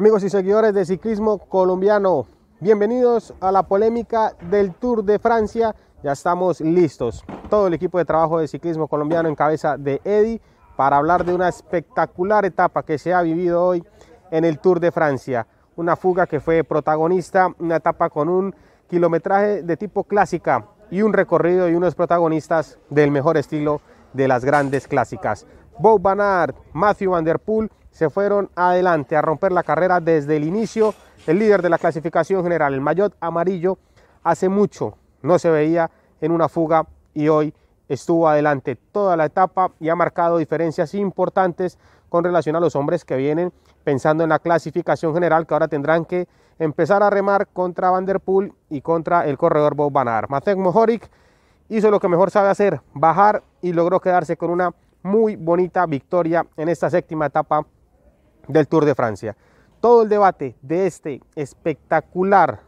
Amigos 0.00 0.24
y 0.24 0.30
seguidores 0.30 0.72
de 0.72 0.86
ciclismo 0.86 1.36
colombiano, 1.36 2.24
bienvenidos 2.58 3.34
a 3.38 3.52
la 3.52 3.64
polémica 3.64 4.32
del 4.48 4.72
Tour 4.72 5.04
de 5.04 5.18
Francia. 5.18 5.76
Ya 6.02 6.12
estamos 6.12 6.62
listos. 6.62 7.22
Todo 7.50 7.66
el 7.66 7.74
equipo 7.74 7.98
de 7.98 8.06
trabajo 8.06 8.38
de 8.38 8.48
ciclismo 8.48 8.88
colombiano 8.88 9.28
en 9.28 9.34
cabeza 9.34 9.76
de 9.76 10.00
Eddie 10.02 10.40
para 10.74 10.96
hablar 10.96 11.26
de 11.26 11.34
una 11.34 11.50
espectacular 11.50 12.46
etapa 12.46 12.82
que 12.82 12.96
se 12.96 13.12
ha 13.12 13.20
vivido 13.20 13.62
hoy 13.62 13.84
en 14.30 14.46
el 14.46 14.58
Tour 14.58 14.80
de 14.80 14.90
Francia. 14.90 15.46
Una 15.76 15.96
fuga 15.96 16.26
que 16.26 16.40
fue 16.40 16.64
protagonista, 16.64 17.48
una 17.58 17.76
etapa 17.76 18.08
con 18.08 18.30
un 18.30 18.54
kilometraje 18.88 19.62
de 19.62 19.76
tipo 19.76 20.04
clásica 20.04 20.64
y 20.90 21.02
un 21.02 21.12
recorrido 21.12 21.68
y 21.68 21.74
unos 21.74 21.94
protagonistas 21.94 22.78
del 22.88 23.10
mejor 23.10 23.36
estilo 23.36 23.82
de 24.14 24.28
las 24.28 24.46
grandes 24.46 24.88
clásicas. 24.88 25.46
Bob 25.78 26.00
Van 26.00 26.54
Matthew 26.72 27.10
Van 27.10 27.24
Der 27.24 27.38
Poel 27.38 27.70
se 27.90 28.10
fueron 28.10 28.50
adelante 28.54 29.16
a 29.16 29.22
romper 29.22 29.52
la 29.52 29.62
carrera 29.62 30.00
desde 30.00 30.36
el 30.36 30.44
inicio. 30.44 30.94
El 31.26 31.38
líder 31.38 31.62
de 31.62 31.68
la 31.68 31.78
clasificación 31.78 32.42
general, 32.42 32.74
el 32.74 32.80
maillot 32.80 33.14
amarillo, 33.20 33.78
hace 34.22 34.48
mucho 34.48 34.96
no 35.22 35.38
se 35.38 35.50
veía 35.50 35.90
en 36.20 36.32
una 36.32 36.48
fuga 36.48 36.86
y 37.14 37.28
hoy 37.28 37.54
estuvo 37.88 38.28
adelante 38.28 38.76
toda 38.76 39.16
la 39.16 39.26
etapa 39.26 39.72
y 39.80 39.88
ha 39.88 39.96
marcado 39.96 40.38
diferencias 40.38 40.94
importantes 40.94 41.78
con 42.08 42.24
relación 42.24 42.56
a 42.56 42.60
los 42.60 42.76
hombres 42.76 43.04
que 43.04 43.16
vienen 43.16 43.52
pensando 43.84 44.24
en 44.24 44.30
la 44.30 44.38
clasificación 44.38 45.14
general 45.14 45.46
que 45.46 45.54
ahora 45.54 45.68
tendrán 45.68 46.04
que 46.04 46.28
empezar 46.58 47.02
a 47.02 47.10
remar 47.10 47.48
contra 47.48 47.90
Van 47.90 48.06
Der 48.06 48.20
Poel 48.20 48.52
y 48.68 48.80
contra 48.80 49.26
el 49.26 49.38
corredor 49.38 49.74
Bob 49.74 49.92
Van 49.92 50.08
Aert. 50.08 50.28
Matej 50.28 50.56
Mohoric 50.56 51.10
hizo 51.68 51.90
lo 51.90 52.00
que 52.00 52.08
mejor 52.08 52.30
sabe 52.30 52.48
hacer, 52.48 52.80
bajar 52.92 53.42
y 53.62 53.72
logró 53.72 54.00
quedarse 54.00 54.36
con 54.36 54.50
una 54.50 54.74
muy 55.02 55.36
bonita 55.36 55.86
victoria 55.86 56.46
en 56.56 56.68
esta 56.68 56.90
séptima 56.90 57.26
etapa 57.26 57.66
del 58.52 58.68
Tour 58.68 58.84
de 58.84 58.94
Francia. 58.94 59.36
Todo 59.80 60.02
el 60.02 60.08
debate 60.08 60.56
de 60.62 60.86
este 60.86 61.20
espectacular 61.34 62.60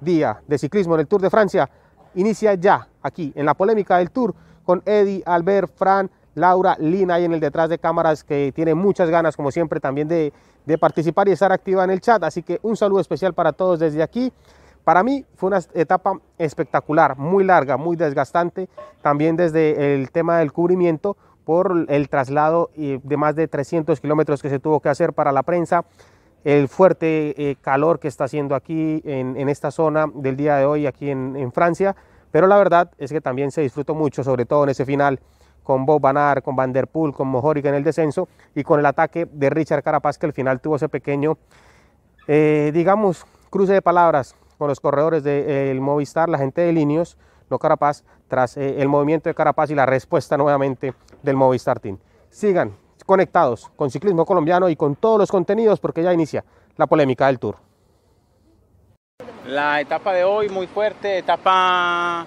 día 0.00 0.40
de 0.46 0.58
ciclismo 0.58 0.94
en 0.94 1.00
el 1.00 1.06
Tour 1.06 1.20
de 1.20 1.30
Francia 1.30 1.68
inicia 2.14 2.54
ya 2.54 2.88
aquí 3.02 3.32
en 3.34 3.46
la 3.46 3.54
polémica 3.54 3.98
del 3.98 4.10
Tour 4.10 4.34
con 4.64 4.82
Eddie, 4.84 5.22
Albert, 5.26 5.70
Fran, 5.76 6.10
Laura, 6.34 6.76
Lina 6.78 7.18
y 7.18 7.24
en 7.24 7.32
el 7.32 7.40
detrás 7.40 7.68
de 7.68 7.78
cámaras 7.78 8.22
que 8.22 8.52
tiene 8.54 8.74
muchas 8.74 9.08
ganas 9.08 9.36
como 9.36 9.50
siempre 9.50 9.80
también 9.80 10.06
de, 10.06 10.32
de 10.66 10.78
participar 10.78 11.28
y 11.28 11.32
estar 11.32 11.50
activa 11.50 11.84
en 11.84 11.90
el 11.90 12.00
chat. 12.00 12.22
Así 12.22 12.42
que 12.42 12.58
un 12.62 12.76
saludo 12.76 13.00
especial 13.00 13.32
para 13.32 13.52
todos 13.52 13.78
desde 13.78 14.02
aquí. 14.02 14.32
Para 14.84 15.02
mí 15.02 15.24
fue 15.34 15.48
una 15.48 15.58
etapa 15.74 16.20
espectacular, 16.38 17.18
muy 17.18 17.42
larga, 17.42 17.76
muy 17.76 17.96
desgastante, 17.96 18.68
también 19.02 19.36
desde 19.36 19.94
el 19.94 20.12
tema 20.12 20.38
del 20.38 20.52
cubrimiento 20.52 21.16
por 21.46 21.86
el 21.88 22.08
traslado 22.08 22.70
de 22.74 23.16
más 23.16 23.36
de 23.36 23.46
300 23.46 24.00
kilómetros 24.00 24.42
que 24.42 24.50
se 24.50 24.58
tuvo 24.58 24.80
que 24.80 24.88
hacer 24.88 25.12
para 25.12 25.30
la 25.30 25.44
prensa, 25.44 25.84
el 26.42 26.66
fuerte 26.66 27.50
eh, 27.50 27.56
calor 27.60 28.00
que 28.00 28.08
está 28.08 28.24
haciendo 28.24 28.56
aquí 28.56 29.00
en, 29.04 29.48
esta 29.48 29.70
zona 29.70 30.06
del 30.12 30.36
día 30.36 30.56
de 30.56 30.66
hoy 30.66 30.88
aquí 30.88 31.08
en, 31.08 31.52
Francia, 31.52 31.94
pero 32.32 32.48
la 32.48 32.56
verdad 32.56 32.90
es 32.98 33.12
que 33.12 33.20
también 33.20 33.52
se 33.52 33.60
disfrutó 33.60 33.94
mucho, 33.94 34.24
sobre 34.24 34.44
todo 34.44 34.64
en 34.64 34.70
ese 34.70 34.84
final 34.84 35.20
con 35.62 35.86
Bob 35.86 36.00
Van 36.00 36.16
Aert, 36.16 36.44
con 36.44 36.56
Van 36.56 36.72
Der 36.72 36.88
Poel, 36.88 37.12
con 37.12 37.28
Mohoric 37.28 37.66
en 37.66 37.74
el 37.74 37.84
descenso 37.84 38.28
y 38.52 38.64
con 38.64 38.80
el 38.80 38.86
ataque 38.86 39.28
de 39.30 39.48
Richard 39.48 39.84
Carapaz 39.84 40.18
que 40.18 40.26
al 40.26 40.32
final 40.32 40.60
tuvo 40.60 40.76
ese 40.76 40.88
pequeño, 40.88 41.38
eh, 42.26 42.72
digamos, 42.74 43.24
cruce 43.50 43.72
de 43.72 43.82
palabras 43.82 44.34
con 44.58 44.66
los 44.66 44.80
corredores 44.80 45.22
del 45.22 45.80
Movistar, 45.80 46.28
la 46.28 46.38
gente 46.38 46.62
de 46.62 46.72
Linios, 46.72 47.16
no 47.50 47.58
Carapaz, 47.58 48.04
tras 48.28 48.56
eh, 48.56 48.80
el 48.80 48.88
movimiento 48.88 49.28
de 49.28 49.34
Carapaz 49.34 49.70
y 49.70 49.74
la 49.74 49.86
respuesta 49.86 50.36
nuevamente 50.36 50.94
del 51.22 51.36
Movistar 51.36 51.80
Team. 51.80 51.98
Sigan 52.30 52.76
conectados 53.04 53.70
con 53.76 53.90
Ciclismo 53.90 54.26
Colombiano 54.26 54.68
y 54.68 54.76
con 54.76 54.96
todos 54.96 55.18
los 55.18 55.30
contenidos 55.30 55.80
porque 55.80 56.02
ya 56.02 56.12
inicia 56.12 56.44
la 56.76 56.86
polémica 56.86 57.26
del 57.26 57.38
Tour. 57.38 57.56
La 59.46 59.80
etapa 59.80 60.12
de 60.12 60.24
hoy 60.24 60.48
muy 60.48 60.66
fuerte, 60.66 61.18
etapa 61.18 62.26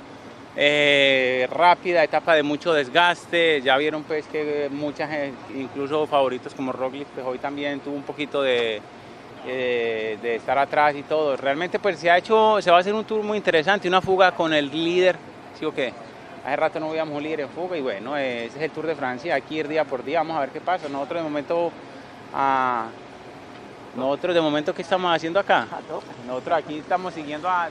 eh, 0.55 1.47
rápida, 1.51 2.03
etapa 2.03 2.33
de 2.33 2.43
mucho 2.43 2.73
desgaste. 2.73 3.61
Ya 3.61 3.77
vieron 3.77 4.03
pues 4.03 4.25
que 4.27 4.69
muchas, 4.71 5.09
incluso 5.53 6.07
favoritos 6.07 6.55
como 6.55 6.71
Roglic, 6.71 7.07
pues 7.09 7.25
hoy 7.25 7.37
también 7.37 7.81
tuvo 7.81 7.95
un 7.95 8.03
poquito 8.03 8.41
de, 8.41 8.81
eh, 9.45 10.17
de 10.21 10.35
estar 10.35 10.57
atrás 10.57 10.95
y 10.95 11.03
todo. 11.03 11.35
Realmente 11.37 11.79
pues 11.79 11.99
se 11.99 12.09
ha 12.09 12.17
hecho, 12.17 12.61
se 12.61 12.71
va 12.71 12.77
a 12.77 12.79
hacer 12.81 12.93
un 12.93 13.05
tour 13.05 13.23
muy 13.23 13.37
interesante, 13.37 13.87
una 13.87 14.01
fuga 14.01 14.31
con 14.31 14.53
el 14.53 14.69
líder, 14.69 15.15
¿sí 15.57 15.65
o 15.65 15.73
qué? 15.73 15.93
Hace 16.45 16.55
rato 16.55 16.79
no 16.79 16.89
veíamos 16.89 17.15
un 17.15 17.23
líder 17.23 17.41
en 17.41 17.49
fuga 17.49 17.77
y 17.77 17.81
bueno, 17.81 18.15
ese 18.15 18.45
es 18.57 18.61
el 18.63 18.71
Tour 18.71 18.87
de 18.87 18.95
Francia, 18.95 19.35
hay 19.35 19.41
que 19.41 19.55
ir 19.55 19.67
día 19.67 19.83
por 19.83 20.03
día, 20.03 20.19
vamos 20.19 20.37
a 20.37 20.41
ver 20.41 20.49
qué 20.49 20.61
pasa. 20.61 20.87
Nosotros 20.87 21.21
de 21.21 21.23
momento, 21.23 21.71
ah, 22.33 22.87
nosotros 23.95 24.35
de 24.35 24.41
momento, 24.41 24.73
¿qué 24.73 24.81
estamos 24.81 25.13
haciendo 25.13 25.39
acá? 25.39 25.67
Nosotros 26.25 26.57
aquí 26.57 26.79
estamos 26.79 27.13
siguiendo 27.13 27.49
a... 27.49 27.69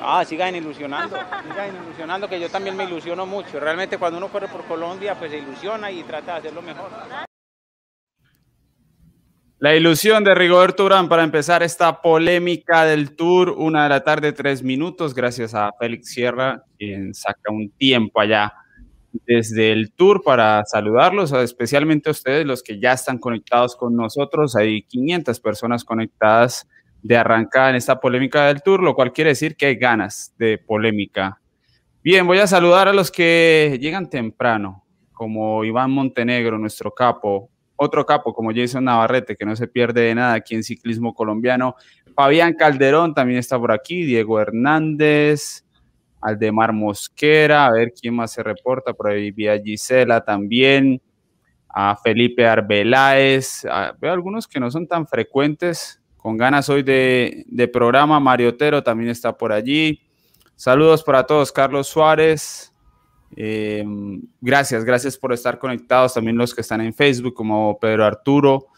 Ah, 0.00 0.24
sigan 0.24 0.54
ilusionando, 0.54 1.16
sigan 1.16 1.76
ilusionando, 1.84 2.28
que 2.28 2.38
yo 2.38 2.48
también 2.48 2.76
me 2.76 2.84
ilusiono 2.84 3.26
mucho. 3.26 3.58
Realmente 3.58 3.98
cuando 3.98 4.18
uno 4.18 4.28
corre 4.28 4.46
por 4.46 4.64
Colombia, 4.64 5.16
pues 5.16 5.30
se 5.30 5.38
ilusiona 5.38 5.90
y 5.90 6.02
trata 6.04 6.32
de 6.34 6.38
hacerlo 6.38 6.62
mejor. 6.62 6.90
La 9.60 9.74
ilusión 9.74 10.22
de 10.22 10.36
Rigoberto 10.36 10.84
Urán 10.84 11.08
para 11.08 11.24
empezar 11.24 11.64
esta 11.64 12.00
polémica 12.00 12.84
del 12.84 13.16
Tour, 13.16 13.50
una 13.50 13.82
de 13.82 13.88
la 13.88 14.04
tarde, 14.04 14.32
tres 14.32 14.62
minutos, 14.62 15.14
gracias 15.14 15.52
a 15.52 15.72
Félix 15.80 16.10
Sierra, 16.10 16.62
quien 16.78 17.12
saca 17.12 17.50
un 17.50 17.68
tiempo 17.70 18.20
allá 18.20 18.52
desde 19.26 19.72
el 19.72 19.90
Tour 19.90 20.22
para 20.22 20.64
saludarlos, 20.64 21.32
especialmente 21.32 22.08
a 22.08 22.12
ustedes, 22.12 22.46
los 22.46 22.62
que 22.62 22.78
ya 22.78 22.92
están 22.92 23.18
conectados 23.18 23.74
con 23.74 23.96
nosotros. 23.96 24.54
Hay 24.54 24.82
500 24.82 25.40
personas 25.40 25.82
conectadas 25.82 26.68
de 27.02 27.16
arrancada 27.16 27.70
en 27.70 27.76
esta 27.76 27.98
polémica 27.98 28.46
del 28.46 28.62
Tour, 28.62 28.80
lo 28.80 28.94
cual 28.94 29.12
quiere 29.12 29.30
decir 29.30 29.56
que 29.56 29.66
hay 29.66 29.74
ganas 29.74 30.32
de 30.38 30.58
polémica. 30.58 31.40
Bien, 32.04 32.24
voy 32.28 32.38
a 32.38 32.46
saludar 32.46 32.86
a 32.86 32.92
los 32.92 33.10
que 33.10 33.76
llegan 33.80 34.08
temprano, 34.08 34.84
como 35.12 35.64
Iván 35.64 35.90
Montenegro, 35.90 36.58
nuestro 36.58 36.94
capo, 36.94 37.50
otro 37.78 38.04
capo 38.04 38.34
como 38.34 38.52
Jason 38.52 38.84
Navarrete, 38.84 39.36
que 39.36 39.46
no 39.46 39.54
se 39.54 39.68
pierde 39.68 40.02
de 40.02 40.14
nada 40.14 40.34
aquí 40.34 40.54
en 40.56 40.64
ciclismo 40.64 41.14
colombiano. 41.14 41.76
Fabián 42.14 42.54
Calderón 42.54 43.14
también 43.14 43.38
está 43.38 43.58
por 43.58 43.70
aquí, 43.70 44.04
Diego 44.04 44.40
Hernández, 44.40 45.64
Aldemar 46.20 46.72
Mosquera, 46.72 47.66
a 47.66 47.72
ver 47.72 47.92
quién 47.98 48.16
más 48.16 48.32
se 48.32 48.42
reporta, 48.42 48.92
por 48.92 49.10
ahí 49.10 49.30
vía 49.30 49.56
Gisela 49.62 50.24
también, 50.24 51.00
a 51.68 51.94
Felipe 51.96 52.44
Arbeláez, 52.44 53.64
veo 54.00 54.12
algunos 54.12 54.48
que 54.48 54.58
no 54.58 54.70
son 54.72 54.88
tan 54.88 55.06
frecuentes, 55.06 56.02
con 56.16 56.36
ganas 56.36 56.68
hoy 56.68 56.82
de, 56.82 57.44
de 57.46 57.68
programa, 57.68 58.18
Mario 58.18 58.48
Otero 58.48 58.82
también 58.82 59.10
está 59.10 59.38
por 59.38 59.52
allí. 59.52 60.00
Saludos 60.56 61.04
para 61.04 61.24
todos, 61.24 61.52
Carlos 61.52 61.86
Suárez, 61.86 62.74
eh, 63.36 63.84
gracias, 64.40 64.84
gracias 64.84 65.16
por 65.16 65.32
estar 65.32 65.58
conectados, 65.58 66.14
también 66.14 66.36
los 66.36 66.54
que 66.54 66.60
están 66.60 66.80
en 66.80 66.94
Facebook 66.94 67.34
como 67.34 67.78
Pedro 67.78 68.04
Arturo. 68.04 68.68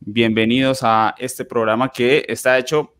Bienvenidos 0.00 0.80
a 0.82 1.14
este 1.18 1.44
programa 1.44 1.90
que 1.90 2.24
está 2.28 2.58
hecho 2.58 2.94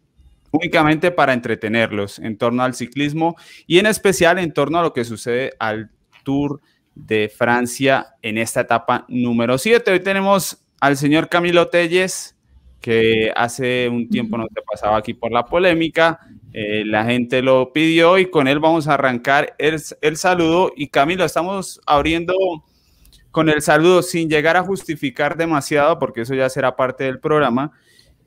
únicamente 0.50 1.10
para 1.10 1.32
entretenerlos 1.32 2.18
en 2.18 2.36
torno 2.36 2.62
al 2.62 2.74
ciclismo 2.74 3.36
y 3.66 3.78
en 3.78 3.86
especial 3.86 4.38
en 4.38 4.52
torno 4.52 4.78
a 4.78 4.82
lo 4.82 4.92
que 4.92 5.04
sucede 5.04 5.52
al 5.58 5.90
Tour 6.24 6.60
de 6.94 7.28
Francia 7.34 8.14
en 8.22 8.38
esta 8.38 8.62
etapa 8.62 9.04
número 9.08 9.58
7. 9.58 9.90
Hoy 9.90 10.00
tenemos 10.00 10.62
al 10.80 10.96
señor 10.96 11.28
Camilo 11.28 11.68
Telles, 11.68 12.36
que 12.80 13.32
hace 13.34 13.88
un 13.88 14.08
tiempo 14.08 14.38
no 14.38 14.46
te 14.48 14.62
pasaba 14.62 14.96
aquí 14.98 15.14
por 15.14 15.30
la 15.30 15.44
polémica. 15.44 16.20
Eh, 16.52 16.84
la 16.84 17.04
gente 17.04 17.42
lo 17.42 17.72
pidió 17.72 18.18
y 18.18 18.28
con 18.28 18.48
él 18.48 18.58
vamos 18.58 18.88
a 18.88 18.94
arrancar 18.94 19.54
el, 19.58 19.80
el, 20.00 20.16
saludo. 20.16 20.72
Y 20.76 20.88
Camilo, 20.88 21.24
estamos 21.24 21.80
abriendo 21.86 22.34
con 23.30 23.48
el 23.48 23.62
saludo 23.62 24.02
sin 24.02 24.28
llegar 24.28 24.56
a 24.56 24.62
justificar 24.62 25.36
demasiado, 25.36 25.98
porque 25.98 26.22
eso 26.22 26.34
ya 26.34 26.48
será 26.48 26.76
parte 26.76 27.04
del 27.04 27.20
programa. 27.20 27.72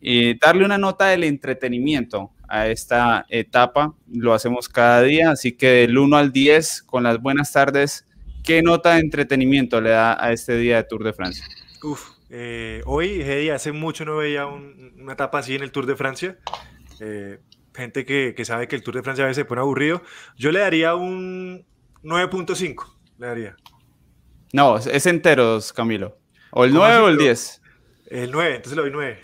y 0.05 0.37
darle 0.37 0.65
una 0.65 0.77
nota 0.77 1.07
del 1.07 1.23
entretenimiento 1.23 2.31
a 2.49 2.67
esta 2.67 3.25
etapa. 3.29 3.93
Lo 4.11 4.33
hacemos 4.33 4.67
cada 4.69 5.01
día, 5.01 5.31
así 5.31 5.53
que 5.53 5.67
del 5.67 5.97
1 5.97 6.17
al 6.17 6.31
10, 6.31 6.83
con 6.83 7.03
las 7.03 7.21
buenas 7.21 7.51
tardes, 7.51 8.05
¿qué 8.43 8.61
nota 8.61 8.95
de 8.95 8.99
entretenimiento 8.99 9.79
le 9.81 9.91
da 9.91 10.21
a 10.21 10.33
este 10.33 10.57
día 10.57 10.77
de 10.77 10.83
Tour 10.83 11.03
de 11.03 11.13
Francia? 11.13 11.45
Uf, 11.81 12.11
eh, 12.29 12.81
hoy, 12.85 13.49
hace 13.49 13.71
mucho 13.71 14.05
no 14.05 14.17
veía 14.17 14.45
una 14.45 15.13
etapa 15.13 15.39
así 15.39 15.55
en 15.55 15.63
el 15.63 15.71
Tour 15.71 15.85
de 15.85 15.95
Francia. 15.95 16.37
Eh, 16.99 17.39
gente 17.73 18.05
que, 18.05 18.33
que, 18.35 18.45
sabe 18.45 18.67
que 18.67 18.75
el 18.75 18.83
Tour 18.83 18.95
de 18.95 19.03
Francia 19.03 19.23
a 19.23 19.27
veces 19.27 19.41
se 19.41 19.45
pone 19.45 19.61
aburrido. 19.61 20.01
Yo 20.37 20.51
le 20.51 20.59
daría 20.59 20.95
un 20.95 21.65
9.5. 22.03 22.93
Le 23.19 23.27
daría. 23.27 23.55
No, 24.51 24.77
es 24.77 25.05
enteros, 25.05 25.73
Camilo. 25.73 26.17
¿O 26.51 26.65
el 26.65 26.73
9 26.73 26.97
o 26.97 27.09
el 27.09 27.17
10? 27.17 27.61
El 28.07 28.31
9, 28.31 28.55
entonces 28.57 28.75
le 28.75 28.83
doy 28.83 28.91
9. 28.91 29.21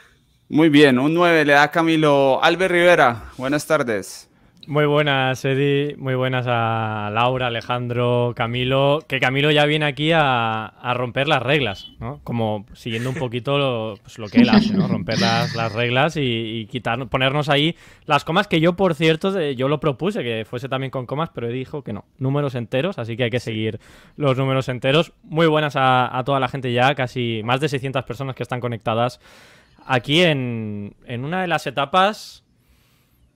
Muy 0.50 0.70
bien, 0.70 0.98
un 0.98 1.14
9 1.14 1.46
le 1.46 1.54
da 1.54 1.70
Camilo. 1.70 2.44
Albert 2.44 2.72
Rivera, 2.72 3.26
buenas 3.38 3.68
tardes. 3.68 4.29
Muy 4.70 4.86
buenas, 4.86 5.44
Eddie. 5.46 5.96
Muy 5.98 6.14
buenas 6.14 6.46
a 6.48 7.10
Laura, 7.12 7.48
Alejandro, 7.48 8.34
Camilo. 8.36 9.04
Que 9.08 9.20
Camilo 9.20 9.50
ya 9.50 9.66
viene 9.66 9.88
aquí 9.88 10.12
a, 10.14 10.72
romper 10.94 11.28
las 11.28 11.42
reglas, 11.42 11.94
¿no? 12.00 12.20
Como 12.24 12.68
siguiendo 12.74 13.10
un 13.10 13.16
poquito 13.16 13.58
lo, 13.58 13.96
pues, 14.04 14.32
que 14.32 14.42
él 14.42 14.50
hace, 14.50 14.76
¿no? 14.76 14.88
Romper 14.88 15.20
las, 15.20 15.74
reglas 15.74 16.18
y, 16.18 16.68
quitar, 16.70 17.08
ponernos 17.08 17.50
ahí 17.50 17.76
las 18.06 18.24
comas 18.24 18.48
que 18.48 18.62
yo, 18.62 18.76
por 18.76 18.94
cierto, 18.94 19.42
yo 19.54 19.68
lo 19.70 19.80
propuse 19.80 20.22
que 20.22 20.46
fuese 20.48 20.70
también 20.70 20.92
con 20.92 21.08
comas, 21.08 21.32
pero 21.34 21.48
dijo 21.48 21.84
que 21.84 21.92
no. 21.92 22.06
Números 22.20 22.54
enteros, 22.54 23.00
así 23.00 23.18
que 23.18 23.24
hay 23.24 23.32
que 23.32 23.40
seguir 23.40 23.80
los 24.18 24.38
números 24.38 24.70
enteros. 24.70 25.14
Muy 25.24 25.48
buenas 25.48 25.78
a, 25.78 26.16
a 26.16 26.24
toda 26.24 26.40
la 26.40 26.48
gente 26.48 26.72
ya, 26.72 26.94
casi 26.94 27.42
más 27.44 27.60
de 27.60 27.70
600 27.70 28.04
personas 28.04 28.36
que 28.36 28.44
están 28.44 28.60
conectadas 28.60 29.20
aquí 29.88 30.22
en, 30.22 30.94
en 31.08 31.26
una 31.26 31.42
de 31.42 31.48
las 31.48 31.66
etapas, 31.66 32.44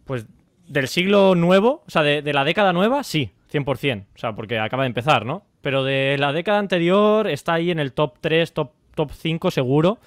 pues 0.06 0.28
del 0.68 0.88
siglo 0.88 1.36
nuevo, 1.36 1.84
o 1.86 1.92
sea, 1.92 2.04
de, 2.04 2.34
la 2.34 2.44
década 2.44 2.74
nueva, 2.74 3.04
sí, 3.04 3.32
100%. 3.52 4.06
O 4.16 4.18
sea, 4.18 4.34
porque 4.34 4.60
acaba 4.60 4.84
de 4.84 4.88
empezar, 4.88 5.26
¿no? 5.26 5.44
Pero 5.62 5.84
de 5.84 6.18
la 6.18 6.34
década 6.34 6.60
anterior 6.60 7.28
está 7.28 7.54
ahí 7.54 7.72
en 7.72 7.80
el 7.80 7.94
top 7.94 8.18
3, 8.22 8.54
top, 8.54 8.72
top 8.96 9.12
5 9.12 9.52
seguro 9.52 10.00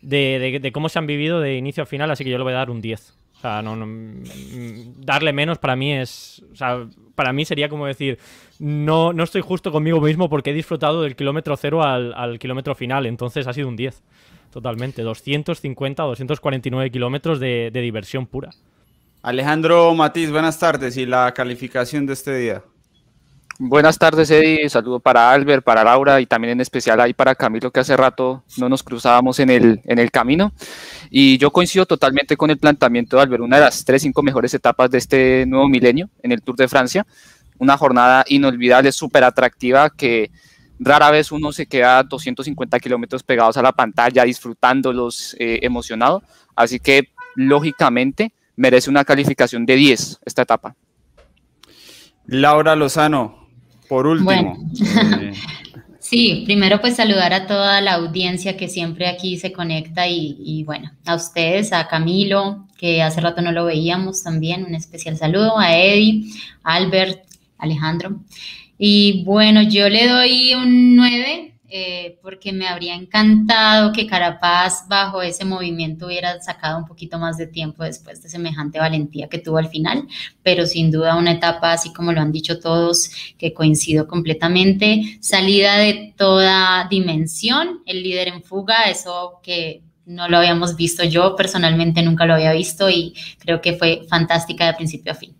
de, 0.00 0.70
cómo 0.72 0.88
se 0.88 0.98
han 0.98 1.06
vivido 1.06 1.40
de 1.40 1.56
inicio 1.56 1.82
a 1.82 1.86
final, 1.86 2.10
así 2.10 2.24
que 2.24 2.30
yo 2.30 2.38
le 2.38 2.44
voy 2.44 2.52
a 2.52 2.56
dar 2.56 2.70
un 2.70 2.80
10. 2.80 3.16
O 3.36 3.40
sea, 3.42 3.62
no, 3.62 3.74
mm, 3.74 5.00
darle 5.00 5.32
menos 5.32 5.58
para 5.58 5.74
mí 5.74 5.92
es. 5.92 6.44
O 6.52 6.56
sea, 6.56 6.86
para 7.16 7.32
mí 7.32 7.44
sería 7.44 7.68
como 7.68 7.86
decir, 7.86 8.18
no, 8.60 9.12
no 9.12 9.24
estoy 9.24 9.40
justo 9.40 9.72
conmigo 9.72 10.00
mismo 10.00 10.28
porque 10.28 10.50
he 10.50 10.54
disfrutado 10.54 11.02
del 11.02 11.16
kilómetro 11.16 11.56
cero 11.56 11.82
al, 11.82 12.14
al 12.14 12.38
kilómetro 12.38 12.74
final, 12.74 13.06
entonces 13.06 13.46
ha 13.46 13.52
sido 13.52 13.68
un 13.68 13.76
10. 13.76 14.02
Totalmente. 14.52 15.02
250, 15.02 16.02
249 16.02 16.90
kilómetros 16.90 17.40
de 17.40 17.70
diversión 17.72 18.26
pura. 18.26 18.50
Alejandro 19.22 19.94
Matiz, 19.94 20.32
buenas 20.32 20.58
tardes 20.58 20.96
y 20.96 21.06
la 21.06 21.32
calificación 21.32 22.06
de 22.06 22.12
este 22.12 22.36
día. 22.36 22.64
Buenas 23.60 23.96
tardes, 23.96 24.28
Eddie. 24.32 24.68
Saludo 24.68 24.98
para 24.98 25.30
Albert, 25.30 25.62
para 25.62 25.84
Laura 25.84 26.20
y 26.20 26.26
también 26.26 26.54
en 26.54 26.60
especial 26.60 27.00
ahí 27.00 27.14
para 27.14 27.36
Camilo, 27.36 27.70
que 27.70 27.78
hace 27.78 27.96
rato 27.96 28.42
no 28.56 28.68
nos 28.68 28.82
cruzábamos 28.82 29.38
en 29.38 29.50
el, 29.50 29.80
en 29.84 30.00
el 30.00 30.10
camino. 30.10 30.52
Y 31.08 31.38
yo 31.38 31.52
coincido 31.52 31.86
totalmente 31.86 32.36
con 32.36 32.50
el 32.50 32.58
planteamiento 32.58 33.14
de 33.14 33.22
Albert, 33.22 33.44
una 33.44 33.58
de 33.58 33.62
las 33.62 33.84
tres, 33.84 34.02
cinco 34.02 34.24
mejores 34.24 34.54
etapas 34.54 34.90
de 34.90 34.98
este 34.98 35.44
nuevo 35.46 35.68
milenio 35.68 36.10
en 36.24 36.32
el 36.32 36.42
Tour 36.42 36.56
de 36.56 36.66
Francia. 36.66 37.06
Una 37.58 37.76
jornada 37.76 38.24
inolvidable, 38.26 38.90
súper 38.90 39.22
atractiva, 39.22 39.90
que 39.90 40.32
rara 40.80 41.12
vez 41.12 41.30
uno 41.30 41.52
se 41.52 41.66
queda 41.66 42.02
250 42.02 42.80
kilómetros 42.80 43.22
pegados 43.22 43.56
a 43.56 43.62
la 43.62 43.70
pantalla, 43.70 44.24
disfrutándolos, 44.24 45.36
eh, 45.38 45.60
emocionado. 45.62 46.24
Así 46.56 46.80
que, 46.80 47.10
lógicamente, 47.36 48.32
merece 48.56 48.90
una 48.90 49.04
calificación 49.04 49.66
de 49.66 49.76
10 49.76 50.20
esta 50.24 50.42
etapa. 50.42 50.74
Laura 52.26 52.76
Lozano, 52.76 53.48
por 53.88 54.06
último. 54.06 54.56
Eh, 55.20 55.32
sí, 55.98 56.42
primero 56.44 56.80
pues 56.80 56.96
saludar 56.96 57.32
a 57.32 57.46
toda 57.46 57.80
la 57.80 57.94
audiencia 57.94 58.56
que 58.56 58.68
siempre 58.68 59.08
aquí 59.08 59.38
se 59.38 59.52
conecta 59.52 60.06
y, 60.08 60.62
bueno, 60.64 60.92
a 61.04 61.14
ustedes, 61.14 61.72
a 61.72 61.88
Camilo, 61.88 62.66
que 62.78 63.02
hace 63.02 63.20
rato 63.20 63.42
no 63.42 63.52
lo 63.52 63.64
veíamos 63.64 64.22
también, 64.22 64.64
un 64.64 64.74
especial 64.74 65.16
saludo, 65.16 65.58
a 65.58 65.76
Eddie, 65.76 66.30
a 66.62 66.74
Albert, 66.74 67.24
Alejandro. 67.58 68.20
Y 68.78 69.22
bueno, 69.24 69.62
yo 69.62 69.88
le 69.88 70.08
doy 70.08 70.54
un 70.54 70.96
9 70.96 71.51
eh, 71.74 72.18
porque 72.20 72.52
me 72.52 72.68
habría 72.68 72.94
encantado 72.94 73.92
que 73.92 74.06
Carapaz 74.06 74.86
bajo 74.88 75.22
ese 75.22 75.46
movimiento 75.46 76.04
hubiera 76.04 76.38
sacado 76.42 76.76
un 76.76 76.84
poquito 76.84 77.18
más 77.18 77.38
de 77.38 77.46
tiempo 77.46 77.82
después 77.82 78.22
de 78.22 78.28
semejante 78.28 78.78
valentía 78.78 79.26
que 79.30 79.38
tuvo 79.38 79.56
al 79.56 79.70
final, 79.70 80.06
pero 80.42 80.66
sin 80.66 80.90
duda 80.90 81.16
una 81.16 81.32
etapa, 81.32 81.72
así 81.72 81.90
como 81.90 82.12
lo 82.12 82.20
han 82.20 82.30
dicho 82.30 82.60
todos, 82.60 83.10
que 83.38 83.54
coincido 83.54 84.06
completamente, 84.06 85.16
salida 85.20 85.78
de 85.78 86.12
toda 86.14 86.86
dimensión, 86.90 87.80
el 87.86 88.02
líder 88.02 88.28
en 88.28 88.42
fuga, 88.42 88.90
eso 88.90 89.40
que 89.42 89.80
no 90.04 90.28
lo 90.28 90.36
habíamos 90.36 90.76
visto 90.76 91.04
yo, 91.04 91.36
personalmente 91.36 92.02
nunca 92.02 92.26
lo 92.26 92.34
había 92.34 92.52
visto 92.52 92.90
y 92.90 93.14
creo 93.38 93.62
que 93.62 93.72
fue 93.72 94.02
fantástica 94.10 94.66
de 94.66 94.74
principio 94.74 95.12
a 95.12 95.14
fin. 95.14 95.34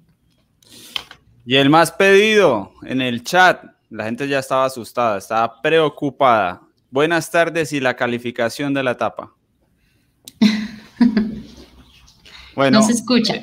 Y 1.44 1.56
el 1.56 1.68
más 1.68 1.92
pedido 1.92 2.72
en 2.84 3.02
el 3.02 3.22
chat, 3.22 3.64
la 3.92 4.04
gente 4.04 4.26
ya 4.26 4.38
estaba 4.38 4.64
asustada, 4.64 5.18
estaba 5.18 5.60
preocupada. 5.60 6.62
Buenas 6.90 7.30
tardes 7.30 7.72
y 7.74 7.80
la 7.80 7.94
calificación 7.94 8.72
de 8.74 8.82
la 8.82 8.92
etapa. 8.92 9.32
Bueno, 12.54 12.80
no 12.80 12.84
se 12.86 12.92
escucha. 12.92 13.40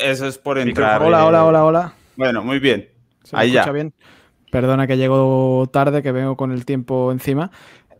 eso 0.00 0.28
es 0.28 0.38
por 0.38 0.60
entrar. 0.60 1.02
Hola, 1.02 1.26
hola, 1.26 1.44
hola, 1.44 1.64
hola. 1.64 1.94
Bueno, 2.14 2.44
muy 2.44 2.60
bien. 2.60 2.88
Ahí 3.32 3.50
ya. 3.50 3.68
bien. 3.72 3.92
Perdona 4.52 4.86
que 4.86 4.96
llego 4.96 5.68
tarde, 5.72 6.04
que 6.04 6.12
vengo 6.12 6.36
con 6.36 6.52
el 6.52 6.64
tiempo 6.64 7.10
encima. 7.10 7.50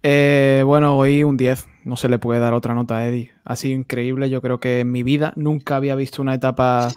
Eh, 0.05 0.63
bueno, 0.65 0.97
hoy 0.97 1.25
un 1.25 1.37
10. 1.37 1.67
No 1.83 1.97
se 1.97 2.09
le 2.09 2.21
puede 2.21 2.39
dar 2.39 2.55
otra 2.55 2.73
nota 2.73 2.99
a 2.99 3.09
Eddie. 3.09 3.33
Ha 3.45 3.57
sido 3.57 3.77
increíble. 3.77 4.31
Yo 4.31 4.41
creo 4.41 4.61
que 4.61 4.79
en 4.79 4.93
mi 4.93 5.03
vida 5.03 5.33
nunca 5.35 5.75
había 5.75 5.97
visto 5.97 6.23
una 6.23 6.35
etapa 6.35 6.93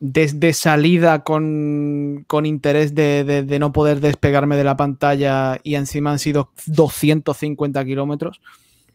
desde 0.00 0.52
salida 0.52 1.24
con, 1.24 2.24
interés 2.44 2.94
de, 2.94 3.56
no 3.58 3.72
poder 3.72 4.00
despegarme 4.00 4.56
de 4.56 4.64
la 4.64 4.76
pantalla 4.76 5.58
y 5.62 5.74
encima 5.74 6.12
han 6.12 6.18
sido 6.18 6.52
250 6.66 7.84
kilómetros. 7.84 8.40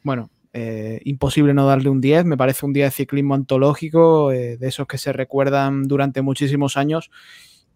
Bueno, 0.04 0.30
eh, 0.54 1.02
imposible 1.06 1.54
no 1.54 1.66
darle 1.66 1.90
un 1.90 2.02
10, 2.02 2.26
me 2.26 2.38
parece 2.38 2.66
un 2.66 2.74
día 2.74 2.86
de 2.86 2.92
ciclismo 2.92 3.36
antológico, 3.36 4.32
eh, 4.32 4.58
de 4.58 4.68
esos 4.68 4.88
que 4.88 4.98
se 4.98 5.12
recuerdan 5.12 5.88
durante 5.88 6.22
muchísimos 6.22 6.78
años. 6.78 7.10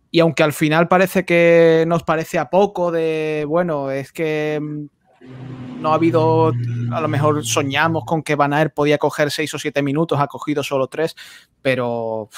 Y 0.10 0.22
aunque 0.22 0.44
al 0.44 0.54
final 0.54 0.88
parece 0.88 1.26
que 1.26 1.84
nos 1.88 2.04
parece 2.04 2.40
a 2.40 2.50
poco 2.50 2.92
de, 2.92 3.44
bueno, 3.48 3.92
es 3.92 4.14
que 4.14 4.60
mm, 4.62 5.82
no 5.82 5.92
ha 5.92 5.96
habido, 5.96 6.54
a 6.92 7.02
lo 7.02 7.08
mejor 7.08 7.46
soñamos 7.46 8.06
con 8.06 8.24
que 8.24 8.36
Van 8.36 8.72
podía 8.74 8.98
coger 8.98 9.32
6 9.32 9.54
o 9.54 9.60
7 9.60 9.82
minutos, 9.82 10.20
ha 10.20 10.28
cogido 10.28 10.64
solo 10.64 10.88
3, 10.88 11.16
pero 11.62 12.30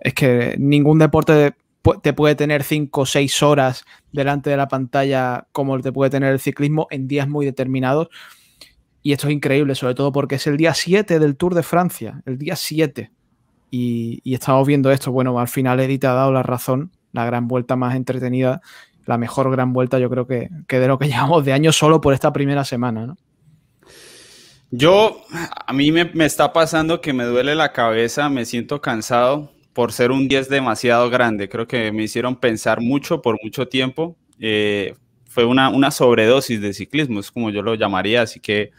es 0.00 0.14
que 0.14 0.56
ningún 0.58 0.98
deporte 0.98 1.54
te 2.02 2.12
puede 2.12 2.34
tener 2.34 2.62
5 2.64 3.00
o 3.00 3.06
6 3.06 3.42
horas 3.42 3.84
delante 4.12 4.50
de 4.50 4.56
la 4.56 4.68
pantalla 4.68 5.46
como 5.52 5.78
te 5.80 5.92
puede 5.92 6.10
tener 6.10 6.32
el 6.32 6.40
ciclismo 6.40 6.86
en 6.90 7.06
días 7.06 7.28
muy 7.28 7.46
determinados. 7.46 8.08
Y 9.02 9.12
esto 9.12 9.28
es 9.28 9.34
increíble, 9.34 9.74
sobre 9.76 9.94
todo 9.94 10.10
porque 10.10 10.34
es 10.34 10.46
el 10.46 10.56
día 10.56 10.74
7 10.74 11.18
del 11.20 11.36
Tour 11.36 11.54
de 11.54 11.62
Francia, 11.62 12.22
el 12.26 12.38
día 12.38 12.56
7. 12.56 13.12
Y, 13.70 14.34
estamos 14.34 14.66
viendo 14.66 14.90
esto. 14.90 15.12
Bueno, 15.12 15.38
al 15.38 15.48
final 15.48 15.78
Edith 15.80 16.04
ha 16.04 16.14
dado 16.14 16.32
la 16.32 16.42
razón, 16.42 16.90
la 17.12 17.24
gran 17.24 17.46
vuelta 17.46 17.76
más 17.76 17.94
entretenida, 17.94 18.62
la 19.04 19.18
mejor 19.18 19.50
gran 19.50 19.72
vuelta 19.72 19.98
yo 19.98 20.10
creo 20.10 20.26
que, 20.26 20.48
de 20.68 20.88
lo 20.88 20.98
que 20.98 21.06
llevamos 21.08 21.44
de 21.44 21.52
año 21.52 21.72
solo 21.72 22.00
por 22.00 22.14
esta 22.14 22.32
primera 22.32 22.64
semana, 22.64 23.06
¿no? 23.06 23.16
Yo, 24.72 25.22
a 25.64 25.72
mí 25.72 25.92
me, 25.92 26.06
me 26.06 26.24
está 26.24 26.52
pasando 26.52 27.00
que 27.00 27.12
me 27.12 27.24
duele 27.24 27.54
la 27.54 27.72
cabeza, 27.72 28.28
me 28.28 28.44
siento 28.44 28.80
cansado 28.80 29.52
por 29.76 29.92
ser 29.92 30.10
un 30.10 30.26
10 30.26 30.48
demasiado 30.48 31.10
grande. 31.10 31.50
Creo 31.50 31.66
que 31.68 31.92
me 31.92 32.04
hicieron 32.04 32.36
pensar 32.36 32.80
mucho 32.80 33.20
por 33.20 33.36
mucho 33.44 33.68
tiempo. 33.68 34.16
Eh, 34.40 34.94
fue 35.26 35.44
una, 35.44 35.68
una 35.68 35.90
sobredosis 35.90 36.62
de 36.62 36.72
ciclismo, 36.72 37.20
es 37.20 37.30
como 37.30 37.50
yo 37.50 37.60
lo 37.60 37.74
llamaría. 37.74 38.22
Así 38.22 38.40
que, 38.40 38.70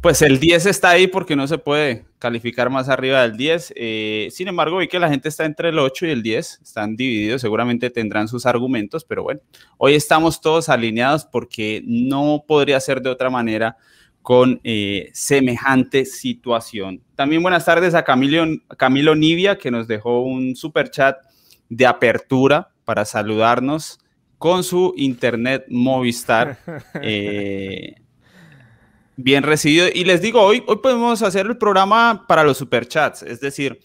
pues 0.00 0.22
el 0.22 0.38
10 0.38 0.66
está 0.66 0.90
ahí 0.90 1.08
porque 1.08 1.34
no 1.34 1.48
se 1.48 1.58
puede 1.58 2.04
calificar 2.20 2.70
más 2.70 2.88
arriba 2.88 3.22
del 3.22 3.36
10. 3.36 3.72
Eh, 3.74 4.28
sin 4.30 4.46
embargo, 4.46 4.76
vi 4.76 4.86
que 4.86 5.00
la 5.00 5.08
gente 5.08 5.28
está 5.28 5.44
entre 5.46 5.70
el 5.70 5.80
8 5.80 6.06
y 6.06 6.10
el 6.10 6.22
10, 6.22 6.60
están 6.62 6.94
divididos, 6.94 7.40
seguramente 7.40 7.90
tendrán 7.90 8.28
sus 8.28 8.46
argumentos, 8.46 9.04
pero 9.04 9.24
bueno, 9.24 9.40
hoy 9.78 9.94
estamos 9.94 10.40
todos 10.40 10.68
alineados 10.68 11.24
porque 11.24 11.82
no 11.84 12.44
podría 12.46 12.78
ser 12.78 13.02
de 13.02 13.10
otra 13.10 13.30
manera 13.30 13.78
con 14.26 14.60
eh, 14.64 15.10
semejante 15.12 16.04
situación. 16.04 17.00
También 17.14 17.44
buenas 17.44 17.64
tardes 17.64 17.94
a 17.94 18.02
Camilo, 18.02 18.44
Camilo 18.76 19.14
Nivia, 19.14 19.56
que 19.56 19.70
nos 19.70 19.86
dejó 19.86 20.22
un 20.22 20.56
super 20.56 20.90
chat 20.90 21.16
de 21.68 21.86
apertura 21.86 22.72
para 22.84 23.04
saludarnos 23.04 24.00
con 24.36 24.64
su 24.64 24.94
internet 24.96 25.66
Movistar. 25.68 26.58
Eh, 27.02 27.94
bien 29.14 29.44
recibido. 29.44 29.86
Y 29.94 30.02
les 30.02 30.20
digo, 30.20 30.42
hoy, 30.42 30.60
hoy 30.66 30.78
podemos 30.78 31.22
hacer 31.22 31.46
el 31.46 31.56
programa 31.56 32.24
para 32.26 32.42
los 32.42 32.58
superchats. 32.58 33.22
Es 33.22 33.38
decir, 33.38 33.78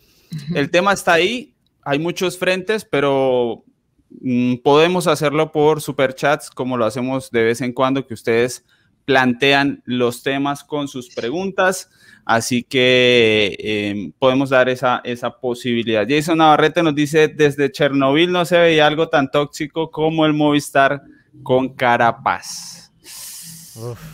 el 0.56 0.72
tema 0.72 0.94
está 0.94 1.14
ahí, 1.14 1.54
hay 1.84 2.00
muchos 2.00 2.40
frentes, 2.40 2.84
pero 2.84 3.64
mm, 4.10 4.56
podemos 4.64 5.06
hacerlo 5.06 5.52
por 5.52 5.82
superchats 5.82 6.50
como 6.50 6.78
lo 6.78 6.86
hacemos 6.86 7.30
de 7.30 7.44
vez 7.44 7.62
en 7.62 7.74
cuando, 7.74 8.08
que 8.08 8.16
ustedes 8.16 8.66
plantean 9.12 9.82
los 9.86 10.24
temas 10.24 10.64
con 10.64 10.88
sus 10.88 11.14
preguntas, 11.14 11.90
así 12.24 12.64
que 12.64 13.58
em, 13.60 14.14
podemos 14.18 14.52
dar 14.52 14.70
esa, 14.70 15.02
esa 15.04 15.38
posibilidad. 15.38 16.08
Jason 16.08 16.38
Navarrete 16.38 16.82
nos 16.82 16.96
dice, 16.96 17.28
desde 17.28 17.70
Chernobyl 17.70 18.32
no 18.32 18.46
se 18.46 18.58
veía 18.58 18.88
algo 18.88 19.10
tan 19.10 19.30
tóxico 19.30 19.92
como 19.92 20.26
el 20.26 20.34
Movistar 20.34 21.02
con 21.44 21.76
Carapaz. 21.76 22.94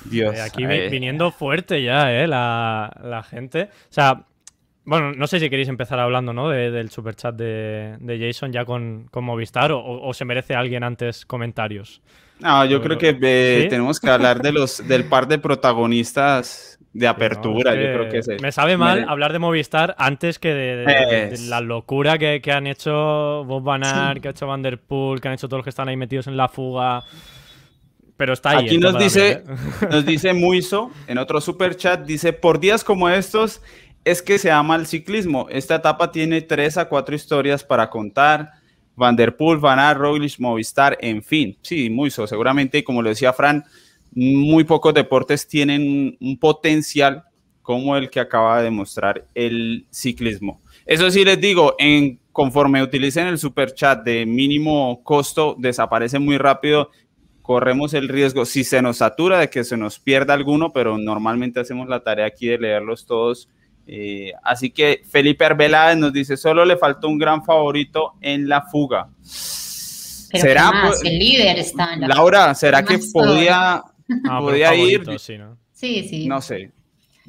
Dios. 0.05 0.35
Eh, 0.35 0.41
aquí 0.41 0.65
viniendo 0.65 1.31
fuerte 1.31 1.83
ya, 1.83 2.11
eh, 2.11 2.27
la, 2.27 2.91
la 3.03 3.21
gente. 3.21 3.63
O 3.63 3.93
sea, 3.93 4.25
Bueno, 4.83 5.11
no 5.11 5.27
sé 5.27 5.39
si 5.39 5.49
queréis 5.49 5.67
empezar 5.67 5.99
hablando, 5.99 6.33
¿no? 6.33 6.49
del 6.49 6.89
superchat 6.89 7.35
de, 7.35 7.97
de 7.99 8.19
Jason 8.19 8.51
ya 8.51 8.65
con, 8.65 9.07
con 9.11 9.25
Movistar 9.25 9.71
o, 9.73 10.11
se 10.13 10.25
merece 10.25 10.55
alguien 10.55 10.83
antes 10.83 11.25
comentarios. 11.25 12.01
No, 12.39 12.65
yo 12.65 12.81
creo 12.81 12.97
que 12.97 13.17
eh, 13.21 13.67
tenemos 13.69 13.99
que 13.99 14.09
hablar 14.09 14.41
de 14.41 14.51
los, 14.51 14.87
del 14.87 15.05
par 15.05 15.27
de 15.27 15.39
protagonistas 15.39 16.77
de 16.93 17.07
apertura. 17.07 17.75
yo 17.75 18.07
creo 18.07 18.09
que 18.09 18.41
me 18.41 18.51
sabe 18.51 18.75
mal 18.75 19.05
hablar 19.07 19.31
de 19.31 19.39
Movistar 19.39 19.95
antes 19.99 20.39
que 20.39 20.53
de, 20.53 21.37
la 21.47 21.61
locura 21.61 22.17
que, 22.17 22.41
que, 22.41 22.51
han 22.51 22.65
hecho 22.65 23.43
Bob 23.45 23.63
Van 23.63 23.81
que 24.19 24.27
ha 24.27 24.31
hecho 24.31 24.47
Van 24.47 24.63
Der 24.63 24.79
Poel, 24.79 25.21
que 25.21 25.27
han 25.27 25.35
hecho 25.35 25.47
todos 25.47 25.59
los 25.59 25.63
que 25.63 25.69
están 25.69 25.89
ahí 25.89 25.97
metidos 25.97 26.27
en 26.27 26.37
la 26.37 26.47
fuga. 26.47 27.03
Pero 28.17 28.33
está 28.33 28.51
ahí. 28.51 28.65
Aquí 28.65 28.79
nos 28.79 28.97
dice, 28.97 29.31
¿eh? 29.31 29.43
nos 29.91 30.05
dice 30.05 30.33
Muiso 30.33 30.91
en 31.07 31.19
otro 31.19 31.39
super 31.39 31.75
chat, 31.75 32.03
dice, 32.03 32.33
por 32.33 32.59
días 32.59 32.83
como 32.83 33.09
estos 33.09 33.61
es 34.03 34.21
que 34.23 34.39
se 34.39 34.49
ama 34.49 34.75
el 34.75 34.87
ciclismo. 34.87 35.47
Esta 35.49 35.75
etapa 35.75 36.11
tiene 36.11 36.41
tres 36.41 36.77
a 36.77 36.89
cuatro 36.89 37.13
historias 37.13 37.63
para 37.63 37.89
contar. 37.89 38.53
Van 38.97 39.15
der 39.15 39.37
Poel, 39.37 39.59
Van 39.59 39.79
Aert, 39.79 40.01
Movistar, 40.39 40.97
en 40.99 41.23
fin. 41.23 41.55
Sí, 41.61 41.89
Muiso, 41.89 42.27
seguramente, 42.27 42.83
como 42.83 43.01
lo 43.01 43.09
decía 43.09 43.31
Fran, 43.31 43.63
muy 44.11 44.65
pocos 44.65 44.93
deportes 44.93 45.47
tienen 45.47 46.17
un 46.19 46.37
potencial 46.37 47.23
como 47.61 47.95
el 47.95 48.09
que 48.09 48.19
acaba 48.19 48.57
de 48.57 48.65
demostrar 48.65 49.25
el 49.35 49.85
ciclismo. 49.91 50.61
Eso 50.85 51.09
sí 51.11 51.23
les 51.23 51.39
digo, 51.39 51.75
en 51.77 52.19
conforme 52.31 52.83
utilicen 52.83 53.27
el 53.27 53.37
super 53.37 53.73
chat 53.73 54.03
de 54.03 54.25
mínimo 54.25 55.01
costo, 55.03 55.55
desaparece 55.57 56.19
muy 56.19 56.37
rápido 56.37 56.89
corremos 57.47 57.93
el 57.93 58.09
riesgo, 58.09 58.45
si 58.45 58.65
se 58.65 58.81
nos 58.81 58.97
satura, 58.97 59.39
de 59.39 59.49
que 59.49 59.63
se 59.63 59.77
nos 59.77 59.99
pierda 59.99 60.33
alguno, 60.33 60.73
pero 60.73 60.97
normalmente 60.97 61.61
hacemos 61.61 61.87
la 61.87 62.01
tarea 62.01 62.25
aquí 62.25 62.47
de 62.47 62.57
leerlos 62.57 63.05
todos. 63.05 63.47
Eh, 63.89 64.33
así 64.43 64.69
que 64.71 65.01
Felipe 65.09 65.45
Arbeláez 65.45 65.97
nos 65.97 66.11
dice, 66.11 66.35
solo 66.35 66.65
le 66.65 66.75
faltó 66.75 67.07
un 67.07 67.17
gran 67.17 67.43
favorito 67.43 68.15
en 68.19 68.49
la 68.49 68.63
fuga. 68.63 69.07
¿Será 69.21 70.71
pues, 70.85 71.01
el 71.05 71.17
líder 71.17 71.57
está 71.57 71.93
en 71.93 72.01
la 72.01 72.07
Laura, 72.09 72.53
¿será 72.53 72.83
que 72.83 72.99
podía, 73.13 73.75
ah, 73.75 74.39
podía 74.39 74.75
ir? 74.75 75.05
Sí, 75.17 75.37
¿no? 75.37 75.57
sí, 75.71 76.05
sí. 76.09 76.27
No 76.27 76.41
sé. 76.41 76.73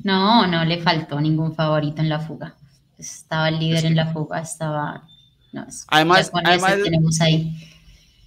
No, 0.03 0.49
no 0.49 0.65
le 0.65 0.79
faltó 0.83 1.21
ningún 1.21 1.55
favorito 1.55 2.03
en 2.03 2.09
la 2.09 2.19
fuga. 2.19 2.57
Estaba 2.99 3.49
el 3.49 3.61
líder 3.61 3.87
en 3.87 3.97
la 3.97 4.13
fuga, 4.13 4.41
estaba... 4.41 5.05
No, 5.53 5.65
además, 5.87 6.31
además 6.45 6.77
tenemos 6.83 7.21
ahí. 7.21 7.55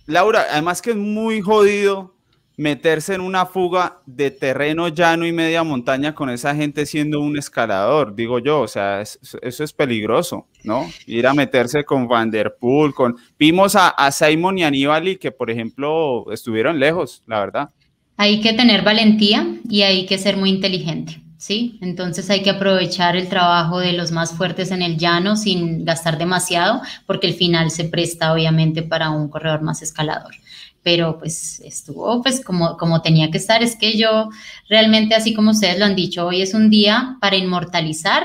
Laura, 0.05 0.45
además 0.49 0.81
que 0.81 0.91
es 0.91 0.95
muy 0.95 1.41
jodido 1.41 2.15
meterse 2.61 3.15
en 3.15 3.21
una 3.21 3.47
fuga 3.47 4.01
de 4.05 4.29
terreno 4.29 4.87
llano 4.87 5.25
y 5.25 5.31
media 5.31 5.63
montaña 5.63 6.13
con 6.13 6.29
esa 6.29 6.55
gente 6.55 6.85
siendo 6.85 7.19
un 7.19 7.35
escalador, 7.35 8.15
digo 8.15 8.37
yo, 8.37 8.61
o 8.61 8.67
sea, 8.67 9.01
eso 9.01 9.63
es 9.63 9.73
peligroso, 9.73 10.45
¿no? 10.63 10.87
Ir 11.07 11.25
a 11.25 11.33
meterse 11.33 11.83
con 11.83 12.07
Van 12.07 12.29
Der 12.29 12.55
Poel, 12.59 12.93
con... 12.93 13.15
Vimos 13.39 13.75
a, 13.75 14.11
Simon 14.11 14.59
y 14.59 14.63
Aníbal 14.63 15.17
que, 15.17 15.31
por 15.31 15.49
ejemplo, 15.49 16.31
estuvieron 16.31 16.79
lejos, 16.79 17.23
la 17.25 17.39
verdad. 17.39 17.69
Hay 18.17 18.41
que 18.41 18.53
tener 18.53 18.83
valentía 18.83 19.57
y 19.67 19.81
hay 19.81 20.05
que 20.05 20.19
ser 20.19 20.37
muy 20.37 20.51
inteligente. 20.51 21.19
¿sí? 21.37 21.79
Entonces 21.81 22.29
hay 22.29 22.43
que 22.43 22.51
aprovechar 22.51 23.15
el 23.15 23.27
trabajo 23.27 23.79
de 23.79 23.93
los 23.93 24.11
más 24.11 24.33
fuertes 24.33 24.69
en 24.69 24.83
el 24.83 24.99
llano 24.99 25.35
sin 25.35 25.83
gastar 25.83 26.19
demasiado, 26.19 26.81
porque 27.07 27.25
el 27.25 27.33
final 27.33 27.71
se 27.71 27.85
presta 27.85 28.31
obviamente 28.31 28.83
para 28.83 29.09
un 29.09 29.29
corredor 29.29 29.63
más 29.63 29.81
escalador. 29.81 30.35
Pero 30.83 31.19
pues 31.19 31.59
estuvo 31.61 32.21
pues 32.21 32.43
como, 32.43 32.77
como 32.77 33.01
tenía 33.01 33.29
que 33.29 33.37
estar. 33.37 33.61
Es 33.61 33.75
que 33.75 33.97
yo 33.97 34.29
realmente, 34.69 35.15
así 35.15 35.33
como 35.33 35.51
ustedes 35.51 35.77
lo 35.77 35.85
han 35.85 35.95
dicho, 35.95 36.25
hoy 36.25 36.41
es 36.41 36.53
un 36.53 36.69
día 36.69 37.17
para 37.21 37.35
inmortalizar 37.35 38.23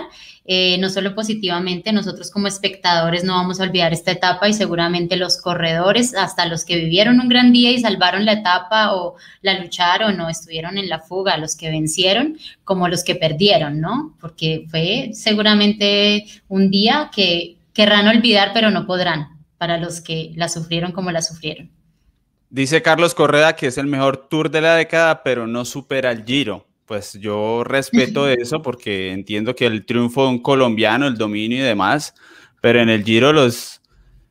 eh, 0.48 0.78
no 0.78 0.88
solo 0.90 1.12
positivamente, 1.16 1.92
nosotros 1.92 2.30
como 2.30 2.46
espectadores 2.46 3.24
no 3.24 3.34
vamos 3.34 3.58
a 3.58 3.64
olvidar 3.64 3.92
esta 3.92 4.12
etapa 4.12 4.48
y 4.48 4.52
seguramente 4.52 5.16
los 5.16 5.38
corredores, 5.40 6.14
hasta 6.14 6.46
los 6.46 6.64
que 6.64 6.76
vivieron 6.76 7.18
un 7.18 7.28
gran 7.28 7.52
día 7.52 7.72
y 7.72 7.80
salvaron 7.80 8.24
la 8.24 8.34
etapa 8.34 8.94
o 8.94 9.16
la 9.42 9.58
lucharon 9.58 10.20
o 10.20 10.28
estuvieron 10.28 10.78
en 10.78 10.88
la 10.88 11.00
fuga, 11.00 11.36
los 11.36 11.56
que 11.56 11.70
vencieron, 11.70 12.38
como 12.62 12.86
los 12.86 13.02
que 13.02 13.16
perdieron, 13.16 13.80
¿no? 13.80 14.14
Porque 14.20 14.66
fue 14.70 15.10
seguramente 15.14 16.26
un 16.46 16.70
día 16.70 17.10
que 17.12 17.56
querrán 17.72 18.06
olvidar, 18.06 18.52
pero 18.54 18.70
no 18.70 18.86
podrán, 18.86 19.40
para 19.58 19.78
los 19.78 20.00
que 20.00 20.30
la 20.36 20.48
sufrieron 20.48 20.92
como 20.92 21.10
la 21.10 21.22
sufrieron. 21.22 21.75
Dice 22.50 22.82
Carlos 22.82 23.14
Correa 23.14 23.56
que 23.56 23.66
es 23.66 23.78
el 23.78 23.86
mejor 23.86 24.28
tour 24.28 24.50
de 24.50 24.60
la 24.60 24.76
década, 24.76 25.22
pero 25.22 25.46
no 25.46 25.64
supera 25.64 26.10
el 26.12 26.24
Giro 26.24 26.66
pues 26.86 27.14
yo 27.14 27.64
respeto 27.64 28.28
eso 28.28 28.62
porque 28.62 29.12
entiendo 29.12 29.54
que 29.54 29.66
el 29.66 29.84
triunfo 29.84 30.22
de 30.22 30.28
un 30.30 30.38
colombiano, 30.38 31.08
el 31.08 31.18
dominio 31.18 31.58
y 31.58 31.62
demás, 31.62 32.14
pero 32.60 32.80
en 32.80 32.88
el 32.88 33.04
Giro 33.04 33.32
los, 33.32 33.82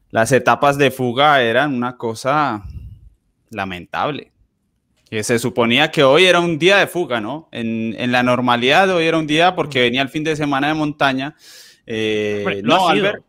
las 0.09 0.31
etapas 0.31 0.77
de 0.77 0.89
fuga 0.89 1.41
eran 1.41 1.73
una 1.73 1.97
cosa 1.97 2.63
lamentable. 3.49 4.31
Que 5.09 5.23
se 5.23 5.37
suponía 5.37 5.91
que 5.91 6.03
hoy 6.03 6.25
era 6.25 6.39
un 6.39 6.57
día 6.57 6.77
de 6.77 6.87
fuga, 6.87 7.21
¿no? 7.21 7.47
En, 7.51 7.93
en 7.97 8.11
la 8.11 8.23
normalidad 8.23 8.89
hoy 8.89 9.05
era 9.05 9.17
un 9.17 9.27
día 9.27 9.53
porque 9.53 9.81
venía 9.81 10.01
el 10.01 10.09
fin 10.09 10.23
de 10.23 10.35
semana 10.35 10.69
de 10.69 10.73
montaña. 10.73 11.35
Eh, 11.85 12.61
no, 12.63 12.87
Albert. 12.87 13.23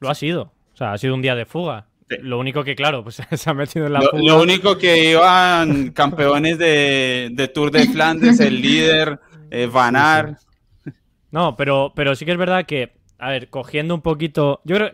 Lo 0.00 0.10
ha 0.10 0.14
sido. 0.14 0.52
O 0.72 0.76
sea, 0.76 0.92
ha 0.92 0.98
sido 0.98 1.14
un 1.14 1.22
día 1.22 1.34
de 1.34 1.44
fuga. 1.44 1.86
Lo 2.22 2.38
único 2.38 2.64
que, 2.64 2.74
claro, 2.74 3.02
pues 3.02 3.22
se 3.32 3.50
ha 3.50 3.54
metido 3.54 3.86
en 3.86 3.94
la 3.94 4.00
lo, 4.00 4.18
lo 4.18 4.42
único 4.42 4.76
que 4.76 5.10
iban 5.12 5.90
campeones 5.90 6.58
de, 6.58 7.50
Tour 7.54 7.70
de 7.70 7.86
Flandes, 7.86 8.40
el 8.40 8.60
líder, 8.60 9.20
eh, 9.50 9.66
Van 9.66 9.96
Aert. 9.96 10.38
No, 11.30 11.56
pero, 11.56 11.92
pero 11.94 12.14
sí 12.16 12.24
que 12.24 12.32
es 12.32 12.38
verdad 12.38 12.66
que, 12.66 12.92
a 13.18 13.30
ver, 13.30 13.48
cogiendo 13.48 13.94
un 13.94 14.02
poquito. 14.02 14.60
Yo 14.64 14.76
creo 14.76 14.90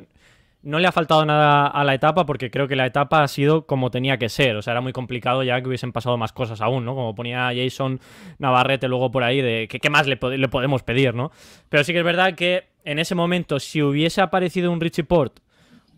no 0.66 0.80
le 0.80 0.88
ha 0.88 0.92
faltado 0.92 1.24
nada 1.24 1.68
a 1.68 1.84
la 1.84 1.94
etapa 1.94 2.26
porque 2.26 2.50
creo 2.50 2.66
que 2.66 2.74
la 2.74 2.86
etapa 2.86 3.22
ha 3.22 3.28
sido 3.28 3.66
como 3.66 3.92
tenía 3.92 4.18
que 4.18 4.28
ser. 4.28 4.56
O 4.56 4.62
sea, 4.62 4.72
era 4.72 4.80
muy 4.80 4.92
complicado 4.92 5.44
ya 5.44 5.60
que 5.60 5.68
hubiesen 5.68 5.92
pasado 5.92 6.16
más 6.16 6.32
cosas 6.32 6.60
aún, 6.60 6.84
¿no? 6.84 6.96
Como 6.96 7.14
ponía 7.14 7.52
Jason 7.54 8.00
Navarrete 8.38 8.88
luego 8.88 9.12
por 9.12 9.22
ahí 9.22 9.40
de 9.40 9.68
que 9.68 9.78
qué 9.78 9.90
más 9.90 10.08
le, 10.08 10.18
le 10.36 10.48
podemos 10.48 10.82
pedir, 10.82 11.14
¿no? 11.14 11.30
Pero 11.68 11.84
sí 11.84 11.92
que 11.92 12.00
es 12.00 12.04
verdad 12.04 12.34
que 12.34 12.64
en 12.84 12.98
ese 12.98 13.14
momento, 13.14 13.60
si 13.60 13.80
hubiese 13.80 14.20
aparecido 14.20 14.72
un 14.72 14.80
Richie 14.80 15.04
Port 15.04 15.38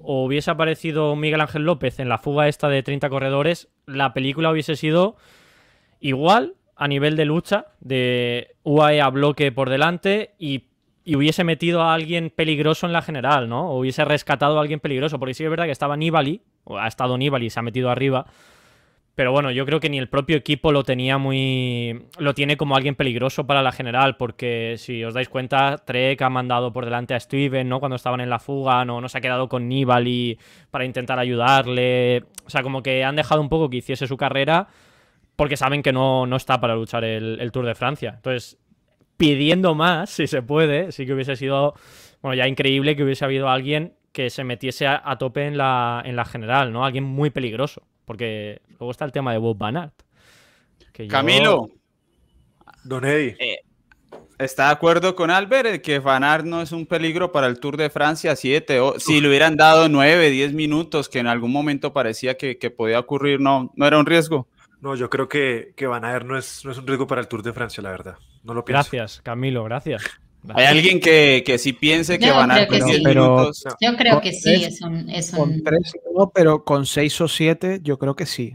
o 0.00 0.24
hubiese 0.24 0.50
aparecido 0.50 1.14
Miguel 1.16 1.40
Ángel 1.40 1.62
López 1.62 1.98
en 1.98 2.08
la 2.08 2.18
fuga 2.18 2.48
esta 2.48 2.68
de 2.68 2.82
30 2.82 3.08
corredores, 3.08 3.68
la 3.86 4.12
película 4.12 4.50
hubiese 4.50 4.76
sido 4.76 5.16
igual 6.00 6.54
a 6.76 6.86
nivel 6.86 7.16
de 7.16 7.24
lucha, 7.24 7.66
de 7.80 8.54
UAE 8.62 9.00
a 9.00 9.10
bloque 9.10 9.50
por 9.52 9.68
delante 9.68 10.34
y, 10.38 10.64
hubiese 11.14 11.42
metido 11.42 11.80
a 11.80 11.94
alguien 11.94 12.28
peligroso 12.28 12.86
en 12.86 12.92
la 12.92 13.00
general, 13.00 13.48
¿no? 13.48 13.70
O 13.70 13.78
hubiese 13.78 14.04
rescatado 14.04 14.58
a 14.58 14.60
alguien 14.60 14.78
peligroso, 14.78 15.18
porque 15.18 15.32
sí 15.32 15.42
es 15.42 15.48
verdad 15.48 15.64
que 15.64 15.72
estaba 15.72 15.96
Nibali, 15.96 16.42
o 16.64 16.76
ha 16.76 16.86
estado 16.86 17.16
Nibali 17.16 17.46
y 17.46 17.50
se 17.50 17.58
ha 17.58 17.62
metido 17.62 17.88
arriba, 17.88 18.26
pero 19.18 19.32
bueno, 19.32 19.50
yo 19.50 19.66
creo 19.66 19.80
que 19.80 19.90
ni 19.90 19.98
el 19.98 20.08
propio 20.08 20.37
equipo 20.37 20.70
lo 20.70 20.84
tenía 20.84 21.18
muy. 21.18 22.04
Lo 22.20 22.34
tiene 22.34 22.56
como 22.56 22.76
alguien 22.76 22.94
peligroso 22.94 23.48
para 23.48 23.64
la 23.64 23.72
general, 23.72 24.16
porque 24.16 24.76
si 24.78 25.02
os 25.02 25.12
dais 25.12 25.28
cuenta, 25.28 25.76
Trek 25.84 26.22
ha 26.22 26.30
mandado 26.30 26.72
por 26.72 26.84
delante 26.84 27.14
a 27.14 27.18
Steven, 27.18 27.68
¿no? 27.68 27.80
Cuando 27.80 27.96
estaban 27.96 28.20
en 28.20 28.30
la 28.30 28.38
fuga, 28.38 28.84
no, 28.84 29.00
no 29.00 29.08
se 29.08 29.18
ha 29.18 29.20
quedado 29.20 29.48
con 29.48 29.68
Nibali 29.68 30.38
para 30.70 30.84
intentar 30.84 31.18
ayudarle. 31.18 32.26
O 32.46 32.50
sea, 32.50 32.62
como 32.62 32.80
que 32.80 33.02
han 33.02 33.16
dejado 33.16 33.40
un 33.40 33.48
poco 33.48 33.68
que 33.68 33.78
hiciese 33.78 34.06
su 34.06 34.16
carrera 34.16 34.68
porque 35.34 35.56
saben 35.56 35.82
que 35.82 35.92
no, 35.92 36.25
no 36.26 36.37
está 36.37 36.60
para 36.60 36.76
luchar 36.76 37.02
el, 37.02 37.50
Tour 37.50 37.66
de 37.66 37.75
Francia. 37.75 38.12
Entonces, 38.14 38.56
pidiendo 39.16 39.75
más, 39.75 40.10
si 40.10 40.28
se 40.28 40.42
puede, 40.42 40.92
sí 40.92 41.06
que 41.06 41.14
hubiese 41.14 41.34
sido, 41.34 41.75
bueno, 42.22 42.37
ya 42.37 42.46
increíble 42.46 42.94
que 42.94 43.02
hubiese 43.02 43.25
habido 43.25 43.48
alguien 43.48 43.94
que 44.12 44.30
se 44.30 44.44
metiese 44.44 44.87
a, 44.87 45.02
a 45.04 45.18
tope 45.18 45.44
en 45.44 45.58
la, 45.58 46.02
en 46.04 46.14
la 46.14 46.25
general, 46.25 46.72
¿no? 46.72 46.84
Alguien 46.84 47.02
muy 47.02 47.30
peligroso. 47.30 47.82
Porque 48.08 48.62
luego 48.70 48.90
está 48.90 49.04
el 49.04 49.12
tema 49.12 49.32
de 49.32 49.38
Bob 49.38 49.58
Van 49.58 49.92
Camilo. 51.10 51.68
Don 52.82 53.04
Eddie. 53.04 53.36
Eh, 53.38 53.58
¿Está 54.38 54.68
de 54.68 54.72
acuerdo 54.72 55.14
con 55.14 55.30
Albert 55.30 55.82
que 55.82 55.98
Van 55.98 56.24
Aert 56.24 56.46
no 56.46 56.62
es 56.62 56.72
un 56.72 56.86
peligro 56.86 57.32
para 57.32 57.48
el 57.48 57.60
Tour 57.60 57.76
de 57.76 57.90
Francia 57.90 58.34
7? 58.34 58.80
O, 58.80 58.98
si 58.98 59.20
le 59.20 59.28
hubieran 59.28 59.56
dado 59.56 59.90
9, 59.90 60.30
10 60.30 60.54
minutos, 60.54 61.10
que 61.10 61.18
en 61.18 61.26
algún 61.26 61.52
momento 61.52 61.92
parecía 61.92 62.38
que, 62.38 62.56
podía 62.74 62.98
ocurrir, 62.98 63.40
no, 63.40 63.70
no 63.76 63.86
era 63.86 63.98
un 63.98 64.06
riesgo. 64.06 64.48
No, 64.80 64.94
yo 64.94 65.10
creo 65.10 65.28
que, 65.28 65.74
que 65.76 65.86
Van 65.86 66.06
Aert 66.06 66.24
no 66.24 66.38
es, 66.38 66.64
no 66.64 66.72
es 66.72 66.78
un 66.78 66.86
riesgo 66.86 67.06
para 67.06 67.20
el 67.20 67.28
Tour 67.28 67.42
de 67.42 67.52
Francia, 67.52 67.82
la 67.82 67.90
verdad. 67.90 68.16
No 68.42 68.54
lo 68.54 68.64
pienso. 68.64 68.78
Gracias, 68.90 69.20
Camilo, 69.20 69.64
gracias. 69.64 70.02
Hay 70.54 70.64
alguien 70.66 71.00
que, 71.00 71.42
que 71.45 71.59
sí 71.59 71.73
piense 71.73 72.18
que 72.18 72.30
van 72.30 72.50
a 72.50 72.66
pero, 72.68 72.87
minutos. 72.87 73.64
Yo 73.80 73.97
creo 73.97 74.21
que 74.21 74.33
sí, 74.33 74.64
es 74.64 74.80
un, 74.80 75.09
es 75.11 75.30
Con 75.30 75.62
tres 75.62 75.92
no, 76.14 76.30
pero 76.30 76.64
con 76.64 76.87
seis 76.87 77.21
o 77.21 77.28
siete 77.28 77.80
yo 77.83 77.99
creo 77.99 78.16
que 78.16 78.26
sí. 78.26 78.54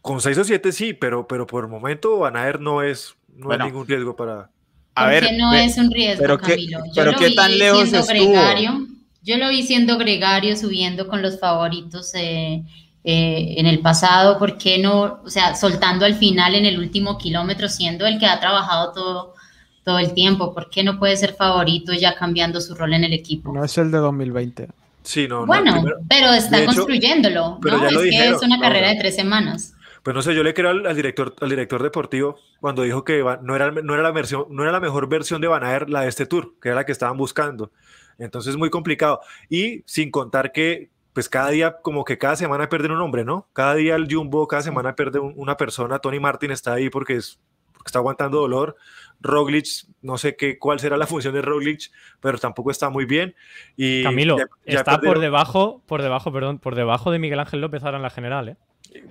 Con 0.00 0.20
seis 0.20 0.38
o 0.38 0.44
siete 0.44 0.70
sí, 0.72 0.92
pero, 0.92 1.26
pero 1.26 1.46
por 1.46 1.64
el 1.64 1.70
momento 1.70 2.18
Van 2.18 2.36
Aert 2.36 2.60
no 2.60 2.82
es, 2.82 3.14
no 3.28 3.52
es 3.52 3.58
ningún 3.58 3.86
riesgo 3.86 4.14
para... 4.14 4.50
A 4.96 5.06
ver, 5.08 5.32
no 5.36 5.52
es 5.52 5.76
un 5.76 5.90
riesgo, 5.90 6.22
pero 6.22 6.38
Camilo. 6.38 6.78
Qué, 6.84 6.90
pero 6.94 7.12
qué 7.18 7.30
tan 7.32 7.58
lejos 7.58 7.92
estuvo. 7.92 8.06
Gregario, 8.06 8.86
yo 9.22 9.38
lo 9.38 9.48
vi 9.48 9.64
siendo 9.64 9.98
gregario, 9.98 10.56
subiendo 10.56 11.08
con 11.08 11.20
los 11.20 11.40
favoritos 11.40 12.14
eh, 12.14 12.62
eh, 13.02 13.54
en 13.56 13.66
el 13.66 13.80
pasado, 13.80 14.38
¿por 14.38 14.56
qué 14.56 14.78
no? 14.78 15.20
O 15.24 15.30
sea, 15.30 15.56
soltando 15.56 16.04
al 16.04 16.14
final 16.14 16.54
en 16.54 16.64
el 16.64 16.78
último 16.78 17.18
kilómetro, 17.18 17.68
siendo 17.68 18.06
el 18.06 18.20
que 18.20 18.26
ha 18.26 18.38
trabajado 18.38 18.92
todo 18.92 19.34
todo 19.84 19.98
el 19.98 20.14
tiempo. 20.14 20.54
¿Por 20.54 20.70
qué 20.70 20.82
no 20.82 20.98
puede 20.98 21.16
ser 21.16 21.34
favorito 21.34 21.92
ya 21.92 22.14
cambiando 22.16 22.60
su 22.60 22.74
rol 22.74 22.94
en 22.94 23.04
el 23.04 23.12
equipo? 23.12 23.52
No 23.52 23.64
es 23.64 23.76
el 23.78 23.90
de 23.90 23.98
2020. 23.98 24.68
Sí, 25.02 25.28
no, 25.28 25.40
no, 25.40 25.46
Bueno, 25.46 25.72
primero- 25.74 25.96
pero 26.08 26.32
está 26.32 26.58
hecho, 26.58 26.66
construyéndolo, 26.74 27.58
pero 27.62 27.76
¿no? 27.76 27.82
ya 27.82 27.88
Es 27.88 27.92
lo 27.94 28.00
que 28.00 28.06
dijeron, 28.06 28.34
es 28.36 28.42
una 28.42 28.58
carrera 28.58 28.80
Laura. 28.86 28.94
de 28.94 29.00
tres 29.00 29.16
semanas. 29.16 29.74
Pues 30.02 30.14
no 30.14 30.22
sé, 30.22 30.34
yo 30.34 30.42
le 30.42 30.52
creo 30.54 30.70
al, 30.70 30.86
al 30.86 30.96
director, 30.96 31.34
al 31.40 31.48
director 31.48 31.82
deportivo 31.82 32.36
cuando 32.60 32.82
dijo 32.82 33.04
que 33.04 33.22
no 33.42 33.56
era, 33.56 33.70
no, 33.70 33.94
era 33.94 34.02
la 34.02 34.10
versión, 34.12 34.44
no 34.50 34.62
era 34.62 34.72
la 34.72 34.80
mejor 34.80 35.08
versión 35.08 35.40
de 35.40 35.48
Van 35.48 35.64
Aert 35.64 35.88
la 35.88 36.02
de 36.02 36.08
este 36.08 36.26
tour, 36.26 36.54
que 36.60 36.68
era 36.70 36.76
la 36.76 36.86
que 36.86 36.92
estaban 36.92 37.16
buscando. 37.16 37.70
Entonces 38.18 38.50
es 38.52 38.56
muy 38.58 38.70
complicado. 38.70 39.20
Y 39.48 39.82
sin 39.86 40.10
contar 40.10 40.52
que, 40.52 40.90
pues 41.14 41.28
cada 41.28 41.50
día, 41.50 41.76
como 41.82 42.04
que 42.04 42.16
cada 42.18 42.36
semana 42.36 42.68
pierden 42.68 42.92
un 42.92 43.00
hombre, 43.00 43.24
¿no? 43.24 43.46
Cada 43.52 43.74
día 43.76 43.94
el 43.96 44.06
Jumbo, 44.12 44.46
cada 44.48 44.62
semana 44.62 44.94
pierde 44.94 45.18
un- 45.20 45.32
una 45.36 45.56
persona. 45.56 45.98
Tony 45.98 46.20
Martin 46.20 46.50
está 46.50 46.74
ahí 46.74 46.90
porque, 46.90 47.16
es, 47.16 47.38
porque 47.72 47.88
está 47.88 47.98
aguantando 47.98 48.38
dolor. 48.40 48.76
Roglic, 49.24 49.66
no 50.02 50.18
sé 50.18 50.36
qué, 50.36 50.58
cuál 50.58 50.78
será 50.78 50.96
la 50.96 51.06
función 51.08 51.34
de 51.34 51.42
Roglic, 51.42 51.90
pero 52.20 52.38
tampoco 52.38 52.70
está 52.70 52.90
muy 52.90 53.04
bien. 53.06 53.34
Y 53.76 54.04
Camilo, 54.04 54.38
ya- 54.38 54.46
ya 54.66 54.78
está 54.78 55.00
por 55.00 55.18
debajo, 55.18 55.82
por 55.86 56.02
debajo, 56.02 56.30
perdón, 56.32 56.58
por 56.60 56.76
debajo 56.76 57.10
de 57.10 57.18
Miguel 57.18 57.40
Ángel 57.40 57.60
López 57.60 57.82
ahora 57.82 57.96
en 57.96 58.02
la 58.02 58.10
general, 58.10 58.50
¿eh? 58.50 58.56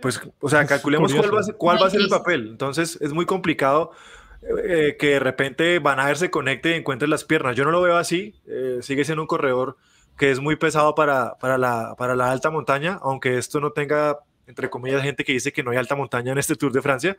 Pues, 0.01 0.21
o 0.39 0.49
sea, 0.49 0.65
calculemos 0.65 1.13
cuál 1.13 1.35
va 1.35 1.39
a 1.41 1.43
ser, 1.43 1.55
cuál 1.57 1.75
Muy 1.75 1.81
va 1.81 1.87
a 1.87 1.89
ser 1.91 1.99
el 2.01 2.07
papel. 2.07 2.47
Entonces, 2.51 2.97
es 3.01 3.11
muy 3.11 3.25
complicado 3.25 3.91
eh, 4.65 4.95
que 4.97 5.07
de 5.07 5.19
repente 5.19 5.79
Van 5.79 5.99
Aert 5.99 6.17
se 6.19 6.31
conecte 6.31 6.69
y 6.71 6.73
encuentre 6.75 7.07
las 7.07 7.25
piernas. 7.25 7.55
Yo 7.57 7.65
no 7.65 7.71
lo 7.71 7.81
veo 7.81 7.97
así. 7.97 8.35
eh, 8.47 8.77
sigue 8.81 9.03
siendo 9.03 9.21
un 9.23 9.27
corredor 9.27 9.77
que 10.17 10.31
es 10.31 10.39
muy 10.39 10.55
pesado 10.55 10.95
para, 10.95 11.35
para, 11.39 11.57
la, 11.57 11.95
para 11.97 12.15
la 12.15 12.31
alta 12.31 12.49
montaña, 12.51 12.99
aunque 13.01 13.37
esto 13.37 13.59
no 13.59 13.71
tenga, 13.71 14.19
entre 14.47 14.69
comillas, 14.69 15.01
gente 15.01 15.23
que 15.23 15.33
dice 15.33 15.51
que 15.51 15.63
no 15.63 15.71
hay 15.71 15.77
alta 15.77 15.95
montaña 15.95 16.31
en 16.31 16.37
este 16.37 16.55
Tour 16.55 16.71
de 16.71 16.81
Francia. 16.81 17.17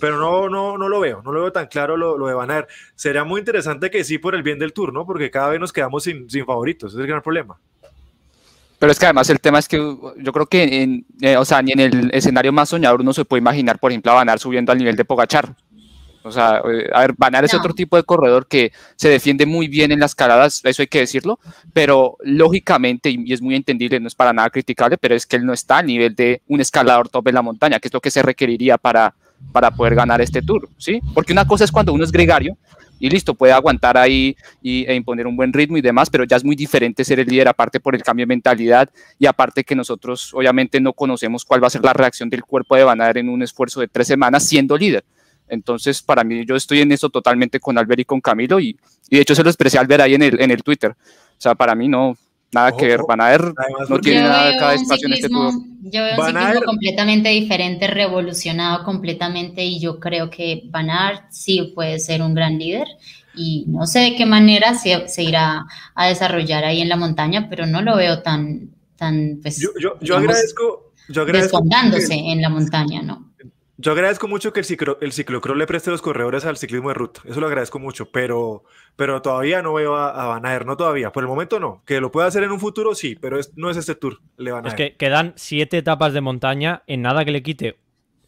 Pero 0.00 0.18
no, 0.18 0.48
no, 0.48 0.78
no 0.78 0.88
lo 0.88 1.00
veo. 1.00 1.22
No 1.22 1.32
lo 1.32 1.40
veo 1.42 1.52
tan 1.52 1.66
claro 1.66 1.96
lo, 1.96 2.26
de 2.26 2.34
Van 2.34 2.50
Aert. 2.50 2.68
Sería 2.94 3.24
muy 3.24 3.40
interesante 3.40 3.90
que 3.90 4.04
sí 4.04 4.18
por 4.18 4.34
el 4.34 4.42
bien 4.42 4.58
del 4.58 4.72
Tour, 4.72 4.92
¿no? 4.92 5.06
Porque 5.06 5.30
cada 5.30 5.50
vez 5.50 5.60
nos 5.60 5.72
quedamos 5.72 6.04
sin, 6.04 6.28
sin 6.30 6.46
favoritos. 6.46 6.94
Es 6.94 7.00
el 7.00 7.06
gran 7.06 7.22
problema. 7.22 7.58
Pero 8.80 8.92
es 8.92 8.98
que 8.98 9.04
además 9.04 9.28
el 9.28 9.40
tema 9.40 9.58
es 9.58 9.68
que 9.68 9.76
yo 9.76 10.32
creo 10.32 10.46
que, 10.46 11.02
eh, 11.20 11.36
o 11.36 11.44
sea, 11.44 11.60
ni 11.60 11.72
en 11.72 11.80
el 11.80 12.10
escenario 12.14 12.50
más 12.50 12.70
soñador 12.70 13.02
uno 13.02 13.12
se 13.12 13.26
puede 13.26 13.40
imaginar, 13.40 13.78
por 13.78 13.90
ejemplo, 13.90 14.10
a 14.10 14.24
Van 14.24 14.38
subiendo 14.38 14.72
al 14.72 14.78
nivel 14.78 14.96
de 14.96 15.04
Pogachar. 15.04 15.54
O 16.22 16.30
sea, 16.30 16.62
eh, 16.70 16.88
a 16.92 17.00
ver, 17.00 17.14
Van 17.16 17.34
Aert 17.34 17.46
es 17.46 17.54
No. 17.54 17.60
otro 17.60 17.72
tipo 17.72 17.96
de 17.96 18.02
corredor 18.02 18.46
que 18.46 18.72
se 18.96 19.08
defiende 19.08 19.46
muy 19.46 19.68
bien 19.68 19.90
en 19.90 20.00
las 20.00 20.14
caladas, 20.14 20.60
eso 20.64 20.82
hay 20.82 20.88
que 20.88 21.00
decirlo, 21.00 21.38
pero 21.72 22.16
lógicamente, 22.22 23.10
y 23.10 23.32
es 23.32 23.40
muy 23.40 23.54
entendible, 23.54 24.00
no 24.00 24.08
es 24.08 24.14
para 24.14 24.32
nada 24.32 24.50
criticable, 24.50 24.98
pero 24.98 25.14
es 25.14 25.24
que 25.24 25.36
él 25.36 25.46
no 25.46 25.52
está 25.52 25.78
al 25.78 25.86
nivel 25.86 26.14
de 26.14 26.42
un 26.46 26.60
escalador 26.60 27.08
top 27.08 27.28
en 27.28 27.34
la 27.36 27.42
montaña, 27.42 27.78
que 27.80 27.88
es 27.88 27.94
lo 27.94 28.00
que 28.00 28.10
se 28.10 28.22
requeriría 28.22 28.76
para, 28.76 29.14
para 29.52 29.70
poder 29.70 29.94
ganar 29.94 30.20
este 30.20 30.42
tour, 30.42 30.68
¿sí? 30.76 31.00
Porque 31.14 31.32
una 31.32 31.46
cosa 31.46 31.64
es 31.64 31.72
cuando 31.72 31.92
uno 31.92 32.04
es 32.04 32.12
gregario 32.12 32.56
y 32.98 33.08
listo, 33.08 33.32
puede 33.34 33.54
aguantar 33.54 33.96
ahí 33.96 34.36
y, 34.60 34.84
e 34.84 34.94
imponer 34.94 35.26
un 35.26 35.34
buen 35.34 35.54
ritmo 35.54 35.78
y 35.78 35.80
demás, 35.80 36.10
pero 36.10 36.24
ya 36.24 36.36
es 36.36 36.44
muy 36.44 36.54
diferente 36.54 37.02
ser 37.02 37.18
el 37.18 37.28
líder, 37.28 37.48
aparte 37.48 37.80
por 37.80 37.94
el 37.94 38.02
cambio 38.02 38.24
de 38.24 38.28
mentalidad 38.28 38.90
y 39.18 39.24
aparte 39.24 39.64
que 39.64 39.74
nosotros 39.74 40.34
obviamente 40.34 40.80
no 40.82 40.92
conocemos 40.92 41.46
cuál 41.46 41.62
va 41.62 41.68
a 41.68 41.70
ser 41.70 41.82
la 41.82 41.94
reacción 41.94 42.28
del 42.28 42.44
cuerpo 42.44 42.76
de 42.76 42.84
Van 42.84 43.00
Aert 43.00 43.16
en 43.16 43.30
un 43.30 43.42
esfuerzo 43.42 43.80
de 43.80 43.88
tres 43.88 44.06
semanas 44.06 44.44
siendo 44.44 44.76
líder. 44.76 45.02
Entonces, 45.50 46.02
para 46.02 46.24
mí, 46.24 46.44
yo 46.46 46.56
estoy 46.56 46.80
en 46.80 46.92
eso 46.92 47.08
totalmente 47.10 47.60
con 47.60 47.76
Albert 47.76 48.00
y 48.00 48.04
con 48.04 48.20
Camilo 48.20 48.60
y, 48.60 48.76
y 49.08 49.16
de 49.16 49.22
hecho 49.22 49.34
se 49.34 49.42
lo 49.42 49.50
expresé 49.50 49.78
a 49.78 49.82
Albert 49.82 50.02
ahí 50.02 50.14
en 50.14 50.22
el, 50.22 50.40
en 50.40 50.50
el 50.50 50.62
Twitter. 50.62 50.92
O 50.92 51.40
sea, 51.40 51.54
para 51.54 51.74
mí 51.74 51.88
no, 51.88 52.16
nada 52.52 52.68
Ojo, 52.70 52.78
que 52.78 52.86
ver. 52.86 53.00
Van 53.06 53.20
Aert 53.20 53.54
Además, 53.56 53.90
no 53.90 53.98
tiene 54.00 54.22
nada 54.22 54.56
cada 54.58 54.74
espacio 54.74 55.06
en 55.06 55.12
este 55.14 55.28
tour. 55.28 55.52
Yo 55.82 56.02
veo 56.02 56.18
un 56.18 56.26
ciclismo 56.26 56.62
completamente 56.62 57.28
diferente, 57.30 57.86
revolucionado 57.86 58.84
completamente 58.84 59.64
y 59.64 59.80
yo 59.80 59.98
creo 59.98 60.30
que 60.30 60.62
Van 60.66 60.90
Aert 60.90 61.24
sí 61.30 61.72
puede 61.74 61.98
ser 61.98 62.22
un 62.22 62.34
gran 62.34 62.58
líder 62.58 62.86
y 63.34 63.64
no 63.68 63.86
sé 63.86 64.00
de 64.00 64.16
qué 64.16 64.26
manera 64.26 64.74
se, 64.74 65.08
se 65.08 65.22
irá 65.22 65.66
a 65.94 66.06
desarrollar 66.08 66.64
ahí 66.64 66.80
en 66.80 66.88
la 66.88 66.96
montaña, 66.96 67.48
pero 67.48 67.66
no 67.66 67.80
lo 67.80 67.96
veo 67.96 68.22
tan, 68.22 68.70
tan 68.96 69.38
pues, 69.40 69.60
Yo, 69.60 69.70
yo, 69.80 69.94
yo 70.00 70.00
digamos, 70.00 70.28
agradezco. 70.28 70.92
Yo 71.08 71.22
agradezco 71.22 71.56
desfondándose 71.58 72.08
que- 72.08 72.32
en 72.32 72.42
la 72.42 72.48
montaña, 72.48 73.02
¿no? 73.02 73.29
Yo 73.82 73.92
agradezco 73.92 74.28
mucho 74.28 74.52
que 74.52 74.60
el, 74.60 74.66
ciclo, 74.66 74.98
el 75.00 75.12
ciclocross 75.12 75.56
le 75.56 75.66
preste 75.66 75.90
los 75.90 76.02
corredores 76.02 76.44
al 76.44 76.58
ciclismo 76.58 76.88
de 76.88 76.94
ruta. 76.94 77.22
Eso 77.24 77.40
lo 77.40 77.46
agradezco 77.46 77.78
mucho, 77.78 78.10
pero, 78.10 78.62
pero 78.94 79.22
todavía 79.22 79.62
no 79.62 79.72
veo 79.72 79.96
a, 79.96 80.10
a 80.10 80.38
Van 80.38 80.66
no 80.66 80.76
todavía. 80.76 81.12
Por 81.12 81.22
el 81.22 81.28
momento 81.28 81.58
no. 81.58 81.82
Que 81.86 81.98
lo 82.00 82.10
pueda 82.12 82.26
hacer 82.26 82.42
en 82.42 82.50
un 82.50 82.60
futuro, 82.60 82.94
sí, 82.94 83.16
pero 83.16 83.38
es- 83.38 83.56
no 83.56 83.70
es 83.70 83.78
este 83.78 83.94
tour, 83.94 84.18
el 84.36 84.44
de 84.44 84.52
Van 84.52 84.66
Es 84.66 84.72
Aert. 84.72 84.76
que 84.76 84.96
quedan 84.96 85.32
siete 85.36 85.78
etapas 85.78 86.12
de 86.12 86.20
montaña 86.20 86.82
en 86.86 87.00
nada 87.00 87.24
que 87.24 87.30
le 87.30 87.42
quite. 87.42 87.78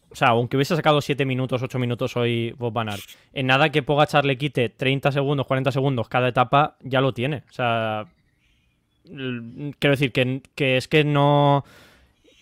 O 0.09 0.15
sea, 0.15 0.29
aunque 0.29 0.57
hubiese 0.57 0.75
sacado 0.75 1.01
7 1.01 1.25
minutos, 1.25 1.61
8 1.63 1.79
minutos 1.79 2.15
hoy 2.17 2.53
Bob 2.57 2.71
Van 2.73 2.89
Aert, 2.89 3.03
en 3.33 3.47
nada 3.47 3.69
que 3.71 3.81
Pogachar 3.83 4.25
le 4.25 4.37
quite 4.37 4.69
30 4.69 5.11
segundos, 5.11 5.45
40 5.47 5.71
segundos 5.71 6.07
cada 6.07 6.27
etapa, 6.29 6.77
ya 6.81 7.01
lo 7.01 7.13
tiene. 7.13 7.43
O 7.49 7.53
sea, 7.53 8.05
quiero 9.05 9.91
decir 9.91 10.11
que, 10.11 10.41
que 10.55 10.77
es 10.77 10.87
que 10.87 11.03
no... 11.03 11.63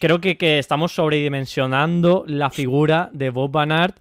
Creo 0.02 0.20
que, 0.20 0.36
que 0.36 0.58
estamos 0.58 0.94
sobredimensionando 0.94 2.24
la 2.26 2.50
figura 2.50 3.12
de 3.14 3.30
Bob 3.30 3.52
Van 3.52 3.72
Aert 3.72 3.98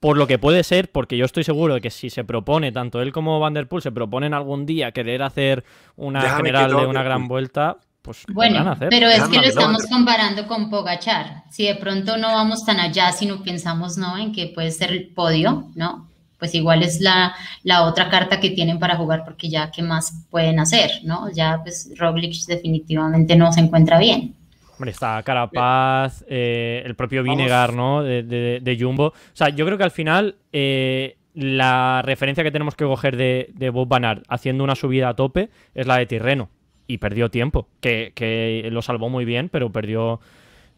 por 0.00 0.16
lo 0.16 0.26
que 0.26 0.38
puede 0.38 0.64
ser, 0.64 0.90
porque 0.90 1.18
yo 1.18 1.26
estoy 1.26 1.44
seguro 1.44 1.74
de 1.74 1.82
que 1.82 1.90
si 1.90 2.08
se 2.08 2.24
propone, 2.24 2.72
tanto 2.72 3.02
él 3.02 3.12
como 3.12 3.38
Van 3.38 3.52
Der 3.52 3.68
Poel, 3.68 3.82
se 3.82 3.92
proponen 3.92 4.32
algún 4.32 4.64
día 4.64 4.92
querer 4.92 5.22
hacer 5.22 5.62
una 5.94 6.22
Déjame 6.22 6.38
general 6.38 6.70
de 6.70 6.86
una 6.86 7.02
gran 7.02 7.28
vuelta, 7.28 7.76
pues 8.00 8.24
Bueno, 8.32 8.70
hacer. 8.70 8.88
pero 8.88 9.08
es 9.08 9.16
Déjame 9.16 9.32
que 9.32 9.42
lo 9.42 9.48
estamos 9.48 9.86
comparando 9.90 10.46
con 10.46 10.70
Pogachar. 10.70 11.44
Si 11.50 11.66
de 11.66 11.74
pronto 11.74 12.16
no 12.16 12.28
vamos 12.28 12.64
tan 12.64 12.80
allá, 12.80 13.12
si 13.12 13.26
no 13.26 13.42
pensamos 13.42 13.98
¿no? 13.98 14.16
en 14.16 14.32
que 14.32 14.46
puede 14.46 14.70
ser 14.70 14.90
el 14.90 15.08
podio, 15.08 15.66
¿no? 15.74 16.08
Pues 16.38 16.54
igual 16.54 16.82
es 16.82 17.02
la, 17.02 17.34
la 17.62 17.82
otra 17.82 18.08
carta 18.08 18.40
que 18.40 18.50
tienen 18.50 18.78
para 18.78 18.96
jugar, 18.96 19.22
porque 19.22 19.50
ya 19.50 19.70
qué 19.70 19.82
más 19.82 20.24
pueden 20.30 20.60
hacer, 20.60 20.92
¿no? 21.04 21.30
Ya 21.30 21.60
pues 21.62 21.92
Roglic 21.98 22.46
definitivamente 22.46 23.36
no 23.36 23.52
se 23.52 23.60
encuentra 23.60 23.98
bien. 23.98 24.34
Hombre, 24.76 24.90
está 24.90 25.22
Carapaz, 25.22 26.24
eh, 26.28 26.82
el 26.84 26.94
propio. 26.94 27.22
Vinegar, 27.22 27.72
¿no? 27.72 28.02
De, 28.02 28.22
de- 28.22 28.60
de 28.60 28.78
Jumbo. 28.78 29.06
O 29.08 29.14
sea, 29.32 29.48
yo 29.48 29.64
creo 29.66 29.78
que 29.78 29.84
al 29.84 29.90
final 29.90 30.36
eh, 30.52 31.16
la 31.34 32.02
referencia 32.04 32.44
que 32.44 32.50
tenemos 32.50 32.74
que 32.74 32.84
coger 32.84 33.16
de, 33.16 33.50
de 33.54 33.70
Bob 33.70 33.88
Van 33.88 34.04
Aert 34.04 34.24
haciendo 34.28 34.64
una 34.64 34.74
subida 34.74 35.08
a 35.08 35.14
tope 35.14 35.48
es 35.74 35.86
la 35.86 35.96
de 35.98 36.06
Tirreno. 36.06 36.50
Y 36.88 36.98
perdió 36.98 37.30
tiempo, 37.30 37.68
que, 37.80 38.12
que 38.14 38.68
lo 38.70 38.80
salvó 38.80 39.08
muy 39.08 39.24
bien, 39.24 39.48
pero 39.48 39.72
perdió, 39.72 40.20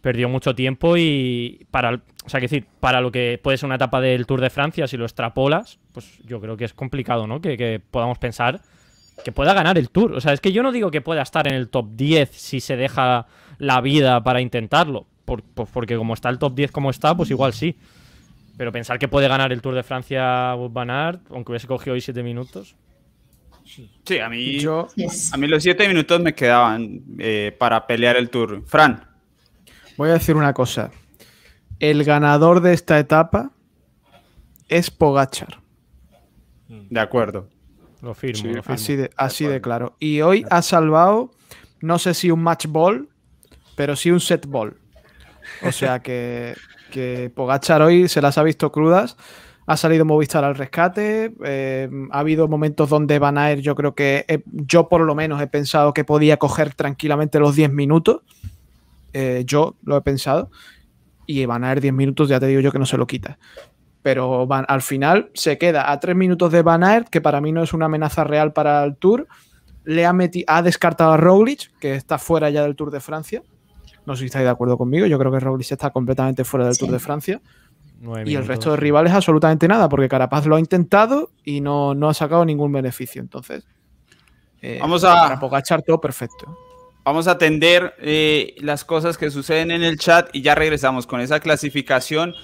perdió 0.01 0.29
mucho 0.31 0.55
tiempo 0.55 0.97
y 0.97 1.67
para, 1.71 1.97
o 2.25 2.29
sea, 2.29 2.41
que 2.41 2.45
decir, 2.45 2.65
para 2.81 3.01
lo 3.03 3.13
que 3.13 3.39
puede 3.43 3.59
ser 3.59 3.67
una 3.67 3.75
etapa 3.75 4.01
del 4.01 4.25
Tour 4.27 4.41
de 4.41 4.49
Francia, 4.49 4.87
si 4.87 4.97
lo 4.97 5.05
extrapolas, 5.05 5.79
pues 5.93 6.19
yo 6.25 6.41
creo 6.41 6.57
que 6.57 6.65
es 6.65 6.73
complicado, 6.73 7.27
¿no? 7.27 7.43
Que, 7.43 7.59
que 7.59 7.79
podamos 7.91 8.17
pensar 8.19 8.61
que 9.23 9.33
pueda 9.33 9.53
ganar 9.53 9.77
el 9.77 9.91
Tour. 9.91 10.13
O 10.15 10.21
sea, 10.23 10.33
es 10.33 10.41
que 10.41 10.51
yo 10.53 10.63
no 10.63 10.73
digo 10.73 10.91
que 10.91 11.03
pueda 11.03 11.21
estar 11.23 11.47
en 11.47 11.55
el 11.55 11.69
top 11.69 11.89
10 11.95 12.31
si 12.31 12.61
se 12.61 12.77
deja 12.77 13.27
la 13.59 13.81
vida 13.81 14.23
para 14.23 14.41
intentarlo. 14.41 15.07
Por- 15.25 15.43
pues 15.43 15.69
porque 15.73 15.97
como 15.97 16.15
está 16.15 16.29
el 16.31 16.39
top 16.39 16.55
10 16.55 16.73
como 16.73 16.91
está, 16.91 17.17
pues 17.17 17.31
igual 17.31 17.53
sí. 17.53 17.77
Pero 18.57 18.73
pensar 18.73 18.99
que 18.99 19.07
puede 19.09 19.29
ganar 19.29 19.53
el 19.53 19.61
Tour 19.63 19.75
de 19.75 19.83
Francia 19.83 20.55
Van 20.55 20.91
Aert, 20.91 21.21
aunque 21.31 21.53
hubiese 21.53 21.67
cogido 21.69 21.95
hoy 21.95 22.01
7 22.01 22.23
minutos. 22.23 22.75
Sí, 24.05 24.19
a 24.19 24.29
mí, 24.31 24.59
Yo, 24.61 24.89
a 25.33 25.37
mí 25.37 25.47
los 25.47 25.63
siete 25.63 25.87
minutos 25.87 26.19
me 26.23 26.35
quedaban 26.35 27.03
eh, 27.19 27.55
para 27.59 27.87
pelear 27.87 28.17
el 28.17 28.31
tour. 28.31 28.63
Fran, 28.67 29.05
voy 29.99 30.09
a 30.09 30.15
decir 30.15 30.35
una 30.37 30.55
cosa. 30.55 30.91
El 31.79 32.03
ganador 32.05 32.63
de 32.63 32.73
esta 32.73 32.99
etapa 32.99 33.51
es 34.69 34.91
Pogachar. 34.91 35.61
de 36.69 36.99
acuerdo. 37.01 37.49
Lo 38.01 38.15
firmo, 38.15 38.37
Sí, 38.41 38.49
lo 38.49 38.63
firmo. 38.63 38.75
Así 38.75 38.97
de, 38.97 39.11
así 39.19 39.45
de 39.45 39.61
claro. 39.61 39.97
Y 40.01 40.23
hoy 40.23 40.47
ha 40.51 40.63
salvado, 40.63 41.31
no 41.83 41.99
sé 41.99 42.15
si 42.15 42.31
un 42.31 42.43
match 42.43 42.67
ball, 42.69 43.09
pero 43.79 43.97
sí 43.97 44.11
un 44.11 44.21
set 44.21 44.45
ball. 44.47 44.77
O 45.63 45.73
sea 45.73 46.01
que, 46.01 46.55
que 46.91 47.31
Pogachar 47.35 47.81
hoy 47.81 48.09
se 48.09 48.21
las 48.21 48.37
ha 48.37 48.43
visto 48.43 48.71
crudas. 48.71 49.17
Ha 49.67 49.77
salido 49.77 50.05
Movistar 50.05 50.45
al 50.45 50.55
rescate. 50.57 51.33
eh, 51.45 51.89
ha 52.11 52.19
habido 52.19 52.49
momentos 52.49 52.89
donde 52.91 53.19
Van 53.19 53.39
Aert, 53.39 53.61
yo 53.63 53.75
creo 53.75 53.95
que 53.95 54.43
yo 54.53 54.89
por 54.89 55.03
lo 55.03 55.15
menos 55.15 55.41
he 55.41 55.47
pensado 55.47 55.93
que 55.95 56.05
podía 56.05 56.39
coger 56.39 56.75
tranquilamente 56.75 57.39
los 57.39 57.55
10 57.55 57.71
minutos. 57.73 58.23
Eh, 59.13 59.45
yo 59.47 59.77
lo 59.85 59.97
he 59.97 60.01
pensado. 60.03 60.51
Y 61.27 61.45
Van 61.47 61.65
Aert 61.65 61.83
10 61.83 61.93
minutos, 61.95 62.29
ya 62.29 62.41
te 62.41 62.47
digo 62.47 62.61
yo 62.61 62.73
que 62.73 62.79
no 62.79 62.87
se 62.87 62.97
lo 62.97 63.07
quita. 63.07 63.39
Pero 64.03 64.47
al 64.51 64.83
final 64.83 65.31
se 65.35 65.59
queda 65.59 65.91
a 65.93 66.01
3 66.01 66.17
minutos 66.17 66.51
de 66.51 66.63
Van 66.63 66.83
Aert, 66.83 67.09
que 67.09 67.21
para 67.21 67.41
mí 67.41 67.53
no 67.53 67.63
es 67.63 67.73
una 67.73 67.87
amenaza 67.87 68.25
real 68.25 68.53
para 68.53 68.83
el 68.85 68.97
Tour. 68.97 69.29
Le 69.85 70.07
ha, 70.07 70.13
meti- 70.13 70.45
ha 70.47 70.63
descartado 70.63 71.13
a 71.13 71.17
Roglic, 71.17 71.71
que 71.79 71.95
está 71.95 72.19
fuera 72.19 72.49
ya 72.51 72.63
del 72.63 72.77
Tour 72.77 72.91
de 72.91 73.01
Francia. 73.01 73.43
No 74.09 74.17
sé 74.17 74.21
si 74.21 74.27
estáis 74.27 74.45
de 74.45 74.51
acuerdo 74.51 74.77
conmigo. 74.79 75.07
Yo 75.07 75.19
creo 75.19 75.31
que 75.31 75.39
Roglic 75.39 75.71
está 75.71 75.91
completamente 75.91 76.43
fuera 76.43 76.65
del 76.65 76.75
Sí. 76.75 76.81
Tour 76.81 76.91
de 76.93 76.99
Francia. 76.99 77.41
Nueve 78.01 78.31
Y 78.31 78.35
el 78.37 78.47
resto 78.47 78.71
de 78.71 78.77
rivales 78.79 79.13
absolutamente 79.13 79.69
nada, 79.69 79.89
porque 79.89 80.09
Carapaz 80.09 80.47
lo 80.47 80.57
ha 80.57 80.61
intentado 80.61 81.31
y 81.45 81.61
no, 81.61 81.95
no 81.95 82.09
ha 82.09 82.15
sacado 82.15 82.45
ningún 82.45 82.73
beneficio. 82.73 83.21
Entonces, 83.21 83.67
eh, 84.63 84.79
Vamos 84.81 85.05
a- 85.05 85.15
para 85.15 85.39
Pogachar 85.39 85.83
todo 85.83 86.01
perfecto. 86.01 86.57
Vamos 87.05 87.27
a 87.29 87.33
atender 87.33 87.95
eh, 88.01 88.55
las 88.61 88.85
cosas 88.85 89.17
que 89.19 89.31
suceden 89.31 89.71
en 89.71 89.83
el 89.83 89.99
chat 89.99 90.29
y 90.33 90.43
ya 90.43 90.55
regresamos 90.55 91.07
con 91.07 91.21
esa 91.21 91.39
clasificación. 91.41 92.35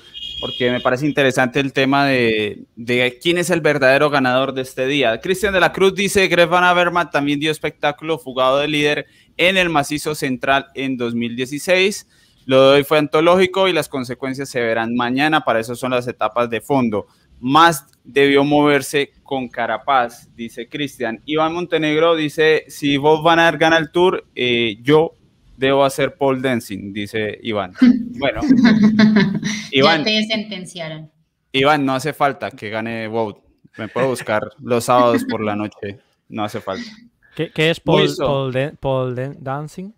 porque 0.41 0.71
me 0.71 0.81
parece 0.81 1.07
interesante 1.07 1.61
el 1.61 1.73
tema 1.73 2.05
de, 2.07 2.65
de, 2.77 3.19
quién 3.23 3.39
es 3.39 3.49
el 3.51 3.63
verdadero 3.63 4.11
ganador 4.11 4.53
de 4.53 4.61
este 4.63 4.87
día. 4.87 5.19
Cristian 5.21 5.55
de 5.55 5.61
la 5.61 5.73
Cruz 5.73 5.95
dice, 5.95 6.27
Greg 6.29 6.49
Van 6.49 6.65
Avermaet 6.65 7.11
también 7.11 7.41
dio 7.41 7.51
espectáculo 7.51 8.19
fugado 8.19 8.59
de 8.59 8.69
líder 8.69 9.07
en 9.37 9.57
el 9.57 9.69
macizo 9.69 10.15
central 10.15 10.67
en 10.75 10.97
2016. 10.97 12.07
Lo 12.47 12.71
de 12.71 12.77
hoy 12.77 12.85
fue 12.85 12.99
antológico 12.99 13.69
y 13.69 13.73
las 13.73 13.89
consecuencias 13.89 14.49
se 14.49 14.61
verán 14.61 14.95
mañana, 14.95 15.45
para 15.45 15.61
eso 15.61 15.75
son 15.75 15.93
las 15.93 16.07
etapas 16.07 16.51
de 16.51 16.61
fondo. 16.61 17.07
Más 17.41 17.87
debió 18.05 18.45
moverse 18.45 19.13
con 19.23 19.49
Carapaz, 19.49 20.29
dice 20.37 20.69
Cristian. 20.69 21.21
Iván 21.25 21.55
Montenegro 21.55 22.15
dice, 22.15 22.65
si 22.69 22.97
vos 22.97 23.23
van 23.23 23.39
a 23.39 23.51
gana 23.53 23.79
el 23.79 23.91
Tour, 23.91 24.27
eh, 24.35 24.77
yo 24.83 25.15
debo 25.57 25.85
hacer 25.85 26.17
pole 26.17 26.41
dancing, 26.41 26.93
dice 26.93 27.39
Iván. 27.43 27.73
Bueno, 28.17 28.43
Iván. 29.73 29.99
Ya 29.99 30.05
te 30.05 30.27
sentenciaron. 30.27 31.11
Iván, 31.51 31.85
no 31.85 31.95
hace 31.95 32.13
falta 32.13 32.53
que 32.53 32.71
gane 32.71 33.09
Wout. 33.09 33.39
Me 33.77 33.89
puedo 33.89 34.09
buscar 34.09 34.43
los 34.61 34.85
sábados 34.85 35.25
por 35.29 35.43
la 35.43 35.57
noche. 35.57 35.99
No 36.29 36.45
hace 36.45 36.61
falta. 36.61 36.89
¿Qué, 37.35 37.71
es 37.71 37.81
pole, 37.81 38.73
pole, 38.79 39.33
dancing? 39.39 39.93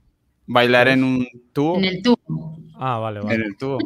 Bailar 0.46 0.88
en 0.88 1.04
un 1.04 1.28
tubo. 1.52 1.76
En 1.76 1.84
el 1.84 2.02
tubo. 2.02 2.58
Ah, 2.74 2.98
vale, 2.98 3.20
vale. 3.20 3.34
En 3.34 3.42
el 3.42 3.56
tubo. 3.56 3.78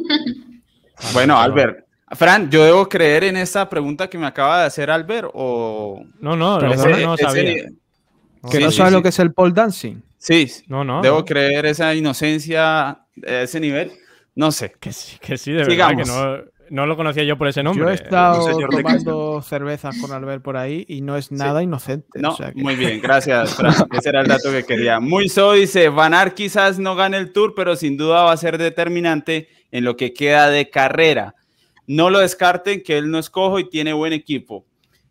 bueno, 1.13 1.37
Albert, 1.39 1.85
Fran, 2.11 2.49
¿yo 2.49 2.63
debo 2.63 2.87
creer 2.87 3.25
en 3.25 3.37
esta 3.37 3.69
pregunta 3.69 4.09
que 4.09 4.17
me 4.17 4.25
acaba 4.25 4.61
de 4.61 4.65
hacer 4.67 4.89
Albert 4.89 5.29
o...? 5.33 6.03
No, 6.19 6.35
no, 6.35 6.59
no, 6.59 6.75
no 6.75 7.17
sabía. 7.17 7.69
¿Que 8.49 8.59
no 8.59 8.71
sabe 8.71 8.91
lo 8.91 9.01
que 9.01 9.09
es 9.09 9.19
el 9.19 9.33
pole 9.33 9.53
dancing? 9.53 10.01
Sí, 10.17 10.49
no, 10.67 10.83
no. 10.83 11.01
¿Debo 11.01 11.25
creer 11.25 11.65
esa 11.65 11.93
inocencia 11.95 12.89
a 12.89 13.07
ese 13.15 13.59
nivel? 13.59 13.91
No 14.35 14.51
sé. 14.51 14.73
Que 14.79 14.93
sí, 14.93 15.17
que 15.19 15.37
sí, 15.37 15.51
de 15.51 15.63
verdad, 15.63 15.95
que 15.95 16.03
no, 16.03 16.37
no, 16.71 16.85
lo 16.85 16.95
conocía 16.95 17.23
yo 17.23 17.37
por 17.37 17.47
ese 17.47 17.61
nombre. 17.63 17.83
Yo 17.83 17.89
he 17.89 17.93
estado 17.93 18.57
tomando 18.69 19.41
cervezas 19.41 19.97
con 19.99 20.11
Albert 20.11 20.41
por 20.41 20.57
ahí 20.57 20.85
y 20.87 21.01
no 21.01 21.17
es 21.17 21.31
nada 21.31 21.61
inocente. 21.61 22.19
No, 22.19 22.35
muy 22.55 22.75
bien, 22.75 23.01
gracias, 23.01 23.55
Fran. 23.55 23.73
Ese 23.91 24.09
era 24.09 24.21
el 24.21 24.27
dato 24.27 24.51
que 24.51 24.63
quería. 24.63 24.99
Muy 24.99 25.29
so 25.29 25.53
dice, 25.53 25.89
Van 25.89 26.13
quizás 26.31 26.79
no 26.79 26.95
gane 26.95 27.17
el 27.17 27.33
Tour, 27.33 27.53
pero 27.55 27.75
sin 27.75 27.97
duda 27.97 28.23
va 28.23 28.31
a 28.31 28.37
ser 28.37 28.57
determinante 28.57 29.49
en 29.71 29.83
lo 29.83 29.97
que 29.97 30.13
queda 30.13 30.49
de 30.49 30.69
carrera. 30.69 31.35
No 31.87 32.09
lo 32.09 32.19
descarten, 32.19 32.83
que 32.83 32.97
él 32.97 33.11
no 33.11 33.19
es 33.19 33.29
cojo 33.29 33.59
y 33.59 33.69
tiene 33.69 33.93
buen 33.93 34.13
equipo. 34.13 34.65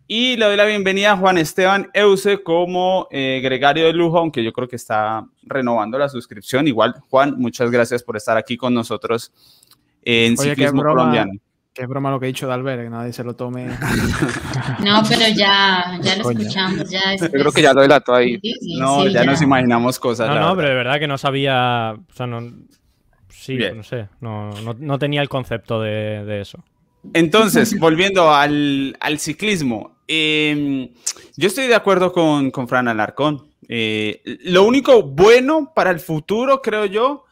Y 0.07 0.37
le 0.37 0.47
doy 0.47 0.57
la 0.57 0.65
bienvenida 0.65 1.13
a 1.13 1.17
Juan 1.17 1.39
Esteban 1.39 1.89
Euse 1.95 2.43
como 2.43 3.07
eh, 3.11 3.41
gregario 3.45 3.87
de 3.87 3.93
lujo, 3.93 4.19
aunque 4.19 4.43
yo 4.43 4.53
creo 4.53 4.67
que 4.67 4.77
está 4.77 5.25
renovando 5.43 5.99
la 5.99 6.09
suscripción. 6.09 6.67
Igual, 6.67 6.97
Juan, 7.09 7.35
muchas 7.39 7.71
gracias 7.71 8.03
por 8.03 8.17
estar 8.17 8.37
aquí 8.37 8.57
con 8.57 8.75
nosotros 8.75 9.33
en 10.03 10.37
Ciclismo 10.37 10.83
Colombiano. 10.83 11.33
Qué 11.81 11.87
broma 11.87 12.11
lo 12.11 12.21
que 12.21 12.27
he 12.27 12.29
dicho 12.29 12.47
de 12.47 12.53
Albert, 12.53 12.83
que 12.83 12.91
nadie 12.91 13.13
se 13.13 13.25
lo 13.25 13.35
tome. 13.35 13.69
No, 14.85 15.03
pero 15.09 15.23
ya, 15.35 15.99
ya 16.03 16.17
lo 16.17 16.31
escuchamos. 16.31 16.89
Ya 16.91 17.17
Yo 17.17 17.31
creo 17.31 17.53
que 17.53 17.63
ya 17.63 17.73
lo 17.73 17.83
delató 17.83 18.15
ahí. 18.15 18.41
no, 18.79 19.07
ya, 19.07 19.25
nos 19.25 19.43
imaginamos 19.43 19.99
cosas. 19.99 20.29
No, 20.29 20.39
no, 20.39 20.57
pero 20.57 20.69
de 20.69 20.75
verdad 20.75 20.99
que 20.99 21.07
no 21.07 21.19
sabía. 21.19 21.95
O 21.97 22.15
sea, 22.15 22.27
no. 22.27 22.41
Sí, 23.29 23.59
no 23.75 23.83
sé. 23.83 24.09
No, 24.21 24.51
no, 24.79 24.99
tenía 24.99 25.23
el 25.23 25.29
concepto 25.29 25.81
de, 25.81 26.25
de 26.25 26.41
eso. 26.41 26.63
Entonces, 27.15 27.79
volviendo 27.81 28.33
al, 28.33 28.97
al 29.01 29.19
ciclismo, 29.19 29.97
Em, 30.13 30.89
yo 31.37 31.47
estoy 31.47 31.69
de 31.69 31.77
acuerdo 31.77 32.13
con, 32.13 32.51
con 32.51 32.67
Fran 32.67 32.89
Alarcón. 32.89 33.49
Eh, 33.69 34.21
lo 34.43 34.65
único 34.65 35.05
bueno 35.05 35.73
para 35.73 35.93
el 35.93 36.01
futuro, 36.01 36.61
creo 36.63 36.85
yo, 36.85 37.27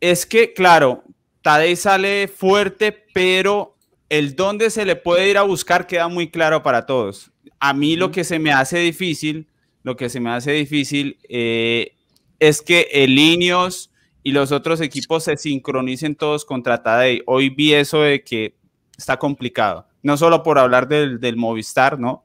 es 0.00 0.26
que, 0.26 0.52
claro, 0.52 1.04
Tadej 1.42 1.76
sale 1.76 2.26
fuerte, 2.26 3.06
pero 3.14 3.76
el 4.08 4.36
dónde 4.36 4.70
se 4.70 4.84
le 4.84 4.96
puede 4.96 5.28
ir 5.30 5.38
a 5.38 5.42
buscar 5.42 5.86
queda 5.86 6.08
muy 6.08 6.30
claro 6.30 6.62
para 6.62 6.86
todos. 6.86 7.30
A 7.60 7.74
mí 7.74 7.96
lo 7.96 8.10
que 8.10 8.24
se 8.24 8.38
me 8.38 8.52
hace 8.52 8.78
difícil, 8.78 9.48
lo 9.82 9.96
que 9.96 10.08
se 10.08 10.20
me 10.20 10.30
hace 10.30 10.52
difícil 10.52 11.18
eh, 11.28 11.94
es 12.38 12.62
que 12.62 12.88
el 12.92 13.18
Ineos 13.18 13.90
y 14.22 14.32
los 14.32 14.52
otros 14.52 14.80
equipos 14.80 15.24
se 15.24 15.36
sincronicen 15.36 16.14
todos 16.14 16.44
contra 16.44 16.82
Tadej. 16.82 17.22
Hoy 17.26 17.50
vi 17.50 17.74
eso 17.74 18.02
de 18.02 18.22
que 18.22 18.54
está 18.96 19.18
complicado 19.18 19.88
no 20.02 20.16
solo 20.16 20.42
por 20.42 20.58
hablar 20.58 20.88
del, 20.88 21.20
del 21.20 21.36
Movistar, 21.36 21.98
¿no? 21.98 22.24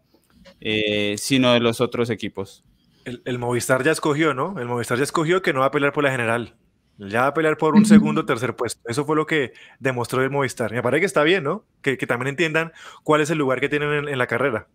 Eh, 0.61 1.15
sino 1.17 1.53
de 1.53 1.59
los 1.59 1.81
otros 1.81 2.09
equipos. 2.09 2.63
El, 3.05 3.37
Movistar 3.37 3.83
ya 3.83 3.91
escogió, 3.91 4.33
¿no? 4.33 4.57
El 4.59 4.67
Movistar 4.67 4.97
ya 4.97 5.03
escogió 5.03 5.41
que 5.41 5.51
no 5.53 5.61
va 5.61 5.67
a 5.67 5.71
pelear 5.71 5.91
por 5.91 6.03
la 6.03 6.11
general. 6.11 6.55
Ya 7.09 7.21
va 7.21 7.27
a 7.27 7.33
pelear 7.33 7.57
por 7.57 7.75
un 7.75 7.85
segundo 7.85 8.21
o 8.21 8.25
tercer 8.25 8.55
puesto. 8.55 8.81
Eso 8.87 9.05
fue 9.05 9.15
lo 9.15 9.25
que 9.25 9.53
demostró 9.79 10.21
el 10.21 10.29
Movistar. 10.29 10.71
Me 10.71 10.81
parece 10.81 11.01
que 11.01 11.05
está 11.05 11.23
bien, 11.23 11.43
¿no? 11.43 11.63
Que, 11.81 11.97
también 11.97 12.29
entiendan 12.29 12.71
cuál 13.03 13.21
es 13.21 13.29
el 13.29 13.37
lugar 13.37 13.59
que 13.59 13.69
tienen 13.69 14.07
en, 14.07 14.17
la 14.17 14.27
carrera. 14.27 14.67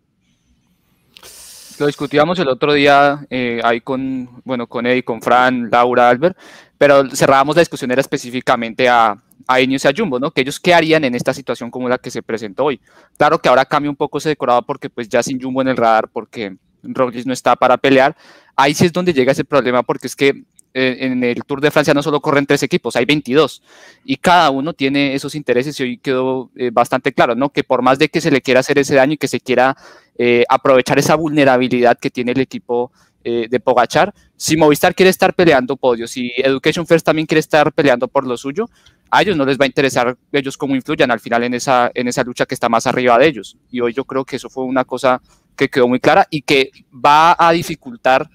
Lo 1.79 1.87
discutíamos 1.87 2.37
el 2.39 2.49
otro 2.49 2.73
día 2.73 3.25
eh, 3.29 3.61
ahí 3.63 3.79
con, 3.81 4.41
bueno, 4.43 4.67
con 4.67 4.85
Eddie, 4.85 5.03
con 5.03 5.21
Fran, 5.21 5.69
Laura, 5.71 6.09
Albert, 6.09 6.37
pero 6.77 7.09
cerrábamos 7.09 7.55
la 7.55 7.61
discusión 7.61 7.89
era 7.91 8.01
específicamente 8.01 8.89
a, 8.89 9.15
a 9.47 9.61
Ineos 9.61 9.85
y 9.85 9.87
a 9.87 9.93
Jumbo, 9.95 10.19
¿no? 10.19 10.31
Que 10.31 10.41
ellos 10.41 10.59
qué 10.59 10.73
harían 10.73 11.05
en 11.05 11.15
esta 11.15 11.33
situación 11.33 11.71
como 11.71 11.87
la 11.87 11.97
que 11.97 12.11
se 12.11 12.21
presentó 12.21 12.65
hoy. 12.65 12.81
Claro 13.17 13.39
que 13.39 13.49
ahora 13.49 13.65
cambia 13.65 13.89
un 13.89 13.95
poco 13.95 14.17
ese 14.17 14.29
decorado 14.29 14.61
porque 14.61 14.89
pues 14.89 15.07
ya 15.07 15.23
sin 15.23 15.41
Jumbo 15.41 15.61
en 15.61 15.69
el 15.69 15.77
radar, 15.77 16.09
porque 16.09 16.57
Roglic 16.83 17.25
no 17.25 17.33
está 17.33 17.55
para 17.55 17.77
pelear. 17.77 18.15
Ahí 18.55 18.73
sí 18.73 18.85
es 18.85 18.93
donde 18.93 19.13
llega 19.13 19.31
ese 19.31 19.45
problema 19.45 19.83
porque 19.83 20.07
es 20.07 20.15
que 20.15 20.43
en 20.73 21.23
el 21.23 21.43
Tour 21.45 21.61
de 21.61 21.71
Francia 21.71 21.93
no 21.93 22.03
solo 22.03 22.21
corren 22.21 22.45
tres 22.45 22.63
equipos, 22.63 22.95
hay 22.95 23.05
22 23.05 23.61
y 24.05 24.17
cada 24.17 24.49
uno 24.49 24.73
tiene 24.73 25.15
esos 25.15 25.35
intereses 25.35 25.79
y 25.79 25.83
hoy 25.83 25.97
quedó 25.97 26.51
eh, 26.55 26.69
bastante 26.71 27.11
claro, 27.13 27.35
¿no? 27.35 27.49
Que 27.49 27.63
por 27.63 27.81
más 27.81 27.99
de 27.99 28.09
que 28.09 28.21
se 28.21 28.31
le 28.31 28.41
quiera 28.41 28.59
hacer 28.59 28.77
ese 28.77 28.95
daño 28.95 29.13
y 29.13 29.17
que 29.17 29.27
se 29.27 29.39
quiera 29.39 29.75
eh, 30.17 30.45
aprovechar 30.47 30.99
esa 30.99 31.15
vulnerabilidad 31.15 31.97
que 31.97 32.09
tiene 32.09 32.31
el 32.31 32.41
equipo 32.41 32.91
de 33.21 33.59
Pogachar, 33.59 34.11
si 34.37 34.57
Movistar 34.57 34.95
quiere 34.95 35.11
estar 35.11 35.35
peleando 35.35 35.75
podios, 35.75 36.09
si 36.09 36.31
Education 36.37 36.87
First 36.87 37.05
también 37.05 37.27
quiere 37.27 37.41
estar 37.41 37.71
peleando 37.73 38.07
por 38.07 38.25
lo 38.25 38.35
suyo, 38.37 38.67
a 39.11 39.21
ellos 39.21 39.35
no 39.35 39.45
les 39.45 39.57
va 39.57 39.65
a 39.65 39.67
interesar 39.67 40.17
ellos 40.31 40.57
cómo 40.57 40.75
influyan 40.75 41.11
al 41.11 41.19
final 41.19 41.43
en 41.43 41.53
esa, 41.53 41.91
en 41.93 42.07
esa 42.07 42.23
lucha 42.23 42.45
que 42.45 42.53
está 42.53 42.69
más 42.69 42.87
arriba 42.87 43.17
de 43.17 43.27
ellos. 43.27 43.57
Y 43.71 43.81
hoy 43.81 43.93
yo 43.93 44.05
creo 44.05 44.23
que 44.23 44.35
eso 44.35 44.49
fue 44.49 44.63
una 44.63 44.85
cosa 44.85 45.21
que 45.55 45.69
quedó 45.69 45.87
muy 45.87 45.99
clara 45.99 46.27
y 46.29 46.41
que 46.41 46.71
va 46.93 47.35
a 47.37 47.51
dificultar 47.51 48.29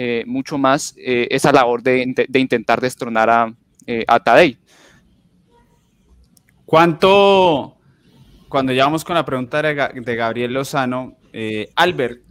eh, 0.00 0.22
mucho 0.26 0.58
más 0.58 0.94
eh, 0.96 1.26
esa 1.30 1.50
labor 1.50 1.82
de, 1.82 2.14
intentar 2.34 2.80
destronar 2.80 3.28
a, 3.28 3.54
eh, 3.84 4.04
a 4.06 4.20
Tadei. 4.20 4.56
¿Cuánto, 6.64 7.76
cuando 8.48 8.72
llegamos 8.72 9.04
con 9.04 9.16
la 9.16 9.24
pregunta 9.24 9.60
de, 9.60 9.74
de 10.00 10.16
Gabriel 10.16 10.52
Lozano, 10.52 11.16
Albert, 11.74 12.22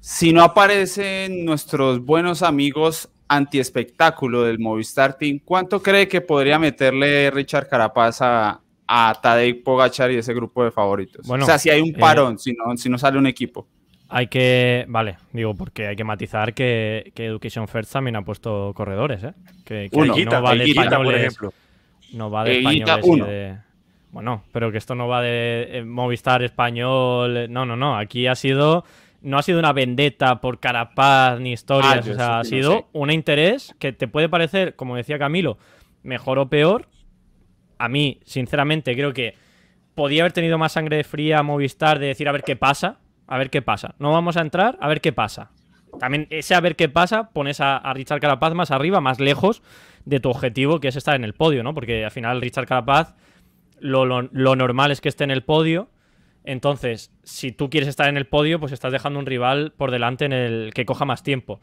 si 0.00 0.32
no 0.32 0.42
aparecen 0.42 1.44
nuestros 1.44 2.02
buenos 2.02 2.42
amigos 2.42 3.10
antiespectáculo 3.28 4.42
del 4.44 4.58
Movistar 4.58 5.18
Team, 5.18 5.40
¿cuánto 5.44 5.82
cree 5.82 6.08
que 6.08 6.22
podría 6.22 6.58
meterle 6.58 7.30
Richard 7.30 7.68
Carapaz 7.68 8.22
a, 8.22 8.62
a 8.88 9.20
Tadej 9.22 9.62
Pogachar 9.62 10.10
y 10.10 10.16
ese 10.16 10.34
grupo 10.34 10.64
de 10.64 10.72
favoritos? 10.72 11.26
Bueno, 11.26 11.44
o 11.44 11.46
sea, 11.46 11.58
si 11.58 11.70
hay 11.70 11.80
un 11.80 11.90
eh, 11.90 11.98
parón, 11.98 12.38
si, 12.38 12.52
no, 12.54 12.76
si 12.76 12.88
no 12.88 12.98
sale 12.98 13.18
un 13.18 13.26
equipo. 13.26 13.68
Hay 14.12 14.26
que, 14.26 14.84
vale, 14.88 15.18
digo, 15.32 15.54
porque 15.54 15.86
hay 15.86 15.96
que 15.96 16.04
matizar 16.04 16.52
que, 16.52 17.12
Education 17.14 17.68
First 17.68 17.92
también 17.92 18.16
ha 18.16 18.22
puesto 18.22 18.72
corredores, 18.74 19.22
¿eh? 19.22 19.34
Que, 19.64 19.88
no 19.92 20.42
va 20.42 20.54
de 20.54 20.64
españoles, 20.64 20.98
por 21.04 21.14
ejemplo. 21.14 21.52
No 22.12 22.30
va 22.30 22.44
de 22.44 22.58
españoles 22.58 23.06
y 23.06 23.20
de... 23.20 23.56
Bueno, 24.10 24.42
pero 24.50 24.72
que 24.72 24.78
esto 24.78 24.96
no 24.96 25.06
va 25.06 25.22
de 25.22 25.68
eh, 25.70 25.84
Movistar 25.84 26.42
español. 26.42 27.46
No, 27.48 27.64
no, 27.64 27.76
no. 27.76 27.96
Aquí 27.96 28.26
ha 28.26 28.34
sido 28.34 28.84
no 29.22 29.38
ha 29.38 29.42
sido 29.42 29.58
una 29.58 29.72
vendetta 29.72 30.40
por 30.40 30.60
Carapaz 30.60 31.38
ni 31.40 31.52
historias, 31.52 32.06
ah, 32.08 32.10
o 32.10 32.14
sea, 32.14 32.38
ha 32.40 32.44
sido 32.44 32.88
un 32.92 33.10
interés 33.10 33.74
que 33.78 33.92
te 33.92 34.08
puede 34.08 34.28
parecer, 34.28 34.76
como 34.76 34.96
decía 34.96 35.18
Camilo, 35.18 35.58
mejor 36.02 36.38
o 36.38 36.48
peor. 36.48 36.88
A 37.78 37.88
mí, 37.88 38.20
sinceramente, 38.24 38.94
creo 38.94 39.12
que 39.12 39.34
podía 39.94 40.22
haber 40.22 40.32
tenido 40.32 40.58
más 40.58 40.72
sangre 40.72 41.04
fría 41.04 41.42
Movistar 41.42 41.98
de 41.98 42.06
decir 42.06 42.28
a 42.28 42.32
ver 42.32 42.42
qué 42.42 42.56
pasa, 42.56 42.98
a 43.30 43.38
ver 43.38 43.48
qué 43.48 43.62
pasa. 43.62 43.94
No 43.98 44.12
vamos 44.12 44.36
a 44.36 44.42
entrar, 44.42 44.76
a 44.82 44.88
ver 44.88 45.00
qué 45.00 45.12
pasa. 45.12 45.50
También 45.98 46.26
ese 46.28 46.54
a 46.54 46.60
ver 46.60 46.76
qué 46.76 46.90
pasa, 46.90 47.30
pones 47.30 47.60
a, 47.60 47.80
Richard 47.94 48.20
Carapaz 48.20 48.52
más 48.52 48.70
arriba, 48.70 49.00
más 49.00 49.18
lejos 49.18 49.62
de 50.04 50.20
tu 50.20 50.28
objetivo, 50.28 50.80
que 50.80 50.88
es 50.88 50.96
estar 50.96 51.16
en 51.16 51.24
el 51.24 51.32
podio, 51.32 51.62
¿no? 51.62 51.72
Porque 51.72 52.04
al 52.04 52.10
final 52.10 52.42
Richard 52.42 52.66
Carapaz, 52.66 53.14
lo 53.80 54.04
normal 54.56 54.90
es 54.90 55.00
que 55.00 55.08
esté 55.08 55.24
en 55.24 55.30
el 55.30 55.42
podio 55.42 55.88
entonces, 56.44 57.12
si 57.22 57.52
tú 57.52 57.68
quieres 57.68 57.88
estar 57.88 58.08
en 58.08 58.16
el 58.16 58.26
podio, 58.26 58.58
pues 58.58 58.72
estás 58.72 58.92
dejando 58.92 59.18
un 59.18 59.26
rival 59.26 59.72
por 59.76 59.90
delante 59.90 60.24
en 60.24 60.32
el 60.32 60.72
que 60.74 60.86
coja 60.86 61.04
más 61.04 61.22
tiempo. 61.22 61.60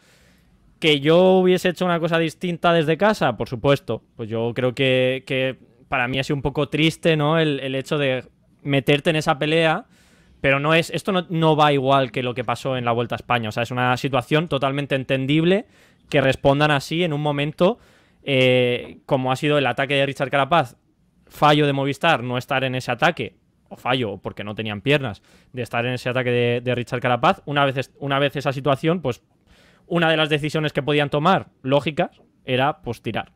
¿Que 0.79 0.99
yo 0.99 1.39
hubiese 1.39 1.69
hecho 1.69 1.85
una 1.85 1.99
cosa 1.99 2.19
distinta 2.19 2.73
desde 2.73 2.97
casa? 2.97 3.37
Por 3.37 3.49
supuesto. 3.49 4.03
Pues 4.15 4.29
yo 4.29 4.51
creo 4.53 4.75
que, 4.75 5.57
para 5.89 6.07
mí 6.07 6.19
ha 6.19 6.23
sido 6.23 6.35
un 6.35 6.43
poco 6.43 6.69
triste, 6.69 7.17
¿no? 7.17 7.39
El, 7.39 7.73
hecho 7.73 7.97
de 7.97 8.25
meterte 8.61 9.09
en 9.09 9.15
esa 9.15 9.39
pelea. 9.39 9.85
Pero 10.41 10.59
no 10.59 10.73
es. 10.73 10.89
Esto 10.91 11.11
no, 11.11 11.55
va 11.55 11.73
igual 11.73 12.11
que 12.11 12.23
lo 12.23 12.33
que 12.33 12.43
pasó 12.43 12.77
en 12.77 12.85
la 12.85 12.91
Vuelta 12.91 13.15
a 13.15 13.17
España. 13.17 13.49
O 13.49 13.51
sea, 13.51 13.63
es 13.63 13.71
una 13.71 13.97
situación 13.97 14.47
totalmente 14.47 14.95
entendible 14.95 15.65
que 16.09 16.21
respondan 16.21 16.71
así 16.71 17.03
en 17.03 17.13
un 17.13 17.21
momento. 17.21 17.79
Eh, 18.23 18.99
como 19.05 19.31
ha 19.31 19.35
sido 19.35 19.57
el 19.57 19.65
ataque 19.65 19.95
de 19.95 20.05
Richard 20.05 20.29
Carapaz 20.29 20.75
fallo 21.29 21.65
de 21.65 21.73
Movistar 21.73 22.23
no 22.23 22.37
estar 22.37 22.63
en 22.63 22.75
ese 22.75 22.91
ataque, 22.91 23.35
o 23.69 23.75
fallo, 23.75 24.17
porque 24.17 24.43
no 24.43 24.55
tenían 24.55 24.81
piernas, 24.81 25.21
de 25.53 25.61
estar 25.61 25.85
en 25.85 25.93
ese 25.93 26.09
ataque 26.09 26.31
de, 26.31 26.61
de 26.61 26.75
Richard 26.75 27.01
Carapaz. 27.01 27.41
Una 27.45 27.65
vez, 27.65 27.91
una 27.99 28.19
vez 28.19 28.35
esa 28.35 28.53
situación, 28.53 29.01
pues 29.01 29.21
una 29.87 30.09
de 30.09 30.17
las 30.17 30.29
decisiones 30.29 30.73
que 30.73 30.83
podían 30.83 31.09
tomar, 31.09 31.47
lógicas, 31.61 32.21
era 32.45 32.81
pues 32.81 33.01
tirar. 33.01 33.31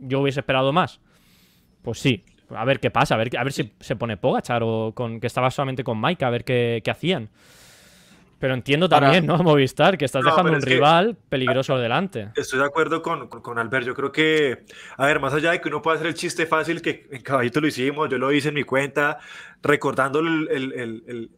Yo 0.00 0.20
hubiese 0.20 0.40
esperado 0.40 0.72
más. 0.72 1.00
Pues 1.82 1.98
sí, 1.98 2.24
a 2.50 2.64
ver 2.64 2.80
qué 2.80 2.90
pasa, 2.90 3.14
a 3.14 3.18
ver, 3.18 3.36
a 3.36 3.44
ver 3.44 3.52
si 3.52 3.72
se 3.80 3.96
pone 3.96 4.16
Pogachar 4.16 4.62
o 4.64 4.92
con 4.94 5.20
que 5.20 5.26
estaba 5.26 5.50
solamente 5.50 5.84
con 5.84 6.00
Mike, 6.00 6.24
a 6.24 6.30
ver 6.30 6.44
qué, 6.44 6.80
qué 6.84 6.90
hacían. 6.90 7.28
Pero 8.40 8.54
entiendo 8.54 8.88
también, 8.88 9.26
¿no? 9.26 9.36
Movistar, 9.38 9.98
que 9.98 10.04
estás 10.04 10.22
No, 10.22 10.30
dejando 10.30 10.52
un 10.52 10.58
es 10.58 10.64
que- 10.64 10.70
rival 10.74 11.16
peligroso 11.28 11.76
delante. 11.76 12.28
Estoy 12.36 12.60
de 12.60 12.66
acuerdo 12.66 13.02
con, 13.02 13.26
con, 13.28 13.42
con 13.42 13.58
Albert. 13.58 13.84
Yo 13.84 13.94
creo 13.94 14.12
que, 14.12 14.64
a 14.96 15.06
ver, 15.06 15.18
más 15.18 15.34
allá 15.34 15.50
de 15.50 15.60
que 15.60 15.68
uno 15.68 15.82
pueda 15.82 15.96
hacer 15.96 16.06
el 16.06 16.14
chiste 16.14 16.46
fácil, 16.46 16.80
que 16.80 17.08
en 17.10 17.20
Caballito 17.22 17.60
lo 17.60 17.66
hicimos, 17.66 18.08
yo 18.08 18.16
lo 18.16 18.30
hice 18.30 18.48
en 18.50 18.54
mi 18.54 18.62
cuenta, 18.62 19.18
recordando 19.60 20.20
el, 20.20 20.48
el- 20.52 20.72
el- 20.72 21.04
el- 21.08 21.30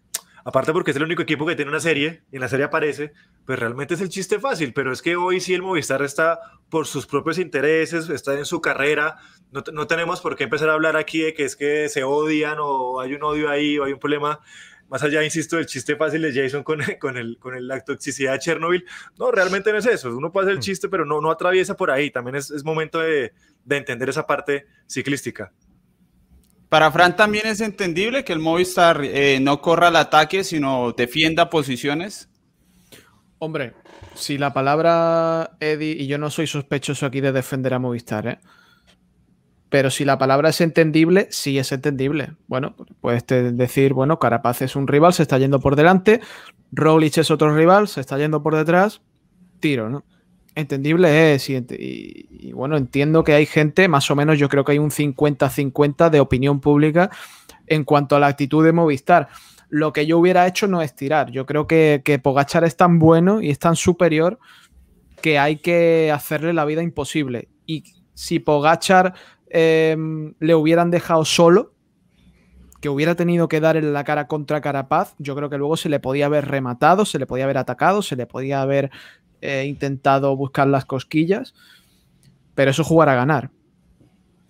Aparte 0.45 0.73
porque 0.73 0.91
es 0.93 0.97
el 0.97 1.03
único 1.03 1.23
equipo 1.23 1.47
que 1.47 1.55
tiene 1.57 1.71
una 1.71 1.81
serie, 1.81 2.23
y 2.33 2.37
en 2.37 2.41
la 2.41 2.49
serie 2.49 2.65
aparece, 2.67 3.13
pues 3.47 3.59
realmente 3.59 3.95
es 3.95 4.01
el 4.01 4.09
chiste 4.09 4.39
fácil, 4.41 4.73
pero 4.73 4.93
es 4.93 5.03
que 5.03 5.17
hoy 5.17 5.41
sí 5.41 5.53
el 5.55 5.63
Movistar 5.63 6.03
está 6.03 6.39
por 6.69 6.87
sus 6.87 7.07
propios 7.07 7.39
intereses, 7.39 8.09
está 8.09 8.35
en 8.39 8.45
su 8.47 8.61
carrera, 8.61 9.17
no, 9.53 9.63
no 9.73 9.87
tenemos 9.87 10.21
por 10.21 10.37
qué 10.37 10.45
empezar 10.45 10.71
a 10.71 10.75
hablar 10.75 10.97
aquí 10.97 11.21
de 11.21 11.35
que 11.35 11.45
es 11.45 11.57
que 11.57 11.89
se 11.89 12.05
odian 12.05 12.57
o 12.61 13.01
hay 13.01 13.15
un 13.15 13.23
odio 13.23 13.51
ahí 13.51 13.79
o 13.79 13.85
hay 13.85 13.93
un 13.93 13.99
problema. 13.99 14.41
Más 14.89 15.05
allá, 15.05 15.23
insisto, 15.23 15.55
del 15.57 15.67
chiste 15.67 15.95
fácil 15.95 16.21
de 16.23 16.33
Jason 16.35 16.65
con, 16.65 16.81
con, 17.01 17.17
el, 17.17 17.39
con 17.39 17.55
el- 17.55 17.69
la 17.69 17.79
toxicidad 17.85 18.33
de 18.33 18.39
Chernobyl, 18.41 18.85
no, 19.19 19.31
realmente 19.31 19.71
no 19.71 19.79
es 19.79 19.87
eso. 19.87 20.17
Uno 20.17 20.33
puede 20.33 20.47
hacer 20.47 20.55
el 20.57 20.61
chiste, 20.61 20.89
pero 20.89 21.05
no, 21.05 21.21
no 21.21 21.31
atraviesa 21.31 21.77
por 21.77 21.93
ahí. 21.93 22.11
También 22.11 22.35
es, 22.35 22.51
es 22.51 22.65
momento 22.65 22.99
de, 22.99 23.33
de 23.65 23.77
entender 23.77 24.09
esa 24.09 24.27
parte 24.27 24.67
ciclística. 24.89 25.53
Para 26.71 26.93
Fran 26.93 27.17
también 27.17 27.49
es 27.49 27.61
entendible 27.61 28.25
que 28.25 28.33
el 28.33 28.39
Movistar 28.39 29.01
eh, 29.05 29.41
no 29.43 29.61
corra 29.61 29.89
al 29.89 29.97
ataque, 29.97 30.45
sino 30.45 30.93
defienda 30.93 31.51
posiciones. 31.51 32.31
Hombre, 33.41 33.75
si 34.15 34.39
la 34.39 34.53
palabra 34.53 35.57
Eddie, 35.59 35.97
y 36.01 36.07
yo 36.07 36.17
no 36.17 36.31
soy 36.31 36.47
sospechoso 36.47 37.07
aquí 37.07 37.21
de 37.21 37.33
defender 37.33 37.75
a 37.75 37.81
Movistar, 37.81 38.27
¿eh? 38.29 38.39
Pero 39.69 39.91
si 39.91 40.05
la 40.05 40.17
palabra 40.17 40.51
es 40.51 40.61
entendible, 40.61 41.27
sí 41.31 41.59
es 41.59 41.73
entendible. 41.73 42.35
Bueno, 42.47 42.77
puedes 43.01 43.25
decir, 43.27 43.93
bueno, 43.93 44.21
Carapaz 44.21 44.63
es 44.63 44.77
un 44.77 44.87
rival, 44.87 45.13
se 45.13 45.23
está 45.23 45.39
yendo 45.39 45.59
por 45.59 45.75
delante, 45.75 46.21
Roglic 46.71 47.19
es 47.19 47.33
otro 47.33 47.55
rival, 47.55 47.89
se 47.89 48.01
está 48.01 48.17
yendo 48.17 48.45
por 48.45 48.55
detrás, 48.55 49.01
tiro, 49.59 49.89
¿no? 49.89 50.05
Entendible 50.55 51.35
es, 51.35 51.49
y, 51.49 51.57
y- 51.71 52.53
bueno, 52.53 52.77
entiendo 52.77 53.23
que 53.25 53.35
hay 53.35 53.47
gente, 53.47 53.89
más 53.89 54.11
o 54.11 54.17
menos 54.17 54.39
yo 54.39 54.49
creo 54.49 54.65
que 54.65 54.73
hay 54.73 54.79
un 54.79 54.91
50-50 54.91 56.11
de 56.11 56.21
opinión 56.21 56.61
pública 56.61 57.11
en 57.67 57.85
cuanto 57.85 58.17
a 58.17 58.21
la 58.21 58.27
actitud 58.27 58.65
de 58.65 58.73
Movistar. 58.73 59.29
Lo 59.69 59.93
que 59.93 60.07
yo 60.07 60.19
hubiera 60.19 60.47
hecho 60.49 60.67
no 60.67 60.83
es 60.83 60.95
tirar. 60.97 61.31
Yo 61.31 61.47
creo 61.47 61.69
que, 61.69 62.03
que 62.05 62.19
Pogachar 62.19 62.65
es 62.65 62.77
tan 62.77 62.99
bueno 62.99 63.41
y 63.41 63.51
es 63.51 63.61
tan 63.61 63.77
superior 63.77 64.41
que 65.23 65.39
hay 65.39 65.57
que 65.59 66.11
hacerle 66.13 66.53
la 66.53 66.65
vida 66.65 66.83
imposible. 66.83 67.49
Y 67.67 67.85
si 68.15 68.41
Pogachar 68.41 69.15
eh, 69.49 69.97
le 70.41 70.55
hubieran 70.57 70.91
dejado 70.91 71.25
solo, 71.25 71.75
que 72.81 72.89
hubiera 72.89 73.15
tenido 73.15 73.47
que 73.47 73.61
dar 73.61 73.77
en 73.77 73.93
la 73.93 74.05
cara 74.05 74.27
contra 74.27 74.63
Carapaz, 74.63 75.15
yo 75.19 75.37
creo 75.37 75.51
que 75.51 75.59
luego 75.59 75.77
se 75.77 75.91
le 75.91 76.01
podía 76.01 76.27
haber 76.27 76.49
rematado, 76.49 77.05
se 77.05 77.19
le 77.19 77.27
podía 77.27 77.45
haber 77.45 77.59
atacado, 77.59 78.01
se 78.01 78.17
le 78.17 78.27
podía 78.27 78.63
haber 78.63 78.91
eh, 79.41 79.65
intentado 79.67 80.37
buscar 80.37 80.67
las 80.67 80.85
cosquillas. 80.85 81.55
Pero 82.55 82.71
eso 82.71 82.83
es 82.83 82.89
jugar 82.89 83.09
a 83.09 83.15
ganar. 83.15 83.51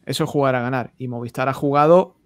Eso 0.06 0.24
es 0.24 0.30
jugar 0.30 0.54
a 0.54 0.60
ganar. 0.62 0.92
Y 0.98 1.08
Movistar 1.08 1.48
ha 1.48 1.52
jugado 1.54 2.16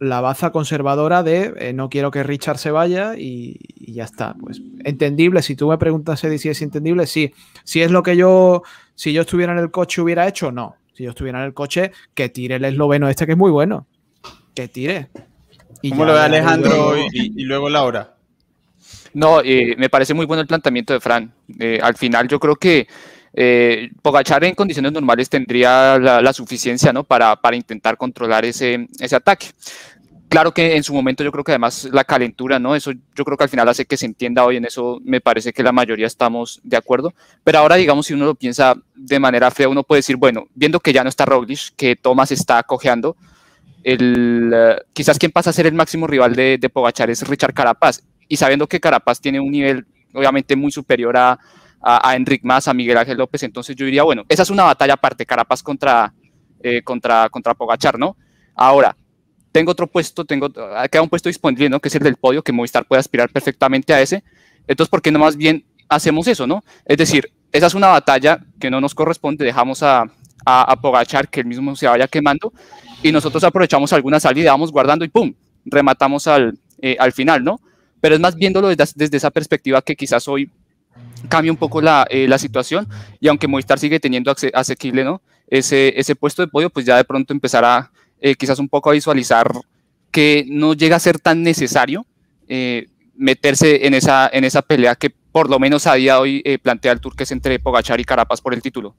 la 0.00 0.20
baza 0.20 0.52
conservadora 0.52 1.24
de 1.24 1.54
eh, 1.58 1.72
no 1.72 1.90
quiero 1.90 2.12
que 2.12 2.22
Richard 2.22 2.58
se 2.58 2.70
vaya 2.70 3.14
y, 3.16 3.58
y 3.74 3.92
ya 3.94 4.04
está. 4.04 4.34
Pues 4.40 4.62
entendible. 4.84 5.42
Si 5.42 5.56
tú 5.56 5.68
me 5.68 5.76
preguntas, 5.76 6.22
Eddie, 6.24 6.38
si 6.38 6.48
es 6.48 6.62
entendible, 6.62 7.06
sí. 7.06 7.32
Si 7.64 7.82
es 7.82 7.90
lo 7.90 8.02
que 8.02 8.16
yo, 8.16 8.62
si 8.94 9.12
yo 9.12 9.22
estuviera 9.22 9.52
en 9.52 9.58
el 9.58 9.70
coche 9.70 10.00
hubiera 10.00 10.26
hecho, 10.28 10.52
no. 10.52 10.76
Si 10.94 11.02
yo 11.04 11.10
estuviera 11.10 11.40
en 11.40 11.46
el 11.46 11.54
coche, 11.54 11.92
que 12.14 12.28
tire 12.28 12.56
el 12.56 12.64
esloveno 12.64 13.08
este 13.08 13.26
que 13.26 13.32
es 13.32 13.38
muy 13.38 13.50
bueno. 13.50 13.86
Que 14.54 14.68
tire. 14.68 15.08
Y 15.82 15.90
¿Cómo 15.90 16.04
lo 16.04 16.14
ve 16.14 16.20
Alejandro 16.20 16.70
luego- 16.70 16.96
y, 17.12 17.32
y 17.36 17.44
luego 17.44 17.68
Laura? 17.68 18.16
No, 19.14 19.40
eh, 19.42 19.74
me 19.78 19.88
parece 19.88 20.14
muy 20.14 20.26
bueno 20.26 20.42
el 20.42 20.46
planteamiento 20.46 20.92
de 20.92 21.00
Fran. 21.00 21.32
Eh, 21.58 21.78
al 21.82 21.96
final 21.96 22.28
yo 22.28 22.38
creo 22.38 22.56
que 22.56 22.86
eh, 23.32 23.90
Pogachar 24.02 24.44
en 24.44 24.54
condiciones 24.54 24.92
normales 24.92 25.28
tendría 25.28 25.98
la, 25.98 26.20
la 26.20 26.32
suficiencia 26.32 26.92
¿no? 26.92 27.04
para, 27.04 27.36
para 27.36 27.56
intentar 27.56 27.96
controlar 27.96 28.44
ese, 28.44 28.88
ese 28.98 29.16
ataque. 29.16 29.48
Claro 30.28 30.52
que 30.52 30.76
en 30.76 30.82
su 30.82 30.92
momento 30.92 31.24
yo 31.24 31.32
creo 31.32 31.42
que 31.42 31.52
además 31.52 31.88
la 31.90 32.04
calentura, 32.04 32.58
¿no? 32.58 32.74
Eso 32.74 32.92
yo 32.92 33.24
creo 33.24 33.38
que 33.38 33.44
al 33.44 33.48
final 33.48 33.66
hace 33.66 33.86
que 33.86 33.96
se 33.96 34.04
entienda 34.04 34.44
hoy, 34.44 34.56
en 34.56 34.66
eso 34.66 35.00
me 35.02 35.22
parece 35.22 35.54
que 35.54 35.62
la 35.62 35.72
mayoría 35.72 36.06
estamos 36.06 36.60
de 36.64 36.76
acuerdo. 36.76 37.14
Pero 37.44 37.60
ahora, 37.60 37.76
digamos, 37.76 38.06
si 38.06 38.12
uno 38.12 38.26
lo 38.26 38.34
piensa 38.34 38.74
de 38.94 39.18
manera 39.18 39.50
fea, 39.50 39.70
uno 39.70 39.84
puede 39.84 40.00
decir, 40.00 40.16
bueno, 40.16 40.46
viendo 40.54 40.80
que 40.80 40.92
ya 40.92 41.02
no 41.02 41.08
está 41.08 41.24
Roglic, 41.24 41.74
que 41.76 41.96
Thomas 41.96 42.30
está 42.30 42.62
cojeando, 42.62 43.16
el, 43.82 44.52
eh, 44.54 44.76
quizás 44.92 45.18
quien 45.18 45.32
pasa 45.32 45.48
a 45.48 45.54
ser 45.54 45.66
el 45.66 45.72
máximo 45.72 46.06
rival 46.06 46.36
de, 46.36 46.58
de 46.58 46.68
Pogachar 46.68 47.08
es 47.08 47.26
Richard 47.26 47.54
Carapaz. 47.54 48.02
Y 48.28 48.36
sabiendo 48.36 48.66
que 48.66 48.80
Carapaz 48.80 49.20
tiene 49.20 49.40
un 49.40 49.50
nivel 49.50 49.86
obviamente 50.14 50.56
muy 50.56 50.70
superior 50.70 51.16
a, 51.16 51.38
a, 51.80 52.10
a 52.10 52.16
Enric 52.16 52.42
Mas, 52.44 52.68
a 52.68 52.74
Miguel 52.74 52.96
Ángel 52.96 53.18
López, 53.18 53.42
entonces 53.42 53.74
yo 53.76 53.84
diría, 53.84 54.02
bueno, 54.02 54.24
esa 54.28 54.42
es 54.42 54.50
una 54.50 54.64
batalla 54.64 54.94
aparte, 54.94 55.26
Carapaz 55.26 55.62
contra, 55.62 56.12
eh, 56.62 56.82
contra, 56.82 57.28
contra 57.30 57.54
Pogachar, 57.54 57.98
¿no? 57.98 58.16
Ahora, 58.54 58.96
tengo 59.52 59.72
otro 59.72 59.86
puesto, 59.86 60.24
tengo, 60.24 60.50
queda 60.50 61.02
un 61.02 61.08
puesto 61.08 61.28
disponible, 61.28 61.68
¿no? 61.68 61.80
Que 61.80 61.88
es 61.88 61.94
el 61.94 62.02
del 62.02 62.16
podio, 62.16 62.42
que 62.42 62.52
Movistar 62.52 62.84
puede 62.86 63.00
aspirar 63.00 63.30
perfectamente 63.30 63.92
a 63.94 64.00
ese. 64.00 64.22
Entonces, 64.66 64.90
¿por 64.90 65.00
qué 65.00 65.10
no 65.10 65.18
más 65.18 65.36
bien 65.36 65.64
hacemos 65.88 66.26
eso, 66.26 66.46
no? 66.46 66.62
Es 66.84 66.98
decir, 66.98 67.32
esa 67.52 67.66
es 67.66 67.74
una 67.74 67.88
batalla 67.88 68.44
que 68.60 68.70
no 68.70 68.80
nos 68.80 68.94
corresponde, 68.94 69.44
dejamos 69.44 69.82
a, 69.82 70.02
a, 70.44 70.72
a 70.72 70.80
Pogachar 70.80 71.28
que 71.28 71.40
él 71.40 71.46
mismo 71.46 71.74
se 71.76 71.86
vaya 71.86 72.06
quemando 72.08 72.52
y 73.02 73.12
nosotros 73.12 73.42
aprovechamos 73.44 73.92
alguna 73.92 74.20
salida, 74.20 74.50
vamos 74.50 74.72
guardando 74.72 75.04
y 75.04 75.08
¡pum! 75.08 75.32
Rematamos 75.64 76.26
al, 76.26 76.58
eh, 76.80 76.96
al 76.98 77.12
final, 77.12 77.44
¿no? 77.44 77.60
Pero 78.00 78.14
es 78.14 78.20
más 78.20 78.34
viéndolo 78.36 78.68
desde, 78.68 78.84
desde 78.94 79.16
esa 79.16 79.30
perspectiva 79.30 79.82
que 79.82 79.96
quizás 79.96 80.28
hoy 80.28 80.50
cambia 81.28 81.50
un 81.52 81.58
poco 81.58 81.80
la, 81.80 82.06
eh, 82.10 82.28
la 82.28 82.38
situación 82.38 82.88
y 83.20 83.28
aunque 83.28 83.48
Movistar 83.48 83.78
sigue 83.78 83.98
teniendo 84.00 84.30
ase- 84.30 84.52
asequible, 84.54 85.04
¿no? 85.04 85.20
Ese, 85.48 85.98
ese 85.98 86.14
puesto 86.14 86.42
de 86.42 86.48
podio, 86.48 86.70
pues 86.70 86.84
ya 86.86 86.96
de 86.96 87.04
pronto 87.04 87.32
empezará 87.32 87.90
eh, 88.20 88.34
quizás 88.34 88.58
un 88.58 88.68
poco 88.68 88.90
a 88.90 88.92
visualizar 88.92 89.50
que 90.10 90.44
no 90.48 90.74
llega 90.74 90.96
a 90.96 91.00
ser 91.00 91.18
tan 91.18 91.42
necesario 91.42 92.06
eh, 92.48 92.86
meterse 93.16 93.86
en 93.86 93.94
esa, 93.94 94.28
en 94.32 94.44
esa 94.44 94.62
pelea 94.62 94.94
que 94.94 95.10
por 95.10 95.50
lo 95.50 95.58
menos 95.58 95.86
a 95.86 95.94
día 95.94 96.14
de 96.14 96.18
hoy 96.20 96.42
eh, 96.44 96.58
plantea 96.58 96.92
el 96.92 97.00
Tour 97.00 97.14
que 97.16 97.24
es 97.24 97.30
entre 97.32 97.58
Pogachar 97.58 98.00
y 98.00 98.04
Carapaz 98.04 98.40
por 98.40 98.54
el 98.54 98.62
título. 98.62 98.94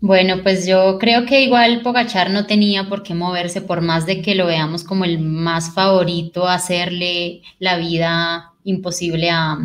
Bueno, 0.00 0.42
pues 0.44 0.64
yo 0.64 0.96
creo 1.00 1.26
que 1.26 1.42
igual 1.42 1.82
Pogachar 1.82 2.30
no 2.30 2.46
tenía 2.46 2.88
por 2.88 3.02
qué 3.02 3.14
moverse, 3.14 3.60
por 3.62 3.80
más 3.80 4.06
de 4.06 4.22
que 4.22 4.36
lo 4.36 4.46
veamos 4.46 4.84
como 4.84 5.04
el 5.04 5.18
más 5.18 5.74
favorito, 5.74 6.46
a 6.46 6.54
hacerle 6.54 7.42
la 7.58 7.76
vida 7.78 8.52
imposible 8.62 9.28
a, 9.30 9.58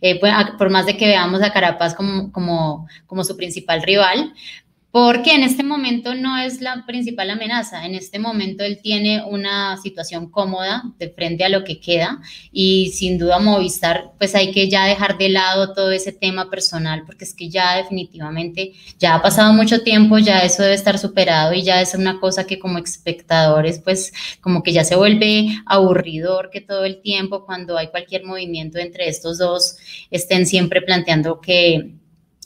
eh, 0.00 0.18
pues, 0.18 0.32
por 0.56 0.70
más 0.70 0.86
de 0.86 0.96
que 0.96 1.06
veamos 1.06 1.42
a 1.42 1.52
Carapaz 1.52 1.94
como, 1.94 2.32
como, 2.32 2.88
como 3.06 3.24
su 3.24 3.36
principal 3.36 3.82
rival, 3.82 4.32
porque 4.94 5.34
en 5.34 5.42
este 5.42 5.64
momento 5.64 6.14
no 6.14 6.38
es 6.38 6.60
la 6.60 6.84
principal 6.86 7.28
amenaza. 7.28 7.84
En 7.84 7.96
este 7.96 8.20
momento 8.20 8.62
él 8.62 8.78
tiene 8.80 9.24
una 9.24 9.76
situación 9.78 10.30
cómoda 10.30 10.84
de 11.00 11.08
frente 11.08 11.42
a 11.42 11.48
lo 11.48 11.64
que 11.64 11.80
queda 11.80 12.20
y 12.52 12.92
sin 12.92 13.18
duda 13.18 13.40
Movistar, 13.40 14.12
pues 14.18 14.36
hay 14.36 14.52
que 14.52 14.70
ya 14.70 14.86
dejar 14.86 15.18
de 15.18 15.30
lado 15.30 15.74
todo 15.74 15.90
ese 15.90 16.12
tema 16.12 16.48
personal, 16.48 17.02
porque 17.04 17.24
es 17.24 17.34
que 17.34 17.48
ya 17.48 17.76
definitivamente 17.76 18.74
ya 18.96 19.16
ha 19.16 19.20
pasado 19.20 19.52
mucho 19.52 19.82
tiempo, 19.82 20.18
ya 20.18 20.38
eso 20.44 20.62
debe 20.62 20.76
estar 20.76 20.96
superado 20.96 21.52
y 21.54 21.64
ya 21.64 21.80
es 21.80 21.96
una 21.96 22.20
cosa 22.20 22.46
que 22.46 22.60
como 22.60 22.78
espectadores, 22.78 23.80
pues 23.80 24.12
como 24.40 24.62
que 24.62 24.72
ya 24.72 24.84
se 24.84 24.94
vuelve 24.94 25.48
aburridor 25.66 26.50
que 26.50 26.60
todo 26.60 26.84
el 26.84 27.00
tiempo 27.00 27.44
cuando 27.44 27.76
hay 27.76 27.88
cualquier 27.88 28.22
movimiento 28.22 28.78
entre 28.78 29.08
estos 29.08 29.38
dos 29.38 29.76
estén 30.12 30.46
siempre 30.46 30.82
planteando 30.82 31.40
que 31.40 31.94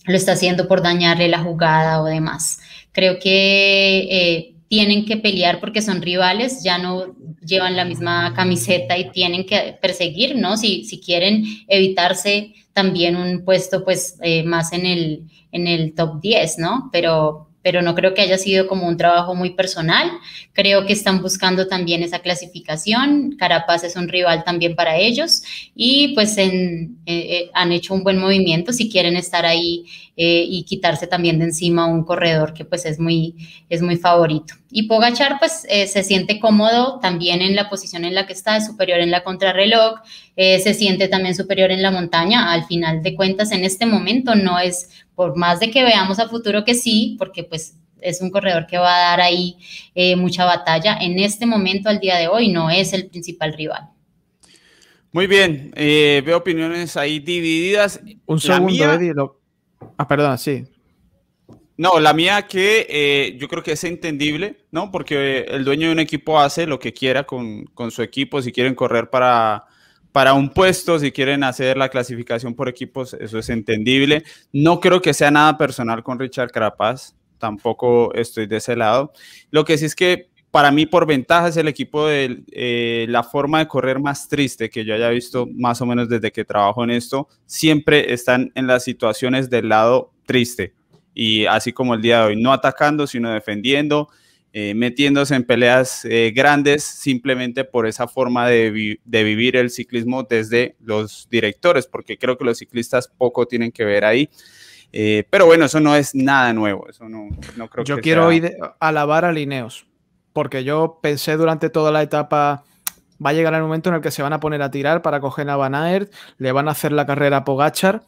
lo 0.09 0.17
está 0.17 0.33
haciendo 0.33 0.67
por 0.67 0.83
dañarle 0.83 1.29
la 1.29 1.39
jugada 1.39 2.03
o 2.03 2.07
demás. 2.07 2.59
Creo 2.93 3.19
que 3.21 4.09
eh, 4.11 4.55
tienen 4.69 5.05
que 5.05 5.17
pelear 5.17 5.61
porque 5.61 5.83
son 5.83 6.03
rivales, 6.03 6.63
ya 6.65 6.79
no 6.79 7.15
llevan 7.45 7.77
la 7.77 7.85
misma 7.85 8.35
camiseta 8.35 8.99
y 8.99 9.11
tienen 9.11 9.47
que 9.47 9.79
perseguir, 9.81 10.37
¿no? 10.37 10.57
Si, 10.57 10.85
si 10.85 11.01
quieren 11.01 11.45
evitarse 11.69 12.55
también 12.73 13.17
un 13.17 13.45
puesto 13.45 13.85
pues 13.85 14.19
eh, 14.23 14.43
más 14.45 14.73
en 14.73 14.87
el, 14.87 15.25
en 15.53 15.67
el 15.67 15.95
top 15.95 16.21
10, 16.21 16.59
¿no? 16.59 16.89
Pero, 16.93 17.48
pero 17.69 17.83
no 17.83 17.95
creo 17.95 18.15
que 18.15 18.23
haya 18.23 18.39
sido 18.39 18.67
como 18.67 18.89
un 18.89 18.97
trabajo 18.97 19.35
muy 19.35 19.51
personal. 19.51 20.11
Creo 20.55 20.87
que 20.87 20.95
están 20.95 21.21
buscando 21.21 21.67
también 21.67 22.03
esa 22.03 22.21
clasificación. 22.21 23.37
Carapaz 23.39 23.85
es 23.85 23.95
un 23.95 24.09
rival 24.09 24.43
también 24.43 24.75
para 24.75 24.97
ellos 24.97 25.43
y 25.75 26.15
pues 26.15 26.39
eh, 26.39 26.89
eh, 27.05 27.51
han 27.53 27.71
hecho 27.73 27.93
un 27.93 28.05
buen 28.05 28.17
movimiento 28.17 28.73
si 28.73 28.91
quieren 28.91 29.17
estar 29.17 29.45
ahí 29.45 29.85
eh, 30.17 30.47
y 30.49 30.63
quitarse 30.63 31.07
también 31.07 31.39
de 31.39 31.45
encima 31.45 31.85
un 31.85 32.05
corredor 32.05 32.55
que 32.55 32.65
pues 32.65 32.87
es 32.87 32.99
muy, 32.99 33.35
es 33.69 33.83
muy 33.83 33.97
favorito. 33.97 34.55
Y 34.71 34.85
Pogachar 34.85 35.39
pues 35.39 35.67
se 35.69 36.03
siente 36.03 36.41
cómodo 36.41 37.01
también 37.01 37.41
en 37.43 37.55
la 37.55 37.71
posición 37.71 38.05
en 38.05 38.15
la 38.15 38.27
que 38.27 38.35
está, 38.35 38.57
es 38.57 38.67
superior 38.67 39.01
en 39.01 39.11
la 39.11 39.25
contrarreloj, 39.25 40.01
se 40.37 40.75
siente 40.75 41.09
también 41.09 41.35
superior 41.35 41.71
en 41.71 41.81
la 41.81 41.91
montaña. 41.91 42.53
Al 42.53 42.67
final 42.67 43.03
de 43.03 43.15
cuentas, 43.15 43.51
en 43.51 43.65
este 43.65 43.87
momento 43.87 44.35
no 44.35 44.59
es 44.59 44.91
por 45.19 45.37
más 45.37 45.59
de 45.59 45.73
que 45.73 45.83
veamos 45.83 46.21
a 46.21 46.29
futuro 46.29 46.65
que 46.65 46.77
sí, 46.77 47.17
porque 47.19 47.43
pues 47.43 47.77
es 48.01 48.21
un 48.21 48.31
corredor 48.31 48.69
que 48.69 48.79
va 48.79 48.95
a 48.95 49.01
dar 49.01 49.21
ahí 49.21 49.57
eh, 49.97 50.15
mucha 50.15 50.45
batalla, 50.45 50.97
en 51.01 51.19
este 51.19 51.45
momento, 51.45 51.89
al 51.89 51.99
día 51.99 52.19
de 52.19 52.29
hoy, 52.29 52.53
no 52.53 52.71
es 52.71 52.93
el 52.93 53.09
principal 53.09 53.53
rival. 53.53 53.89
Muy 55.11 55.27
bien, 55.27 55.73
eh, 55.75 56.23
veo 56.25 56.37
opiniones 56.37 56.97
ahí 56.97 57.19
divididas. 57.19 58.01
Un 58.27 58.39
segundo, 58.39 59.41
Ah, 59.97 60.07
perdón, 60.07 60.39
sí. 60.39 60.67
No, 61.77 61.99
la 61.99 62.13
mía 62.13 62.47
que 62.47 62.87
eh, 62.89 63.37
yo 63.41 63.49
creo 63.49 63.65
que 63.65 63.73
es 63.73 63.83
entendible, 63.83 64.67
¿no? 64.71 64.93
Porque 64.93 65.47
el 65.49 65.65
dueño 65.65 65.89
de 65.89 65.95
un 65.95 65.99
equipo 65.99 66.39
hace 66.39 66.65
lo 66.65 66.79
que 66.79 66.93
quiera 66.93 67.25
con, 67.25 67.65
con 67.75 67.91
su 67.91 68.03
equipo, 68.03 68.41
si 68.41 68.53
quieren 68.53 68.77
correr 68.77 69.11
para 69.11 69.67
para 70.13 70.35
un 70.35 70.51
puesto, 70.51 70.99
si 70.99 71.13
quieren 71.13 71.45
hacer 71.45 71.77
la 71.77 71.89
clasificación 71.89 72.55
por 72.55 72.69
equipos, 72.69 73.15
eso 73.15 73.39
es 73.39 73.49
entendible. 73.49 74.25
No 74.53 74.81
creo 74.81 75.01
que 75.01 75.15
sea 75.15 75.31
nada 75.31 75.57
personal 75.59 76.03
con 76.03 76.19
Richard 76.19 76.51
Carapaz, 76.51 77.15
tampoco 77.39 78.13
estoy 78.15 78.47
de 78.47 78.57
ese 78.57 78.77
lado. 78.77 79.13
Lo 79.51 79.65
que 79.65 79.79
sí 79.79 79.85
es 79.85 79.95
que 79.95 80.29
para 80.51 80.71
mí 80.71 80.87
por 80.87 81.07
ventaja 81.07 81.49
es 81.49 81.57
el 81.57 81.69
equipo 81.69 82.07
de 82.07 82.43
eh, 82.53 83.07
la 83.09 83.23
forma 83.23 83.59
de 83.59 83.69
correr 83.69 84.01
más 84.01 84.29
triste 84.29 84.71
que 84.71 84.85
yo 84.85 84.95
haya 84.95 85.11
visto 85.11 85.47
más 85.55 85.81
o 85.83 85.87
menos 85.87 86.09
desde 86.09 86.33
que 86.33 86.45
trabajo 86.45 86.83
en 86.85 86.91
esto, 86.91 87.29
siempre 87.47 88.13
están 88.13 88.51
en 88.55 88.67
las 88.67 88.85
situaciones 88.85 89.51
del 89.51 89.69
lado 89.69 90.13
triste. 90.25 90.75
Y 91.15 91.47
así 91.47 91.73
como 91.73 91.95
el 91.95 92.03
día 92.03 92.21
de 92.21 92.27
hoy, 92.29 92.41
no 92.41 92.53
atacando, 92.53 93.07
sino 93.07 93.31
defendiendo, 93.31 94.09
eh, 94.55 94.75
metiéndose 94.75 95.35
en 95.35 95.45
peleas 95.45 96.07
eh, 96.07 96.33
grandes 96.35 96.83
simplemente 96.83 97.65
por 97.65 97.87
esa 97.87 98.09
forma 98.09 98.49
de, 98.49 98.99
vivir 99.05 99.57
el 99.57 99.69
ciclismo 99.69 100.23
desde 100.23 100.75
los 100.81 101.29
directores, 101.31 101.87
porque 101.87 102.17
creo 102.17 102.39
que 102.39 102.47
los 102.47 102.59
ciclistas 102.59 103.09
poco 103.09 103.47
tienen 103.47 103.71
que 103.71 103.85
ver 103.85 104.07
ahí. 104.07 104.31
Eh, 104.91 105.25
pero 105.29 105.45
bueno, 105.45 105.67
eso 105.67 105.81
no 105.81 105.95
es 105.95 106.15
nada 106.15 106.55
nuevo, 106.55 106.89
eso 106.89 107.11
no, 107.11 107.29
no 107.57 107.69
creo 107.69 107.85
yo 107.85 108.01
quiero 108.01 108.31
alabar 108.81 109.27
a 109.27 109.33
Lineos, 109.33 109.87
porque 110.33 110.65
yo 110.65 110.99
pensé 111.03 111.37
durante 111.37 111.69
toda 111.69 111.93
la 111.93 112.03
etapa, 112.03 112.65
va 113.25 113.31
a 113.31 113.35
llegar 113.35 113.53
el 113.53 113.61
momento 113.61 113.91
en 113.91 113.97
el 113.97 114.01
que 114.01 114.11
se 114.11 114.23
van 114.23 114.33
a 114.33 114.41
poner 114.41 114.63
a 114.63 114.71
tirar 114.71 115.03
para 115.03 115.21
coger 115.21 115.51
a 115.51 115.57
Van 115.57 115.75
Aert, 115.75 116.11
le 116.39 116.53
van 116.53 116.69
a 116.69 116.71
hacer 116.71 116.93
la 116.93 117.05
carrera 117.05 117.39
a 117.39 117.45
Pogachar, 117.45 118.03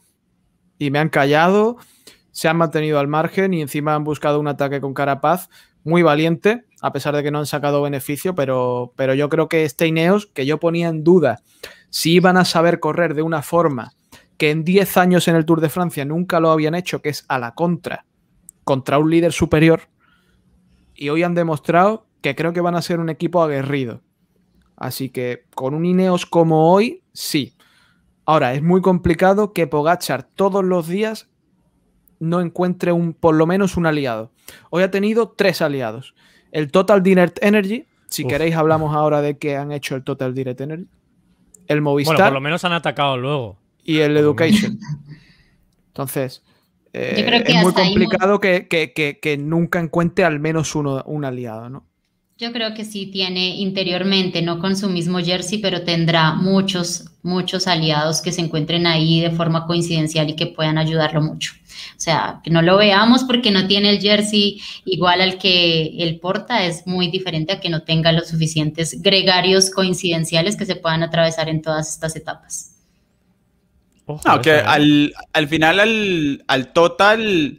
y 0.79 0.91
me 0.91 0.99
han 0.99 1.11
callado, 1.11 1.77
se 2.33 2.49
han 2.49 2.57
mantenido 2.57 2.99
al 2.99 3.09
margen 3.09 3.53
y 3.53 3.61
encima 3.61 3.95
han 3.95 4.05
buscado 4.05 4.41
un 4.41 4.49
ataque 4.49 4.81
con 4.81 4.95
Carapaz 4.95 5.51
muy 5.85 6.03
valiente, 6.03 6.65
a 6.81 6.93
pesar 6.93 7.17
de 7.17 7.23
que 7.23 7.31
no 7.31 7.39
han 7.39 7.47
sacado 7.47 7.83
beneficio, 7.83 8.35
pero, 8.35 8.93
pero 8.97 9.15
yo 9.15 9.29
creo 9.29 9.49
que 9.49 9.65
este 9.65 9.87
Ineos, 9.87 10.27
que 10.27 10.47
yo 10.47 10.59
ponía 10.59 10.89
en 10.89 11.05
duda 11.05 11.43
si 11.91 12.13
iban 12.13 12.37
a 12.37 12.45
saber 12.45 12.81
correr 12.81 13.15
de 13.15 13.23
una 13.23 13.43
forma 13.43 13.93
que 14.37 14.51
en 14.51 14.65
10 14.65 14.97
años 14.97 15.29
en 15.29 15.37
el 15.37 15.45
Tour 15.45 15.61
de 15.61 15.69
Francia 15.69 16.05
nunca 16.05 16.41
lo 16.41 16.51
habían 16.51 16.75
hecho, 16.75 17.03
que 17.03 17.11
es 17.11 17.25
a 17.29 17.39
la 17.39 17.55
contra, 17.55 18.07
contra 18.65 18.99
un 18.99 19.11
líder 19.11 19.33
superior, 19.33 19.83
y 20.95 21.09
hoy 21.09 21.23
han 21.23 21.35
demostrado 21.35 22.07
que 22.23 22.35
creo 22.35 22.53
que 22.53 22.61
van 22.61 22.75
a 22.75 22.83
ser 22.83 23.01
un 23.01 23.11
equipo 23.11 23.43
aguerrido. 23.43 24.03
Así 24.77 25.11
que 25.11 25.45
con 25.55 25.75
un 25.75 25.85
Ineos 25.85 26.25
como 26.25 26.73
hoy, 26.73 27.03
sí. 27.13 27.55
Ahora, 28.25 28.55
es 28.55 28.63
muy 28.63 28.81
complicado 28.81 29.53
que 29.53 29.67
Pogachar 29.67 30.23
todos 30.23 30.65
los 30.65 30.89
días 30.89 31.30
no 32.21 32.41
encuentre 32.41 32.93
un, 32.93 33.13
por 33.15 33.35
lo 33.35 33.47
menos 33.47 33.77
un 33.77 33.87
aliado. 33.87 34.31
Hoy 34.71 34.85
ha 34.85 34.91
tenido 34.91 35.31
tres 35.31 35.61
aliados. 35.61 36.15
El 36.53 36.71
Total 36.71 37.03
Direct 37.03 37.43
Energy, 37.43 37.87
si 38.09 38.27
queréis 38.27 38.55
hablamos 38.55 38.95
ahora 38.95 39.23
de 39.23 39.39
qué 39.39 39.57
han 39.57 39.73
hecho 39.73 39.97
el 39.97 40.05
Total 40.05 40.35
Direct 40.35 40.61
Energy. 40.61 40.87
El 41.67 41.81
Movistar. 41.81 42.17
Bueno, 42.17 42.29
por 42.29 42.35
lo 42.35 42.41
menos 42.41 42.65
han 42.65 42.73
atacado 42.73 43.17
luego. 43.17 43.57
Y 43.83 43.99
el 43.99 44.17
Education. 44.17 44.79
Entonces, 45.89 46.43
eh, 46.93 47.45
es 47.47 47.63
muy 47.63 47.73
complicado 47.73 48.41
que, 48.41 48.67
que, 48.69 49.37
nunca 49.39 49.81
encuentre 49.81 50.25
al 50.25 50.41
menos 50.41 50.75
uno, 50.75 51.03
un 51.07 51.25
aliado, 51.25 51.69
¿no? 51.69 51.87
Yo 52.41 52.53
creo 52.53 52.73
que 52.73 52.87
sí 52.87 53.05
tiene 53.05 53.57
interiormente, 53.57 54.41
no 54.41 54.61
con 54.61 54.75
su 54.75 54.89
mismo 54.89 55.19
jersey, 55.19 55.59
pero 55.59 55.83
tendrá 55.83 56.33
muchos, 56.33 57.05
muchos 57.23 57.67
aliados 57.67 58.23
que 58.23 58.33
se 58.33 58.41
encuentren 58.41 58.87
ahí 58.87 59.21
de 59.21 59.31
forma 59.31 59.67
coincidencial 59.67 60.31
y 60.31 60.37
que 60.37 60.47
puedan 60.47 60.79
ayudarlo 60.79 61.21
mucho. 61.21 61.53
O 61.99 62.01
sea, 62.01 62.41
que 62.43 62.49
no 62.49 62.63
lo 62.63 62.79
veamos 62.79 63.25
porque 63.25 63.51
no 63.51 63.67
tiene 63.67 63.91
el 63.91 64.01
jersey 64.01 64.59
igual 64.87 65.21
al 65.21 65.37
que 65.37 65.97
él 65.99 66.19
porta, 66.19 66.65
es 66.65 66.87
muy 66.87 67.11
diferente 67.11 67.53
a 67.53 67.61
que 67.61 67.69
no 67.69 67.83
tenga 67.83 68.11
los 68.11 68.29
suficientes 68.29 69.03
gregarios 69.03 69.69
coincidenciales 69.69 70.57
que 70.57 70.65
se 70.65 70.77
puedan 70.77 71.03
atravesar 71.03 71.51
en 71.51 71.61
todas 71.61 71.93
estas 71.93 72.17
etapas. 72.17 72.75
Aunque 74.25 74.53
al, 74.53 75.13
al, 75.35 75.47
final 75.47 75.79
al, 75.79 76.45
al 76.49 76.73
total 76.73 77.59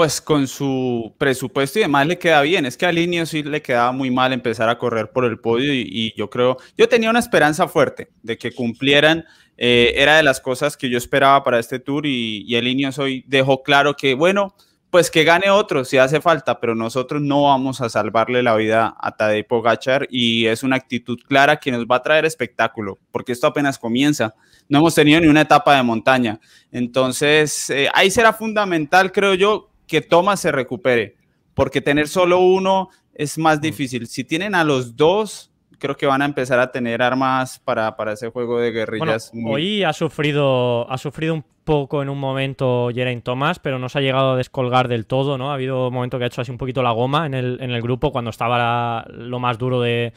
pues 0.00 0.22
con 0.22 0.48
su 0.48 1.14
presupuesto 1.18 1.78
y 1.78 1.82
demás 1.82 2.06
le 2.06 2.18
queda 2.18 2.40
bien. 2.40 2.64
Es 2.64 2.78
que 2.78 2.86
a 2.86 2.90
Linio 2.90 3.26
sí 3.26 3.42
le 3.42 3.60
quedaba 3.60 3.92
muy 3.92 4.10
mal 4.10 4.32
empezar 4.32 4.70
a 4.70 4.78
correr 4.78 5.10
por 5.10 5.26
el 5.26 5.38
podio 5.38 5.74
y, 5.74 6.14
yo 6.16 6.30
creo, 6.30 6.56
yo 6.78 6.88
tenía 6.88 7.10
una 7.10 7.18
esperanza 7.18 7.68
fuerte 7.68 8.08
de 8.22 8.38
que 8.38 8.50
cumplieran. 8.50 9.26
Eh, 9.58 9.92
era 9.96 10.16
de 10.16 10.22
las 10.22 10.40
cosas 10.40 10.78
que 10.78 10.88
yo 10.88 10.96
esperaba 10.96 11.44
para 11.44 11.58
este 11.58 11.80
tour 11.80 12.06
y, 12.06 12.46
y 12.46 12.54
el 12.54 12.90
hoy 12.98 13.24
dejó 13.26 13.62
claro 13.62 13.94
que, 13.94 14.14
bueno, 14.14 14.54
pues 14.88 15.10
que 15.10 15.22
gane 15.22 15.50
otro 15.50 15.84
si 15.84 15.98
hace 15.98 16.22
falta, 16.22 16.60
pero 16.60 16.74
nosotros 16.74 17.20
no 17.20 17.42
vamos 17.42 17.82
a 17.82 17.90
salvarle 17.90 18.42
la 18.42 18.56
vida 18.56 18.96
a 18.98 19.14
Tadej 19.14 19.46
Pogachar 19.46 20.08
y 20.08 20.46
es 20.46 20.62
una 20.62 20.76
actitud 20.76 21.18
clara 21.28 21.58
que 21.58 21.72
nos 21.72 21.84
va 21.84 21.96
a 21.96 22.02
traer 22.02 22.24
espectáculo, 22.24 22.98
porque 23.12 23.32
esto 23.32 23.46
apenas 23.46 23.78
comienza. 23.78 24.34
No 24.66 24.78
hemos 24.78 24.94
tenido 24.94 25.20
ni 25.20 25.26
una 25.26 25.42
etapa 25.42 25.76
de 25.76 25.82
montaña. 25.82 26.40
Entonces, 26.72 27.68
eh, 27.68 27.90
ahí 27.92 28.10
será 28.10 28.32
fundamental, 28.32 29.12
creo 29.12 29.34
yo, 29.34 29.69
que 29.90 30.00
Thomas 30.00 30.40
se 30.40 30.52
recupere, 30.52 31.16
porque 31.52 31.80
tener 31.80 32.06
solo 32.06 32.38
uno 32.38 32.90
es 33.12 33.36
más 33.36 33.58
mm. 33.58 33.60
difícil. 33.60 34.06
Si 34.06 34.22
tienen 34.22 34.54
a 34.54 34.62
los 34.62 34.96
dos, 34.96 35.50
creo 35.78 35.96
que 35.96 36.06
van 36.06 36.22
a 36.22 36.26
empezar 36.26 36.60
a 36.60 36.70
tener 36.70 37.02
armas 37.02 37.58
para, 37.58 37.96
para 37.96 38.12
ese 38.12 38.28
juego 38.28 38.60
de 38.60 38.70
guerrillas. 38.70 39.32
Hoy 39.44 39.82
ha 39.82 39.92
sufrido, 39.92 40.88
ha 40.88 40.96
sufrido 40.96 41.34
un 41.34 41.44
poco 41.64 42.02
en 42.02 42.08
un 42.08 42.18
momento 42.18 42.88
Geraint 42.94 43.24
Thomas, 43.24 43.58
pero 43.58 43.80
no 43.80 43.88
se 43.88 43.98
ha 43.98 44.00
llegado 44.00 44.32
a 44.32 44.36
descolgar 44.36 44.86
del 44.86 45.06
todo, 45.06 45.36
¿no? 45.36 45.50
Ha 45.50 45.54
habido 45.54 45.88
un 45.88 45.94
momento 45.94 46.18
que 46.18 46.24
ha 46.24 46.28
hecho 46.28 46.40
así 46.40 46.52
un 46.52 46.58
poquito 46.58 46.84
la 46.84 46.92
goma 46.92 47.26
en 47.26 47.34
el, 47.34 47.58
en 47.60 47.72
el 47.72 47.82
grupo 47.82 48.12
cuando 48.12 48.30
estaba 48.30 49.04
lo 49.08 49.40
más 49.40 49.58
duro 49.58 49.80
de, 49.80 50.12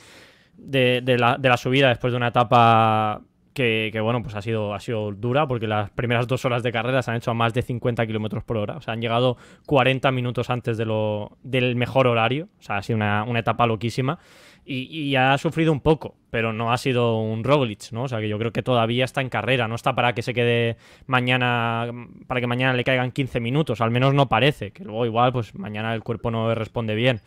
de, 0.55 1.17
la, 1.17 1.37
de 1.37 1.49
la 1.49 1.57
subida 1.57 1.89
después 1.89 2.13
de 2.13 2.17
una 2.17 2.27
etapa 2.27 3.21
que, 3.53 3.97
bueno, 4.01 4.21
pues 4.21 4.35
ha 4.35 4.41
sido, 4.41 4.73
ha 4.73 4.79
sido 4.79 5.11
dura 5.11 5.47
porque 5.47 5.67
las 5.67 5.89
primeras 5.91 6.27
dos 6.27 6.43
horas 6.45 6.63
de 6.63 6.71
carrera 6.71 7.01
se 7.01 7.11
han 7.11 7.17
hecho 7.17 7.31
a 7.31 7.33
más 7.33 7.53
de 7.53 7.61
50 7.61 8.05
kilómetros 8.05 8.43
por 8.43 8.57
hora. 8.57 8.77
O 8.77 8.81
sea, 8.81 8.93
han 8.93 9.01
llegado 9.01 9.37
40 9.65 10.11
minutos 10.11 10.49
antes 10.49 10.77
de 10.77 10.85
lo, 10.85 11.37
del 11.43 11.75
mejor 11.75 12.07
horario. 12.07 12.49
O 12.59 12.63
sea, 12.63 12.77
ha 12.77 12.83
sido 12.83 12.97
una, 12.97 13.39
etapa 13.39 13.65
loquísima. 13.67 14.19
Y, 14.65 15.13
ha 15.15 15.37
sufrido 15.37 15.73
un 15.73 15.81
poco, 15.81 16.15
pero 16.29 16.53
no 16.53 16.71
ha 16.71 16.77
sido 16.77 17.19
un 17.19 17.43
Roglic, 17.43 17.91
¿no? 17.91 18.03
O 18.03 18.07
sea, 18.07 18.21
que 18.21 18.29
yo 18.29 18.39
creo 18.39 18.53
que 18.53 18.63
todavía 18.63 19.03
está 19.03 19.19
en 19.19 19.27
carrera. 19.27 19.67
No 19.67 19.75
está 19.75 19.93
para 19.93 20.13
que 20.13 20.21
se 20.21 20.33
quede 20.33 20.77
mañana, 21.05 21.91
para 22.27 22.39
que 22.39 22.47
mañana 22.47 22.73
le 22.73 22.85
caigan 22.85 23.11
15 23.11 23.41
minutos. 23.41 23.81
Al 23.81 23.91
menos 23.91 24.13
no 24.13 24.29
parece. 24.29 24.71
Que 24.71 24.85
luego 24.85 25.05
igual, 25.05 25.33
pues 25.33 25.53
mañana 25.53 25.93
el 25.93 26.01
cuerpo 26.01 26.31
no 26.31 26.55
responde 26.55 26.95
bien. 26.95 27.19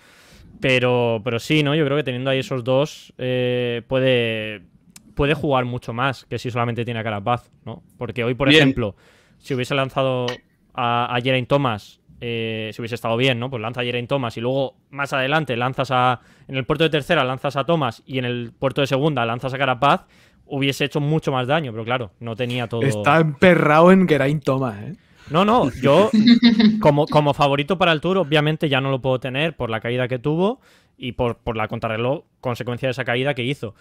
Pero, 0.60 1.20
pero 1.22 1.38
sí, 1.38 1.62
¿no? 1.62 1.74
Yo 1.74 1.84
creo 1.84 1.98
que 1.98 2.04
teniendo 2.04 2.30
ahí 2.30 2.38
esos 2.38 2.64
dos 2.64 3.12
eh, 3.18 3.82
puede 3.86 4.62
puede 5.16 5.34
jugar 5.34 5.64
mucho 5.64 5.92
más 5.92 6.26
que 6.26 6.38
si 6.38 6.52
solamente 6.52 6.84
tiene 6.84 7.00
a 7.00 7.02
Carapaz, 7.02 7.50
¿no? 7.64 7.82
Porque 7.98 8.22
hoy, 8.22 8.34
por 8.34 8.48
ejemplo, 8.48 8.94
si 9.38 9.54
hubiese 9.54 9.74
lanzado 9.74 10.26
a, 10.74 11.12
a 11.12 11.20
Geraint 11.20 11.48
Thomas, 11.48 12.00
eh, 12.20 12.70
si 12.72 12.80
hubiese 12.80 12.94
estado 12.94 13.16
bien, 13.16 13.40
¿no? 13.40 13.50
Pues 13.50 13.60
lanza 13.60 13.80
a 13.80 13.84
Geraint 13.84 14.08
Thomas 14.08 14.36
y 14.36 14.40
luego 14.40 14.76
más 14.90 15.12
adelante 15.12 15.56
lanzas 15.56 15.90
a. 15.90 16.20
En 16.46 16.56
el 16.56 16.64
puerto 16.64 16.84
de 16.84 16.90
tercera 16.90 17.24
lanzas 17.24 17.56
a 17.56 17.64
Thomas 17.64 18.02
y 18.06 18.18
en 18.18 18.26
el 18.26 18.52
puerto 18.56 18.82
de 18.82 18.86
segunda 18.86 19.26
lanzas 19.26 19.52
a 19.54 19.58
Carapaz, 19.58 20.06
hubiese 20.44 20.84
hecho 20.84 21.00
mucho 21.00 21.32
más 21.32 21.46
daño, 21.46 21.72
pero 21.72 21.84
claro, 21.84 22.12
no 22.20 22.36
tenía 22.36 22.68
todo. 22.68 22.82
Está 22.82 23.18
emperrado 23.18 23.90
en 23.90 24.06
Geraint 24.06 24.44
Thomas, 24.44 24.76
¿eh? 24.82 24.96
No, 25.28 25.44
no, 25.44 25.72
yo 25.82 26.10
como, 26.80 27.06
como 27.06 27.34
favorito 27.34 27.76
para 27.76 27.92
el 27.92 28.00
Tour, 28.00 28.18
obviamente 28.18 28.68
ya 28.68 28.80
no 28.80 28.90
lo 28.90 29.00
puedo 29.00 29.18
tener 29.18 29.56
por 29.56 29.70
la 29.70 29.80
caída 29.80 30.06
que 30.06 30.20
tuvo 30.20 30.60
y 30.96 31.12
por, 31.12 31.38
por 31.38 31.56
la 31.56 31.66
contrarreloj 31.68 32.24
consecuencia 32.40 32.86
de 32.86 32.92
esa 32.92 33.04
caída 33.04 33.34
que 33.34 33.42
hizo. 33.42 33.74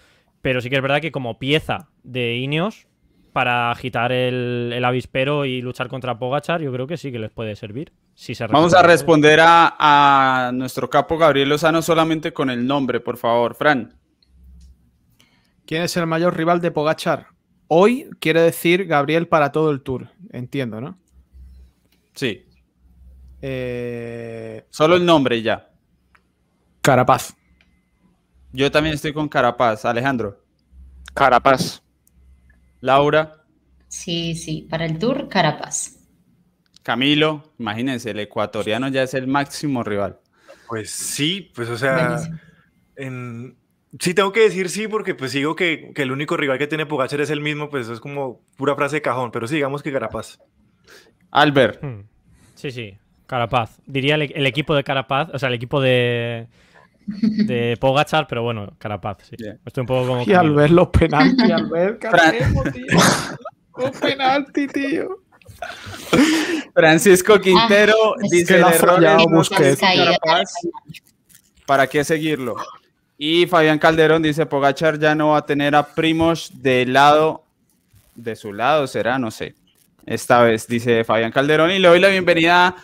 Pero 0.45 0.61
sí 0.61 0.69
que 0.69 0.75
es 0.75 0.81
verdad 0.83 1.01
que 1.01 1.11
como 1.11 1.39
pieza 1.39 1.89
de 2.03 2.35
Ineos, 2.35 2.85
para 3.33 3.71
agitar 3.71 4.11
el, 4.11 4.71
el 4.75 4.85
avispero 4.85 5.43
y 5.43 5.59
luchar 5.59 5.87
contra 5.87 6.19
Pogachar, 6.19 6.61
yo 6.61 6.71
creo 6.71 6.85
que 6.85 6.97
sí 6.97 7.11
que 7.11 7.17
les 7.17 7.31
puede 7.31 7.55
servir. 7.55 7.93
Si 8.13 8.35
se 8.35 8.45
Vamos 8.45 8.75
a 8.75 8.83
responder 8.83 9.39
a, 9.41 9.75
a 9.79 10.51
nuestro 10.51 10.87
capo 10.87 11.17
Gabriel 11.17 11.49
Lozano 11.49 11.81
solamente 11.81 12.31
con 12.31 12.51
el 12.51 12.67
nombre, 12.67 12.99
por 12.99 13.17
favor. 13.17 13.55
Fran. 13.55 13.95
¿Quién 15.65 15.81
es 15.81 15.97
el 15.97 16.05
mayor 16.05 16.37
rival 16.37 16.61
de 16.61 16.69
Pogachar? 16.69 17.29
Hoy 17.67 18.07
quiere 18.19 18.41
decir 18.41 18.85
Gabriel 18.85 19.27
para 19.27 19.51
todo 19.51 19.71
el 19.71 19.81
tour. 19.81 20.09
Entiendo, 20.31 20.79
¿no? 20.79 20.99
Sí, 22.13 22.45
Eh, 23.41 24.63
solo 24.69 24.95
el 24.95 25.03
nombre 25.07 25.41
ya. 25.41 25.71
Carapaz. 26.81 27.35
Yo 28.55 28.71
también 28.71 28.95
estoy 28.95 29.13
con 29.13 29.27
Carapaz. 29.27 29.85
Alejandro. 29.85 30.41
Carapaz. 31.13 31.83
Laura. 32.81 33.43
Sí, 33.87 34.35
sí, 34.35 34.67
para 34.69 34.85
el 34.85 34.97
Tour, 34.97 35.27
Carapaz. 35.29 35.97
Camilo. 36.83 37.53
Imagínense, 37.59 38.11
el 38.11 38.19
ecuatoriano 38.19 38.87
ya 38.89 39.03
es 39.03 39.13
el 39.13 39.27
máximo 39.27 39.83
rival. 39.83 40.19
Pues 40.67 40.89
sí, 40.91 41.51
pues 41.53 41.69
o 41.69 41.77
sea, 41.77 42.19
en- 42.95 43.55
sí 43.99 44.13
tengo 44.13 44.31
que 44.31 44.41
decir 44.41 44.69
sí 44.69 44.87
porque 44.87 45.15
pues 45.15 45.31
sigo 45.31 45.55
que, 45.55 45.91
que 45.93 46.01
el 46.01 46.11
único 46.11 46.37
rival 46.37 46.57
que 46.57 46.67
tiene 46.67 46.85
Pogacar 46.85 47.21
es 47.21 47.29
el 47.29 47.41
mismo, 47.41 47.69
pues 47.69 47.83
eso 47.85 47.93
es 47.93 47.99
como 47.99 48.41
pura 48.57 48.75
frase 48.75 48.97
de 48.97 49.01
cajón, 49.01 49.31
pero 49.31 49.47
sí, 49.47 49.55
digamos 49.55 49.83
que 49.83 49.91
Carapaz. 49.91 50.39
Albert. 51.31 51.83
Hmm. 51.83 52.01
Sí, 52.55 52.71
sí, 52.71 52.97
Carapaz. 53.27 53.79
Diría 53.85 54.15
el, 54.15 54.31
el 54.33 54.45
equipo 54.45 54.75
de 54.75 54.83
Carapaz, 54.83 55.29
o 55.33 55.39
sea, 55.39 55.49
el 55.49 55.55
equipo 55.55 55.81
de, 55.81 56.47
de 57.07 57.77
Pogachar, 57.79 58.27
pero 58.27 58.43
bueno, 58.43 58.73
Carapaz, 58.77 59.17
sí. 59.29 59.35
Estoy 59.65 59.81
un 59.81 59.87
poco 59.87 60.07
como... 60.07 60.23
Y 60.25 60.33
al 60.33 60.53
ver 60.53 60.71
los 60.71 60.87
penaltis, 60.89 61.51
al 61.51 61.67
ver 61.69 61.97
¿qué 61.99 62.07
Fran- 62.09 62.35
hacemos, 62.35 62.63
tío? 62.73 62.85
Los 63.77 63.91
penaltis, 63.99 64.71
tío. 64.73 65.19
Francisco 66.73 67.39
Quintero 67.39 67.95
es 68.21 68.29
dice 68.29 68.55
que 68.55 68.59
la 68.59 68.67
ha 68.67 68.69
el 68.71 68.75
error 68.75 68.95
fallado 68.95 69.19
es 69.19 69.25
Busquets. 69.31 69.79
De 69.81 69.87
Carapaz, 69.95 70.53
¿Para 71.65 71.87
qué 71.87 72.03
seguirlo? 72.03 72.55
Y 73.17 73.45
Fabián 73.47 73.79
Calderón 73.79 74.21
dice, 74.21 74.45
Pogachar 74.45 74.99
ya 74.99 75.15
no 75.15 75.29
va 75.29 75.37
a 75.39 75.45
tener 75.45 75.75
a 75.75 75.83
Primos 75.95 76.51
del 76.61 76.93
lado, 76.93 77.43
de 78.15 78.35
su 78.35 78.53
lado 78.53 78.87
será, 78.87 79.17
no 79.17 79.31
sé. 79.31 79.55
Esta 80.05 80.41
vez, 80.41 80.67
dice 80.67 81.03
Fabián 81.03 81.31
Calderón. 81.31 81.71
Y 81.71 81.79
le 81.79 81.87
doy 81.87 81.99
la 81.99 82.09
bienvenida 82.09 82.67
a 82.67 82.75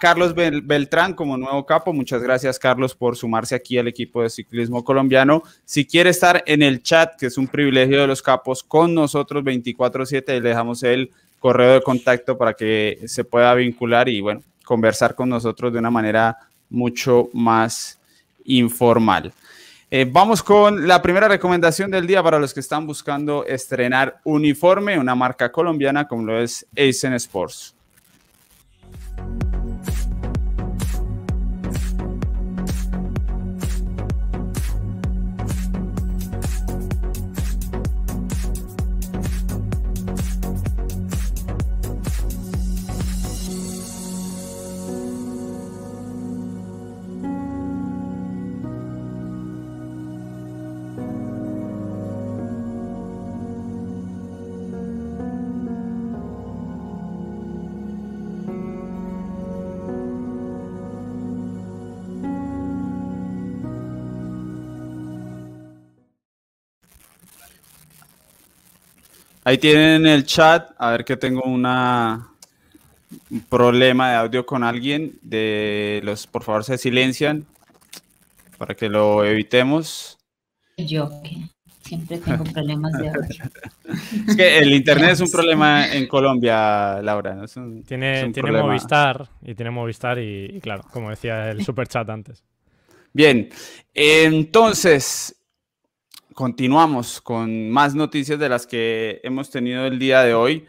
Carlos 0.00 0.34
Bel- 0.34 0.62
Beltrán 0.64 1.14
como 1.14 1.36
nuevo 1.36 1.66
capo. 1.66 1.92
Muchas 1.92 2.22
gracias, 2.22 2.58
Carlos, 2.58 2.94
por 2.94 3.16
sumarse 3.16 3.54
aquí 3.54 3.76
al 3.78 3.88
equipo 3.88 4.22
de 4.22 4.30
ciclismo 4.30 4.84
colombiano. 4.84 5.42
Si 5.64 5.84
quiere 5.84 6.10
estar 6.10 6.42
en 6.46 6.62
el 6.62 6.82
chat, 6.82 7.16
que 7.18 7.26
es 7.26 7.36
un 7.38 7.48
privilegio 7.48 8.00
de 8.00 8.06
los 8.06 8.22
capos, 8.22 8.62
con 8.62 8.94
nosotros 8.94 9.42
24/7, 9.42 10.40
le 10.40 10.48
dejamos 10.48 10.82
el 10.84 11.10
correo 11.40 11.74
de 11.74 11.82
contacto 11.82 12.38
para 12.38 12.54
que 12.54 13.00
se 13.06 13.24
pueda 13.24 13.52
vincular 13.54 14.08
y, 14.08 14.20
bueno, 14.20 14.42
conversar 14.64 15.14
con 15.14 15.28
nosotros 15.28 15.72
de 15.72 15.78
una 15.80 15.90
manera 15.90 16.38
mucho 16.70 17.28
más 17.32 17.98
informal. 18.44 19.32
Eh, 19.90 20.08
vamos 20.10 20.42
con 20.42 20.88
la 20.88 21.02
primera 21.02 21.28
recomendación 21.28 21.90
del 21.90 22.06
día 22.06 22.22
para 22.22 22.38
los 22.38 22.54
que 22.54 22.60
están 22.60 22.86
buscando 22.86 23.44
estrenar 23.44 24.20
uniforme, 24.24 24.98
una 24.98 25.14
marca 25.14 25.52
colombiana 25.52 26.08
como 26.08 26.22
lo 26.24 26.40
es 26.40 26.66
Aizen 26.76 27.12
Sports. 27.14 27.74
Ahí 69.44 69.58
tienen 69.58 70.06
el 70.06 70.24
chat, 70.24 70.70
a 70.78 70.90
ver 70.90 71.04
que 71.04 71.16
tengo 71.16 71.42
una 71.42 72.28
un 73.30 73.40
problema 73.42 74.10
de 74.10 74.16
audio 74.16 74.44
con 74.46 74.64
alguien, 74.64 75.12
de 75.22 76.00
los 76.04 76.26
por 76.26 76.42
favor 76.42 76.64
se 76.64 76.78
silencian 76.78 77.46
para 78.58 78.74
que 78.74 78.88
lo 78.88 79.24
evitemos. 79.24 80.18
Yo 80.76 81.10
que 81.22 81.36
siempre 81.82 82.18
tengo 82.18 82.44
problemas 82.44 82.92
de 82.92 83.08
audio. 83.08 83.44
Es 84.26 84.34
que 84.36 84.58
el 84.58 84.72
internet 84.72 85.10
es 85.12 85.20
un 85.20 85.30
problema 85.30 85.92
en 85.92 86.06
Colombia, 86.08 87.00
Laura. 87.02 87.34
¿no? 87.34 87.44
Es 87.44 87.56
un- 87.56 87.80
es 87.80 87.86
Tiene, 87.86 88.24
un 88.24 88.32
tiene 88.32 88.48
problema. 88.48 88.66
Movistar 88.68 89.28
y 89.42 89.54
tiene 89.54 89.70
Movistar 89.70 90.18
y, 90.18 90.46
y 90.56 90.60
claro, 90.60 90.84
como 90.90 91.10
decía 91.10 91.50
el 91.50 91.62
super 91.64 91.86
chat 91.86 92.08
antes. 92.08 92.42
Bien, 93.12 93.48
entonces 93.92 95.36
continuamos 96.34 97.20
con 97.20 97.70
más 97.70 97.94
noticias 97.94 98.38
de 98.38 98.48
las 98.48 98.66
que 98.66 99.20
hemos 99.22 99.50
tenido 99.50 99.86
el 99.86 99.98
día 99.98 100.22
de 100.22 100.34
hoy, 100.34 100.66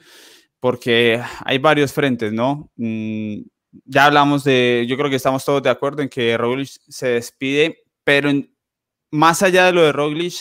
porque 0.59 1.21
hay 1.43 1.57
varios 1.57 1.91
frentes, 1.93 2.31
¿no? 2.31 2.71
Mm, 2.75 3.41
ya 3.85 4.05
hablamos 4.05 4.43
de, 4.43 4.85
yo 4.87 4.95
creo 4.97 5.09
que 5.09 5.15
estamos 5.17 5.43
todos 5.43 5.61
de 5.63 5.69
acuerdo 5.69 6.01
en 6.01 6.09
que 6.09 6.37
Roglic 6.37 6.69
se 6.87 7.07
despide, 7.09 7.83
pero 8.03 8.29
en- 8.29 8.49
más 9.11 9.41
allá 9.43 9.65
de 9.65 9.73
lo 9.73 9.83
de 9.83 9.91
Roglic, 9.91 10.33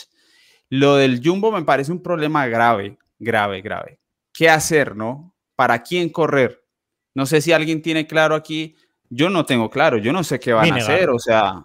lo 0.70 0.97
del 0.97 1.20
Jumbo 1.25 1.51
me 1.53 1.62
parece 1.64 1.93
un 1.93 2.03
problema 2.03 2.47
grave, 2.47 2.97
grave, 3.18 3.61
grave. 3.61 4.01
¿Qué 4.33 4.49
hacer, 4.49 4.97
no? 4.97 5.35
¿Para 5.57 5.83
quién 5.83 6.09
correr? 6.11 6.64
No 7.14 7.27
sé 7.27 7.41
si 7.41 7.53
alguien 7.53 7.83
tiene 7.83 8.07
claro 8.07 8.35
aquí. 8.35 8.75
Yo 9.09 9.31
no 9.31 9.45
tengo 9.45 9.70
claro, 9.70 9.99
yo 9.99 10.12
no 10.12 10.25
sé 10.25 10.41
qué 10.41 10.53
van 10.53 10.64
a 10.72 10.75
hacer, 10.95 11.11
o 11.11 11.18
sea, 11.18 11.64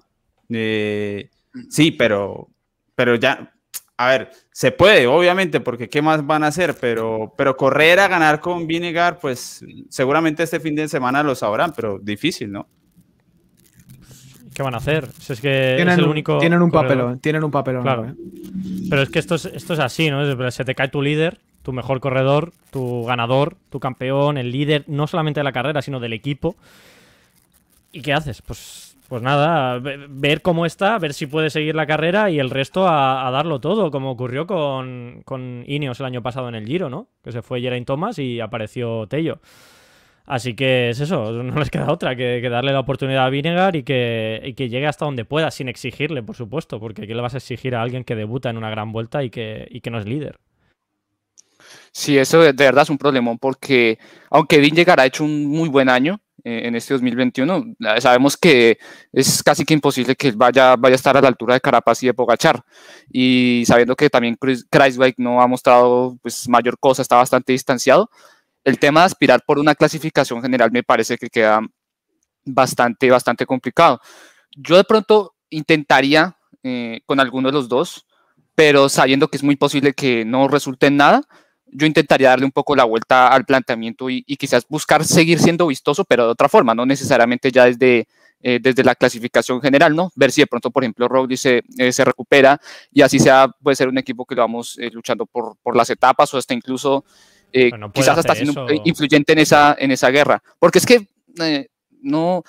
eh, 0.50 1.30
sí, 1.70 1.92
pero, 1.92 2.50
pero 3.00 3.16
ya, 3.16 3.54
a 3.96 4.10
ver, 4.10 4.30
se 4.52 4.74
puede, 4.74 5.08
obviamente, 5.08 5.62
porque 5.62 5.88
¿qué 5.88 6.02
más 6.02 6.28
van 6.28 6.44
a 6.44 6.48
hacer? 6.48 6.76
Pero, 6.82 7.34
pero 7.38 7.56
correr 7.56 7.98
a 8.02 8.10
ganar 8.10 8.42
con 8.42 8.68
Vinegar, 8.68 9.20
pues 9.20 9.64
seguramente 9.90 10.44
este 10.44 10.60
fin 10.60 10.76
de 10.76 10.90
semana 10.90 11.24
lo 11.24 11.34
sabrán, 11.34 11.72
pero 11.74 11.98
difícil, 11.98 12.52
¿no? 12.52 12.68
¿Qué 14.54 14.62
van 14.64 14.74
a 14.74 14.78
hacer? 14.80 15.08
Si 15.18 15.32
es 15.32 15.40
que 15.40 15.76
Tienen, 15.78 15.94
es 15.94 15.98
el 16.00 16.04
un- 16.04 16.10
único. 16.10 16.40
tienen 16.40 16.62
un 16.62 16.70
corredor. 16.72 16.98
papelón, 16.98 17.20
tienen 17.20 17.44
un 17.46 17.52
papelón. 17.52 17.84
Claro. 17.84 18.06
¿eh? 18.10 18.16
Pero 18.90 19.02
es 19.02 19.10
que 19.10 19.20
esto 19.20 19.36
es, 19.36 19.46
esto 19.46 19.74
es 19.76 19.80
así, 19.80 20.10
¿no? 20.10 20.46
Es- 20.48 20.56
Se 20.56 20.66
te 20.66 20.76
cae 20.76 20.90
tu 20.90 21.02
líder, 21.02 21.40
tu 21.64 21.72
mejor 21.72 22.02
corredor, 22.02 22.52
tu 22.70 23.06
ganador, 23.06 23.56
tu 23.70 23.80
campeón, 23.80 24.38
el 24.38 24.52
líder, 24.52 24.84
no 24.88 25.08
solamente 25.08 25.40
de 25.40 25.46
la 25.46 25.54
carrera, 25.54 25.82
sino 25.82 26.02
del 26.02 26.12
equipo. 26.12 26.58
¿Y 27.94 28.02
qué 28.02 28.12
haces? 28.12 28.42
Pues, 28.42 28.89
pues 29.10 29.24
nada, 29.24 29.80
ve- 29.80 30.06
ver 30.08 30.42
cómo 30.44 30.68
está, 30.68 30.98
ver 31.00 31.14
si 31.14 31.26
puede 31.26 31.50
seguir 31.50 31.76
la 31.76 31.88
carrera 31.88 32.30
y 32.30 32.40
el 32.40 32.52
resto 32.52 32.88
a, 32.88 33.30
darlo 33.32 33.60
todo, 33.60 33.90
como 33.90 34.12
ocurrió 34.12 34.46
con, 34.46 35.24
con 35.26 35.64
Ineos 35.68 36.00
el 36.00 36.06
año 36.06 36.22
pasado 36.22 36.48
en 36.48 36.56
el 36.56 36.68
Giro, 36.68 36.90
¿no? 36.90 37.08
Que 37.24 37.32
se 37.32 37.42
fue 37.42 37.60
Geraint 37.60 37.88
Thomas 37.88 38.20
y 38.20 38.40
apareció 38.40 39.08
Tello. 39.08 39.40
Así 40.28 40.54
que 40.54 40.92
es 40.92 41.00
eso, 41.00 41.32
no 41.32 41.60
les 41.60 41.72
queda 41.72 41.92
otra 41.92 42.16
que, 42.16 42.40
darle 42.50 42.72
la 42.72 42.82
oportunidad 42.82 43.26
a 43.26 43.30
Vinegar 43.32 43.76
y 43.76 43.82
que, 43.82 44.54
llegue 44.56 44.86
hasta 44.86 45.06
donde 45.06 45.26
pueda, 45.26 45.50
sin 45.50 45.70
exigirle, 45.70 46.22
por 46.22 46.36
supuesto, 46.36 46.80
porque 46.80 47.08
¿qué 47.08 47.16
le 47.16 47.22
vas 47.22 47.34
a 47.34 47.38
exigir 47.38 47.74
a 47.74 47.82
alguien 47.82 48.04
que 48.04 48.16
debuta 48.16 48.52
en 48.52 48.58
una 48.58 48.70
gran 48.70 48.92
vuelta 48.92 49.24
y 49.24 49.32
que, 49.32 49.82
no 49.90 49.98
es 49.98 50.06
líder? 50.06 50.38
Sí, 51.92 52.16
eso 52.20 52.42
de 52.42 52.54
verdad 52.54 52.84
es 52.84 52.92
un 52.92 53.00
problemón 53.00 53.40
porque 53.40 53.98
aunque 54.30 54.60
Vingegaard 54.60 55.00
ha 55.00 55.06
hecho 55.08 55.24
un 55.24 55.48
muy 55.48 55.68
buen 55.68 55.90
año 55.90 56.22
eh, 56.44 56.62
en 56.66 56.76
este 56.76 56.94
2021, 56.94 57.76
eh, 57.80 58.02
sabemos 58.02 58.38
que 58.38 58.78
es 59.12 59.44
casi 59.44 59.66
que 59.66 59.74
imposible 59.74 60.16
que 60.16 60.30
él 60.30 60.36
vaya, 60.36 60.76
vaya 60.76 60.94
a 60.94 60.96
estar 60.96 61.18
a 61.18 61.22
la 61.22 61.28
altura 61.28 61.56
de 61.56 61.62
Carapaz 61.62 62.04
y 62.04 62.08
de 62.08 62.14
Pogachar. 62.14 62.64
Y 63.12 63.64
sabiendo 63.66 63.96
que 63.96 64.10
también 64.10 64.38
Kreiswijk 64.70 65.16
no 65.18 65.42
ha 65.42 65.48
mostrado 65.48 66.18
pues, 66.22 66.48
mayor 66.50 66.78
cosa, 66.80 67.02
está 67.02 67.16
bastante 67.16 67.52
distanciado, 67.54 68.10
el 68.64 68.80
tema 68.80 69.02
de 69.02 69.08
aspirar 69.08 69.44
por 69.46 69.60
una 69.60 69.76
clasificación 69.76 70.42
general 70.42 70.72
me 70.72 70.84
parece 70.84 71.18
que 71.18 71.30
queda 71.30 71.62
bastante, 72.46 73.10
bastante 73.10 73.46
complicado. 73.46 74.00
Yo 74.56 74.78
de 74.78 74.84
pronto 74.84 75.36
intentaría 75.50 76.38
eh, 76.64 77.02
con 77.06 77.20
alguno 77.20 77.50
de 77.50 77.54
los 77.54 77.70
dos, 77.70 78.06
pero 78.56 78.90
sabiendo 78.90 79.30
que 79.30 79.38
es 79.38 79.44
muy 79.44 79.56
posible 79.56 79.94
que 79.94 80.26
no 80.26 80.48
resulte 80.48 80.88
en 80.88 80.98
nada, 80.98 81.22
yo 81.72 81.86
intentaría 81.86 82.30
darle 82.30 82.46
un 82.46 82.52
poco 82.52 82.76
la 82.76 82.84
vuelta 82.84 83.28
al 83.28 83.46
planteamiento 83.46 84.10
y, 84.10 84.24
y 84.28 84.38
quizás 84.38 84.66
buscar 84.68 85.04
seguir 85.06 85.40
siendo 85.40 85.68
vistoso, 85.68 86.06
pero 86.06 86.26
de 86.26 86.32
otra 86.32 86.50
forma, 86.50 86.74
no 86.76 86.86
necesariamente 86.86 87.52
ya 87.52 87.66
desde, 87.66 88.08
eh, 88.42 88.58
desde 88.62 88.86
la 88.86 88.96
clasificación 88.96 89.62
general, 89.62 89.94
¿no? 89.94 90.14
Ver 90.16 90.32
si 90.32 90.40
de 90.40 90.48
pronto, 90.48 90.72
por 90.72 90.84
ejemplo, 90.84 91.10
Roglic 91.10 91.38
se, 91.38 91.62
eh, 91.78 91.92
se 91.92 92.06
recupera 92.06 92.58
y 92.90 93.02
así 93.02 93.20
sea, 93.20 93.50
puede 93.62 93.76
ser 93.76 93.90
un 93.90 93.98
equipo 93.98 94.26
que 94.26 94.34
lo 94.34 94.44
vamos 94.44 94.78
eh, 94.80 94.90
luchando 94.94 95.26
por, 95.26 95.58
por 95.62 95.76
las 95.76 95.90
etapas 95.90 96.34
o 96.34 96.38
hasta 96.38 96.54
incluso 96.54 97.04
quizás 97.52 98.18
hasta 98.18 98.36
siendo 98.36 98.70
eso. 98.70 98.82
influyente 98.86 99.34
en 99.34 99.40
esa, 99.40 99.76
en 99.78 99.92
esa 99.92 100.10
guerra. 100.10 100.42
Porque 100.58 100.78
es 100.78 100.86
que, 100.86 101.10
no, 102.02 102.44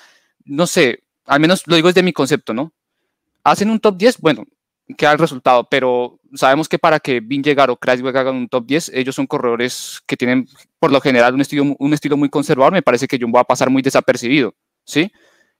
no 0.45 0.67
sé, 0.69 1.03
al 1.27 1.41
menos 1.41 1.65
lo 1.67 1.75
digo 1.75 1.89
desde 1.89 2.05
mi 2.05 2.13
concepto, 2.13 2.55
¿no? 2.55 2.73
Hacen 3.43 3.69
un 3.69 3.81
top 3.81 3.97
10, 3.97 4.19
bueno, 4.19 4.45
queda 4.97 5.13
el 5.13 5.19
resultado, 5.19 5.67
pero 5.71 6.19
sabemos 6.35 6.69
que 6.69 6.79
para 6.79 7.01
que 7.01 7.21
Vingegaard 7.21 7.71
o 7.71 7.77
Kreisberg 7.77 8.17
hagan 8.17 8.37
un 8.37 8.49
top 8.49 8.65
10, 8.67 8.91
ellos 8.95 9.15
son 9.15 9.27
corredores 9.27 10.01
que 10.07 10.17
tienen 10.17 10.47
por 10.79 10.91
lo 10.93 11.01
general 11.01 11.35
un 11.35 11.41
estilo, 11.41 11.65
un 11.79 11.93
estilo 11.95 12.17
muy 12.17 12.29
conservador, 12.29 12.73
me 12.73 12.83
parece 12.83 13.07
que 13.07 13.19
Jumbo 13.21 13.37
va 13.37 13.43
a 13.43 13.45
pasar 13.45 13.71
muy 13.71 13.83
desapercibido, 13.83 14.55
¿sí? 14.85 15.11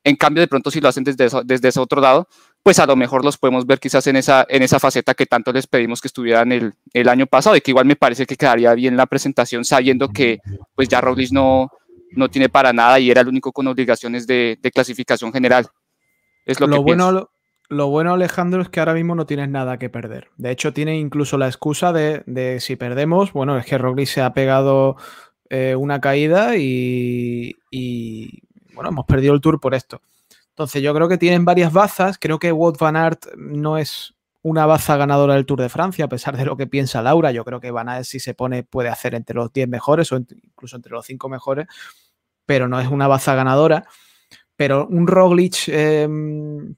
En 0.03 0.17
cambio, 0.17 0.41
de 0.41 0.49
pronto 0.49 0.71
si 0.71 0.81
lo 0.81 0.89
hacen 0.89 1.05
desde, 1.05 1.27
eso- 1.27 1.43
desde 1.45 1.69
ese 1.69 1.79
otro 1.81 2.01
lado, 2.01 2.27
pues 2.63 2.79
a 2.79 2.87
lo 2.87 2.97
mejor 2.97 3.23
los 3.25 3.37
podemos 3.37 3.67
ver 3.67 3.79
quizás 3.79 4.07
en 4.07 4.17
esa, 4.17 4.47
en 4.49 4.63
esa 4.63 4.79
faceta 4.81 5.13
que 5.15 5.27
tanto 5.27 5.53
les 5.53 5.67
pedimos 5.67 6.01
que 6.01 6.09
estuvieran 6.09 6.53
el, 6.53 6.73
el 6.95 7.09
año 7.09 7.27
pasado 7.27 7.55
y 7.57 7.61
que 7.61 7.71
igual 7.73 7.85
me 7.87 7.97
parece 7.97 8.25
que 8.27 8.37
quedaría 8.37 8.73
bien 8.75 8.97
la 8.97 9.07
presentación 9.07 9.65
sabiendo 9.65 10.09
que 10.09 10.39
pues 10.75 10.89
ya 10.89 11.01
Roglic 11.03 11.33
no, 11.33 11.69
no 12.13 12.29
tiene 12.31 12.49
para 12.49 12.73
nada 12.73 12.99
y 12.99 13.11
era 13.11 13.21
el 13.21 13.29
único 13.29 13.53
con 13.53 13.67
obligaciones 13.67 14.27
de, 14.27 14.59
de 14.61 14.71
clasificación 14.71 15.33
general. 15.33 15.67
Es 16.47 16.59
lo, 16.61 16.67
Lo, 16.67 16.77
que 16.77 16.83
bueno, 16.83 17.05
pienso. 17.05 17.13
lo, 17.13 17.31
lo 17.71 17.89
bueno, 17.89 18.13
Alejandro, 18.13 18.63
es 18.63 18.69
que 18.69 18.81
ahora 18.81 18.95
mismo 18.95 19.15
no 19.15 19.27
tienes 19.27 19.49
nada 19.49 19.79
que 19.79 19.89
perder. 19.89 20.29
De 20.37 20.51
hecho, 20.51 20.73
tiene 20.73 20.99
incluso 20.99 21.39
la 21.39 21.47
excusa 21.47 21.93
de, 21.93 22.25
de 22.27 22.59
si 22.61 22.75
perdemos, 22.75 23.33
bueno, 23.33 23.57
es 23.57 23.65
que 23.65 23.79
Roglic 23.79 24.09
se 24.09 24.21
ha 24.21 24.35
pegado 24.35 24.97
eh, 25.49 25.77
una 25.77 26.01
caída 26.01 26.57
y, 26.57 27.57
y, 27.71 28.43
bueno, 28.75 28.91
hemos 28.91 29.07
perdido 29.07 29.35
el 29.35 29.41
tour 29.41 29.61
por 29.61 29.75
esto. 29.75 30.03
Entonces, 30.49 30.83
yo 30.83 30.93
creo 30.93 31.09
que 31.09 31.17
tienen 31.17 31.45
varias 31.45 31.73
bazas. 31.73 32.19
Creo 32.19 32.41
que 32.41 32.51
Wout 32.51 32.77
van 32.77 32.97
Aert 32.97 33.27
no 33.37 33.79
es 33.79 34.15
una 34.43 34.67
baza 34.67 34.97
ganadora 34.97 35.35
del 35.35 35.47
Tour 35.47 35.61
de 35.61 35.69
Francia, 35.69 36.07
a 36.07 36.09
pesar 36.09 36.37
de 36.37 36.45
lo 36.45 36.57
que 36.57 36.67
piensa 36.67 37.03
Laura. 37.03 37.31
Yo 37.31 37.45
creo 37.45 37.61
que 37.61 37.71
Van 37.71 37.89
Aert, 37.89 38.05
si 38.05 38.19
se 38.19 38.35
pone, 38.35 38.65
puede 38.65 38.89
hacer 38.89 39.15
entre 39.15 39.37
los 39.37 39.53
10 39.53 39.69
mejores 39.69 40.11
o 40.13 40.17
incluso 40.17 40.77
entre 40.77 40.93
los 40.93 41.07
5 41.07 41.29
mejores, 41.29 41.67
pero 42.47 42.67
no 42.67 42.81
es 42.81 42.89
una 42.89 43.07
baza 43.07 43.35
ganadora. 43.35 43.87
Pero 44.61 44.87
un 44.89 45.07
Roglic 45.07 45.69
eh, 45.69 46.07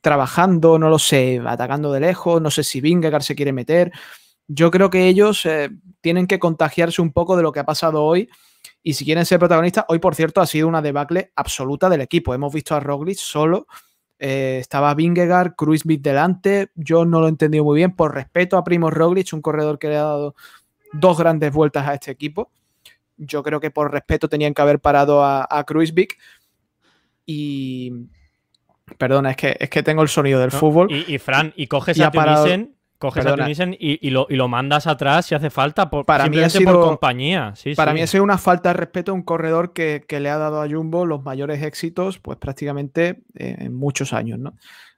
trabajando, 0.01 0.79
no 0.79 0.89
lo 0.89 1.01
sé, 1.01 1.43
atacando 1.45 1.91
de 1.91 1.99
lejos, 1.99 2.41
no 2.41 2.49
sé 2.49 2.63
si 2.63 2.81
Vingegaard 2.81 3.25
se 3.25 3.35
quiere 3.35 3.53
meter. 3.53 3.91
Yo 4.47 4.71
creo 4.71 4.89
que 4.89 5.09
ellos 5.09 5.45
eh, 5.47 5.69
tienen 6.01 6.29
que 6.29 6.39
contagiarse 6.39 7.03
un 7.03 7.13
poco 7.13 7.37
de 7.37 7.43
lo 7.43 7.51
que 7.51 7.59
ha 7.59 7.65
pasado 7.65 8.05
hoy. 8.05 8.31
Y 8.85 8.95
si 8.95 9.05
quieren 9.05 9.27
ser 9.27 9.41
protagonistas, 9.41 9.85
hoy 9.89 9.99
por 9.99 10.15
cierto 10.15 10.41
ha 10.41 10.47
sido 10.47 10.69
una 10.69 10.81
debacle 10.81 11.33
absoluta 11.35 11.91
del 11.91 12.03
equipo. 12.03 12.33
Hemos 12.33 12.55
visto 12.55 12.77
a 12.77 12.79
Roglic 12.79 13.19
solo, 13.19 13.67
eh, 14.17 14.59
estaba 14.61 14.95
Vingegaard, 14.95 15.57
Kruiswijk 15.57 16.03
delante. 16.03 16.71
Yo 16.77 17.05
no 17.05 17.19
lo 17.19 17.27
he 17.27 17.31
entendido 17.31 17.65
muy 17.65 17.79
bien 17.79 17.97
por 17.97 18.15
respeto 18.15 18.57
a 18.57 18.63
Primo 18.63 18.91
Roglic, 18.91 19.33
un 19.33 19.43
corredor 19.43 19.81
que 19.81 19.89
le 19.89 19.97
ha 19.97 20.05
dado 20.05 20.37
dos 20.93 21.19
grandes 21.19 21.53
vueltas 21.53 21.89
a 21.89 21.95
este 21.95 22.13
equipo. 22.13 22.53
Yo 23.17 23.43
creo 23.43 23.59
que 23.59 23.73
por 23.73 23.91
respeto 23.91 24.29
tenían 24.29 24.55
que 24.55 24.63
haber 24.63 24.79
parado 24.79 25.25
a, 25.25 25.49
a. 25.51 25.65
Y 27.35 27.93
perdona, 28.99 29.31
es 29.31 29.37
que, 29.37 29.57
es 29.59 29.71
que 29.71 29.83
tengo 29.83 30.03
el 30.03 30.09
sonido 30.09 30.39
del 30.41 30.51
¿no? 30.53 30.59
fútbol. 30.59 30.91
Y, 30.93 31.15
y, 31.15 31.19
Fran, 31.19 31.53
y 31.57 31.67
coges 31.67 31.97
Y 31.97 32.03
a 32.03 32.09
ha 32.09 32.13
parado- 32.13 32.45
Tunisen, 32.45 32.77
coges 32.99 33.25
a. 33.27 33.35
Tunisen 33.37 33.75
y, 33.79 34.07
y 34.07 34.11
lo, 34.11 34.27
y 34.29 34.37
lo 34.37 34.49
mandas 34.49 34.87
atrás 34.87 35.27
si 35.27 35.35
hace 35.35 35.49
falta, 35.51 35.89
por, 35.89 36.05
Para 36.05 36.25
mí 36.29 36.39
ha 36.39 36.49
simplemente 36.51 36.65
por 36.65 36.75
sido- 36.75 36.85
compañía. 36.87 37.53
Sí, 37.57 37.75
Para 37.75 37.93
sí. 37.93 37.95
mí 37.97 38.03
ha 38.03 38.07
sido 38.07 38.23
una 38.25 38.39
falta 38.39 38.69
de 38.71 38.75
respeto 38.75 39.13
a 39.13 39.15
un 39.15 39.23
corredor 39.23 39.73
que, 39.73 40.05
que 40.07 40.21
le 40.21 40.29
ha 40.31 40.37
dado 40.39 40.61
a 40.63 40.69
Jumbo 40.69 41.07
los 41.07 41.23
mayores 41.23 41.63
éxitos, 41.63 42.19
pues 42.19 42.39
prácticamente 42.39 43.23
eh, 43.35 43.57
en 43.61 43.75
muchos 43.75 44.13
años, 44.13 44.39
¿no? 44.39 44.55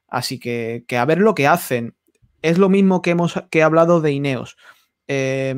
Así 0.09 0.39
que, 0.39 0.85
que 0.89 0.97
a 0.99 1.05
ver 1.05 1.19
lo 1.19 1.35
que 1.35 1.47
hacen. 1.47 1.95
Es 2.43 2.59
lo 2.59 2.69
mismo 2.69 3.01
que 3.01 3.11
hemos 3.11 3.43
que 3.51 3.61
he 3.61 3.63
hablado 3.63 4.01
de 4.03 4.13
Ineos. 4.13 4.57
Eh, 5.09 5.55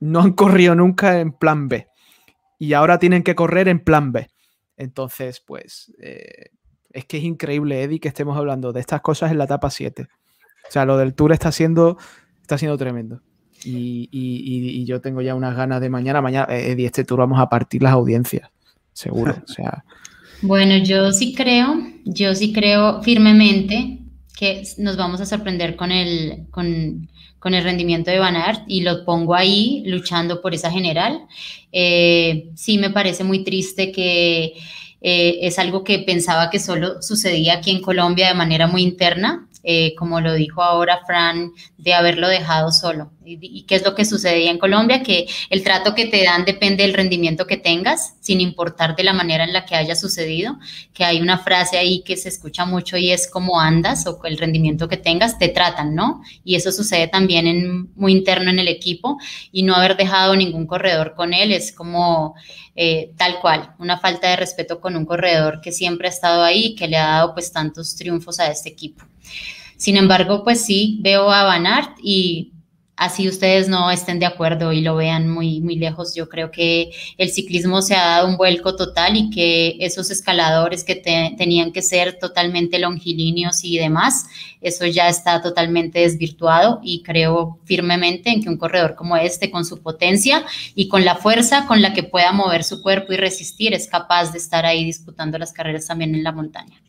no 0.00 0.20
han 0.20 0.32
corrido 0.32 0.74
nunca 0.74 1.20
en 1.20 1.32
plan 1.32 1.68
B. 1.68 1.86
Y 2.58 2.74
ahora 2.74 2.98
tienen 2.98 3.22
que 3.22 3.34
correr 3.34 3.68
en 3.68 3.80
plan 3.80 4.12
B. 4.12 4.28
Entonces, 4.76 5.40
pues, 5.40 5.92
eh, 6.00 6.46
es 6.90 7.04
que 7.06 7.18
es 7.18 7.24
increíble, 7.24 7.82
Eddie, 7.82 8.00
que 8.00 8.08
estemos 8.08 8.36
hablando 8.36 8.72
de 8.72 8.80
estas 8.80 9.00
cosas 9.00 9.30
en 9.32 9.38
la 9.38 9.44
etapa 9.44 9.70
7. 9.70 10.06
O 10.68 10.70
sea, 10.70 10.84
lo 10.84 10.96
del 10.96 11.14
Tour 11.14 11.32
está 11.32 11.52
siendo, 11.52 11.98
está 12.40 12.56
siendo 12.58 12.76
tremendo. 12.78 13.20
Y, 13.64 14.08
y- 14.12 14.80
y- 14.80 14.84
yo 14.84 15.00
tengo 15.00 15.22
ya 15.22 15.34
unas 15.34 15.56
ganas 15.56 15.80
de 15.80 15.88
mañana. 15.88 16.20
Mañana, 16.20 16.46
eh, 16.54 16.72
Eddie, 16.72 16.86
este 16.86 17.04
tour 17.04 17.18
vamos 17.20 17.40
a 17.40 17.48
partir 17.48 17.82
las 17.82 17.92
audiencias. 17.92 18.50
Seguro. 18.92 19.36
O 19.42 19.46
sea, 19.52 19.84
Bueno, 20.42 20.76
yo 20.84 21.10
sí 21.12 21.34
creo, 21.34 21.74
yo 22.04 22.34
sí 22.34 22.52
creo 22.52 23.02
firmemente 23.02 24.00
que 24.36 24.62
nos 24.78 24.96
vamos 24.96 25.20
a 25.20 25.26
sorprender 25.26 25.76
con 25.76 25.92
el, 25.92 26.46
con, 26.50 27.08
el 27.44 27.64
rendimiento 27.64 28.10
de 28.10 28.18
Van 28.18 28.36
Aert 28.36 28.62
y 28.66 28.80
lo 28.80 29.04
pongo 29.04 29.34
ahí 29.34 29.82
luchando 29.86 30.40
por 30.40 30.54
esa 30.54 30.70
general. 30.70 31.26
Eh, 31.72 32.50
sí 32.54 32.78
me 32.78 32.90
parece 32.90 33.22
muy 33.22 33.44
triste 33.44 33.92
que 33.92 34.54
eh, 35.00 35.38
es 35.42 35.58
algo 35.58 35.84
que 35.84 35.98
pensaba 36.00 36.50
que 36.50 36.58
solo 36.58 37.00
sucedía 37.02 37.54
aquí 37.54 37.70
en 37.70 37.82
Colombia 37.82 38.28
de 38.28 38.34
manera 38.34 38.66
muy 38.66 38.82
interna, 38.82 39.46
eh, 39.64 39.94
como 39.96 40.20
lo 40.20 40.34
dijo 40.34 40.62
ahora 40.62 41.00
Fran, 41.06 41.52
de 41.78 41.94
haberlo 41.94 42.28
dejado 42.28 42.70
solo. 42.70 43.10
¿Y, 43.24 43.38
y 43.40 43.62
qué 43.62 43.76
es 43.76 43.84
lo 43.84 43.94
que 43.94 44.04
sucedía 44.04 44.50
en 44.50 44.58
Colombia? 44.58 45.02
Que 45.02 45.26
el 45.48 45.64
trato 45.64 45.94
que 45.94 46.06
te 46.06 46.22
dan 46.22 46.44
depende 46.44 46.84
del 46.84 46.92
rendimiento 46.92 47.46
que 47.46 47.56
tengas, 47.56 48.14
sin 48.20 48.40
importar 48.40 48.94
de 48.94 49.04
la 49.04 49.14
manera 49.14 49.44
en 49.44 49.54
la 49.54 49.64
que 49.64 49.74
haya 49.74 49.96
sucedido, 49.96 50.58
que 50.92 51.04
hay 51.04 51.20
una 51.20 51.38
frase 51.38 51.78
ahí 51.78 52.02
que 52.02 52.16
se 52.16 52.28
escucha 52.28 52.66
mucho 52.66 52.98
y 52.98 53.10
es 53.10 53.28
como 53.30 53.58
andas 53.58 54.06
o 54.06 54.20
el 54.24 54.38
rendimiento 54.38 54.88
que 54.88 54.98
tengas, 54.98 55.38
te 55.38 55.48
tratan, 55.48 55.94
¿no? 55.94 56.22
Y 56.44 56.56
eso 56.56 56.70
sucede 56.70 57.08
también 57.08 57.46
en, 57.46 57.94
muy 57.94 58.12
interno 58.12 58.50
en 58.50 58.58
el 58.58 58.68
equipo 58.68 59.18
y 59.50 59.62
no 59.62 59.74
haber 59.74 59.96
dejado 59.96 60.36
ningún 60.36 60.66
corredor 60.66 61.14
con 61.14 61.32
él 61.32 61.52
es 61.52 61.72
como 61.72 62.34
eh, 62.76 63.12
tal 63.16 63.40
cual, 63.40 63.74
una 63.78 63.98
falta 63.98 64.28
de 64.28 64.36
respeto 64.36 64.80
con 64.80 64.96
un 64.96 65.06
corredor 65.06 65.60
que 65.60 65.72
siempre 65.72 66.08
ha 66.08 66.10
estado 66.10 66.42
ahí, 66.42 66.74
que 66.74 66.88
le 66.88 66.96
ha 66.96 67.06
dado 67.06 67.34
pues 67.34 67.52
tantos 67.52 67.94
triunfos 67.94 68.40
a 68.40 68.50
este 68.50 68.68
equipo. 68.68 69.04
Sin 69.76 69.96
embargo, 69.96 70.44
pues 70.44 70.64
sí, 70.64 70.98
veo 71.02 71.30
a 71.30 71.44
Van 71.44 71.66
Aert 71.66 71.98
y 72.02 72.54
así 72.96 73.28
ustedes 73.28 73.68
no 73.68 73.90
estén 73.90 74.18
de 74.18 74.26
acuerdo 74.26 74.72
y 74.72 74.80
lo 74.80 74.96
vean 74.96 75.28
muy, 75.28 75.60
muy 75.60 75.76
lejos, 75.76 76.14
yo 76.14 76.28
creo 76.28 76.50
que 76.50 76.90
el 77.18 77.30
ciclismo 77.30 77.82
se 77.82 77.94
ha 77.94 78.06
dado 78.06 78.28
un 78.28 78.36
vuelco 78.36 78.76
total 78.76 79.16
y 79.16 79.30
que 79.30 79.76
esos 79.80 80.10
escaladores 80.10 80.84
que 80.84 80.94
te, 80.94 81.34
tenían 81.36 81.72
que 81.72 81.82
ser 81.82 82.18
totalmente 82.18 82.78
longilíneos 82.78 83.64
y 83.64 83.78
demás, 83.78 84.26
eso 84.60 84.86
ya 84.86 85.08
está 85.08 85.42
totalmente 85.42 86.00
desvirtuado 86.00 86.80
y 86.82 87.02
creo 87.02 87.58
firmemente 87.64 88.30
en 88.30 88.42
que 88.42 88.48
un 88.48 88.58
corredor 88.58 88.94
como 88.94 89.16
este, 89.16 89.50
con 89.50 89.64
su 89.64 89.82
potencia 89.82 90.44
y 90.74 90.88
con 90.88 91.04
la 91.04 91.16
fuerza 91.16 91.66
con 91.66 91.82
la 91.82 91.92
que 91.92 92.04
pueda 92.04 92.32
mover 92.32 92.64
su 92.64 92.80
cuerpo 92.80 93.12
y 93.12 93.16
resistir, 93.16 93.74
es 93.74 93.88
capaz 93.88 94.32
de 94.32 94.38
estar 94.38 94.64
ahí 94.64 94.84
disputando 94.84 95.38
las 95.38 95.52
carreras 95.52 95.86
también 95.86 96.14
en 96.14 96.22
la 96.22 96.32
montaña. 96.32 96.80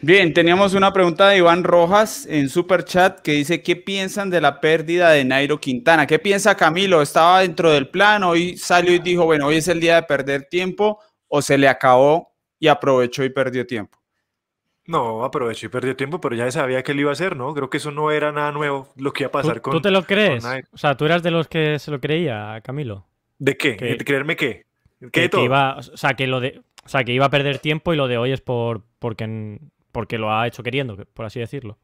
Bien, 0.00 0.32
teníamos 0.32 0.74
una 0.74 0.92
pregunta 0.92 1.28
de 1.28 1.38
Iván 1.38 1.64
Rojas 1.64 2.24
en 2.26 2.48
Super 2.48 2.84
Chat 2.84 3.20
que 3.20 3.32
dice, 3.32 3.62
¿qué 3.62 3.74
piensan 3.74 4.30
de 4.30 4.40
la 4.40 4.60
pérdida 4.60 5.10
de 5.10 5.24
Nairo 5.24 5.58
Quintana? 5.60 6.06
¿Qué 6.06 6.20
piensa 6.20 6.56
Camilo? 6.56 7.02
¿Estaba 7.02 7.40
dentro 7.40 7.72
del 7.72 7.88
plan? 7.88 8.22
Hoy 8.22 8.56
salió 8.56 8.94
y 8.94 9.00
dijo, 9.00 9.24
bueno, 9.24 9.46
hoy 9.48 9.56
es 9.56 9.66
el 9.66 9.80
día 9.80 9.96
de 9.96 10.02
perder 10.04 10.44
tiempo 10.44 11.00
o 11.26 11.42
se 11.42 11.58
le 11.58 11.66
acabó 11.66 12.32
y 12.60 12.68
aprovechó 12.68 13.24
y 13.24 13.30
perdió 13.30 13.66
tiempo. 13.66 13.98
No, 14.86 15.24
aprovechó 15.24 15.66
y 15.66 15.68
perdió 15.68 15.96
tiempo, 15.96 16.20
pero 16.20 16.36
ya 16.36 16.50
sabía 16.50 16.82
que 16.84 16.92
él 16.92 17.00
iba 17.00 17.10
a 17.10 17.12
hacer, 17.14 17.36
¿no? 17.36 17.52
Creo 17.52 17.68
que 17.68 17.76
eso 17.78 17.90
no 17.90 18.10
era 18.12 18.30
nada 18.30 18.52
nuevo 18.52 18.88
lo 18.96 19.12
que 19.12 19.24
iba 19.24 19.28
a 19.28 19.32
¿Tú, 19.32 19.38
pasar 19.38 19.60
con. 19.60 19.72
tú 19.72 19.80
te 19.80 19.90
lo 19.90 20.04
crees? 20.04 20.44
O 20.72 20.78
sea, 20.78 20.96
tú 20.96 21.06
eras 21.06 21.22
de 21.24 21.32
los 21.32 21.48
que 21.48 21.78
se 21.80 21.90
lo 21.90 22.00
creía, 22.00 22.60
Camilo. 22.62 23.04
¿De 23.38 23.56
qué? 23.56 23.76
que- 23.76 23.84
¿De 23.96 24.04
creerme 24.04 24.36
qué? 24.36 24.64
¿Qué 25.00 25.10
Que, 25.10 25.20
de 25.22 25.26
que 25.26 25.28
todo? 25.28 25.44
iba, 25.44 25.76
o 25.76 25.82
sea, 25.82 26.14
que 26.14 26.26
lo 26.28 26.40
de, 26.40 26.62
o 26.84 26.88
sea, 26.88 27.02
que 27.04 27.12
iba 27.12 27.26
a 27.26 27.30
perder 27.30 27.58
tiempo 27.58 27.92
y 27.92 27.96
lo 27.96 28.06
de 28.08 28.16
hoy 28.16 28.30
es 28.32 28.40
por 28.40 28.82
porque, 28.98 29.58
porque 29.98 30.16
lo 30.16 30.32
ha 30.32 30.46
hecho 30.46 30.62
queriendo, 30.62 30.96
que- 30.96 31.06
por 31.06 31.26
así 31.26 31.40
decirlo. 31.40 31.76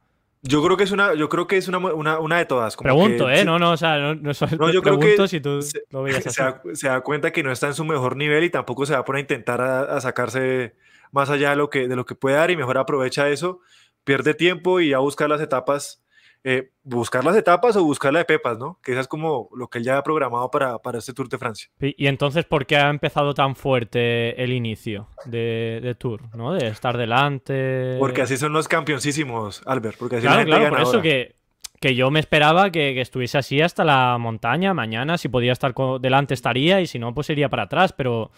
Yo 0.42 0.62
creo 0.62 0.76
que 0.76 0.84
es 0.84 0.92
una, 0.92 1.14
yo 1.14 1.28
creo 1.28 1.48
que 1.48 1.56
es 1.56 1.66
una, 1.66 1.78
una, 1.78 2.20
una 2.20 2.38
de 2.38 2.44
todas. 2.44 2.76
como 2.76 2.84
Pregunto, 2.84 3.26
que 3.26 3.40
¿eh? 3.40 3.44
No, 3.44 3.58
no, 3.58 3.72
o 3.72 3.76
sea, 3.76 3.98
no, 3.98 4.14
no 4.14 4.30
No, 4.60 4.70
yo 4.70 4.82
creo 4.82 5.00
que 5.00 5.06
pregunto 5.06 5.26
si 5.26 5.40
tú 5.40 5.60
se- 5.62 5.82
lo 5.90 6.04
veías 6.04 6.24
así. 6.24 6.30
se, 6.36 6.42
da, 6.44 6.62
se 6.74 6.86
da 6.86 7.00
cuenta 7.00 7.32
que 7.32 7.42
no 7.42 7.50
está 7.50 7.66
en 7.66 7.74
su 7.74 7.84
mejor 7.84 8.16
nivel 8.16 8.44
y 8.44 8.50
tampoco 8.50 8.86
se 8.86 8.92
va 8.92 9.00
a 9.00 9.04
poner 9.04 9.18
a 9.18 9.22
intentar 9.22 9.60
a, 9.60 9.80
a 9.96 10.00
sacarse 10.00 10.76
más 11.10 11.28
allá 11.28 11.50
de 11.50 11.56
lo, 11.56 11.70
que, 11.70 11.88
de 11.88 11.96
lo 11.96 12.06
que 12.06 12.14
puede 12.14 12.36
dar 12.36 12.52
y 12.52 12.56
mejor 12.56 12.78
aprovecha 12.78 13.28
eso, 13.30 13.58
pierde 14.04 14.32
tiempo 14.34 14.78
y 14.78 14.92
a 14.92 14.98
buscar 15.00 15.28
las 15.28 15.40
etapas, 15.40 16.03
eh, 16.44 16.70
buscar 16.82 17.24
las 17.24 17.34
etapas 17.36 17.74
o 17.76 17.82
buscar 17.84 18.12
la 18.12 18.18
de 18.20 18.24
Pepas, 18.26 18.58
¿no? 18.58 18.78
Que 18.82 18.92
esa 18.92 19.00
es 19.00 19.08
como 19.08 19.48
lo 19.56 19.68
que 19.68 19.78
él 19.78 19.84
ya 19.84 19.96
ha 19.96 20.02
programado 20.02 20.50
para, 20.50 20.78
para 20.78 20.98
este 20.98 21.14
Tour 21.14 21.28
de 21.28 21.38
Francia. 21.38 21.70
Y, 21.80 22.04
y 22.04 22.06
entonces, 22.06 22.44
¿por 22.44 22.66
qué 22.66 22.76
ha 22.76 22.90
empezado 22.90 23.32
tan 23.32 23.56
fuerte 23.56 24.42
el 24.42 24.52
inicio 24.52 25.08
de, 25.24 25.80
de 25.82 25.94
Tour? 25.94 26.20
¿No? 26.36 26.52
De 26.52 26.66
estar 26.66 26.96
delante. 26.98 27.96
Porque 27.98 28.22
así 28.22 28.36
son 28.36 28.52
los 28.52 28.68
campeoncísimos, 28.68 29.62
Albert, 29.66 29.96
porque 29.98 30.16
así 30.16 30.26
Claro, 30.26 30.36
la 30.36 30.44
gente 30.44 30.56
claro, 30.68 30.76
por 30.76 30.80
eso 30.86 31.00
que, 31.02 31.34
que 31.80 31.94
yo 31.94 32.10
me 32.10 32.20
esperaba 32.20 32.70
que, 32.70 32.92
que 32.94 33.00
estuviese 33.00 33.38
así 33.38 33.62
hasta 33.62 33.82
la 33.84 34.18
montaña. 34.18 34.74
Mañana, 34.74 35.16
si 35.16 35.28
podía 35.28 35.52
estar 35.52 35.74
delante, 36.00 36.34
estaría, 36.34 36.80
y 36.82 36.86
si 36.86 36.98
no, 36.98 37.14
pues 37.14 37.30
iría 37.30 37.48
para 37.48 37.62
atrás. 37.64 37.94
Pero 37.94 38.30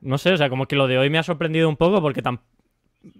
no 0.00 0.16
sé, 0.18 0.32
o 0.32 0.36
sea, 0.38 0.48
como 0.48 0.66
que 0.66 0.76
lo 0.76 0.86
de 0.86 0.96
hoy 0.98 1.10
me 1.10 1.18
ha 1.18 1.22
sorprendido 1.22 1.68
un 1.68 1.76
poco 1.76 2.00
porque 2.00 2.22
tam- 2.22 2.40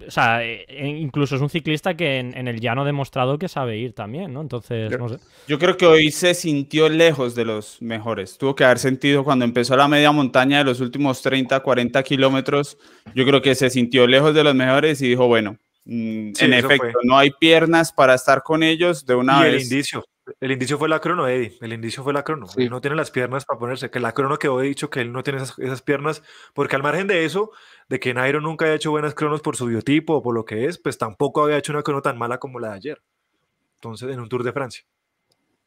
o 0.06 0.10
sea, 0.10 0.42
eh, 0.42 0.64
incluso 0.98 1.36
es 1.36 1.42
un 1.42 1.50
ciclista 1.50 1.94
que 1.94 2.18
en, 2.18 2.48
el 2.48 2.60
llano 2.60 2.82
ha 2.82 2.84
demostrado 2.84 3.38
que 3.38 3.48
sabe 3.48 3.76
ir 3.76 3.92
también, 3.92 4.32
¿no? 4.32 4.40
Entonces, 4.40 4.90
yo, 4.90 4.98
no 4.98 5.08
sé. 5.08 5.18
Yo 5.46 5.58
creo 5.58 5.76
que 5.76 5.86
hoy 5.86 6.10
se 6.10 6.34
sintió 6.34 6.88
lejos 6.88 7.34
de 7.34 7.44
los 7.44 7.80
mejores. 7.82 8.38
Tuvo 8.38 8.54
que 8.54 8.64
haber 8.64 8.78
sentido 8.78 9.24
cuando 9.24 9.44
empezó 9.44 9.76
la 9.76 9.88
media 9.88 10.10
montaña 10.12 10.58
de 10.58 10.64
los 10.64 10.80
últimos 10.80 11.20
30, 11.22 11.60
40 11.60 12.02
kilómetros. 12.02 12.78
Yo 13.14 13.26
creo 13.26 13.42
que 13.42 13.54
se 13.54 13.68
sintió 13.70 14.06
lejos 14.06 14.34
de 14.34 14.44
los 14.44 14.54
mejores 14.54 15.02
y 15.02 15.08
dijo, 15.08 15.26
bueno, 15.26 15.58
mm, 15.84 16.32
en 16.38 16.52
efecto, 16.54 16.98
no 17.02 17.18
hay 17.18 17.30
piernas 17.30 17.92
para 17.92 18.14
estar 18.14 18.42
con 18.42 18.62
ellos 18.62 19.04
de 19.04 19.14
una 19.14 19.42
vez. 19.42 19.54
El 19.54 19.62
indicio, 19.62 20.04
el 20.40 20.52
indicio 20.52 20.78
fue 20.78 20.88
la 20.88 21.00
crono, 21.00 21.28
Eddie. 21.28 21.56
El 21.60 21.72
indicio 21.72 22.02
fue 22.02 22.12
la 22.12 22.24
crono. 22.24 22.46
Él 22.56 22.70
no 22.70 22.80
tiene 22.80 22.96
las 22.96 23.10
piernas 23.10 23.44
para 23.44 23.58
ponerse. 23.58 23.90
Que 23.90 24.00
la 24.00 24.12
crono 24.12 24.38
quedó 24.38 24.60
dicho 24.60 24.88
que 24.90 25.00
él 25.00 25.12
no 25.12 25.22
tiene 25.22 25.42
esas, 25.42 25.82
piernas. 25.82 26.22
Porque 26.54 26.76
al 26.76 26.82
margen 26.82 27.06
de 27.06 27.24
eso, 27.24 27.50
de 27.88 28.00
que 28.00 28.14
Nairo 28.14 28.40
nunca 28.40 28.64
haya 28.64 28.74
hecho 28.74 28.90
buenas 28.90 29.14
cronos 29.14 29.42
por 29.42 29.56
su 29.56 29.66
biotipo 29.66 30.14
o 30.14 30.22
por 30.22 30.34
lo 30.34 30.44
que 30.44 30.66
es, 30.66 30.78
pues 30.78 30.98
tampoco 30.98 31.42
había 31.42 31.58
hecho 31.58 31.72
una 31.72 31.82
crono 31.82 32.02
tan 32.02 32.16
mala 32.16 32.38
como 32.38 32.58
la 32.58 32.70
de 32.70 32.74
ayer. 32.76 33.02
Entonces, 33.76 34.10
en 34.10 34.20
un 34.20 34.28
Tour 34.28 34.44
de 34.44 34.52
Francia. 34.52 34.84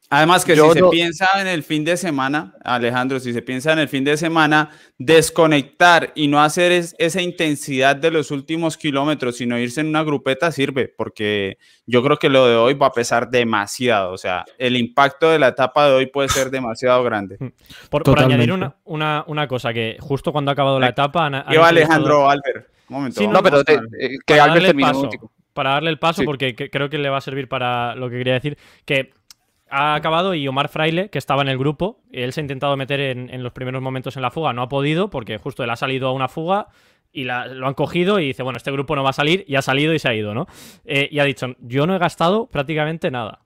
Además 0.10 0.46
que 0.46 0.56
si 0.56 0.72
se 0.72 0.84
piensa 0.90 1.28
en 1.42 1.48
el 1.48 1.64
fin 1.64 1.84
de 1.84 1.98
semana, 1.98 2.56
Alejandro, 2.64 3.20
si 3.20 3.34
se 3.34 3.42
piensa 3.42 3.74
en 3.74 3.80
el 3.80 3.90
fin 3.90 4.06
de 4.06 4.16
semana, 4.16 4.70
desconectar 4.98 6.14
y 6.16 6.30
no 6.30 6.42
hacer 6.42 6.72
esa 6.72 7.22
intensidad 7.22 7.98
de 7.98 8.12
los 8.12 8.32
últimos 8.32 8.78
kilómetros, 8.78 9.36
sino 9.36 9.60
irse 9.60 9.82
en 9.82 9.88
una 9.88 10.04
grupeta 10.04 10.50
sirve, 10.54 10.88
porque 10.88 11.58
yo 11.86 12.02
creo 12.04 12.18
que 12.18 12.30
lo 12.30 12.48
de 12.48 12.56
hoy 12.56 12.74
va 12.74 12.88
a 12.88 12.94
pesar 12.94 13.30
demasiado, 13.30 14.14
o 14.14 14.18
sea, 14.18 14.46
el 14.58 14.78
impacto 14.78 15.30
de 15.30 15.40
la 15.40 15.50
etapa 15.50 15.90
de 15.90 15.96
hoy 15.96 16.06
puede 16.06 16.30
ser 16.30 16.52
demasiado 16.52 17.04
grande. 17.04 17.38
Por, 17.90 18.18
añadir 18.18 18.54
una, 18.54 19.26
una, 19.26 19.48
cosa, 19.50 19.74
que 19.74 19.98
justo 20.00 20.32
cuando 20.32 20.52
ha 20.52 20.54
acabado 20.54 20.80
la 20.80 20.88
etapa... 20.88 21.30
Yo, 21.52 21.66
Alejandro, 21.66 22.30
Albert, 22.30 22.68
un 22.88 22.96
momento. 22.96 23.30
no, 23.30 23.44
pero 23.44 23.60
eh, 23.60 24.18
que 24.26 24.40
Albert 24.40 24.68
termine 24.68 24.92
para 25.52 25.72
darle 25.72 25.90
el 25.90 25.98
paso, 25.98 26.24
porque 26.24 26.56
creo 26.56 26.88
que 26.88 27.00
le 27.00 27.10
va 27.10 27.18
a 27.18 27.22
servir 27.22 27.50
para 27.50 27.96
lo 27.96 28.12
que 28.12 28.20
quería 28.20 28.34
decir, 28.34 28.60
que 28.86 29.12
ha 29.70 29.96
acabado 29.96 30.34
y 30.34 30.48
Omar 30.48 30.70
Fraile, 30.70 31.10
que 31.10 31.18
estaba 31.18 31.42
en 31.42 31.50
el 31.50 31.58
grupo, 31.58 32.02
él 32.12 32.34
se 32.34 32.42
ha 32.42 32.44
intentado 32.44 32.76
meter 32.78 33.00
en, 33.00 33.44
los 33.44 33.54
primeros 33.54 33.82
momentos 33.82 34.16
en 34.16 34.22
la 34.22 34.32
fuga, 34.32 34.54
no 34.54 34.62
ha 34.62 34.70
podido 34.70 35.10
porque 35.10 35.38
justo 35.38 35.64
él 35.64 35.70
ha 35.70 35.76
salido 35.76 36.08
a 36.08 36.14
una 36.14 36.28
fuga 36.28 36.68
y 37.12 37.24
lo 37.24 37.68
han 37.68 37.74
cogido 37.74 38.20
y 38.20 38.28
dice, 38.28 38.44
bueno, 38.44 38.58
este 38.58 38.72
grupo 38.72 38.96
no 38.96 39.04
va 39.04 39.10
a 39.10 39.14
salir 39.14 39.44
y 39.48 39.56
ha 39.56 39.62
salido 39.62 39.94
y 39.94 40.00
se 40.00 40.10
ha 40.10 40.14
ido, 40.14 40.34
¿no? 40.34 40.46
Eh, 40.86 41.10
y 41.12 41.20
ha 41.20 41.24
dicho, 41.24 41.48
yo 41.60 41.88
no 41.88 41.96
he 41.96 42.00
gastado 42.00 42.48
prácticamente 42.48 43.10
nada 43.10 43.42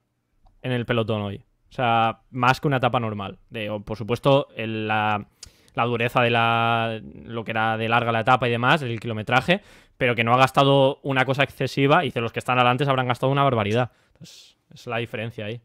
en 0.62 0.72
el 0.72 0.84
pelotón 0.84 1.22
hoy. 1.22 1.44
O 1.70 1.74
sea, 1.74 2.20
más 2.30 2.60
que 2.60 2.68
una 2.68 2.76
etapa 2.76 3.00
normal. 3.00 3.38
Por 3.84 3.96
supuesto, 3.96 4.48
la, 4.56 5.26
dureza 5.74 6.20
de 6.20 6.30
la, 6.30 7.00
lo 7.24 7.44
que 7.44 7.52
era 7.52 7.78
de 7.78 7.88
larga 7.88 8.12
la 8.12 8.20
etapa 8.20 8.46
y 8.46 8.50
demás, 8.50 8.82
el 8.82 9.00
kilometraje, 9.00 9.62
pero 9.96 10.14
que 10.14 10.22
no 10.22 10.34
ha 10.34 10.38
gastado 10.38 11.00
una 11.02 11.24
cosa 11.24 11.44
excesiva 11.44 12.04
y 12.04 12.08
dice, 12.08 12.20
los 12.20 12.32
que 12.32 12.40
están 12.40 12.58
adelante 12.58 12.84
habrán 12.84 13.08
gastado 13.08 13.32
una 13.32 13.44
barbaridad. 13.44 13.90
Entonces, 14.12 14.58
es 14.74 14.86
la 14.86 14.98
diferencia 14.98 15.46
ahí 15.46 15.62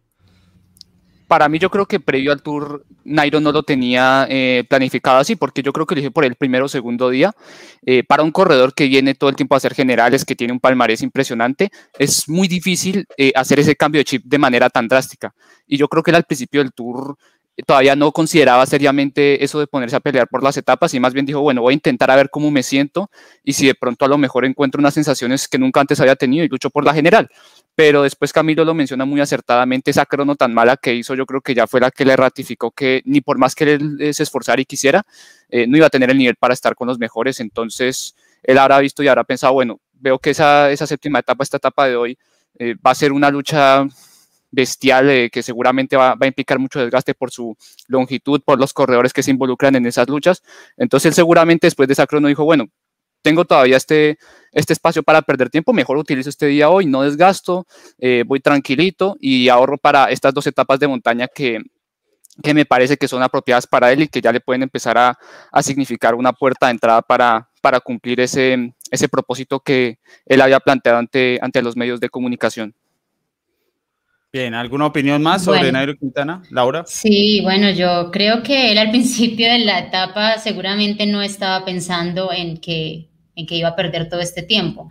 para 1.27 1.49
mí 1.49 1.59
yo 1.59 1.69
creo 1.69 1.85
que 1.85 1.99
previo 1.99 2.31
al 2.31 2.41
tour 2.41 2.85
Nairo 3.03 3.39
no 3.39 3.51
lo 3.51 3.63
tenía 3.63 4.25
eh, 4.29 4.63
planificado 4.69 5.17
así, 5.17 5.35
porque 5.35 5.61
yo 5.61 5.73
creo 5.73 5.85
que 5.85 5.95
lo 5.95 6.01
hice 6.01 6.11
por 6.11 6.25
el 6.25 6.35
primero 6.35 6.65
o 6.65 6.69
segundo 6.69 7.09
día. 7.09 7.33
Eh, 7.85 8.03
para 8.03 8.23
un 8.23 8.31
corredor 8.31 8.73
que 8.73 8.87
viene 8.87 9.15
todo 9.15 9.29
el 9.29 9.35
tiempo 9.35 9.55
a 9.55 9.57
hacer 9.57 9.73
generales, 9.73 10.25
que 10.25 10.35
tiene 10.35 10.53
un 10.53 10.59
palmarés 10.59 11.01
impresionante, 11.01 11.69
es 11.99 12.27
muy 12.29 12.47
difícil 12.47 13.05
eh, 13.17 13.31
hacer 13.35 13.59
ese 13.59 13.75
cambio 13.75 13.99
de 13.99 14.05
chip 14.05 14.23
de 14.25 14.37
manera 14.37 14.69
tan 14.69 14.87
drástica. 14.87 15.33
Y 15.67 15.77
yo 15.77 15.87
creo 15.87 16.03
que 16.03 16.11
él 16.11 16.15
al 16.15 16.23
principio 16.23 16.61
del 16.61 16.73
tour 16.73 17.17
todavía 17.65 17.95
no 17.95 18.11
consideraba 18.11 18.65
seriamente 18.65 19.43
eso 19.43 19.59
de 19.59 19.67
ponerse 19.67 19.95
a 19.95 19.99
pelear 19.99 20.27
por 20.27 20.43
las 20.43 20.57
etapas 20.57 20.93
y 20.93 20.99
más 20.99 21.13
bien 21.13 21.25
dijo, 21.25 21.41
bueno, 21.41 21.61
voy 21.61 21.71
a 21.71 21.73
intentar 21.73 22.11
a 22.11 22.15
ver 22.15 22.29
cómo 22.29 22.51
me 22.51 22.61
siento 22.61 23.09
y 23.43 23.53
si 23.53 23.65
de 23.65 23.73
pronto 23.73 24.05
a 24.05 24.07
lo 24.07 24.17
mejor 24.17 24.45
encuentro 24.45 24.79
unas 24.79 24.93
sensaciones 24.93 25.47
que 25.47 25.57
nunca 25.57 25.81
antes 25.81 25.99
había 25.99 26.15
tenido 26.15 26.45
y 26.45 26.47
lucho 26.49 26.69
por 26.69 26.85
la 26.85 26.93
general. 26.93 27.29
Pero 27.77 28.01
después 28.01 28.33
Camilo 28.33 28.65
lo 28.65 28.73
menciona 28.73 29.05
muy 29.05 29.21
acertadamente, 29.21 29.91
esa 29.91 30.07
crono 30.07 30.35
tan 30.35 30.51
mala 30.51 30.77
que 30.77 30.95
hizo 30.95 31.13
yo 31.13 31.27
creo 31.27 31.41
que 31.41 31.53
ya 31.53 31.67
fue 31.67 31.79
la 31.79 31.91
que 31.91 32.05
le 32.05 32.15
ratificó 32.15 32.71
que 32.71 33.03
ni 33.05 33.21
por 33.21 33.37
más 33.37 33.53
que 33.53 33.73
él 33.73 33.99
se 34.15 34.23
esforzara 34.23 34.59
y 34.59 34.65
quisiera, 34.65 35.03
eh, 35.47 35.67
no 35.67 35.77
iba 35.77 35.85
a 35.85 35.91
tener 35.91 36.09
el 36.09 36.17
nivel 36.17 36.37
para 36.37 36.55
estar 36.55 36.73
con 36.73 36.87
los 36.87 36.97
mejores. 36.97 37.39
Entonces 37.39 38.15
él 38.41 38.57
habrá 38.57 38.79
visto 38.79 39.03
y 39.03 39.07
habrá 39.07 39.23
pensado, 39.25 39.53
bueno, 39.53 39.79
veo 39.93 40.17
que 40.17 40.31
esa, 40.31 40.75
séptima 40.75 41.19
etapa, 41.19 41.43
esta 41.43 41.57
etapa 41.57 41.87
de 41.87 41.95
hoy, 41.95 42.17
eh, 42.57 42.73
va 42.83 42.89
a 42.89 42.95
ser 42.95 43.11
una 43.11 43.29
lucha 43.29 43.85
bestial 44.49 45.11
eh, 45.11 45.29
que 45.29 45.43
seguramente 45.43 45.95
va, 45.95 46.17
a 46.19 46.25
implicar 46.25 46.57
mucho 46.57 46.79
desgaste 46.79 47.13
por 47.13 47.29
su 47.29 47.55
longitud, 47.87 48.41
por 48.43 48.59
los 48.59 48.73
corredores 48.73 49.13
que 49.13 49.21
se 49.21 49.29
involucran 49.29 49.75
en 49.75 49.85
esas 49.85 50.09
luchas. 50.09 50.41
Entonces 50.77 51.09
él 51.09 51.13
seguramente 51.13 51.67
después 51.67 51.87
de 51.87 51.93
esa 51.93 52.07
crono 52.07 52.27
dijo, 52.27 52.43
bueno, 52.43 52.69
tengo 53.27 53.43
todavía 53.43 53.75
este, 53.75 54.17
este 54.53 54.71
espacio 54.71 55.03
para 55.03 55.21
perder 55.21 55.49
tiempo, 55.49 55.73
mejor 55.73 55.97
utilizo 55.97 56.29
este 56.29 56.45
día 56.45 56.69
hoy, 56.69 56.85
no 56.85 57.01
desgasto, 57.01 57.67
eh, 57.99 58.23
voy 58.25 58.39
tranquilito 58.39 59.17
y 59.19 59.49
ahorro 59.49 59.77
para 59.77 60.05
estas 60.05 60.33
dos 60.33 60.47
etapas 60.47 60.79
de 60.79 60.87
montaña 60.87 61.27
que, 61.27 61.59
que 62.41 62.53
me 62.53 62.65
parece 62.65 62.95
que 62.95 63.09
son 63.09 63.21
apropiadas 63.21 63.67
para 63.67 63.91
él 63.91 64.03
y 64.03 64.07
que 64.07 64.21
ya 64.21 64.31
le 64.31 64.39
pueden 64.39 64.63
empezar 64.63 64.97
a, 64.97 65.19
a 65.51 65.61
significar 65.61 66.15
una 66.15 66.31
puerta 66.31 66.67
de 66.67 66.71
entrada 66.71 67.01
para, 67.01 67.49
para 67.61 67.81
cumplir 67.81 68.21
ese, 68.21 68.73
ese 68.91 69.09
propósito 69.09 69.59
que 69.59 69.99
él 70.25 70.39
había 70.39 70.61
planteado 70.61 70.99
ante, 70.99 71.37
ante 71.41 71.61
los 71.61 71.75
medios 71.75 71.99
de 71.99 72.07
comunicación. 72.07 72.73
Bien, 74.31 74.53
¿alguna 74.53 74.85
opinión 74.85 75.23
más 75.23 75.43
sobre 75.43 75.71
Nairo 75.71 75.95
Quintana, 75.95 76.43
Laura? 76.51 76.83
Sí, 76.85 77.41
bueno, 77.41 77.71
yo 77.71 78.11
creo 78.11 78.43
que 78.43 78.71
él 78.71 78.77
al 78.77 78.91
principio 78.91 79.51
de 79.51 79.59
la 79.59 79.79
etapa 79.79 80.37
seguramente 80.37 81.05
no 81.05 81.21
estaba 81.21 81.65
pensando 81.65 82.31
en 82.31 82.57
que, 82.57 83.09
en 83.37 83.45
que 83.45 83.55
iba 83.55 83.69
a 83.69 83.75
perder 83.75 84.09
todo 84.09 84.19
este 84.19 84.43
tiempo. 84.43 84.89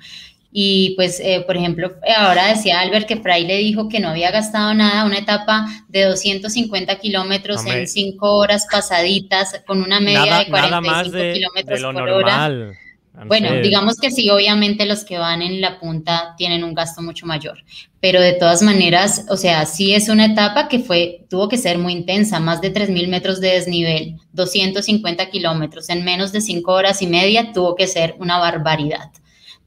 Y 0.59 0.95
pues, 0.97 1.21
eh, 1.21 1.45
por 1.47 1.55
ejemplo, 1.59 1.97
ahora 2.17 2.49
decía 2.49 2.81
Albert 2.81 3.07
que 3.07 3.17
le 3.17 3.59
dijo 3.59 3.91
que 3.91 4.01
no 4.01 4.09
había 4.09 4.31
gastado 4.31 4.73
nada, 4.73 5.05
una 5.05 5.19
etapa 5.19 5.67
de 5.89 6.05
250 6.05 6.99
kilómetros 6.99 7.67
en 7.67 7.87
5 7.87 8.35
horas 8.35 8.67
pasaditas 8.73 9.61
con 9.67 9.83
una 9.83 10.01
media 10.01 10.39
de 10.39 10.47
45 10.47 11.11
kilómetros 11.35 11.83
por 11.83 11.95
normal. 11.95 12.63
hora. 12.63 12.79
Bueno, 13.25 13.55
digamos 13.63 13.97
que 13.97 14.11
sí, 14.11 14.29
obviamente 14.29 14.85
los 14.85 15.05
que 15.05 15.17
van 15.17 15.41
en 15.41 15.61
la 15.61 15.81
punta 15.81 16.35
tienen 16.37 16.63
un 16.65 16.75
gasto 16.75 17.01
mucho 17.01 17.25
mayor, 17.25 17.65
pero 17.99 18.21
de 18.21 18.35
todas 18.35 18.63
maneras, 18.63 19.25
o 19.31 19.39
sea, 19.39 19.65
sí 19.65 19.95
es 19.95 20.11
una 20.11 20.27
etapa 20.27 20.69
que 20.69 20.81
fue, 20.81 21.25
tuvo 21.31 21.49
que 21.49 21.57
ser 21.57 21.79
muy 21.79 21.95
intensa, 21.95 22.41
más 22.41 22.61
de 22.61 22.75
3.000 22.75 23.09
metros 23.09 23.41
de 23.41 23.53
desnivel, 23.53 24.17
250 24.33 25.31
kilómetros 25.31 25.89
en 25.89 26.05
menos 26.05 26.31
de 26.33 26.43
5 26.43 26.71
horas 26.71 27.01
y 27.01 27.07
media, 27.07 27.53
tuvo 27.53 27.75
que 27.75 27.87
ser 27.87 28.17
una 28.19 28.39
barbaridad. 28.39 29.11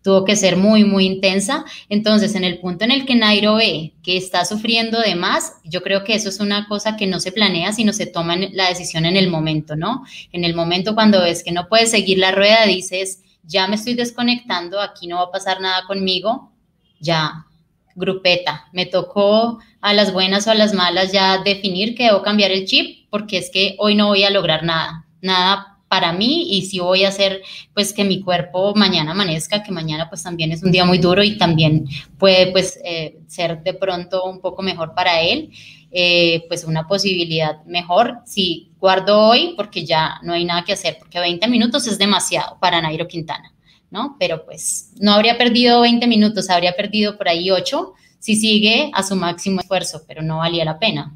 Tuvo 0.02 0.24
que 0.24 0.38
ser 0.38 0.56
muy, 0.56 0.86
muy 0.86 1.06
intensa. 1.06 1.66
Entonces, 1.90 2.34
en 2.36 2.46
el 2.46 2.60
punto 2.60 2.86
en 2.86 2.92
el 2.92 3.06
que 3.06 3.16
Nairo 3.16 3.56
ve 3.56 3.96
que 4.02 4.16
está 4.16 4.46
sufriendo 4.46 4.98
de 5.02 5.16
más, 5.16 5.56
yo 5.66 5.84
creo 5.84 6.06
que 6.06 6.16
eso 6.16 6.30
es 6.30 6.40
una 6.40 6.70
cosa 6.70 6.96
que 6.96 7.06
no 7.06 7.20
se 7.20 7.34
planea, 7.34 7.74
sino 7.74 7.92
se 7.92 8.06
toma 8.06 8.38
la 8.38 8.70
decisión 8.70 9.06
en 9.06 9.18
el 9.18 9.30
momento, 9.30 9.76
¿no? 9.76 10.06
En 10.32 10.46
el 10.46 10.56
momento 10.56 10.96
cuando 10.96 11.22
ves 11.22 11.44
que 11.44 11.52
no 11.52 11.68
puedes 11.68 11.92
seguir 11.92 12.18
la 12.18 12.32
rueda, 12.32 12.66
dices, 12.66 13.24
ya 13.44 13.68
me 13.68 13.76
estoy 13.76 13.94
desconectando, 13.96 14.80
aquí 14.82 15.08
no 15.08 15.18
va 15.18 15.24
a 15.24 15.32
pasar 15.32 15.62
nada 15.62 15.86
conmigo, 15.88 16.52
ya, 17.00 17.46
grupeta, 17.96 18.68
me 18.72 18.86
tocó 18.86 19.60
a 19.82 19.94
las 19.94 20.14
buenas 20.14 20.48
o 20.48 20.52
a 20.52 20.56
las 20.56 20.74
malas 20.74 21.12
ya 21.12 21.40
definir 21.40 21.96
que 21.96 22.06
debo 22.06 22.22
cambiar 22.22 22.52
el 22.52 22.66
chip 22.66 23.08
porque 23.10 23.38
es 23.38 23.50
que 23.52 23.76
hoy 23.80 23.96
no 23.96 24.08
voy 24.08 24.24
a 24.24 24.30
lograr 24.30 24.64
nada, 24.64 25.06
nada 25.22 25.79
para 25.90 26.14
mí 26.14 26.56
y 26.56 26.62
si 26.62 26.80
voy 26.80 27.04
a 27.04 27.10
hacer 27.10 27.42
pues 27.74 27.92
que 27.92 28.06
mi 28.06 28.22
cuerpo 28.22 28.74
mañana 28.76 29.12
amanezca, 29.12 29.64
que 29.64 29.72
mañana 29.72 30.08
pues 30.08 30.24
también 30.24 30.52
es 30.52 30.64
un 30.64 30.72
día 30.72 30.86
muy 30.86 31.00
duro 31.00 31.24
y 31.24 31.38
también 31.38 31.88
puede 32.18 32.52
pues 32.52 32.80
eh, 32.86 33.18
ser 33.28 33.62
de 33.64 33.74
pronto 33.74 34.24
un 34.24 34.40
poco 34.40 34.62
mejor 34.62 34.94
para 34.94 35.22
él. 35.22 35.52
Eh, 35.92 36.46
pues 36.48 36.66
una 36.66 36.86
posibilidad 36.88 37.66
mejor 37.66 38.20
si 38.24 38.70
guardo 38.80 39.22
hoy 39.22 39.56
porque 39.58 39.84
ya 39.84 40.20
no 40.22 40.34
hay 40.34 40.46
nada 40.46 40.64
que 40.64 40.74
hacer, 40.74 40.98
porque 41.00 41.20
20 41.20 41.48
minutos 41.48 41.88
es 41.88 41.98
demasiado 41.98 42.60
para 42.60 42.80
Nairo 42.80 43.08
Quintana, 43.08 43.52
¿no? 43.90 44.16
Pero 44.20 44.46
pues 44.46 44.92
no 45.00 45.14
habría 45.14 45.36
perdido 45.40 45.82
20 45.82 46.06
minutos, 46.06 46.52
habría 46.52 46.76
perdido 46.76 47.18
por 47.18 47.28
ahí 47.28 47.50
8 47.50 47.94
si 48.20 48.36
sigue 48.36 48.92
a 48.94 49.02
su 49.02 49.16
máximo 49.16 49.62
esfuerzo, 49.62 50.04
pero 50.08 50.22
no 50.22 50.38
valía 50.38 50.64
la 50.64 50.78
pena. 50.78 51.16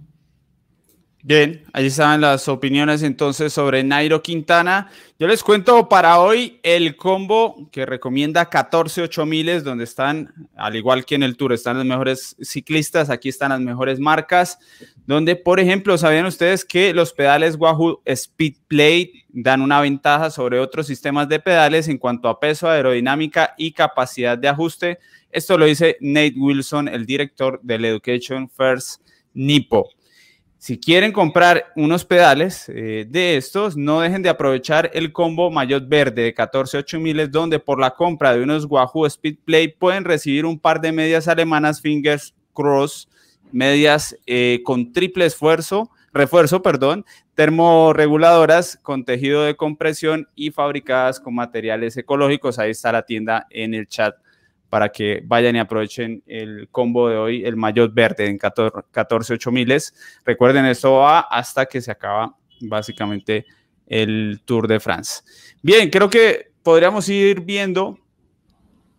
Bien, 1.25 1.63
ahí 1.71 1.85
están 1.85 2.19
las 2.19 2.49
opiniones 2.49 3.01
entonces 3.01 3.53
sobre 3.53 3.81
Nairo 3.81 4.21
Quintana. 4.21 4.89
Yo 5.17 5.25
les 5.25 5.41
cuento 5.41 5.87
para 5.87 6.19
hoy 6.19 6.59
el 6.63 6.97
combo 6.97 7.69
que 7.71 7.85
recomienda 7.85 8.49
14 8.49 9.07
miles, 9.25 9.63
donde 9.63 9.85
están, 9.85 10.33
al 10.57 10.75
igual 10.75 11.05
que 11.05 11.15
en 11.15 11.23
el 11.23 11.37
Tour, 11.37 11.53
están 11.53 11.77
los 11.77 11.85
mejores 11.85 12.35
ciclistas, 12.41 13.09
aquí 13.09 13.29
están 13.29 13.51
las 13.51 13.61
mejores 13.61 14.01
marcas, 14.01 14.59
donde, 15.07 15.37
por 15.37 15.61
ejemplo, 15.61 15.97
¿sabían 15.97 16.25
ustedes 16.25 16.65
que 16.65 16.93
los 16.93 17.13
pedales 17.13 17.55
Wahoo 17.55 18.01
Speed 18.03 18.55
Plate 18.67 19.25
dan 19.29 19.61
una 19.61 19.79
ventaja 19.79 20.29
sobre 20.29 20.59
otros 20.59 20.87
sistemas 20.87 21.29
de 21.29 21.39
pedales 21.39 21.87
en 21.87 21.99
cuanto 21.99 22.27
a 22.27 22.37
peso, 22.37 22.69
aerodinámica 22.69 23.53
y 23.57 23.71
capacidad 23.71 24.37
de 24.37 24.49
ajuste? 24.49 24.99
Esto 25.31 25.57
lo 25.57 25.63
dice 25.63 25.95
Nate 26.01 26.35
Wilson, 26.35 26.89
el 26.89 27.05
director 27.05 27.61
del 27.63 27.85
Education 27.85 28.49
First 28.49 28.99
Nippo. 29.33 29.92
Si 30.63 30.79
quieren 30.79 31.11
comprar 31.11 31.73
unos 31.75 32.05
pedales 32.05 32.69
eh, 32.69 33.05
de 33.09 33.35
estos, 33.35 33.75
no 33.75 33.99
dejen 33.99 34.23
de 34.23 34.29
aprovechar 34.29 34.89
el 34.93 35.11
combo 35.11 35.51
Mayotte 35.51 35.89
Verde 35.89 36.21
de 36.21 36.33
14.8 36.33 37.01
miles, 37.01 37.29
donde 37.29 37.59
por 37.59 37.81
la 37.81 37.91
compra 37.91 38.33
de 38.33 38.41
unos 38.41 38.63
Wahoo 38.63 39.09
Speedplay 39.09 39.67
pueden 39.67 40.05
recibir 40.05 40.45
un 40.45 40.57
par 40.57 40.79
de 40.79 40.93
medias 40.93 41.27
alemanas 41.27 41.81
Fingers 41.81 42.33
Cross, 42.53 43.09
medias 43.51 44.15
eh, 44.25 44.61
con 44.63 44.93
triple 44.93 45.25
esfuerzo, 45.25 45.89
refuerzo, 46.13 46.61
perdón, 46.61 47.05
termorreguladoras 47.35 48.79
con 48.81 49.03
tejido 49.03 49.43
de 49.43 49.57
compresión 49.57 50.29
y 50.33 50.51
fabricadas 50.51 51.19
con 51.19 51.35
materiales 51.35 51.97
ecológicos. 51.97 52.57
Ahí 52.57 52.71
está 52.71 52.93
la 52.93 53.01
tienda 53.01 53.47
en 53.49 53.73
el 53.73 53.85
chat 53.89 54.15
para 54.73 54.89
que 54.89 55.21
vayan 55.23 55.55
y 55.55 55.59
aprovechen 55.59 56.23
el 56.25 56.67
combo 56.71 57.07
de 57.07 57.15
hoy, 57.15 57.45
el 57.45 57.55
maillot 57.55 57.93
verde 57.93 58.25
en 58.25 58.39
14, 58.39 59.33
8 59.35 59.51
miles. 59.51 59.93
Recuerden, 60.25 60.65
esto 60.65 60.93
va 60.93 61.19
hasta 61.19 61.67
que 61.67 61.79
se 61.79 61.91
acaba 61.91 62.35
básicamente 62.61 63.45
el 63.85 64.41
Tour 64.45 64.67
de 64.67 64.79
France. 64.79 65.21
Bien, 65.61 65.91
creo 65.91 66.09
que 66.09 66.53
podríamos 66.63 67.07
ir 67.07 67.41
viendo, 67.41 67.99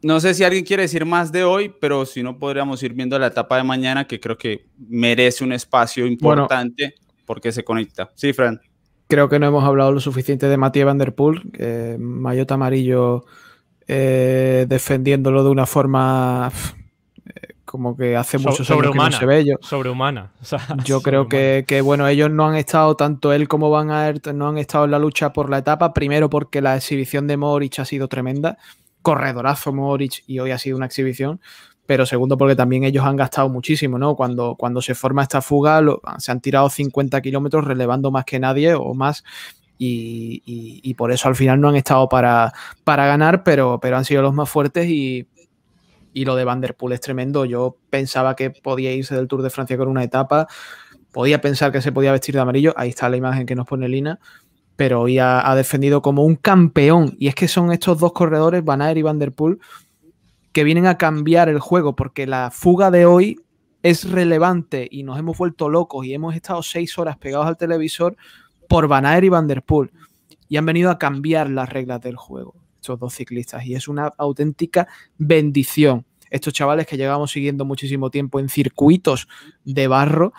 no 0.01 0.20
sé 0.20 0.35
si 0.35 0.45
alguien 0.45 0.64
quiere 0.64 0.85
decir 0.85 1.05
más 1.05 1.33
de 1.33 1.43
hoy, 1.43 1.75
pero 1.81 2.07
si 2.07 2.22
no, 2.22 2.39
podríamos 2.39 2.81
ir 2.85 2.93
viendo 2.93 3.18
la 3.18 3.27
etapa 3.27 3.57
de 3.57 3.64
mañana, 3.64 4.07
que 4.07 4.20
creo 4.20 4.39
que 4.39 4.66
merece 4.79 5.43
un 5.43 5.53
espacio 5.53 6.07
importante 6.07 6.95
porque 7.27 7.51
se 7.51 7.64
conecta. 7.64 8.12
Sí, 8.14 8.33
Fran. 8.33 8.61
Creo 9.09 9.29
que 9.29 9.41
no 9.41 9.49
hemos 9.49 9.64
hablado 9.64 9.91
lo 9.91 9.99
suficiente 9.99 10.47
de 10.47 10.57
Matías 10.57 10.87
Van 10.87 10.99
Der 10.99 11.16
Poel, 11.16 11.43
maillot 11.99 12.53
amarillo 12.53 13.25
eh, 13.87 14.66
defendiéndolo 14.68 15.45
de 15.45 15.51
una 15.51 15.66
forma 15.66 16.51
eh, 17.26 17.55
como 17.64 17.97
que 17.97 18.16
hace 18.16 18.39
muchos 18.39 18.70
años 18.70 18.93
que 18.93 18.99
no 18.99 19.12
se 19.12 19.26
ve. 19.26 19.57
Sobrehumana. 19.61 20.32
yo 20.85 21.03
creo 21.03 21.28
que, 21.28 21.80
bueno, 21.82 22.09
ellos 22.09 22.30
no 22.30 22.47
han 22.47 22.57
estado, 22.57 22.97
tanto 22.97 23.32
él 23.32 23.49
como 23.49 23.70
Van 23.70 23.91
Aert, 23.91 24.28
no 24.28 24.49
han 24.49 24.59
estado 24.59 24.85
en 24.87 24.93
la 24.93 24.99
lucha 24.99 25.32
por 25.32 25.51
la 25.51 25.59
etapa, 25.59 25.93
primero 25.93 26.30
porque 26.30 26.61
la 26.61 26.76
exhibición 26.76 27.26
de 27.26 27.37
Moritz 27.37 27.78
ha 27.80 27.85
sido 27.85 28.09
tremenda, 28.09 28.59
corredorazo 29.03 29.72
Moritz 29.72 30.22
y 30.26 30.39
hoy 30.39 30.51
ha 30.51 30.59
sido 30.59 30.76
una 30.76 30.87
exhibición, 30.87 31.41
pero 31.85 32.07
segundo 32.07 32.39
porque 32.39 32.57
también 32.57 32.85
ellos 32.85 33.05
han 33.05 33.16
gastado 33.16 33.51
muchísimo, 33.51 33.99
¿no? 33.99 34.16
Cuando, 34.16 34.55
cuando 34.57 34.80
se 34.80 34.95
forma 34.95 35.22
esta 35.22 35.43
fuga 35.43 35.82
se 36.16 36.32
han 36.32 36.41
tirado 36.41 36.70
50 36.70 37.20
kilómetros 37.20 37.64
relevando 37.64 38.11
más 38.11 38.24
que 38.24 38.39
nadie 38.39 38.72
o 38.74 38.95
más 38.95 39.24
y, 39.79 40.95
por 40.95 41.12
eso 41.12 41.29
al 41.29 41.37
final 41.37 41.61
no 41.61 41.68
han 41.68 41.77
estado 41.77 42.09
para, 42.09 42.53
para 42.85 43.07
ganar, 43.07 43.43
pero, 43.43 43.79
pero 43.81 43.97
han 43.97 44.05
sido 44.05 44.22
los 44.22 44.35
más 44.35 44.49
fuertes 44.49 44.89
y, 44.89 45.29
lo 46.14 46.37
de 46.37 46.45
Van 46.45 46.61
Der 46.61 46.77
Poel 46.77 46.95
es 46.95 47.01
tremendo. 47.01 47.45
Yo 47.45 47.77
pensaba 47.91 48.37
que 48.37 48.51
podía 48.51 48.93
irse 48.93 49.16
del 49.16 49.27
Tour 49.27 49.43
de 49.43 49.51
Francia 49.51 49.77
con 49.77 49.89
una 49.89 50.05
etapa, 50.05 50.47
podía 51.11 51.41
pensar 51.41 51.72
que 51.72 51.83
se 51.83 51.93
podía 51.93 52.12
vestir 52.12 52.35
de 52.35 52.41
amarillo, 52.41 52.72
ahí 52.77 52.91
está 52.91 53.09
la 53.09 53.16
imagen 53.16 53.47
que 53.47 53.57
nos 53.57 53.66
pone 53.66 53.89
Lina, 53.89 54.20
pero 54.77 55.03
hoy 55.03 55.18
ha, 55.18 55.55
defendido 55.55 56.03
como 56.03 56.25
un 56.25 56.37
campeón 56.37 57.14
y 57.18 57.29
es 57.29 57.35
que 57.35 57.49
son 57.49 57.72
estos 57.72 57.99
dos 57.99 58.12
corredores, 58.12 58.64
Van 58.64 58.83
Aert 58.83 58.99
y 58.99 59.03
Van 59.03 59.18
Der 59.18 59.33
Poel, 59.33 59.59
que 60.53 60.64
vienen 60.64 60.87
a 60.87 60.99
cambiar 60.99 61.49
el 61.49 61.59
juego 61.59 61.97
porque 61.97 62.27
la 62.27 62.51
fuga 62.53 62.91
de 62.91 63.07
hoy 63.07 63.41
es 63.83 64.11
relevante 64.11 64.89
y 64.91 65.03
nos 65.03 65.18
hemos 65.18 65.37
vuelto 65.37 65.68
locos 65.68 66.07
y 66.07 66.14
hemos 66.14 66.35
estado 66.35 66.62
seis 66.62 66.97
horas 66.99 67.18
pegados 67.18 67.47
al 67.47 67.57
televisor 67.57 68.16
por 68.69 68.89
Van 68.89 69.07
Aert 69.07 69.25
y 69.25 69.29
Van 69.29 69.47
Der 69.47 69.62
Poel 69.62 69.91
y 70.49 70.57
han 70.57 70.67
venido 70.67 70.91
a 70.91 70.99
cambiar 70.99 71.51
las 71.51 71.69
reglas 71.69 72.01
del 72.01 72.17
juego, 72.17 72.55
estos 72.77 72.99
dos 72.99 73.15
ciclistas, 73.15 73.65
y 73.67 73.75
es 73.75 73.89
una 73.89 74.12
auténtica 74.19 74.89
bendición. 75.19 76.05
Estos 76.31 76.53
chavales 76.53 76.87
que 76.87 76.97
llevamos 76.97 77.31
siguiendo 77.31 77.65
muchísimo 77.65 78.11
tiempo 78.11 78.41
en 78.41 78.49
circuitos 78.49 79.29
de 79.65 79.89
barro, 79.89 80.33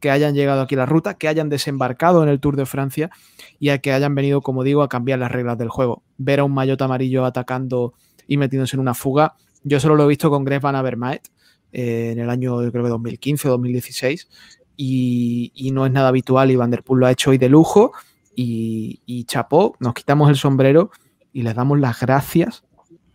que 0.00 0.10
hayan 0.10 0.34
llegado 0.34 0.60
aquí 0.60 0.74
a 0.74 0.78
la 0.78 0.86
ruta, 0.86 1.14
que 1.14 1.28
hayan 1.28 1.48
desembarcado 1.48 2.22
en 2.22 2.28
el 2.28 2.40
Tour 2.40 2.56
de 2.56 2.66
Francia 2.66 3.10
y 3.58 3.70
a 3.70 3.78
que 3.78 3.92
hayan 3.92 4.14
venido, 4.14 4.42
como 4.42 4.62
digo, 4.62 4.82
a 4.82 4.88
cambiar 4.88 5.18
las 5.18 5.32
reglas 5.32 5.56
del 5.56 5.70
juego. 5.70 6.02
Ver 6.18 6.40
a 6.40 6.44
un 6.44 6.52
maillot 6.52 6.80
amarillo 6.82 7.24
atacando 7.24 7.94
y 8.26 8.36
metiéndose 8.36 8.76
en 8.76 8.80
una 8.80 8.92
fuga, 8.92 9.36
yo 9.62 9.80
solo 9.80 9.96
lo 9.96 10.04
he 10.04 10.08
visto 10.08 10.28
con 10.28 10.44
Greg 10.44 10.60
Van 10.60 10.76
Avermaet 10.76 11.28
eh, 11.72 12.10
en 12.12 12.18
el 12.18 12.28
año, 12.28 12.58
creo 12.70 12.84
que 12.84 12.90
2015 12.90 13.48
o 13.48 13.50
2016, 13.52 14.28
y, 14.76 15.70
no 15.72 15.86
es 15.86 15.92
nada 15.92 16.08
habitual 16.08 16.50
y 16.50 16.56
Van 16.56 16.70
Der 16.70 16.82
Poel 16.82 17.00
lo 17.00 17.06
ha 17.06 17.10
hecho 17.10 17.30
hoy 17.30 17.38
de 17.38 17.48
lujo 17.48 17.92
y, 18.34 19.24
chapó, 19.26 19.76
nos 19.78 19.94
quitamos 19.94 20.28
el 20.28 20.36
sombrero 20.36 20.90
y 21.32 21.42
les 21.42 21.54
damos 21.54 21.78
las 21.78 22.00
gracias 22.00 22.64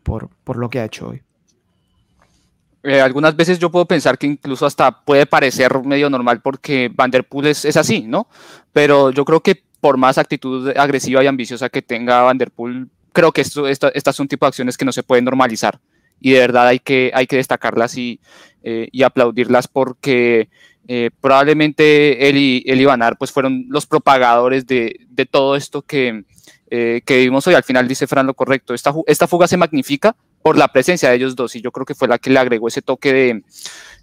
por, 0.04 0.30
lo 0.56 0.70
que 0.70 0.80
ha 0.80 0.86
hecho 0.86 1.10
hoy. 1.10 1.22
Eh, 2.84 3.02
algunas 3.02 3.36
veces 3.36 3.60
yo 3.60 3.70
puedo 3.70 3.86
pensar 3.86 4.18
que 4.18 4.28
incluso 4.28 4.66
hasta 4.66 5.04
puede 5.04 5.26
parecer 5.26 5.84
medio 5.84 6.10
normal 6.10 6.42
porque 6.42 6.90
Van 6.94 7.12
Der 7.12 7.26
Poel 7.26 7.48
es, 7.48 7.78
así, 7.78 8.02
¿no? 8.02 8.28
Pero 8.72 9.12
yo 9.12 9.26
creo 9.26 9.42
que 9.42 9.62
por 9.82 9.98
más 9.98 10.18
actitud 10.18 10.70
agresiva 10.78 11.24
y 11.24 11.28
ambiciosa 11.28 11.70
que 11.70 11.82
tenga 11.82 12.22
Van 12.22 12.38
Der 12.38 12.52
Poel, 12.52 12.90
creo 13.12 13.32
que 13.34 13.42
esto, 13.42 13.68
estas 13.68 14.16
son 14.16 14.28
tipo 14.28 14.46
de 14.46 14.50
acciones 14.50 14.78
que 14.78 14.86
no 14.86 14.92
se 14.92 15.04
pueden 15.04 15.26
normalizar 15.26 15.80
y 16.22 16.32
de 16.32 16.40
verdad 16.40 16.68
hay 16.68 16.80
que, 16.80 17.12
hay 17.14 17.28
que 17.28 17.38
destacarlas 17.38 17.98
y, 17.98 18.20
eh, 18.64 18.90
y 18.92 19.04
aplaudirlas 19.04 19.68
porque 19.68 20.50
eh, 20.92 21.12
probablemente 21.22 22.28
él 22.30 22.38
y, 22.38 22.64
él 22.66 22.88
pues 23.20 23.32
fueron 23.32 23.68
los 23.70 23.86
propagadores 23.86 24.66
de, 24.66 25.02
de 25.08 25.28
todo 25.28 25.56
esto 25.56 25.84
que, 25.84 26.24
eh, 26.72 27.02
que, 27.06 27.20
vimos 27.20 27.46
hoy. 27.46 27.54
Al 27.54 27.64
final 27.64 27.88
dice 27.88 28.08
Fran 28.08 28.26
lo 28.26 28.34
correcto. 28.34 28.74
Esta, 28.74 28.92
esta 29.06 29.28
fuga 29.28 29.48
se 29.48 29.56
magnifica 29.56 30.16
por 30.42 30.58
la 30.58 30.68
presencia 30.68 31.10
de 31.10 31.18
ellos 31.18 31.36
dos 31.36 31.56
y 31.56 31.62
yo 31.62 31.72
creo 31.72 31.86
que 31.86 31.94
fue 31.94 32.08
la 32.08 32.18
que 32.18 32.32
le 32.32 32.40
agregó 32.40 32.68
ese 32.68 32.82
toque 32.82 33.14
de, 33.14 33.44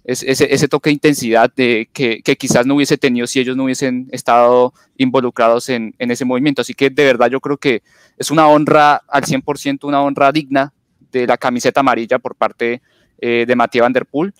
ese, 0.05 0.53
ese 0.53 0.69
toque 0.69 0.89
de 0.89 0.93
intensidad 0.93 1.51
de, 1.53 1.89
que, 1.91 2.21
que, 2.23 2.37
quizás 2.37 2.65
no 2.65 2.75
hubiese 2.75 2.97
tenido 2.97 3.27
si 3.27 3.41
ellos 3.41 3.57
no 3.57 3.65
hubiesen 3.65 4.07
estado 4.13 4.73
involucrados 4.95 5.67
en, 5.67 5.93
en, 5.99 6.11
ese 6.11 6.23
movimiento. 6.23 6.61
Así 6.61 6.73
que 6.73 6.89
de 6.89 7.03
verdad 7.03 7.29
yo 7.29 7.41
creo 7.41 7.57
que 7.57 7.83
es 8.17 8.31
una 8.31 8.47
honra 8.47 9.01
al 9.09 9.23
100%, 9.23 9.83
una 9.83 10.01
honra 10.01 10.31
digna 10.31 10.71
de 11.11 11.27
la 11.27 11.37
camiseta 11.37 11.81
amarilla 11.81 12.17
por 12.17 12.35
parte 12.35 12.81
eh, 13.19 13.43
de 13.45 13.55
Matías 13.57 13.83
Van 13.83 13.91
Der 13.91 14.05
Poel. 14.05 14.33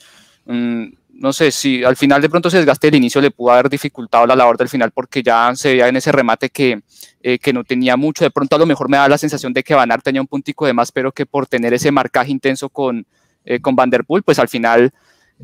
Mm, 0.45 0.93
no 1.20 1.34
sé 1.34 1.51
si 1.51 1.84
al 1.84 1.95
final 1.95 2.22
de 2.22 2.30
pronto 2.30 2.49
se 2.49 2.57
desgaste 2.57 2.89
el 2.89 2.95
inicio, 2.95 3.20
le 3.20 3.32
pudo 3.32 3.51
haber 3.51 3.70
dificultado 3.70 4.28
la 4.28 4.36
labor 4.36 4.57
del 4.57 4.70
final 4.70 4.91
porque 4.91 5.24
ya 5.24 5.51
se 5.55 5.70
veía 5.70 5.88
en 5.88 5.95
ese 5.95 6.11
remate 6.11 6.49
que, 6.49 6.82
eh, 7.22 7.39
que 7.39 7.53
no 7.53 7.63
tenía 7.63 7.97
mucho. 7.97 8.24
De 8.24 8.30
pronto 8.30 8.55
a 8.55 8.59
lo 8.59 8.65
mejor 8.65 8.88
me 8.89 8.97
da 8.97 9.09
la 9.09 9.18
sensación 9.18 9.51
de 9.51 9.63
que 9.63 9.74
Van 9.74 9.91
Aert 9.91 10.03
tenía 10.03 10.22
un 10.22 10.28
puntico 10.28 10.68
de 10.68 10.74
más, 10.74 10.91
pero 10.91 11.11
que 11.11 11.26
por 11.26 11.47
tener 11.47 11.74
ese 11.74 11.91
marcaje 11.91 12.32
intenso 12.32 12.70
con, 12.70 13.05
eh, 13.45 13.59
con 13.59 13.76
Van 13.76 13.89
Der 13.89 14.05
Poel, 14.05 14.22
pues 14.22 14.38
al 14.38 14.47
final 14.47 14.93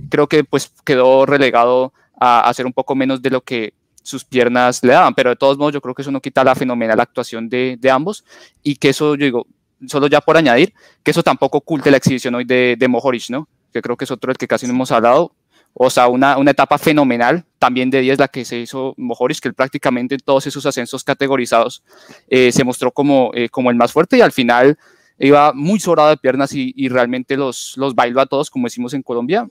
creo 0.09 0.27
que 0.27 0.43
pues 0.43 0.71
quedó 0.85 1.25
relegado 1.25 1.93
a 2.19 2.47
hacer 2.47 2.65
un 2.65 2.73
poco 2.73 2.93
menos 2.95 3.21
de 3.21 3.31
lo 3.31 3.41
que 3.41 3.73
sus 4.03 4.23
piernas 4.25 4.83
le 4.83 4.93
daban, 4.93 5.15
pero 5.15 5.31
de 5.31 5.37
todos 5.37 5.57
modos 5.57 5.73
yo 5.73 5.81
creo 5.81 5.95
que 5.95 6.03
eso 6.03 6.11
no 6.11 6.21
quita 6.21 6.43
la 6.43 6.55
fenomenal 6.55 6.99
actuación 6.99 7.49
de, 7.49 7.77
de 7.79 7.89
ambos 7.89 8.25
y 8.61 8.75
que 8.75 8.89
eso, 8.89 9.15
yo 9.15 9.25
digo, 9.25 9.47
solo 9.87 10.07
ya 10.07 10.21
por 10.21 10.37
añadir, 10.37 10.73
que 11.01 11.11
eso 11.11 11.23
tampoco 11.23 11.59
oculte 11.59 11.89
la 11.89 11.97
exhibición 11.97 12.35
hoy 12.35 12.43
de, 12.43 12.75
de 12.77 12.87
Mohoric, 12.87 13.29
¿no? 13.29 13.47
Que 13.71 13.81
creo 13.81 13.97
que 13.97 14.05
es 14.05 14.11
otro 14.11 14.29
del 14.29 14.37
que 14.37 14.47
casi 14.47 14.67
no 14.67 14.73
hemos 14.73 14.91
hablado, 14.91 15.33
o 15.73 15.89
sea, 15.89 16.07
una, 16.07 16.37
una, 16.37 16.51
etapa 16.51 16.77
fenomenal, 16.77 17.45
también 17.57 17.89
de 17.89 18.01
10 18.01 18.19
la 18.19 18.27
que 18.27 18.45
se 18.45 18.59
hizo 18.59 18.93
Mojoris, 18.97 19.41
que 19.41 19.47
él 19.47 19.53
prácticamente 19.55 20.15
en 20.15 20.21
todos 20.21 20.45
esos 20.45 20.65
ascensos 20.65 21.03
categorizados 21.03 21.83
eh, 22.27 22.51
se 22.51 22.63
mostró 22.63 22.91
como, 22.91 23.31
eh, 23.33 23.49
como 23.49 23.71
el 23.71 23.75
más 23.75 23.91
fuerte 23.91 24.17
y 24.17 24.21
al 24.21 24.31
final 24.31 24.77
iba 25.17 25.53
muy 25.53 25.79
sobrado 25.79 26.09
de 26.09 26.17
piernas 26.17 26.53
y, 26.53 26.89
realmente 26.89 27.37
los, 27.37 27.73
los 27.77 27.95
bailó 27.95 28.21
a 28.21 28.25
todos, 28.25 28.49
como 28.49 28.67
decimos 28.67 28.93
en 28.93 29.03
Colombia, 29.03 29.47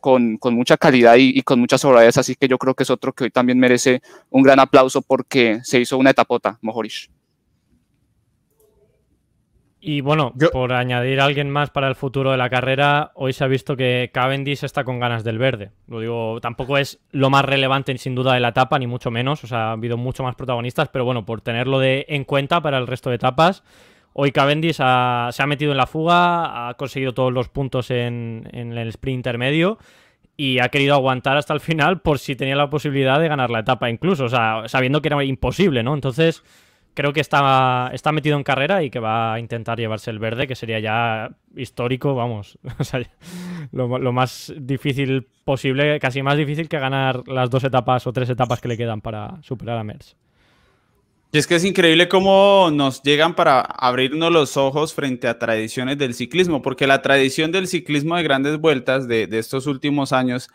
con, 0.00 0.36
con 0.38 0.54
mucha 0.54 0.76
calidad 0.76 1.16
y, 1.18 1.42
con 1.42 1.60
mucha 1.60 1.78
sobriedad. 1.78 2.12
Así 2.16 2.34
que 2.34 2.48
yo 2.48 2.58
creo 2.58 2.74
que 2.74 2.82
es 2.82 2.90
otro 2.90 3.12
que 3.12 3.24
hoy 3.24 3.30
también 3.30 3.58
merece 3.58 4.02
un 4.30 4.42
gran 4.42 4.60
aplauso 4.60 5.02
porque 5.02 5.60
se 5.62 5.80
hizo 5.80 5.98
una 5.98 6.10
etapota, 6.10 6.58
Mojoris. 6.62 7.10
Y 9.86 10.00
bueno, 10.00 10.32
por 10.50 10.72
añadir 10.72 11.20
a 11.20 11.26
alguien 11.26 11.50
más 11.50 11.68
para 11.68 11.88
el 11.88 11.94
futuro 11.94 12.30
de 12.30 12.38
la 12.38 12.48
carrera, 12.48 13.12
hoy 13.16 13.34
se 13.34 13.44
ha 13.44 13.48
visto 13.48 13.76
que 13.76 14.10
Cavendish 14.14 14.64
está 14.64 14.82
con 14.82 14.98
ganas 14.98 15.24
del 15.24 15.36
verde. 15.36 15.72
Lo 15.88 16.00
digo, 16.00 16.40
tampoco 16.40 16.78
es 16.78 17.00
lo 17.10 17.28
más 17.28 17.44
relevante 17.44 17.96
sin 17.98 18.14
duda 18.14 18.32
de 18.32 18.40
la 18.40 18.48
etapa, 18.48 18.78
ni 18.78 18.86
mucho 18.86 19.10
menos. 19.10 19.44
O 19.44 19.46
sea, 19.46 19.68
ha 19.68 19.72
habido 19.72 19.98
mucho 19.98 20.22
más 20.22 20.36
protagonistas, 20.36 20.88
pero 20.88 21.04
bueno, 21.04 21.26
por 21.26 21.42
tenerlo 21.42 21.80
de, 21.80 22.06
en 22.08 22.24
cuenta 22.24 22.62
para 22.62 22.78
el 22.78 22.86
resto 22.86 23.10
de 23.10 23.16
etapas, 23.16 23.62
hoy 24.14 24.32
Cavendish 24.32 24.76
se 24.76 24.82
ha 24.82 25.46
metido 25.46 25.72
en 25.72 25.76
la 25.76 25.86
fuga, 25.86 26.70
ha 26.70 26.74
conseguido 26.78 27.12
todos 27.12 27.30
los 27.30 27.50
puntos 27.50 27.90
en, 27.90 28.48
en 28.52 28.72
el 28.72 28.88
sprint 28.88 29.16
intermedio 29.16 29.76
y 30.34 30.60
ha 30.60 30.70
querido 30.70 30.94
aguantar 30.94 31.36
hasta 31.36 31.52
el 31.52 31.60
final 31.60 32.00
por 32.00 32.18
si 32.18 32.36
tenía 32.36 32.56
la 32.56 32.70
posibilidad 32.70 33.20
de 33.20 33.28
ganar 33.28 33.50
la 33.50 33.60
etapa 33.60 33.90
incluso, 33.90 34.24
o 34.24 34.28
sea, 34.30 34.62
sabiendo 34.66 35.02
que 35.02 35.08
era 35.08 35.22
imposible, 35.22 35.82
¿no? 35.82 35.92
Entonces 35.92 36.42
creo 36.94 37.12
que 37.12 37.20
está, 37.20 37.90
está 37.92 38.12
metido 38.12 38.36
en 38.36 38.44
carrera 38.44 38.82
y 38.82 38.90
que 38.90 39.00
va 39.00 39.34
a 39.34 39.40
intentar 39.40 39.78
llevarse 39.78 40.10
el 40.10 40.18
verde, 40.18 40.46
que 40.46 40.54
sería 40.54 40.78
ya 40.78 41.30
histórico, 41.56 42.14
vamos, 42.14 42.58
lo, 43.72 44.12
más 44.12 44.52
difícil 44.56 45.26
posible, 45.44 45.98
casi 45.98 46.22
más 46.22 46.38
difícil 46.38 46.68
que 46.68 46.78
ganar 46.78 47.26
las 47.26 47.50
dos 47.50 47.64
etapas 47.64 48.06
o 48.06 48.12
tres 48.12 48.30
etapas 48.30 48.60
que 48.60 48.68
le 48.68 48.76
quedan 48.76 49.00
para 49.00 49.42
superar 49.42 49.78
a 49.78 49.84
Merckx. 49.84 50.16
Y 51.32 51.38
es 51.38 51.48
que 51.48 51.56
es 51.56 51.64
increíble 51.64 52.08
cómo 52.08 52.70
nos 52.72 53.02
llegan 53.02 53.34
para 53.34 53.60
abrirnos 53.60 54.30
los 54.30 54.56
ojos 54.56 54.94
frente 54.94 55.26
a 55.26 55.40
tradiciones 55.40 55.98
del 55.98 56.14
ciclismo, 56.14 56.62
porque 56.62 56.86
la 56.86 57.02
tradición 57.02 57.50
del 57.50 57.66
ciclismo 57.66 58.16
de 58.16 58.22
grandes 58.22 58.58
vueltas 58.58 59.08
de 59.08 59.28
estos 59.32 59.66
últimos 59.66 60.12
años 60.12 60.48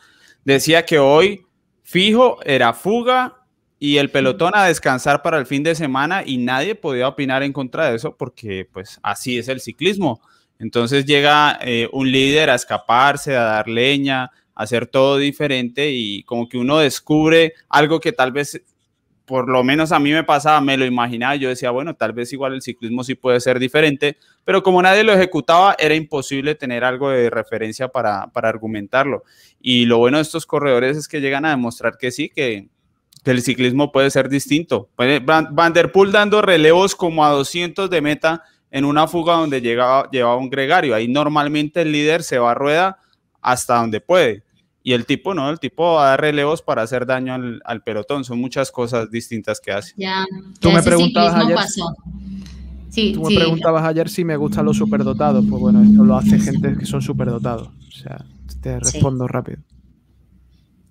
decía 0.46 0.86
que 0.86 0.98
hoy 0.98 1.46
fijo 1.84 2.38
era 2.46 2.72
fuga 2.72 3.39
y 3.80 3.98
el 3.98 4.12
pelotón 4.12 4.52
a 4.56 4.66
descansar 4.66 5.22
para 5.22 5.38
el 5.38 5.46
fin 5.46 5.64
de 5.64 5.74
semana 5.74 6.24
y 6.26 6.38
nadie 6.38 6.76
podía 6.76 7.08
opinar 7.08 7.44
en 7.44 7.54
contra 7.54 7.90
de 7.90 7.96
eso 7.96 8.16
porque 8.16 8.68
pues 8.72 9.00
así 9.02 9.38
es 9.38 9.48
el 9.48 9.62
ciclismo. 9.62 10.22
Entonces 10.60 11.06
llega 11.06 11.58
eh, 11.62 11.88
un 11.94 12.12
líder 12.12 12.50
a 12.50 12.56
escaparse, 12.56 13.38
a 13.38 13.44
dar 13.44 13.70
leña, 13.70 14.24
a 14.24 14.32
hacer 14.64 14.86
todo 14.86 15.18
diferente 15.18 15.92
y 15.92 16.24
como 16.24 16.50
que 16.50 16.58
uno 16.58 16.80
descubre 16.80 17.54
algo 17.70 18.02
que 18.02 18.12
tal 18.12 18.34
vez 18.34 18.62
por 19.24 19.48
lo 19.48 19.64
menos 19.64 19.92
a 19.92 20.00
mí 20.00 20.12
me 20.12 20.24
pasaba, 20.24 20.60
me 20.60 20.76
lo 20.76 20.86
imaginaba, 20.86 21.36
yo 21.36 21.50
decía, 21.50 21.70
bueno, 21.70 21.96
tal 21.96 22.14
vez 22.14 22.34
igual 22.34 22.56
el 22.56 22.64
ciclismo 22.64 23.04
sí 23.04 23.14
puede 23.14 23.40
ser 23.40 23.60
diferente, 23.60 24.18
pero 24.44 24.64
como 24.64 24.82
nadie 24.82 25.04
lo 25.04 25.14
ejecutaba, 25.14 25.76
era 25.78 25.94
imposible 25.94 26.56
tener 26.56 26.84
algo 26.84 27.12
de 27.12 27.30
referencia 27.30 27.90
para, 27.90 28.26
para 28.34 28.50
argumentarlo. 28.50 29.24
Y 29.62 29.86
lo 29.86 30.00
bueno 30.00 30.18
de 30.18 30.24
estos 30.24 30.48
corredores 30.48 30.98
es 30.98 31.08
que 31.08 31.22
llegan 31.22 31.46
a 31.46 31.52
demostrar 31.52 32.00
que 32.00 32.10
sí, 32.10 32.30
que, 32.30 32.70
que 33.24 33.32
el 33.32 33.42
ciclismo 33.42 33.92
puede 33.92 34.10
ser 34.10 34.30
distinto. 34.30 34.90
Van, 34.98 35.74
der 35.74 35.92
Poel 35.92 36.12
dando 36.12 36.42
relevos 36.42 36.96
como 36.96 37.26
a 37.26 37.30
200 37.30 37.90
de 37.90 38.02
meta 38.02 38.44
en 38.72 38.86
una 38.86 39.08
fuga 39.08 39.36
donde 39.36 39.62
llegaba, 39.62 40.10
llevaba 40.12 40.38
un 40.38 40.50
gregario. 40.50 40.96
Ahí 40.96 41.08
normalmente 41.08 41.82
el 41.82 41.92
líder 41.92 42.24
se 42.24 42.40
va 42.40 42.52
a 42.52 42.56
rueda 42.56 43.00
hasta 43.42 43.78
donde 43.78 44.00
puede. 44.02 44.44
Y 44.82 44.94
el 44.94 45.06
tipo 45.06 45.34
no, 45.34 45.50
el 45.50 45.60
tipo 45.60 45.96
va 45.96 46.06
a 46.06 46.10
dar 46.12 46.22
relevos 46.22 46.62
para 46.62 46.82
hacer 46.82 47.06
daño 47.06 47.34
al, 47.34 47.84
pelotón. 47.84 48.24
Son 48.24 48.40
muchas 48.40 48.72
cosas 48.72 49.12
distintas 49.12 49.60
que 49.60 49.72
hace. 49.72 49.94
Ya, 49.98 50.26
Tú 50.60 50.72
me 50.72 50.82
preguntabas 50.82 51.36
ayer. 51.36 51.58
Tú 53.14 53.22
me 53.22 53.36
preguntabas 53.36 53.84
ayer 53.84 54.10
si 54.10 54.24
me 54.24 54.38
gustan 54.38 54.66
los 54.66 54.78
superdotados. 54.78 55.46
Pues 55.48 55.62
bueno, 55.62 55.84
esto 55.84 56.04
lo 56.04 56.16
hace 56.16 56.40
gente 56.40 56.76
que 56.78 56.86
son 56.86 57.02
superdotados. 57.02 57.68
O 57.68 57.92
sea, 57.92 58.26
te 58.62 58.80
respondo 58.80 59.28
rápido. 59.28 59.60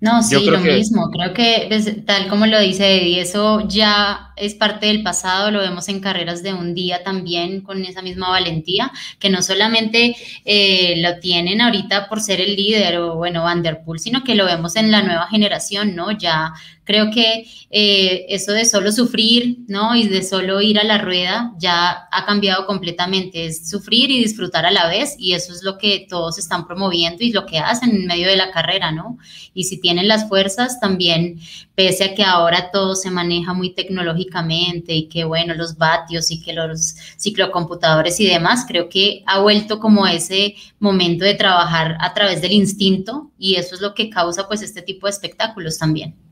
No, 0.01 0.23
sí, 0.23 0.45
lo 0.45 0.61
mismo. 0.61 1.11
Creo 1.11 1.35
que 1.35 2.03
tal 2.07 2.29
como 2.29 2.47
lo 2.47 2.61
dice 2.61 2.99
Eddie, 2.99 3.21
eso 3.21 3.67
ya 3.67 4.33
es 4.37 4.55
parte 4.55 4.87
del 4.87 5.03
pasado, 5.03 5.51
lo 5.51 5.59
vemos 5.59 5.89
en 5.89 5.99
carreras 5.99 6.45
de 6.45 6.55
un 6.55 6.73
día 6.73 7.03
también 7.03 7.63
con 7.63 7.85
esa 7.85 8.01
misma 8.01 8.31
valentía, 8.31 8.93
que 9.19 9.29
no 9.29 9.43
solamente 9.43 10.15
eh, 10.45 10.95
lo 11.03 11.19
tienen 11.19 11.61
ahorita 11.61 12.09
por 12.09 12.21
ser 12.21 12.41
el 12.41 12.55
líder 12.55 12.99
o 12.99 13.17
bueno, 13.17 13.43
Vanderpool, 13.43 13.99
sino 13.99 14.23
que 14.23 14.37
lo 14.37 14.45
vemos 14.45 14.77
en 14.77 14.93
la 14.93 15.03
nueva 15.03 15.27
generación, 15.27 15.97
¿no? 15.97 16.13
Ya 16.13 16.53
creo 16.89 17.11
que 17.11 17.45
eh, 17.71 18.25
eso 18.31 18.53
de 18.53 18.65
solo 18.65 18.91
sufrir, 18.93 19.59
¿no? 19.69 19.95
Y 19.95 20.09
de 20.09 20.23
solo 20.23 20.63
ir 20.63 20.79
a 20.79 20.85
la 20.85 20.97
rueda 20.97 21.53
ya 21.59 22.09
ha 22.11 22.25
cambiado 22.25 22.65
completamente. 22.65 23.45
Es 23.45 23.69
sufrir 23.69 24.11
y 24.11 24.23
disfrutar 24.23 24.65
a 24.65 24.71
la 24.71 24.89
vez 24.89 25.15
y 25.19 25.35
eso 25.35 25.53
es 25.53 25.63
lo 25.63 25.77
que 25.77 26.07
todos 26.09 26.39
están 26.39 26.67
promoviendo 26.67 27.23
y 27.23 27.31
lo 27.31 27.45
que 27.45 27.59
hacen 27.59 27.91
en 27.91 28.07
medio 28.07 28.27
de 28.27 28.39
la 28.39 28.51
carrera, 28.53 28.91
¿no? 28.91 29.19
Y 29.53 29.65
si 29.65 29.79
tienen 29.79 30.09
las 30.09 30.31
fuerzas 30.31 30.81
también, 30.81 31.39
pese 31.75 32.05
a 32.05 32.15
que 32.15 32.25
ahora 32.25 32.71
todo 32.71 32.97
se 32.97 33.11
maneja 33.11 33.53
muy 33.53 33.75
tecnológicamente 33.75 34.95
y 34.95 35.09
que, 35.09 35.25
bueno, 35.25 35.53
los 35.53 35.77
vatios 35.77 36.31
y 36.31 36.41
que 36.41 36.55
los 36.55 36.97
ciclocomputadores 37.19 38.19
y 38.19 38.27
demás, 38.27 38.65
creo 38.67 38.89
que 38.89 39.23
ha 39.27 39.41
vuelto 39.41 39.79
como 39.79 40.07
ese 40.07 40.55
momento 40.79 41.27
de 41.27 41.35
trabajar 41.35 41.99
a 42.01 42.15
través 42.15 42.41
del 42.41 42.53
instinto 42.53 43.31
y 43.39 43.57
eso 43.57 43.75
es 43.75 43.83
lo 43.83 43.93
que 43.93 44.09
causa 44.09 44.49
pues 44.49 44.63
este 44.63 44.81
tipo 44.81 45.07
de 45.07 45.11
espectáculos 45.11 45.77
también. 45.77 46.28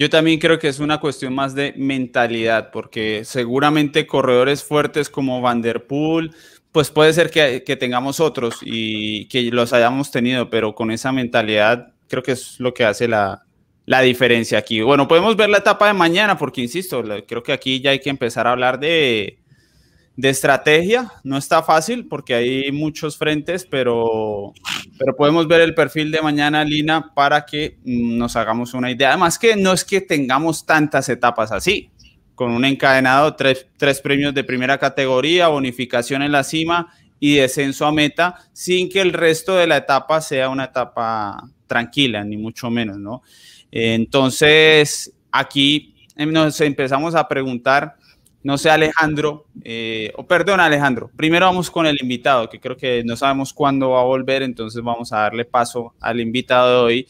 Yo 0.00 0.08
también 0.08 0.38
creo 0.40 0.58
que 0.58 0.68
es 0.68 0.78
una 0.78 0.98
cuestión 0.98 1.34
más 1.34 1.54
de 1.54 1.74
mentalidad, 1.76 2.70
porque 2.70 3.22
seguramente 3.26 4.06
corredores 4.06 4.64
fuertes 4.64 5.10
como 5.10 5.42
Van 5.42 5.60
Der 5.60 5.86
Poel, 5.86 6.34
pues 6.72 6.90
puede 6.90 7.12
ser 7.12 7.30
que, 7.30 7.60
tengamos 7.76 8.18
otros 8.18 8.60
y 8.62 9.26
que 9.26 9.42
los 9.50 9.74
hayamos 9.74 10.10
tenido, 10.10 10.48
pero 10.48 10.74
con 10.74 10.90
esa 10.90 11.12
mentalidad 11.12 11.92
creo 12.08 12.22
que 12.22 12.32
es 12.32 12.58
lo 12.58 12.72
que 12.72 12.86
hace 12.86 13.08
la, 13.08 13.44
la 13.84 14.00
diferencia 14.00 14.56
aquí. 14.56 14.80
Bueno, 14.80 15.06
podemos 15.06 15.36
ver 15.36 15.50
la 15.50 15.58
etapa 15.58 15.88
de 15.88 15.92
mañana, 15.92 16.38
porque 16.38 16.62
insisto, 16.62 17.04
creo 17.28 17.42
que 17.42 17.52
aquí 17.52 17.82
ya 17.82 17.90
hay 17.90 17.98
que 17.98 18.08
empezar 18.08 18.46
a 18.46 18.52
hablar 18.52 18.80
de, 18.80 19.39
de 20.16 20.28
estrategia. 20.28 21.12
No 21.24 21.36
está 21.36 21.62
fácil 21.62 22.06
porque 22.06 22.34
hay 22.34 22.72
muchos 22.72 23.16
frentes, 23.16 23.64
pero, 23.64 24.52
pero 24.98 25.16
podemos 25.16 25.48
ver 25.48 25.62
el 25.62 25.74
perfil 25.74 26.10
de 26.10 26.22
mañana, 26.22 26.64
Lina, 26.64 27.12
para 27.14 27.44
que 27.44 27.78
mm, 27.84 28.18
nos 28.18 28.36
hagamos 28.36 28.74
una 28.74 28.90
idea. 28.90 29.10
Además 29.10 29.38
que 29.38 29.56
no 29.56 29.72
es 29.72 29.84
que 29.84 30.00
tengamos 30.00 30.66
tantas 30.66 31.08
etapas 31.08 31.52
así, 31.52 31.90
con 32.34 32.52
un 32.52 32.64
encadenado, 32.64 33.36
tres, 33.36 33.66
tres 33.76 34.00
premios 34.00 34.34
de 34.34 34.44
primera 34.44 34.78
categoría, 34.78 35.48
bonificación 35.48 36.22
en 36.22 36.32
la 36.32 36.44
cima 36.44 36.92
y 37.18 37.36
descenso 37.36 37.84
a 37.86 37.92
meta, 37.92 38.36
sin 38.52 38.88
que 38.88 39.02
el 39.02 39.12
resto 39.12 39.54
de 39.56 39.66
la 39.66 39.76
etapa 39.76 40.20
sea 40.22 40.48
una 40.48 40.64
etapa 40.64 41.50
tranquila, 41.66 42.24
ni 42.24 42.38
mucho 42.38 42.70
menos, 42.70 42.96
¿no? 42.96 43.22
Entonces, 43.70 45.12
aquí 45.30 45.94
em, 46.16 46.32
nos 46.32 46.60
empezamos 46.60 47.14
a 47.14 47.28
preguntar 47.28 47.96
no 48.42 48.56
sé, 48.56 48.70
Alejandro, 48.70 49.46
eh, 49.64 50.12
o 50.16 50.26
perdón, 50.26 50.60
Alejandro. 50.60 51.10
Primero 51.14 51.46
vamos 51.46 51.70
con 51.70 51.86
el 51.86 51.98
invitado, 52.00 52.48
que 52.48 52.58
creo 52.58 52.76
que 52.76 53.04
no 53.04 53.16
sabemos 53.16 53.52
cuándo 53.52 53.90
va 53.90 54.00
a 54.00 54.04
volver, 54.04 54.42
entonces 54.42 54.82
vamos 54.82 55.12
a 55.12 55.18
darle 55.18 55.44
paso 55.44 55.94
al 56.00 56.20
invitado 56.20 56.70
de 56.70 56.84
hoy. 56.84 57.08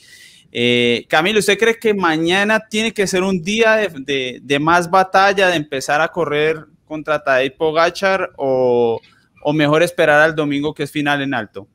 Eh, 0.52 1.04
Camilo, 1.08 1.38
¿usted 1.38 1.58
cree 1.58 1.78
que 1.78 1.94
mañana 1.94 2.66
tiene 2.68 2.92
que 2.92 3.06
ser 3.06 3.22
un 3.22 3.42
día 3.42 3.76
de, 3.76 4.58
más 4.60 4.90
batalla, 4.90 5.48
de 5.48 5.56
empezar 5.56 6.00
a 6.00 6.08
correr 6.08 6.66
contra 6.84 7.22
Tadej 7.22 7.56
Pogachar 7.56 8.30
o, 8.36 9.00
o, 9.44 9.52
mejor 9.52 9.84
esperar 9.84 10.20
al 10.20 10.34
domingo 10.34 10.74
que 10.74 10.82
es 10.82 10.90
final 10.90 11.22
en 11.22 11.34
alto? 11.34 11.68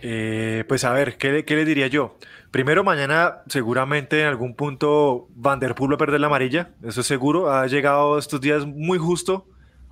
Eh, 0.00 0.64
pues 0.66 0.84
a 0.84 0.92
ver, 0.92 1.18
¿qué, 1.18 1.44
¿qué 1.44 1.56
le 1.56 1.66
diría 1.66 1.88
yo? 1.88 2.16
Primero, 2.50 2.84
mañana 2.84 3.42
seguramente 3.48 4.20
en 4.20 4.28
algún 4.28 4.54
punto 4.54 5.28
Van 5.34 5.58
Der 5.58 5.74
Poel 5.74 5.92
va 5.92 5.94
a 5.96 5.98
perder 5.98 6.20
la 6.20 6.28
amarilla, 6.28 6.70
eso 6.82 7.00
es 7.00 7.06
seguro. 7.06 7.50
Ha 7.50 7.66
llegado 7.66 8.18
estos 8.18 8.40
días 8.40 8.64
muy 8.66 8.98
justo. 8.98 9.46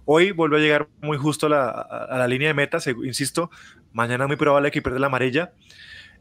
Hoy 0.06 0.32
vuelve 0.32 0.58
a 0.58 0.60
llegar 0.60 0.88
muy 1.00 1.16
justo 1.16 1.46
a 1.46 1.48
la, 1.50 2.28
línea 2.28 2.48
de 2.48 2.54
meta, 2.54 2.78
insisto. 3.04 3.50
Mañana 3.92 4.24
es 4.24 4.28
muy 4.28 4.36
probable 4.36 4.70
que 4.70 4.82
pierda 4.82 4.98
la 4.98 5.06
amarilla. 5.06 5.52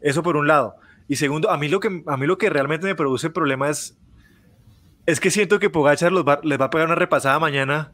Eso 0.02 0.24
por 0.24 0.38
un 0.38 0.48
lado. 0.48 0.76
Y 1.08 1.18
segundo, 1.18 1.52
a 1.52 1.58
mí 1.58 1.68
lo 1.68 1.80
que, 1.80 2.04
a 2.08 2.18
mí 2.18 2.26
lo 2.26 2.38
que 2.38 2.50
realmente 2.50 2.88
me 2.88 2.96
produce 2.96 3.30
problema 3.30 3.70
es, 3.70 3.98
es 5.06 5.20
que 5.20 5.32
siento 5.32 5.60
que 5.60 5.70
Pogachar 5.70 6.12
les 6.14 6.24
va 6.26 6.66
a 6.66 6.70
pegar 6.70 6.88
una 6.88 6.96
repasada 6.96 7.40
mañana 7.40 7.92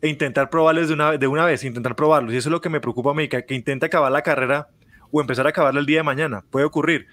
e 0.00 0.08
intentar 0.08 0.48
probarles 0.50 0.88
de 0.88 0.94
una, 0.94 1.12
de 1.12 1.26
una 1.26 1.44
vez, 1.44 1.64
intentar 1.64 1.96
probarlos. 1.96 2.32
Y 2.32 2.38
eso 2.38 2.48
es 2.48 2.52
lo 2.52 2.60
que 2.60 2.70
me 2.70 2.80
preocupa 2.80 3.10
a 3.10 3.14
mí, 3.14 3.28
que, 3.28 3.44
que 3.44 3.54
intente 3.54 3.86
acabar 3.86 4.10
la 4.10 4.22
carrera 4.22 4.68
o 5.10 5.20
empezar 5.20 5.46
a 5.46 5.50
acabarla 5.50 5.80
el 5.80 5.86
día 5.86 5.98
de 5.98 6.04
mañana. 6.04 6.44
Puede 6.50 6.64
ocurrir. 6.64 7.06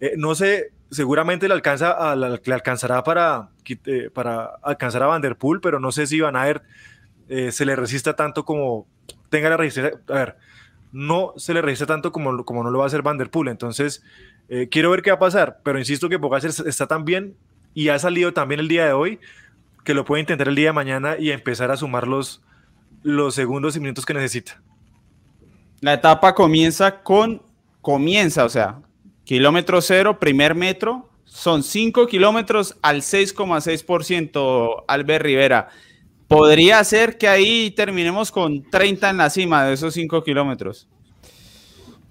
Eh, 0.00 0.14
no 0.16 0.34
sé, 0.34 0.72
seguramente 0.90 1.48
le, 1.48 1.54
alcanza 1.54 2.14
le 2.16 2.54
alcanzará 2.54 3.02
para, 3.02 3.50
eh, 3.66 4.10
para 4.12 4.50
alcanzar 4.62 5.02
a 5.02 5.06
Vanderpool, 5.06 5.60
pero 5.60 5.80
no 5.80 5.92
sé 5.92 6.06
si 6.06 6.20
Van 6.20 6.36
Aert 6.36 6.62
eh, 7.28 7.52
se 7.52 7.66
le 7.66 7.76
resista 7.76 8.14
tanto 8.14 8.44
como 8.44 8.86
tenga 9.28 9.50
la 9.50 9.56
resistencia. 9.56 10.00
A 10.08 10.12
ver, 10.12 10.36
no 10.92 11.34
se 11.36 11.52
le 11.52 11.62
resiste 11.62 11.86
tanto 11.86 12.12
como, 12.12 12.44
como 12.44 12.62
no 12.62 12.70
lo 12.70 12.78
va 12.78 12.84
a 12.84 12.88
hacer 12.88 13.02
Vanderpool. 13.02 13.48
Entonces, 13.48 14.02
quiero 14.70 14.90
ver 14.90 15.02
qué 15.02 15.10
va 15.10 15.16
a 15.16 15.20
pasar, 15.20 15.60
pero 15.62 15.78
insisto 15.78 16.08
que 16.08 16.18
Pogacar 16.18 16.48
está 16.48 16.86
tan 16.86 17.04
bien 17.04 17.36
y 17.74 17.90
ha 17.90 17.98
salido 17.98 18.32
también 18.32 18.60
el 18.60 18.68
día 18.68 18.86
de 18.86 18.92
hoy 18.92 19.20
que 19.84 19.94
lo 19.94 20.04
puede 20.04 20.20
intentar 20.20 20.48
el 20.48 20.54
día 20.54 20.68
de 20.68 20.72
mañana 20.72 21.16
y 21.18 21.30
empezar 21.30 21.70
a 21.70 21.76
sumar 21.76 22.06
los, 22.06 22.42
los 23.02 23.34
segundos 23.34 23.76
y 23.76 23.80
minutos 23.80 24.06
que 24.06 24.14
necesita. 24.14 24.60
La 25.80 25.94
etapa 25.94 26.34
comienza 26.34 27.02
con, 27.02 27.42
comienza, 27.80 28.44
o 28.44 28.48
sea, 28.48 28.80
Kilómetro 29.28 29.82
cero, 29.82 30.18
primer 30.18 30.54
metro, 30.54 31.10
son 31.26 31.62
5 31.62 32.06
kilómetros 32.06 32.78
al 32.80 33.02
6,6%, 33.02 34.84
Albert 34.88 35.22
Rivera. 35.22 35.68
¿Podría 36.28 36.82
ser 36.82 37.18
que 37.18 37.28
ahí 37.28 37.70
terminemos 37.72 38.32
con 38.32 38.62
30 38.62 39.10
en 39.10 39.18
la 39.18 39.28
cima 39.28 39.66
de 39.66 39.74
esos 39.74 39.92
5 39.92 40.24
kilómetros? 40.24 40.88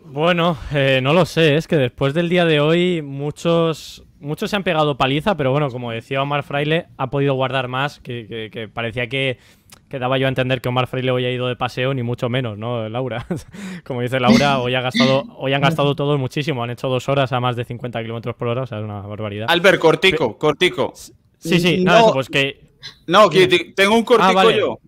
Bueno, 0.07 0.57
eh, 0.73 0.99
no 1.01 1.13
lo 1.13 1.25
sé, 1.25 1.55
es 1.55 1.67
que 1.67 1.75
después 1.75 2.13
del 2.13 2.29
día 2.29 2.45
de 2.45 2.59
hoy 2.59 3.01
muchos, 3.01 4.03
muchos 4.19 4.49
se 4.49 4.55
han 4.55 4.63
pegado 4.63 4.97
paliza, 4.97 5.37
pero 5.37 5.51
bueno, 5.51 5.69
como 5.69 5.91
decía 5.91 6.21
Omar 6.21 6.43
Fraile, 6.43 6.87
ha 6.97 7.09
podido 7.09 7.33
guardar 7.33 7.67
más, 7.67 7.99
que 7.99 8.69
parecía 8.73 9.07
que 9.07 9.37
que 9.89 9.99
daba 9.99 10.17
yo 10.17 10.25
a 10.25 10.29
entender 10.29 10.61
que 10.61 10.69
Omar 10.69 10.87
Freire 10.87 11.11
hoy 11.11 11.25
ha 11.25 11.31
ido 11.31 11.47
de 11.47 11.55
paseo, 11.55 11.93
ni 11.93 12.03
mucho 12.03 12.29
menos, 12.29 12.57
¿no, 12.57 12.89
Laura? 12.89 13.25
Como 13.85 14.01
dice 14.01 14.19
Laura, 14.19 14.59
hoy, 14.59 14.75
ha 14.75 14.81
gastado, 14.81 15.23
hoy 15.37 15.53
han 15.53 15.61
gastado 15.61 15.95
todos 15.95 16.19
muchísimo, 16.19 16.63
han 16.63 16.71
hecho 16.71 16.87
dos 16.89 17.07
horas 17.07 17.31
a 17.31 17.39
más 17.39 17.55
de 17.55 17.63
50 17.63 18.01
kilómetros 18.01 18.35
por 18.35 18.49
hora, 18.49 18.63
o 18.63 18.67
sea, 18.67 18.79
es 18.79 18.83
una 18.83 19.01
barbaridad. 19.01 19.47
Albert, 19.49 19.79
cortico, 19.79 20.37
cortico. 20.37 20.93
Sí, 21.37 21.59
sí, 21.59 21.83
no, 21.83 22.11
pues 22.13 22.27
que... 22.29 22.67
No, 23.07 23.29
que 23.29 23.47
tengo 23.75 23.95
un 23.95 24.03
cortico 24.03 24.39
ah, 24.39 24.51
yo. 24.51 24.79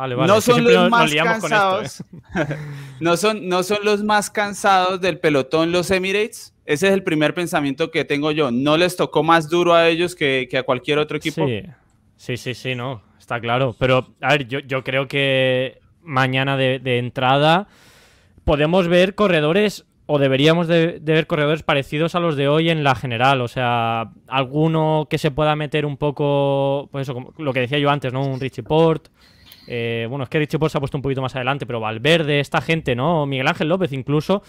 Vale, 0.00 0.14
vale. 0.14 0.32
No 0.32 0.40
son 0.40 0.64
los 0.64 0.88
más 0.88 1.14
cansados. 1.14 2.00
¿eh? 2.00 2.04
no, 3.00 3.18
son, 3.18 3.48
no 3.48 3.62
son 3.62 3.78
los 3.84 4.02
más 4.02 4.30
cansados 4.30 5.00
del 5.00 5.18
pelotón 5.18 5.72
los 5.72 5.90
Emirates. 5.90 6.54
Ese 6.64 6.88
es 6.88 6.94
el 6.94 7.02
primer 7.02 7.34
pensamiento 7.34 7.90
que 7.90 8.06
tengo 8.06 8.30
yo. 8.30 8.50
¿No 8.50 8.78
les 8.78 8.96
tocó 8.96 9.22
más 9.22 9.50
duro 9.50 9.74
a 9.74 9.88
ellos 9.88 10.14
que, 10.14 10.48
que 10.50 10.56
a 10.56 10.62
cualquier 10.62 10.98
otro 10.98 11.18
equipo? 11.18 11.46
Sí, 11.46 11.64
sí, 12.16 12.36
sí, 12.38 12.54
sí 12.54 12.74
no 12.74 13.02
está 13.18 13.40
claro. 13.40 13.76
Pero, 13.78 14.14
a 14.22 14.30
ver, 14.30 14.48
yo, 14.48 14.82
creo 14.82 15.06
que 15.06 15.80
mañana 16.02 16.56
de, 16.56 16.98
entrada 16.98 17.68
podemos 18.44 18.88
ver 18.88 19.14
corredores 19.14 19.84
o 20.06 20.18
deberíamos 20.18 20.66
de, 20.66 20.98
ver 21.00 21.26
corredores 21.26 21.62
parecidos 21.62 22.14
a 22.14 22.20
los 22.20 22.36
de 22.36 22.48
hoy 22.48 22.70
en 22.70 22.82
la 22.82 22.94
general. 22.94 23.42
O 23.42 23.48
sea, 23.48 24.12
alguno 24.26 25.06
que 25.10 25.18
se 25.18 25.30
pueda 25.30 25.54
meter 25.54 25.86
un 25.86 25.98
poco, 25.98 26.88
pues 26.90 27.02
eso, 27.02 27.12
como 27.12 27.34
lo 27.36 27.52
que 27.52 27.60
decía 27.60 27.78
yo 27.78 27.90
antes, 27.90 28.12
¿no? 28.12 28.24
Un 28.24 28.40
Richie 28.40 28.64
Port. 28.64 29.08
Eh, 29.72 30.06
bueno, 30.08 30.24
es 30.24 30.30
que 30.30 30.40
Richie 30.40 30.58
Port 30.58 30.72
se 30.72 30.78
ha 30.78 30.80
puesto 30.80 30.98
un 30.98 31.02
poquito 31.02 31.22
más 31.22 31.36
adelante, 31.36 31.64
pero 31.64 31.78
Valverde, 31.78 32.40
esta 32.40 32.60
gente, 32.60 32.96
¿no? 32.96 33.24
Miguel 33.24 33.46
Ángel 33.46 33.68
López 33.68 33.92
incluso. 33.92 34.42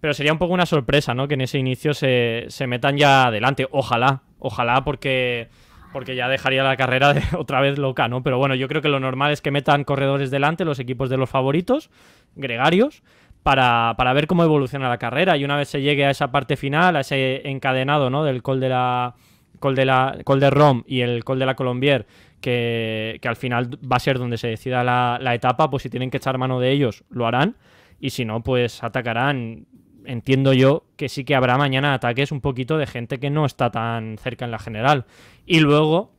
Pero 0.00 0.12
sería 0.12 0.32
un 0.32 0.38
poco 0.38 0.52
una 0.52 0.66
sorpresa, 0.66 1.14
¿no? 1.14 1.26
Que 1.26 1.34
en 1.34 1.40
ese 1.40 1.58
inicio 1.58 1.94
se, 1.94 2.44
se 2.48 2.66
metan 2.66 2.98
ya 2.98 3.28
adelante. 3.28 3.66
Ojalá, 3.70 4.22
ojalá, 4.38 4.84
porque 4.84 5.48
porque 5.92 6.14
ya 6.14 6.28
dejaría 6.28 6.62
la 6.62 6.76
carrera 6.76 7.14
otra 7.38 7.62
vez 7.62 7.78
loca, 7.78 8.06
¿no? 8.06 8.22
Pero 8.22 8.36
bueno, 8.36 8.54
yo 8.54 8.68
creo 8.68 8.82
que 8.82 8.90
lo 8.90 9.00
normal 9.00 9.32
es 9.32 9.40
que 9.40 9.50
metan 9.50 9.82
corredores 9.82 10.30
delante 10.30 10.66
los 10.66 10.78
equipos 10.78 11.08
de 11.08 11.16
los 11.16 11.30
favoritos, 11.30 11.88
gregarios, 12.34 13.02
para, 13.42 14.12
ver 14.12 14.26
cómo 14.26 14.42
evoluciona 14.42 14.90
la 14.90 14.98
carrera. 14.98 15.38
Y 15.38 15.44
una 15.46 15.56
vez 15.56 15.68
se 15.68 15.80
llegue 15.80 16.04
a 16.04 16.10
esa 16.10 16.30
parte 16.30 16.58
final, 16.58 16.96
a 16.96 17.00
ese 17.00 17.48
encadenado, 17.48 18.10
¿no? 18.10 18.24
Del 18.24 18.42
col 18.42 18.60
de 18.60 18.68
la. 18.68 19.14
Col 19.58 19.74
de 19.74 19.86
la. 19.86 20.18
Col 20.24 20.40
de 20.40 20.50
Rom 20.50 20.82
y 20.86 21.00
el 21.00 21.24
col 21.24 21.38
de 21.38 21.46
la 21.46 21.54
Colombier, 21.54 22.06
que, 22.40 23.20
al 23.24 23.36
final 23.36 23.78
va 23.90 23.96
a 23.96 24.00
ser 24.00 24.18
donde 24.18 24.38
se 24.38 24.48
decida 24.48 24.84
la, 24.84 25.34
etapa, 25.34 25.70
pues 25.70 25.82
si 25.82 25.90
tienen 25.90 26.10
que 26.10 26.18
echar 26.18 26.38
mano 26.38 26.60
de 26.60 26.70
ellos, 26.70 27.04
lo 27.10 27.26
harán. 27.26 27.56
Y 27.98 28.10
si 28.10 28.24
no, 28.24 28.42
pues 28.42 28.82
atacarán 28.82 29.66
entiendo 30.04 30.52
yo 30.52 30.84
que 30.96 31.08
sí 31.08 31.24
que 31.24 31.34
habrá 31.34 31.58
mañana 31.58 31.92
ataques 31.92 32.30
un 32.30 32.40
poquito 32.40 32.78
de 32.78 32.86
gente 32.86 33.18
que 33.18 33.28
no 33.28 33.44
está 33.44 33.70
tan 33.70 34.18
cerca 34.18 34.44
en 34.44 34.50
la 34.50 34.58
general. 34.58 35.06
Y 35.46 35.60
luego, 35.60 36.12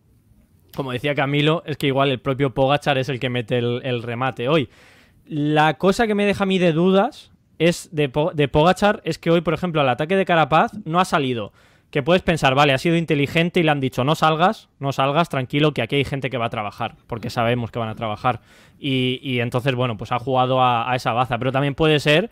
como 0.76 0.92
decía 0.92 1.16
Camilo, 1.16 1.64
es 1.66 1.78
que 1.78 1.88
igual 1.88 2.10
el 2.10 2.20
propio 2.20 2.54
Pogachar 2.54 2.98
es 2.98 3.10
el 3.10 3.20
que 3.20 3.30
mete 3.30 3.58
el, 3.58 4.04
remate 4.04 4.50
hoy. 4.50 4.70
La 5.26 5.78
cosa 5.78 6.08
que 6.08 6.16
me 6.16 6.26
deja 6.26 6.44
a 6.44 6.48
mí 6.48 6.58
de 6.58 6.74
dudas 6.74 7.32
es 7.60 7.90
de, 7.94 8.12
de 8.34 8.48
Pogachar 8.48 9.02
es 9.06 9.18
que 9.18 9.32
hoy, 9.32 9.42
por 9.42 9.54
ejemplo, 9.54 9.82
al 9.82 9.90
ataque 9.90 10.16
de 10.16 10.26
Carapaz 10.26 10.72
no 10.86 11.00
ha 11.00 11.06
salido. 11.06 11.54
Que 11.92 12.04
puedes 12.04 12.22
pensar, 12.22 12.54
vale, 12.54 12.74
ha 12.74 12.78
sido 12.78 12.98
inteligente 12.98 13.60
y 13.60 13.64
le 13.64 13.72
han 13.72 13.80
dicho, 13.80 14.04
no 14.04 14.16
salgas, 14.16 14.70
no 14.80 14.92
salgas, 14.92 15.30
tranquilo, 15.30 15.74
que 15.74 15.82
aquí 15.82 15.96
hay 15.96 16.04
gente 16.04 16.30
que 16.30 16.38
va 16.38 16.48
a 16.48 16.50
trabajar, 16.50 16.96
porque 17.08 17.30
sabemos 17.30 17.72
que 17.72 17.80
van 17.80 17.90
a 17.90 17.96
trabajar. 17.96 18.42
Y, 18.80 19.40
entonces, 19.40 19.74
bueno, 19.74 19.98
pues 19.98 20.12
ha 20.12 20.20
jugado 20.20 20.62
a, 20.62 20.94
esa 20.96 21.14
baza. 21.14 21.38
Pero 21.38 21.52
también 21.52 21.76
puede 21.76 22.00
ser 22.00 22.30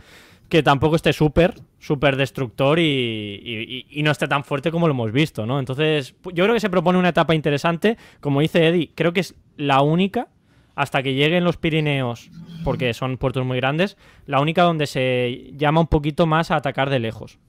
que 0.50 0.62
tampoco 0.62 0.96
esté 0.96 1.14
súper, 1.14 1.56
súper 1.80 2.18
destructor 2.18 2.80
y, 2.80 3.86
no 4.04 4.12
esté 4.12 4.28
tan 4.28 4.44
fuerte 4.44 4.72
como 4.72 4.88
lo 4.88 4.94
hemos 4.94 5.12
visto, 5.12 5.46
¿no? 5.46 5.60
Entonces, 5.60 6.16
yo 6.34 6.44
creo 6.44 6.54
que 6.54 6.60
se 6.60 6.70
propone 6.70 7.00
una 7.00 7.10
etapa 7.10 7.34
interesante. 7.34 7.98
Como 8.20 8.42
dice 8.42 8.68
Eddie, 8.68 8.92
creo 8.94 9.14
que 9.14 9.22
es 9.22 9.36
la 9.58 9.82
única, 9.82 10.28
hasta 10.76 11.02
que 11.02 11.14
lleguen 11.14 11.44
los 11.44 11.58
Pirineos, 11.58 12.30
porque 12.64 12.94
son 12.94 13.18
puertos 13.18 13.46
muy 13.46 13.58
grandes, 13.58 13.98
la 14.26 14.42
única 14.42 14.64
donde 14.64 14.88
se 14.88 15.52
llama 15.56 15.82
un 15.82 15.88
poquito 15.88 16.28
más 16.28 16.52
a 16.52 16.58
atacar 16.58 16.90
de 16.90 17.00
lejos 17.00 17.40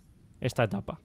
esta 0.41 0.65
etapa. 0.65 1.01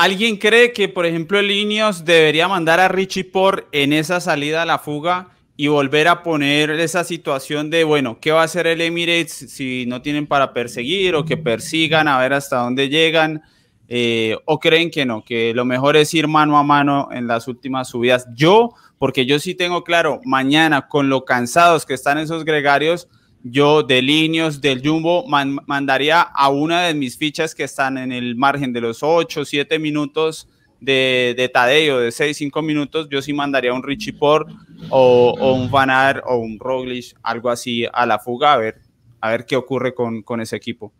¿Alguien 0.00 0.38
cree 0.38 0.72
que, 0.72 0.88
por 0.88 1.04
ejemplo, 1.04 1.38
el 1.38 1.50
Ineos 1.50 2.06
debería 2.06 2.48
mandar 2.48 2.80
a 2.80 2.88
Richie 2.88 3.22
por 3.22 3.68
en 3.70 3.92
esa 3.92 4.18
salida 4.18 4.62
a 4.62 4.64
la 4.64 4.78
fuga? 4.78 5.28
y 5.58 5.68
volver 5.68 6.08
a 6.08 6.22
poner 6.22 6.70
esa 6.70 7.04
situación 7.04 7.68
de, 7.68 7.84
bueno, 7.84 8.18
¿qué 8.18 8.32
va 8.32 8.40
a 8.40 8.44
hacer 8.44 8.66
el 8.66 8.80
Emirates 8.80 9.44
si 9.50 9.84
no 9.84 10.00
tienen 10.00 10.26
para 10.26 10.54
perseguir 10.54 11.14
o 11.14 11.26
que 11.26 11.36
persigan 11.36 12.08
a 12.08 12.18
ver 12.18 12.32
hasta 12.32 12.56
dónde 12.62 12.88
llegan? 12.88 13.42
Eh, 13.86 14.38
¿O 14.46 14.58
creen 14.58 14.90
que 14.90 15.04
no? 15.04 15.22
Que 15.22 15.52
lo 15.52 15.66
mejor 15.66 15.98
es 15.98 16.14
ir 16.14 16.28
mano 16.28 16.56
a 16.56 16.62
mano 16.62 17.10
en 17.12 17.26
las 17.26 17.46
últimas 17.46 17.90
subidas. 17.90 18.26
Yo, 18.34 18.70
porque 18.96 19.26
yo 19.26 19.38
sí 19.38 19.54
tengo 19.54 19.84
claro, 19.84 20.22
mañana 20.24 20.88
con 20.88 21.10
lo 21.10 21.26
cansados 21.26 21.84
que 21.84 21.92
están 21.92 22.16
esos 22.16 22.46
gregarios, 22.46 23.06
yo 23.42 23.82
de 23.82 24.02
líneas 24.02 24.60
del 24.60 24.86
Jumbo 24.86 25.24
mandaría 25.26 26.20
a 26.20 26.50
una 26.50 26.82
de 26.82 26.94
mis 26.94 27.16
fichas 27.16 27.54
que 27.54 27.64
están 27.64 27.96
en 27.98 28.12
el 28.12 28.36
margen 28.36 28.72
de 28.72 28.80
los 28.80 29.02
8, 29.02 29.44
7 29.44 29.78
minutos 29.78 30.48
de, 30.80 31.34
de 31.36 31.48
Tadeo 31.48 31.98
de 31.98 32.08
6-5 32.08 32.62
minutos, 32.62 33.08
yo 33.10 33.22
sí 33.22 33.32
mandaría 33.32 33.72
un 33.72 33.82
Richie 33.82 34.12
Port 34.12 34.48
o, 34.88 35.34
un 35.54 35.70
Van 35.70 35.90
Aert 35.90 36.24
o 36.26 36.36
un 36.36 36.58
Roglic, 36.58 37.16
algo 37.22 37.50
así 37.50 37.86
a 37.92 38.06
la 38.06 38.18
fuga, 38.18 38.54
a 38.54 38.56
ver, 38.56 38.80
a 39.20 39.30
ver 39.30 39.46
qué 39.46 39.56
ocurre 39.56 39.94
con, 39.94 40.22
con 40.22 40.40
ese 40.40 40.56
equipo. 40.56 40.92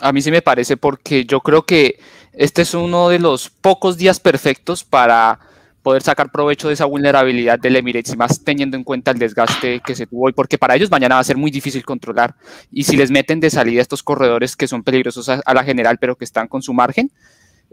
A 0.00 0.12
mí 0.12 0.20
sí 0.22 0.30
me 0.30 0.42
parece 0.42 0.76
porque 0.76 1.24
yo 1.24 1.40
creo 1.40 1.64
que 1.64 2.00
este 2.32 2.62
es 2.62 2.74
uno 2.74 3.08
de 3.08 3.20
los 3.20 3.48
pocos 3.48 3.96
días 3.96 4.18
perfectos 4.18 4.82
para 4.82 5.38
poder 5.84 6.02
sacar 6.02 6.32
provecho 6.32 6.66
de 6.66 6.74
esa 6.74 6.86
vulnerabilidad 6.86 7.60
del 7.60 7.76
Emirates 7.76 8.14
y 8.14 8.16
más 8.16 8.42
teniendo 8.42 8.76
en 8.76 8.82
cuenta 8.82 9.12
el 9.12 9.18
desgaste 9.18 9.80
que 9.86 9.94
se 9.94 10.08
tuvo 10.08 10.26
hoy, 10.26 10.32
porque 10.32 10.58
para 10.58 10.74
ellos 10.74 10.90
mañana 10.90 11.14
va 11.14 11.20
a 11.20 11.24
ser 11.24 11.36
muy 11.36 11.52
difícil 11.52 11.84
controlar. 11.84 12.34
Y 12.72 12.82
si 12.82 12.96
les 12.96 13.12
meten 13.12 13.38
de 13.38 13.50
salida 13.50 13.80
estos 13.80 14.02
corredores 14.02 14.56
que 14.56 14.66
son 14.66 14.82
peligrosos 14.82 15.28
a, 15.28 15.40
a 15.44 15.54
la 15.54 15.62
general, 15.62 15.98
pero 16.00 16.16
que 16.16 16.24
están 16.24 16.48
con 16.48 16.62
su 16.62 16.74
margen, 16.74 17.12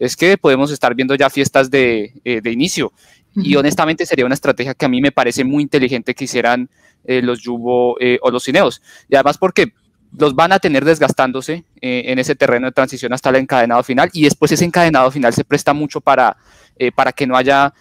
es 0.01 0.15
que 0.15 0.35
podemos 0.35 0.71
estar 0.71 0.95
viendo 0.95 1.13
ya 1.13 1.29
fiestas 1.29 1.69
de, 1.69 2.13
eh, 2.25 2.41
inicio. 2.45 2.91
Y 3.35 3.55
honestamente 3.55 4.05
sería 4.05 4.25
una 4.25 4.33
estrategia 4.33 4.73
que 4.73 4.85
a 4.85 4.89
mí 4.89 4.99
me 4.99 5.11
parece 5.11 5.43
muy 5.43 5.63
inteligente 5.63 6.15
que 6.15 6.25
hicieran 6.25 6.69
eh, 7.05 7.21
los 7.21 7.41
Yubo 7.41 7.97
eh, 7.99 8.17
o 8.23 8.31
los 8.31 8.43
Cineos. 8.43 8.81
Y 9.07 9.15
además 9.15 9.37
porque 9.37 9.73
los 10.17 10.35
van 10.35 10.51
a 10.51 10.59
tener 10.59 10.83
desgastándose 10.83 11.63
en 11.79 12.19
ese 12.19 12.35
terreno 12.35 12.65
de 12.65 12.73
transición 12.73 13.13
hasta 13.13 13.29
el 13.29 13.37
encadenado 13.37 13.81
final 13.81 14.09
y 14.11 14.23
después 14.23 14.51
ese 14.51 14.65
encadenado 14.65 15.09
final 15.09 15.33
se 15.33 15.45
presta 15.45 15.71
mucho 15.71 16.01
para, 16.01 16.35
para 16.95 17.11
que 17.11 17.27
no 17.27 17.37
haya 17.37 17.73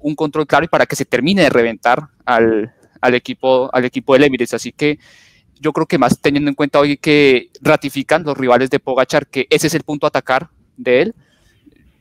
un 0.00 0.14
control 0.14 0.46
claro 0.46 0.64
y 0.64 0.68
para 0.68 0.86
que 0.86 0.96
se 0.96 1.04
termine 1.04 1.42
de 1.42 1.50
reventar 1.50 2.08
al, 2.24 2.72
al, 3.00 3.14
equipo, 3.14 3.70
al 3.72 3.84
equipo 3.84 4.12
del 4.14 4.24
Emirates. 4.24 4.54
Así 4.54 4.72
que 4.72 4.98
yo 5.60 5.72
creo 5.72 5.86
que 5.86 5.98
más 5.98 6.18
teniendo 6.18 6.50
en 6.50 6.54
cuenta 6.54 6.80
hoy 6.80 6.96
que 6.96 7.50
ratifican 7.60 8.24
los 8.24 8.36
rivales 8.36 8.68
de 8.68 8.80
Pogachar 8.80 9.26
que 9.26 9.46
ese 9.48 9.68
es 9.68 9.74
el 9.74 9.84
punto 9.84 10.06
a 10.06 10.08
atacar 10.08 10.48
de 10.76 11.02
él, 11.02 11.14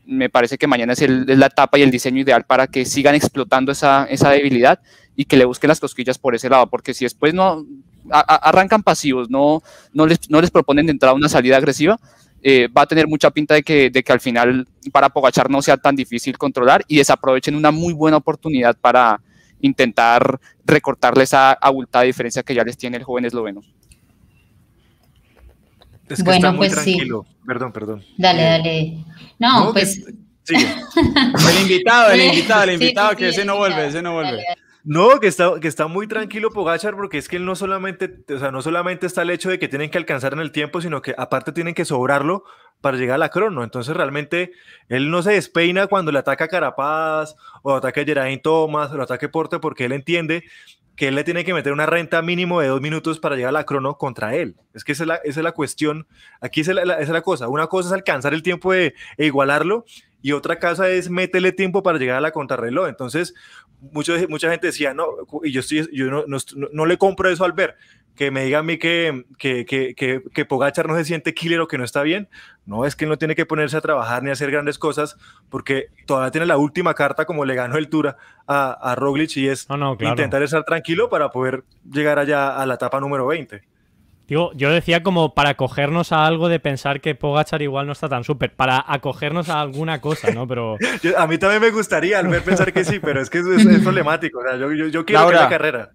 me 0.05 0.29
parece 0.29 0.57
que 0.57 0.67
mañana 0.67 0.93
es, 0.93 1.07
la 1.07 1.45
etapa 1.45 1.77
y 1.77 1.83
el 1.83 1.91
diseño 1.91 2.21
ideal 2.21 2.43
para 2.43 2.67
que 2.67 2.85
sigan 2.85 3.15
explotando 3.15 3.71
esa, 3.71 4.07
debilidad 4.31 4.79
y 5.15 5.25
que 5.25 5.37
le 5.37 5.45
busquen 5.45 5.67
las 5.67 5.79
cosquillas 5.79 6.17
por 6.17 6.35
ese 6.35 6.49
lado, 6.49 6.67
porque 6.67 6.93
si 6.93 7.05
después 7.05 7.33
no 7.33 7.65
arrancan 8.09 8.81
pasivos, 8.81 9.29
no, 9.29 9.61
no, 9.93 10.07
les, 10.07 10.29
no 10.29 10.41
les 10.41 10.49
proponen 10.49 10.87
de 10.87 10.93
entrada 10.93 11.13
una 11.13 11.29
salida 11.29 11.57
agresiva, 11.57 11.99
eh, 12.43 12.67
va 12.67 12.83
a 12.83 12.87
tener 12.87 13.07
mucha 13.07 13.29
pinta 13.29 13.53
de 13.53 13.63
que, 13.63 13.89
de 13.89 14.03
que 14.03 14.11
al 14.11 14.19
final 14.19 14.67
para 14.91 15.09
Pogachar 15.09 15.49
no 15.49 15.61
sea 15.61 15.77
tan 15.77 15.95
difícil 15.95 16.37
controlar 16.37 16.83
y 16.87 16.97
desaprovechen 16.97 17.55
una 17.55 17.71
muy 17.71 17.93
buena 17.93 18.17
oportunidad 18.17 18.75
para 18.77 19.21
intentar 19.61 20.39
recortarle 20.65 21.23
esa 21.23 21.53
abultada 21.53 22.05
diferencia 22.05 22.43
que 22.43 22.55
ya 22.55 22.63
les 22.63 22.77
tiene 22.77 22.97
el 22.97 23.03
joven 23.03 23.25
esloveno. 23.25 23.61
Es 26.09 26.17
que 26.17 26.23
bueno, 26.23 26.35
está 26.37 26.51
muy 26.51 26.67
pues 26.67 26.73
tranquilo. 26.73 27.25
Perdón, 27.45 27.71
perdón. 27.71 28.03
Dale, 28.17 28.43
dale. 28.43 29.05
No, 29.39 29.71
pues. 29.71 30.03
el 30.47 31.61
invitado, 31.61 32.11
el 32.11 32.21
invitado, 32.21 32.63
el 32.63 32.73
invitado, 32.73 33.15
que 33.15 33.29
ese 33.29 33.45
no 33.45 33.57
vuelve, 33.57 33.87
ese 33.87 34.01
no 34.01 34.13
vuelve. 34.13 34.43
No, 34.83 35.19
que 35.19 35.27
está, 35.27 35.59
que 35.59 35.67
está 35.67 35.87
muy 35.87 36.07
tranquilo 36.07 36.49
Pogachar 36.49 36.95
porque 36.95 37.17
es 37.19 37.29
que 37.29 37.37
él 37.37 37.45
no 37.45 37.55
solamente, 37.55 38.23
o 38.33 38.39
sea, 38.39 38.51
no 38.51 38.61
solamente 38.61 39.05
está 39.05 39.21
el 39.21 39.29
hecho 39.29 39.49
de 39.49 39.59
que 39.59 39.67
tienen 39.67 39.91
que 39.91 39.99
alcanzar 39.99 40.33
en 40.33 40.39
el 40.39 40.51
tiempo, 40.51 40.81
sino 40.81 41.01
que 41.01 41.13
aparte 41.17 41.51
tienen 41.51 41.75
que 41.75 41.85
sobrarlo 41.85 42.43
para 42.81 42.97
llegar 42.97 43.15
a 43.15 43.19
la 43.19 43.29
crono. 43.29 43.63
Entonces 43.63 43.95
realmente 43.95 44.53
él 44.89 45.11
no 45.11 45.21
se 45.21 45.33
despeina 45.33 45.87
cuando 45.87 46.11
le 46.11 46.19
ataca 46.19 46.47
Carapaz 46.47 47.35
o 47.61 47.75
ataca 47.75 48.03
Geraint 48.03 48.41
Thomas 48.41 48.91
o 48.91 48.97
le 48.97 49.03
ataque 49.03 49.29
Porte 49.29 49.59
porque 49.59 49.85
él 49.85 49.91
entiende 49.91 50.43
que 50.95 51.07
él 51.07 51.15
le 51.15 51.23
tiene 51.23 51.43
que 51.45 51.53
meter 51.53 51.73
una 51.73 51.85
renta 51.85 52.21
mínimo 52.21 52.59
de 52.59 52.67
dos 52.67 52.81
minutos 52.81 53.19
para 53.19 53.35
llegar 53.35 53.49
a 53.49 53.53
la 53.53 53.65
crono 53.65 53.97
contra 53.97 54.35
él. 54.35 54.55
Es 54.73 54.83
que 54.83 54.91
esa 54.91 55.03
es 55.03 55.07
la, 55.07 55.15
es 55.15 55.37
la 55.37 55.51
cuestión. 55.53 56.07
Aquí 56.41 56.61
es 56.61 56.67
la, 56.67 56.99
es 56.99 57.09
la, 57.09 57.21
cosa. 57.21 57.47
Una 57.47 57.67
cosa 57.67 57.89
es 57.89 57.93
alcanzar 57.93 58.33
el 58.33 58.43
tiempo 58.43 58.73
de 58.73 58.93
e 59.17 59.25
igualarlo 59.25 59.85
y 60.21 60.33
otra 60.33 60.59
cosa 60.59 60.89
es 60.89 61.09
meterle 61.09 61.51
tiempo 61.51 61.81
para 61.81 61.97
llegar 61.97 62.17
a 62.17 62.21
la 62.21 62.31
contrarreloj. 62.31 62.87
Entonces, 62.87 63.33
mucho, 63.91 64.13
mucha 64.29 64.49
gente 64.49 64.67
decía, 64.67 64.93
no, 64.93 65.05
y 65.43 65.51
yo, 65.51 65.59
estoy, 65.59 65.89
yo 65.91 66.09
no, 66.11 66.23
no, 66.27 66.37
no 66.71 66.85
le 66.85 66.97
compro 66.97 67.29
eso 67.29 67.43
al 67.43 67.53
ver 67.53 67.77
que 68.15 68.29
me 68.29 68.43
diga 68.43 68.59
a 68.59 68.63
mí 68.63 68.77
que, 68.77 69.25
que, 69.37 69.65
que, 69.65 70.21
que, 70.33 70.45
Pogachar 70.45 70.87
no 70.87 70.95
se 70.95 71.05
siente 71.05 71.33
killer 71.33 71.59
o 71.61 71.67
que 71.67 71.77
no 71.77 71.83
está 71.83 72.03
bien. 72.03 72.27
No, 72.65 72.85
es 72.85 72.95
que 72.95 73.05
él 73.05 73.09
no 73.09 73.17
tiene 73.17 73.35
que 73.35 73.45
ponerse 73.45 73.77
a 73.77 73.81
trabajar 73.81 74.21
ni 74.21 74.29
a 74.29 74.33
hacer 74.33 74.51
grandes 74.51 74.77
cosas 74.77 75.17
porque 75.49 75.87
todavía 76.05 76.31
tiene 76.31 76.45
la 76.45 76.57
última 76.57 76.93
carta 76.93 77.25
como 77.25 77.45
le 77.45 77.55
ganó 77.55 77.77
el 77.77 77.89
Tura 77.89 78.17
a, 78.47 78.71
a 78.73 78.95
Roglic 78.95 79.35
y 79.37 79.47
es 79.47 79.67
intentar 79.99 80.43
estar 80.43 80.63
tranquilo 80.63 81.09
para 81.09 81.31
poder 81.31 81.63
llegar 81.89 82.19
allá 82.19 82.55
a 82.57 82.65
la 82.65 82.75
etapa 82.75 82.99
número 82.99 83.25
20. 83.27 83.70
Digo, 84.31 84.53
yo 84.55 84.71
decía 84.71 85.03
como 85.03 85.33
para 85.33 85.49
acogernos 85.49 86.13
a 86.13 86.25
algo 86.25 86.47
de 86.47 86.61
pensar 86.61 87.01
que 87.01 87.15
Pogachar 87.15 87.61
igual 87.61 87.85
no 87.85 87.91
está 87.91 88.07
tan 88.07 88.23
súper, 88.23 88.55
para 88.55 88.81
acogernos 88.87 89.49
a 89.49 89.59
alguna 89.59 89.99
cosa, 89.99 90.31
¿no? 90.31 90.47
Pero... 90.47 90.77
a 91.17 91.27
mí 91.27 91.37
también 91.37 91.61
me 91.61 91.69
gustaría 91.69 92.17
al 92.17 92.29
ver 92.29 92.41
pensar 92.41 92.71
que 92.71 92.85
sí, 92.85 92.99
pero 93.01 93.21
es 93.21 93.29
que 93.29 93.39
es, 93.39 93.83
problemático. 93.83 94.39
O 94.39 94.43
sea, 94.43 94.55
yo, 94.55 94.71
yo, 94.71 95.05
quiero 95.05 95.27
que 95.27 95.35
la 95.35 95.49
carrera. 95.49 95.91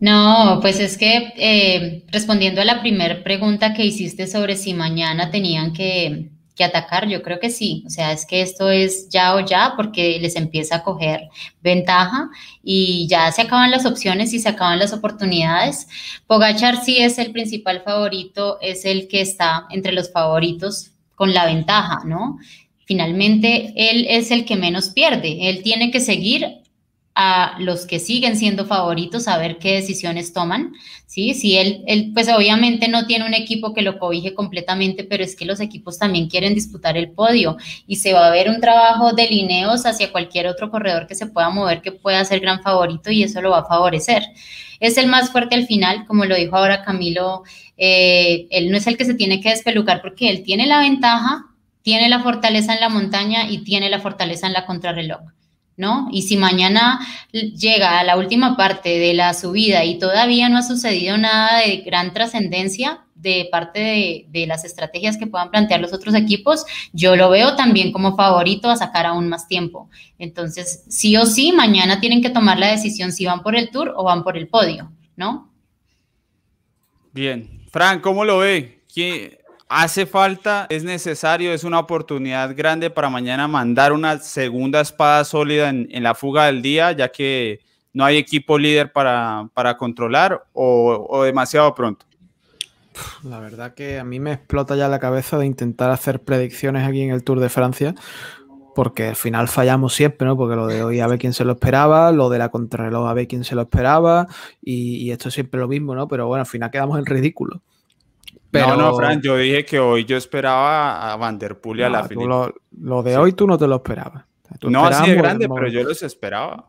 No, 0.00 0.56
pues 0.62 0.80
es 0.80 0.96
que 0.96 1.34
eh, 1.36 2.06
respondiendo 2.10 2.62
a 2.62 2.64
la 2.64 2.80
primera 2.80 3.22
pregunta 3.22 3.74
que 3.74 3.84
hiciste 3.84 4.26
sobre 4.26 4.56
si 4.56 4.72
mañana 4.72 5.30
tenían 5.30 5.74
que, 5.74 6.30
que 6.58 6.64
atacar, 6.64 7.08
yo 7.08 7.22
creo 7.22 7.38
que 7.38 7.50
sí. 7.50 7.84
O 7.86 7.90
sea, 7.90 8.12
es 8.12 8.26
que 8.26 8.42
esto 8.42 8.68
es 8.68 9.08
ya 9.08 9.36
o 9.36 9.40
ya 9.40 9.74
porque 9.76 10.18
les 10.20 10.34
empieza 10.36 10.76
a 10.76 10.82
coger 10.82 11.28
ventaja 11.62 12.28
y 12.62 13.06
ya 13.08 13.30
se 13.32 13.42
acaban 13.42 13.70
las 13.70 13.86
opciones 13.86 14.34
y 14.34 14.40
se 14.40 14.48
acaban 14.48 14.80
las 14.80 14.92
oportunidades. 14.92 15.86
Pogachar 16.26 16.84
sí 16.84 16.98
es 16.98 17.18
el 17.18 17.30
principal 17.30 17.82
favorito, 17.82 18.58
es 18.60 18.84
el 18.84 19.06
que 19.06 19.20
está 19.20 19.66
entre 19.70 19.92
los 19.92 20.10
favoritos 20.10 20.90
con 21.14 21.32
la 21.32 21.46
ventaja, 21.46 22.00
¿no? 22.04 22.38
Finalmente, 22.84 23.72
él 23.76 24.06
es 24.08 24.30
el 24.30 24.44
que 24.44 24.56
menos 24.56 24.90
pierde. 24.90 25.50
Él 25.50 25.62
tiene 25.62 25.90
que 25.90 26.00
seguir 26.00 26.57
a 27.20 27.56
los 27.58 27.84
que 27.84 27.98
siguen 27.98 28.36
siendo 28.36 28.64
favoritos 28.64 29.26
a 29.26 29.38
ver 29.38 29.58
qué 29.58 29.74
decisiones 29.74 30.32
toman, 30.32 30.74
¿sí? 31.04 31.34
Si 31.34 31.58
él, 31.58 31.82
él, 31.88 32.12
pues 32.14 32.28
obviamente 32.28 32.86
no 32.86 33.06
tiene 33.06 33.26
un 33.26 33.34
equipo 33.34 33.74
que 33.74 33.82
lo 33.82 33.98
cobije 33.98 34.34
completamente, 34.34 35.02
pero 35.02 35.24
es 35.24 35.34
que 35.34 35.44
los 35.44 35.58
equipos 35.58 35.98
también 35.98 36.28
quieren 36.28 36.54
disputar 36.54 36.96
el 36.96 37.10
podio 37.10 37.56
y 37.88 37.96
se 37.96 38.12
va 38.12 38.28
a 38.28 38.30
ver 38.30 38.48
un 38.48 38.60
trabajo 38.60 39.14
de 39.14 39.26
lineos 39.26 39.84
hacia 39.84 40.12
cualquier 40.12 40.46
otro 40.46 40.70
corredor 40.70 41.08
que 41.08 41.16
se 41.16 41.26
pueda 41.26 41.50
mover 41.50 41.82
que 41.82 41.90
pueda 41.90 42.24
ser 42.24 42.38
gran 42.38 42.62
favorito 42.62 43.10
y 43.10 43.24
eso 43.24 43.40
lo 43.42 43.50
va 43.50 43.58
a 43.58 43.66
favorecer. 43.66 44.22
Es 44.78 44.96
el 44.96 45.08
más 45.08 45.30
fuerte 45.30 45.56
al 45.56 45.66
final, 45.66 46.06
como 46.06 46.24
lo 46.24 46.36
dijo 46.36 46.56
ahora 46.56 46.84
Camilo, 46.84 47.42
eh, 47.76 48.46
él 48.50 48.70
no 48.70 48.76
es 48.76 48.86
el 48.86 48.96
que 48.96 49.04
se 49.04 49.14
tiene 49.14 49.40
que 49.40 49.50
despelucar 49.50 50.02
porque 50.02 50.30
él 50.30 50.44
tiene 50.44 50.66
la 50.66 50.78
ventaja, 50.78 51.46
tiene 51.82 52.08
la 52.08 52.20
fortaleza 52.20 52.74
en 52.74 52.80
la 52.80 52.88
montaña 52.88 53.50
y 53.50 53.64
tiene 53.64 53.90
la 53.90 53.98
fortaleza 53.98 54.46
en 54.46 54.52
la 54.52 54.66
contrarreloj. 54.66 55.22
¿No? 55.78 56.08
Y 56.10 56.22
si 56.22 56.36
mañana 56.36 57.00
llega 57.32 58.00
a 58.00 58.04
la 58.04 58.18
última 58.18 58.56
parte 58.56 58.98
de 58.98 59.14
la 59.14 59.32
subida 59.32 59.84
y 59.84 59.98
todavía 59.98 60.48
no 60.48 60.58
ha 60.58 60.62
sucedido 60.62 61.16
nada 61.16 61.60
de 61.60 61.78
gran 61.78 62.12
trascendencia 62.12 63.04
de 63.14 63.48
parte 63.50 64.26
de, 64.28 64.46
las 64.46 64.64
estrategias 64.64 65.16
que 65.16 65.26
puedan 65.26 65.50
plantear 65.50 65.80
los 65.80 65.92
otros 65.92 66.14
equipos, 66.14 66.64
yo 66.92 67.16
lo 67.16 67.30
veo 67.30 67.54
también 67.56 67.92
como 67.92 68.16
favorito 68.16 68.68
a 68.68 68.76
sacar 68.76 69.06
aún 69.06 69.28
más 69.28 69.48
tiempo. 69.48 69.88
Entonces, 70.18 70.84
sí 70.88 71.16
o 71.16 71.26
sí, 71.26 71.52
mañana 71.52 72.00
tienen 72.00 72.22
que 72.22 72.30
tomar 72.30 72.58
la 72.58 72.70
decisión 72.70 73.12
si 73.12 73.24
van 73.24 73.42
por 73.42 73.56
el 73.56 73.70
tour 73.70 73.92
o 73.96 74.04
van 74.04 74.24
por 74.24 74.36
el 74.36 74.48
podio, 74.48 74.92
¿no? 75.16 75.52
Bien. 77.12 77.66
Fran, 77.70 78.00
¿cómo 78.00 78.24
lo 78.24 78.38
ve? 78.38 78.84
¿Quién, 78.92 79.37
hace 79.68 80.06
falta, 80.06 80.66
es 80.70 80.84
necesario, 80.84 81.52
es 81.52 81.64
una 81.64 81.78
oportunidad 81.78 82.56
grande 82.56 82.90
para 82.90 83.10
mañana 83.10 83.46
mandar 83.48 83.92
una 83.92 84.18
segunda 84.18 84.80
espada 84.80 85.24
sólida 85.24 85.68
en, 85.68 86.02
la 86.02 86.14
fuga 86.14 86.46
del 86.46 86.62
día, 86.62 86.92
ya 86.92 87.10
que 87.10 87.60
no 87.92 88.04
hay 88.04 88.16
equipo 88.16 88.58
líder 88.58 88.92
para, 88.92 89.76
controlar 89.78 90.46
o, 90.52 91.22
demasiado 91.24 91.74
pronto. 91.74 92.06
La 93.22 93.38
verdad 93.38 93.74
que 93.74 93.98
a 93.98 94.04
mí 94.04 94.18
me 94.18 94.32
explota 94.32 94.74
ya 94.74 94.88
la 94.88 94.98
cabeza 94.98 95.38
de 95.38 95.46
intentar 95.46 95.90
hacer 95.90 96.20
predicciones 96.20 96.88
aquí 96.88 97.02
en 97.02 97.10
el 97.10 97.22
Tour 97.22 97.38
de 97.38 97.48
Francia, 97.48 97.94
porque 98.74 99.08
al 99.08 99.16
final 99.16 99.48
fallamos 99.48 99.94
siempre, 99.94 100.26
¿no? 100.26 100.36
Porque 100.36 100.56
lo 100.56 100.66
de 100.66 100.82
hoy 100.82 101.00
a 101.00 101.06
ver 101.06 101.18
quién 101.18 101.32
se 101.32 101.44
lo 101.44 101.52
esperaba, 101.52 102.10
lo 102.10 102.28
de 102.28 102.38
la 102.38 102.48
contrarreloj 102.48 103.08
a 103.08 103.14
ver 103.14 103.28
quién 103.28 103.44
se 103.44 103.54
lo 103.54 103.62
esperaba, 103.62 104.26
y, 104.60 104.96
y 104.96 105.12
esto 105.12 105.28
es 105.28 105.34
siempre 105.34 105.60
lo 105.60 105.68
mismo, 105.68 105.94
¿no? 105.94 106.08
Pero 106.08 106.26
bueno, 106.26 106.40
al 106.40 106.46
final 106.46 106.70
quedamos 106.70 106.98
en 106.98 107.06
ridículo. 107.06 107.62
No, 108.52 108.76
no, 108.76 108.96
Fran, 108.96 109.20
yo 109.20 109.36
dije 109.36 109.64
que 109.64 109.78
hoy 109.78 110.04
yo 110.04 110.16
esperaba 110.16 111.12
a 111.12 111.16
Vanderpool 111.16 111.80
y 111.80 111.82
a 111.82 111.88
la 111.88 112.04
final. 112.04 112.54
Lo, 112.70 113.02
de 113.02 113.16
hoy 113.16 113.32
tú 113.32 113.46
no 113.46 113.58
te 113.58 113.66
lo 113.66 113.76
esperabas. 113.76 114.24
no 114.62 114.86
así 114.86 115.10
de 115.10 115.16
grande, 115.16 115.48
pero 115.48 115.68
yo 115.68 115.82
los 115.82 116.02
esperaba. 116.02 116.68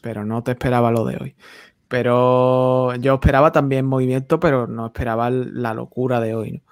Pero 0.00 0.24
no 0.24 0.42
te 0.42 0.52
esperaba 0.52 0.90
lo 0.90 1.04
de 1.04 1.16
hoy. 1.20 1.36
Pero 1.88 2.94
yo 2.96 3.14
esperaba 3.14 3.52
también 3.52 3.86
movimiento, 3.86 4.40
pero 4.40 4.66
no 4.66 4.86
esperaba 4.86 5.30
la 5.30 5.74
locura 5.74 6.20
de 6.20 6.34
hoy. 6.34 6.62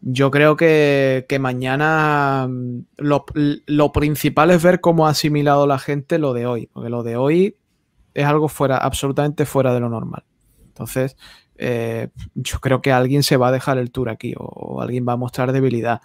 Yo 0.00 0.30
creo 0.30 0.56
que, 0.56 1.24
mañana 1.40 2.46
mm, 2.48 2.80
lo, 2.98 3.24
lo, 3.34 3.92
principal 3.92 4.50
es 4.50 4.62
ver 4.62 4.80
cómo 4.80 5.06
ha 5.06 5.10
asimilado 5.10 5.66
la 5.66 5.78
gente 5.78 6.18
lo 6.18 6.34
de 6.34 6.46
hoy, 6.46 6.68
porque 6.72 6.88
lo 6.88 7.02
de 7.02 7.16
hoy 7.16 7.56
es 8.14 8.24
algo 8.26 8.48
fuera, 8.48 8.76
absolutamente 8.76 9.44
fuera 9.44 9.72
de 9.74 9.80
lo 9.80 9.88
normal. 9.88 10.24
Entonces, 10.66 11.16
eh, 11.58 12.08
yo 12.34 12.60
creo 12.60 12.80
que 12.80 12.92
alguien 12.92 13.22
se 13.22 13.36
va 13.36 13.48
a 13.48 13.52
dejar 13.52 13.78
el 13.78 13.90
tour 13.90 14.08
aquí 14.08 14.34
o, 14.38 14.80
alguien 14.80 15.06
va 15.06 15.14
a 15.14 15.16
mostrar 15.16 15.52
debilidad. 15.52 16.00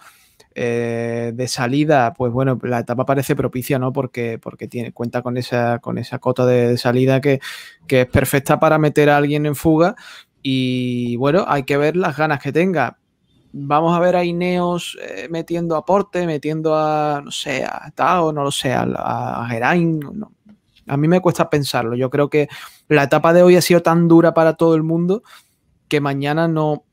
Eh, 0.56 1.32
de 1.34 1.48
salida, 1.48 2.14
pues 2.14 2.32
bueno, 2.32 2.60
la 2.62 2.80
etapa 2.80 3.04
parece 3.04 3.34
propicia, 3.34 3.78
¿no? 3.78 3.92
Porque, 3.92 4.38
porque 4.38 4.68
tiene, 4.68 4.92
cuenta 4.92 5.20
con 5.22 5.36
esa, 5.36 5.80
con 5.80 5.98
esa 5.98 6.20
cota 6.20 6.46
de, 6.46 6.76
salida 6.78 7.20
que, 7.20 7.40
es 7.88 8.06
perfecta 8.06 8.60
para 8.60 8.78
meter 8.78 9.10
a 9.10 9.16
alguien 9.16 9.46
en 9.46 9.56
fuga. 9.56 9.96
Y 10.42 11.16
bueno, 11.16 11.44
hay 11.48 11.64
que 11.64 11.76
ver 11.76 11.96
las 11.96 12.16
ganas 12.16 12.40
que 12.40 12.52
tenga. 12.52 12.98
Vamos 13.52 13.96
a 13.96 14.00
ver 14.00 14.16
a 14.16 14.24
Ineos 14.24 14.98
eh, 15.02 15.28
metiendo 15.30 15.76
aporte, 15.76 16.26
metiendo 16.26 16.76
a, 16.76 17.20
no 17.24 17.30
sé, 17.30 17.64
a 17.64 17.90
Tao, 17.94 18.32
no 18.32 18.44
lo 18.44 18.50
sé, 18.50 18.72
a, 18.72 18.84
a 18.84 19.48
Geraint. 19.48 20.04
A 20.86 20.96
mí 20.96 21.08
me 21.08 21.20
cuesta 21.20 21.50
pensarlo. 21.50 21.96
Yo 21.96 22.10
creo 22.10 22.28
que 22.28 22.48
la 22.88 23.04
etapa 23.04 23.32
de 23.32 23.42
hoy 23.42 23.56
ha 23.56 23.62
sido 23.62 23.80
tan 23.80 24.08
dura 24.08 24.34
para 24.34 24.54
todo 24.54 24.74
el 24.74 24.82
mundo 24.82 25.22
que 25.88 26.00
mañana 26.00 26.48
no, 26.48 26.84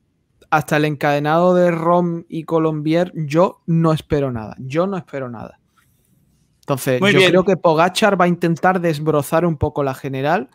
hasta 0.50 0.76
el 0.76 0.84
encadenado 0.84 1.54
de 1.54 1.70
Rom 1.70 2.24
y 2.28 2.44
Colombier, 2.44 3.12
yo 3.14 3.62
no 3.66 3.92
espero 3.92 4.30
nada. 4.30 4.54
Yo 4.58 4.86
no 4.86 4.96
espero 4.96 5.28
nada. 5.28 5.58
Entonces, 6.60 7.00
yo 7.00 7.28
creo 7.28 7.44
que 7.44 7.56
Pogachar 7.56 8.20
va 8.20 8.26
a 8.26 8.28
intentar 8.28 8.80
desbrozar 8.80 9.44
un 9.44 9.56
poco 9.56 9.82
la 9.82 9.94
general 9.94 10.48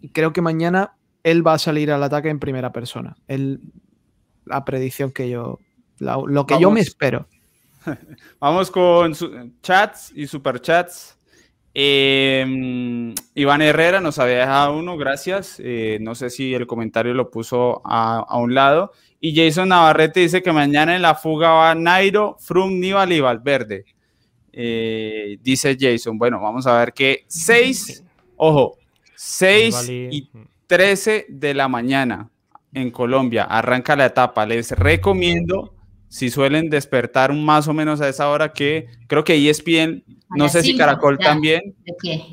y 0.00 0.10
creo 0.10 0.32
que 0.32 0.40
mañana 0.40 0.94
él 1.22 1.46
va 1.46 1.54
a 1.54 1.58
salir 1.58 1.92
al 1.92 2.02
ataque 2.02 2.28
en 2.30 2.38
primera 2.38 2.72
persona. 2.72 3.16
la 4.46 4.64
predicción 4.64 5.10
que 5.10 5.28
yo, 5.28 5.58
lo 5.98 6.46
que 6.46 6.58
yo 6.58 6.70
me 6.70 6.80
espero. 6.80 7.26
Vamos 8.40 8.70
con 8.70 9.12
chats 9.62 10.12
y 10.14 10.26
superchats. 10.26 11.16
Eh, 11.72 13.14
Iván 13.34 13.62
Herrera 13.62 14.00
nos 14.00 14.18
había 14.18 14.38
dejado 14.38 14.76
uno, 14.76 14.96
gracias. 14.96 15.60
Eh, 15.62 15.98
no 16.00 16.14
sé 16.14 16.30
si 16.30 16.54
el 16.54 16.66
comentario 16.66 17.14
lo 17.14 17.30
puso 17.30 17.80
a, 17.84 18.38
un 18.38 18.54
lado. 18.54 18.92
Y 19.20 19.36
Jason 19.36 19.68
Navarrete 19.68 20.20
dice 20.20 20.42
que 20.42 20.52
mañana 20.52 20.96
en 20.96 21.02
la 21.02 21.14
fuga 21.14 21.50
va 21.50 21.74
Nairo, 21.74 22.36
Frum, 22.40 22.80
Nibali 22.80 23.16
y 23.16 23.20
Valverde. 23.20 23.84
Eh, 24.52 25.38
dice 25.42 25.76
Jason, 25.78 26.18
bueno, 26.18 26.40
vamos 26.40 26.66
a 26.66 26.78
ver 26.78 26.92
que 26.92 27.24
6, 27.28 28.02
ojo, 28.36 28.78
6 29.14 29.88
y 29.88 30.28
13 30.66 31.26
de 31.28 31.54
la 31.54 31.68
mañana 31.68 32.30
en 32.72 32.90
Colombia 32.90 33.44
arranca 33.44 33.94
la 33.94 34.06
etapa. 34.06 34.46
Les 34.46 34.72
recomiendo 34.72 35.74
si 36.10 36.28
suelen 36.28 36.68
despertar 36.68 37.32
más 37.32 37.68
o 37.68 37.72
menos 37.72 38.00
a 38.00 38.08
esa 38.08 38.28
hora 38.28 38.52
que 38.52 38.88
creo 39.06 39.22
que 39.22 39.48
ESPN, 39.48 40.02
no 40.30 40.48
sé 40.48 40.62
si 40.62 40.76
Caracol 40.76 41.18
también, 41.18 41.76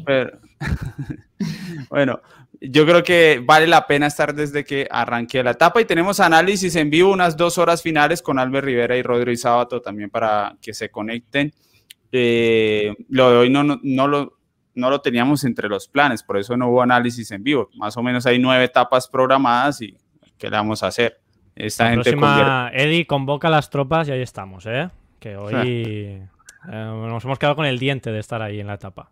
pero 0.03 0.39
bueno, 1.89 2.19
yo 2.59 2.88
creo 2.88 3.03
que 3.03 3.39
vale 3.45 3.67
la 3.67 3.86
pena 3.86 4.07
estar 4.07 4.34
desde 4.34 4.65
que 4.65 4.88
arranque 4.89 5.43
la 5.43 5.51
etapa 5.51 5.80
y 5.80 5.86
tenemos 5.86 6.19
análisis 6.19 6.75
en 6.75 6.89
vivo 6.89 7.11
unas 7.11 7.38
dos 7.38 7.59
horas 7.59 7.84
finales 7.84 8.23
con 8.23 8.39
Albert 8.39 8.65
Rivera 8.65 8.97
y 8.97 9.03
Rodri 9.03 9.38
Sábato 9.38 9.80
también 9.80 10.09
para 10.09 10.57
que 10.59 10.73
se 10.73 10.89
conecten. 10.89 11.53
Eh, 12.11 12.95
lo 13.09 13.30
de 13.30 13.38
hoy 13.38 13.49
no, 13.51 13.63
no, 13.63 14.07
lo, 14.07 14.39
no 14.73 14.89
lo 14.89 15.01
teníamos 15.01 15.43
entre 15.43 15.69
los 15.69 15.88
planes, 15.88 16.23
por 16.23 16.39
eso 16.39 16.57
no 16.57 16.69
hubo 16.69 16.82
análisis 16.82 17.30
en 17.30 17.43
vivo. 17.43 17.69
Más 17.75 17.95
o 17.95 18.01
menos 18.01 18.25
hay 18.25 18.39
nueve 18.39 18.63
etapas 18.63 19.07
programadas 19.07 19.84
y 19.84 19.95
¿qué 20.36 20.49
le 20.49 20.57
vamos 20.57 20.82
a 20.82 20.88
hacer? 20.88 21.21
Esta 21.57 21.89
gente 21.89 22.11
próxima, 22.11 22.69
Eddie 22.73 23.07
convoca 23.07 23.47
a 23.47 23.51
las 23.51 23.69
tropas 23.69 24.07
y 24.07 24.11
ahí 24.11 24.21
estamos, 24.21 24.65
¿eh? 24.67 24.89
Que 25.19 25.35
hoy 25.37 25.53
eh, 25.55 26.21
nos 26.67 27.23
hemos 27.25 27.39
quedado 27.39 27.55
con 27.55 27.65
el 27.65 27.79
diente 27.79 28.11
de 28.11 28.19
estar 28.19 28.41
ahí 28.41 28.59
en 28.59 28.67
la 28.67 28.75
etapa. 28.75 29.09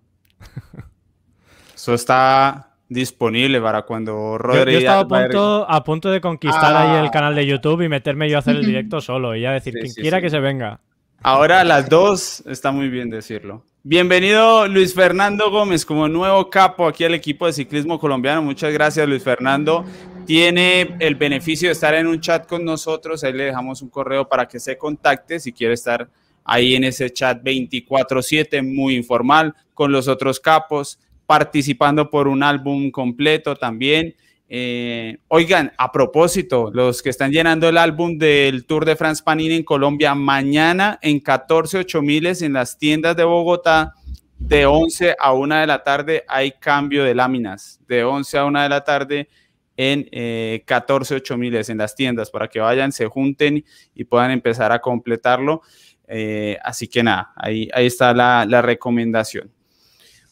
Eso 1.74 1.94
está 1.94 2.70
disponible 2.88 3.60
para 3.60 3.82
cuando 3.82 4.38
Rodri. 4.38 4.74
Yo, 4.74 4.80
estaba 4.80 5.00
a 5.00 5.08
punto, 5.08 5.66
a 5.68 5.84
punto 5.84 6.12
de 6.12 6.22
conquistar 6.22 6.76
ahí 6.76 7.00
el 7.00 7.08
ah. 7.08 7.12
canal 7.12 7.34
de 7.34 7.48
YouTube 7.48 7.82
y 7.82 7.90
meterme 7.90 8.30
yo 8.30 8.38
a 8.38 8.40
hacer 8.40 8.56
el 8.56 8.66
directo 8.66 9.02
solo 9.02 9.36
y 9.36 9.42
ya 9.42 9.52
decir, 9.52 9.74
quien 9.74 9.92
quiera 9.94 10.22
que 10.22 10.30
se 10.30 10.40
venga. 10.40 10.80
Ahora 11.24 11.64
las 11.64 11.90
dos, 11.90 12.44
está 12.46 12.72
muy 12.72 12.90
bien 12.90 13.10
decirlo. 13.10 13.64
Bienvenido 13.82 14.68
Luis 14.68 14.94
Fernando 14.94 15.50
Gómez 15.50 15.86
como 15.86 16.08
nuevo 16.08 16.50
capo 16.50 16.88
aquí 16.88 17.04
al 17.04 17.16
equipo 17.16 17.48
de 17.48 17.54
ciclismo 17.54 18.00
colombiano. 18.00 18.44
Muchas 18.44 18.72
gracias 18.72 19.08
Luis 19.08 19.24
Fernando 19.24 19.86
tiene 20.26 20.96
el 21.00 21.16
beneficio 21.16 21.70
de 21.70 21.74
estar 21.74 21.94
en 21.94 22.08
un 22.08 22.20
chat 22.20 22.48
con 22.48 22.66
nosotros. 22.66 23.24
Ahí 23.24 23.34
le 23.34 23.46
dejamos 23.46 23.82
un 23.82 23.90
correo 23.90 24.28
para 24.28 24.48
que 24.48 24.60
se 24.60 24.78
contacte 24.78 25.40
si 25.40 25.54
quiere 25.54 25.74
estar 25.74 26.10
ahí 26.44 26.76
en 26.76 26.84
ese 26.84 27.12
chat 27.12 27.42
24/7, 27.42 28.62
muy 28.62 28.96
informal, 28.96 29.54
con 29.74 29.92
los 29.92 30.08
otros 30.08 30.40
capos, 30.40 31.00
participando 31.26 32.10
por 32.10 32.28
un 32.28 32.44
álbum 32.44 32.92
completo 32.92 33.56
también. 33.56 34.16
Eh, 34.48 35.18
oigan, 35.28 35.74
a 35.78 35.92
propósito, 35.92 36.70
los 36.72 37.02
que 37.02 37.10
están 37.10 37.32
llenando 37.32 37.68
el 37.68 37.78
álbum 37.78 38.18
del 38.18 38.66
Tour 38.66 38.86
de 38.86 38.96
France 38.96 39.24
Panini 39.24 39.56
en 39.56 39.64
Colombia, 39.64 40.14
mañana 40.14 41.00
en 41.02 41.20
14 41.20 41.84
miles 42.02 42.44
en 42.44 42.54
las 42.54 42.78
tiendas 42.78 43.16
de 43.16 43.24
Bogotá, 43.24 43.96
de 44.38 44.66
11 44.66 45.16
a 45.18 45.34
1 45.34 45.56
de 45.56 45.68
la 45.68 45.84
tarde 45.84 46.24
hay 46.28 46.52
cambio 46.52 47.04
de 47.04 47.16
láminas. 47.16 47.80
De 47.88 48.04
11 48.04 48.38
a 48.38 48.46
1 48.46 48.62
de 48.62 48.70
la 48.70 48.84
tarde 48.84 49.30
en 49.78 50.08
eh, 50.12 50.64
14 50.66 51.22
miles 51.38 51.70
en 51.70 51.80
las 51.80 51.96
tiendas 51.96 52.30
para 52.30 52.48
que 52.48 52.60
vayan, 52.60 52.92
se 52.92 53.08
junten 53.08 53.64
y 53.94 54.04
puedan 54.06 54.32
empezar 54.32 54.72
a 54.72 54.80
completarlo. 54.80 55.62
Eh, 56.08 56.58
así 56.64 56.88
que 56.88 57.04
nada, 57.04 57.34
ahí, 57.36 57.70
ahí 57.74 57.88
está 57.88 58.14
la, 58.14 58.46
la, 58.48 58.62
recomendación. 58.62 59.52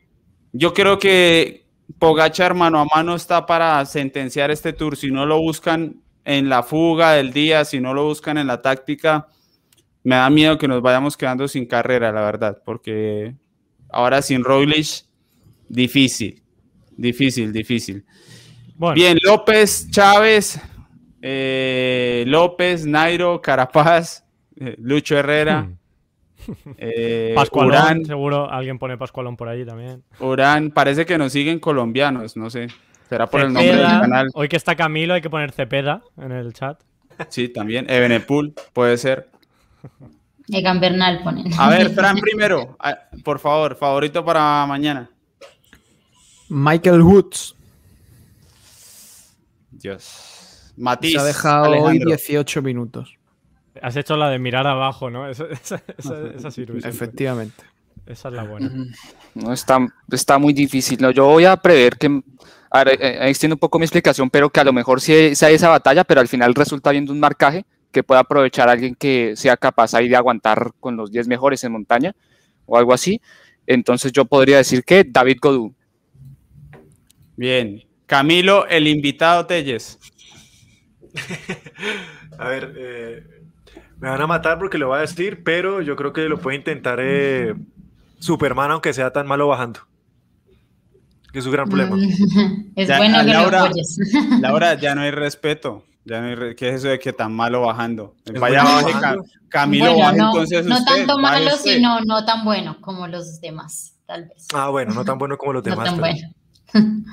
Yo 0.51 0.73
creo 0.73 0.97
que 0.97 1.67
Pogachar 1.99 2.55
mano 2.55 2.79
a 2.79 2.85
mano 2.85 3.15
está 3.15 3.45
para 3.45 3.85
sentenciar 3.85 4.49
este 4.49 4.73
tour. 4.73 4.97
Si 4.97 5.11
no 5.11 5.27
lo 5.27 5.39
buscan 5.39 6.01
en 6.25 6.49
la 6.49 6.63
fuga 6.63 7.11
del 7.11 7.31
día, 7.31 7.63
si 7.63 7.79
no 7.79 7.93
lo 7.93 8.05
buscan 8.05 8.39
en 8.39 8.47
la 8.47 8.63
táctica, 8.63 9.27
me 10.03 10.15
da 10.15 10.31
miedo 10.31 10.57
que 10.57 10.67
nos 10.67 10.81
vayamos 10.81 11.15
quedando 11.15 11.47
sin 11.47 11.67
carrera, 11.67 12.11
la 12.11 12.21
verdad, 12.21 12.59
porque 12.65 13.35
ahora 13.91 14.23
sin 14.23 14.43
Roglic, 14.43 15.05
difícil, 15.69 16.41
difícil, 16.97 17.53
difícil. 17.53 18.03
Bueno, 18.75 18.95
Bien, 18.95 19.17
López, 19.21 19.87
Chávez, 19.91 20.59
eh, 21.21 22.23
López, 22.27 22.85
Nairo, 22.85 23.41
Carapaz, 23.41 24.23
eh, 24.59 24.75
Lucho 24.79 25.17
Herrera, 25.17 25.63
hmm. 25.63 25.77
eh, 26.77 27.33
Pascualón, 27.35 27.71
Urán, 27.71 28.05
seguro 28.05 28.49
alguien 28.51 28.79
pone 28.79 28.97
Pascualón 28.97 29.37
por 29.37 29.47
ahí 29.47 29.65
también. 29.65 30.03
Urán, 30.19 30.71
parece 30.71 31.05
que 31.05 31.17
nos 31.17 31.31
siguen 31.31 31.59
colombianos, 31.59 32.35
no 32.35 32.49
sé. 32.49 32.67
Será 33.09 33.27
por 33.27 33.41
el 33.41 33.53
nombre 33.53 33.75
del 33.75 33.85
canal. 33.85 34.29
Hoy 34.33 34.47
que 34.47 34.55
está 34.55 34.75
Camilo 34.75 35.13
hay 35.13 35.21
que 35.21 35.29
poner 35.29 35.51
Cepeda 35.51 36.01
en 36.17 36.31
el 36.31 36.53
chat. 36.53 36.79
Sí, 37.29 37.49
también. 37.49 37.89
Ebenepul, 37.89 38.53
puede 38.73 38.97
ser. 38.97 39.29
Egan 40.47 40.79
Bernal 40.79 41.21
ponen. 41.23 41.51
A 41.57 41.69
ver, 41.69 41.89
Fran 41.95 42.17
primero, 42.17 42.77
por 43.23 43.39
favor, 43.39 43.75
favorito 43.75 44.23
para 44.23 44.65
mañana. 44.65 45.09
Michael 46.49 47.01
Woods 47.01 47.55
Dios. 49.81 50.30
Matiz. 50.81 51.13
se 51.13 51.19
ha 51.19 51.23
dejado 51.23 51.69
hoy 51.69 51.77
Alejandro. 51.77 52.07
18 52.09 52.61
minutos. 52.61 53.15
Has 53.81 53.95
hecho 53.95 54.17
la 54.17 54.29
de 54.29 54.37
mirar 54.39 54.67
abajo, 54.67 55.09
¿no? 55.09 55.27
Esa, 55.29 55.45
esa- 55.45 55.81
esa- 55.97 56.27
esa 56.35 56.51
sirve 56.51 56.81
siempre. 56.81 56.89
Efectivamente. 56.89 57.63
Esa 58.05 58.27
es 58.29 58.33
la 58.33 58.43
buena. 58.43 58.71
No, 59.35 59.53
está, 59.53 59.79
está 60.11 60.37
muy 60.37 60.53
difícil. 60.53 60.99
No, 61.01 61.11
yo 61.11 61.25
voy 61.27 61.45
a 61.45 61.55
prever 61.55 61.95
que. 61.97 62.21
A 62.71 62.83
ver, 62.83 62.97
eh, 63.01 63.29
extiendo 63.29 63.55
un 63.55 63.59
poco 63.59 63.77
mi 63.79 63.85
explicación, 63.85 64.29
pero 64.29 64.49
que 64.49 64.59
a 64.59 64.63
lo 64.63 64.73
mejor 64.73 64.99
sí 65.01 65.35
sea 65.35 65.49
esa 65.49 65.69
batalla, 65.69 66.03
pero 66.03 66.19
al 66.21 66.27
final 66.27 66.53
resulta 66.55 66.91
viendo 66.91 67.11
un 67.13 67.19
marcaje 67.19 67.65
que 67.91 68.01
pueda 68.03 68.21
aprovechar 68.21 68.69
a 68.69 68.71
alguien 68.71 68.95
que 68.95 69.33
sea 69.35 69.57
capaz 69.57 69.93
ahí 69.93 70.07
de 70.09 70.15
aguantar 70.15 70.71
con 70.79 70.95
los 70.97 71.11
10 71.11 71.27
mejores 71.27 71.63
en 71.63 71.73
montaña 71.73 72.13
o 72.65 72.77
algo 72.77 72.93
así. 72.93 73.21
Entonces 73.67 74.11
yo 74.13 74.25
podría 74.25 74.57
decir 74.57 74.83
que 74.83 75.03
David 75.03 75.37
Godú. 75.41 75.73
Bien. 77.35 77.83
Camilo, 78.05 78.67
el 78.67 78.87
invitado 78.87 79.45
Telles. 79.45 79.97
A 82.37 82.47
ver, 82.47 82.73
eh, 82.77 83.27
me 83.99 84.09
van 84.09 84.21
a 84.21 84.27
matar 84.27 84.57
porque 84.59 84.77
lo 84.77 84.87
voy 84.89 84.97
a 84.97 85.01
decir, 85.01 85.43
pero 85.43 85.81
yo 85.81 85.95
creo 85.95 86.13
que 86.13 86.21
lo 86.23 86.39
puede 86.39 86.57
intentar 86.57 86.99
eh, 87.01 87.53
Superman, 88.19 88.71
aunque 88.71 88.93
sea 88.93 89.11
tan 89.11 89.27
malo 89.27 89.47
bajando. 89.47 89.81
Que 91.31 91.39
es 91.39 91.45
su 91.45 91.51
gran 91.51 91.67
problema. 91.69 91.95
Es 92.75 92.87
Ya, 92.87 92.97
bueno 92.97 93.17
a 93.19 93.21
que 93.23 93.31
Laura- 93.31 93.69
lo. 93.69 94.37
Laura, 94.39 94.73
ya 94.79 94.95
no 94.95 95.01
hay 95.01 95.11
respeto. 95.11 95.85
Ya 96.03 96.19
no 96.19 96.27
hay 96.27 96.35
re- 96.35 96.55
¿Qué 96.55 96.69
es 96.69 96.75
eso 96.77 96.87
de 96.87 96.97
que 96.97 97.13
tan 97.13 97.31
malo 97.31 97.61
bajando? 97.61 98.15
Es 98.25 98.39
Vaya, 98.39 98.63
bueno 98.63 98.75
baje, 98.81 98.93
bajando. 98.95 99.23
Cam- 99.23 99.29
Camilo, 99.49 99.85
bueno, 99.93 99.99
baje 100.05 100.17
no, 100.17 100.27
entonces 100.31 100.65
no 100.65 100.77
usted, 100.79 100.95
tanto 100.95 101.19
malo, 101.19 101.45
usted. 101.55 101.73
sino 101.75 102.01
no 102.01 102.25
tan 102.25 102.43
bueno 102.43 102.81
como 102.81 103.07
los 103.07 103.39
demás, 103.39 103.93
tal 104.07 104.25
vez. 104.25 104.47
Ah, 104.53 104.69
bueno, 104.69 104.93
no 104.95 105.05
tan 105.05 105.17
bueno 105.19 105.37
como 105.37 105.53
los 105.53 105.63
no 105.63 105.69
demás. 105.69 105.85
tan 105.85 106.01
pero- 106.01 106.13
bueno. 106.73 107.03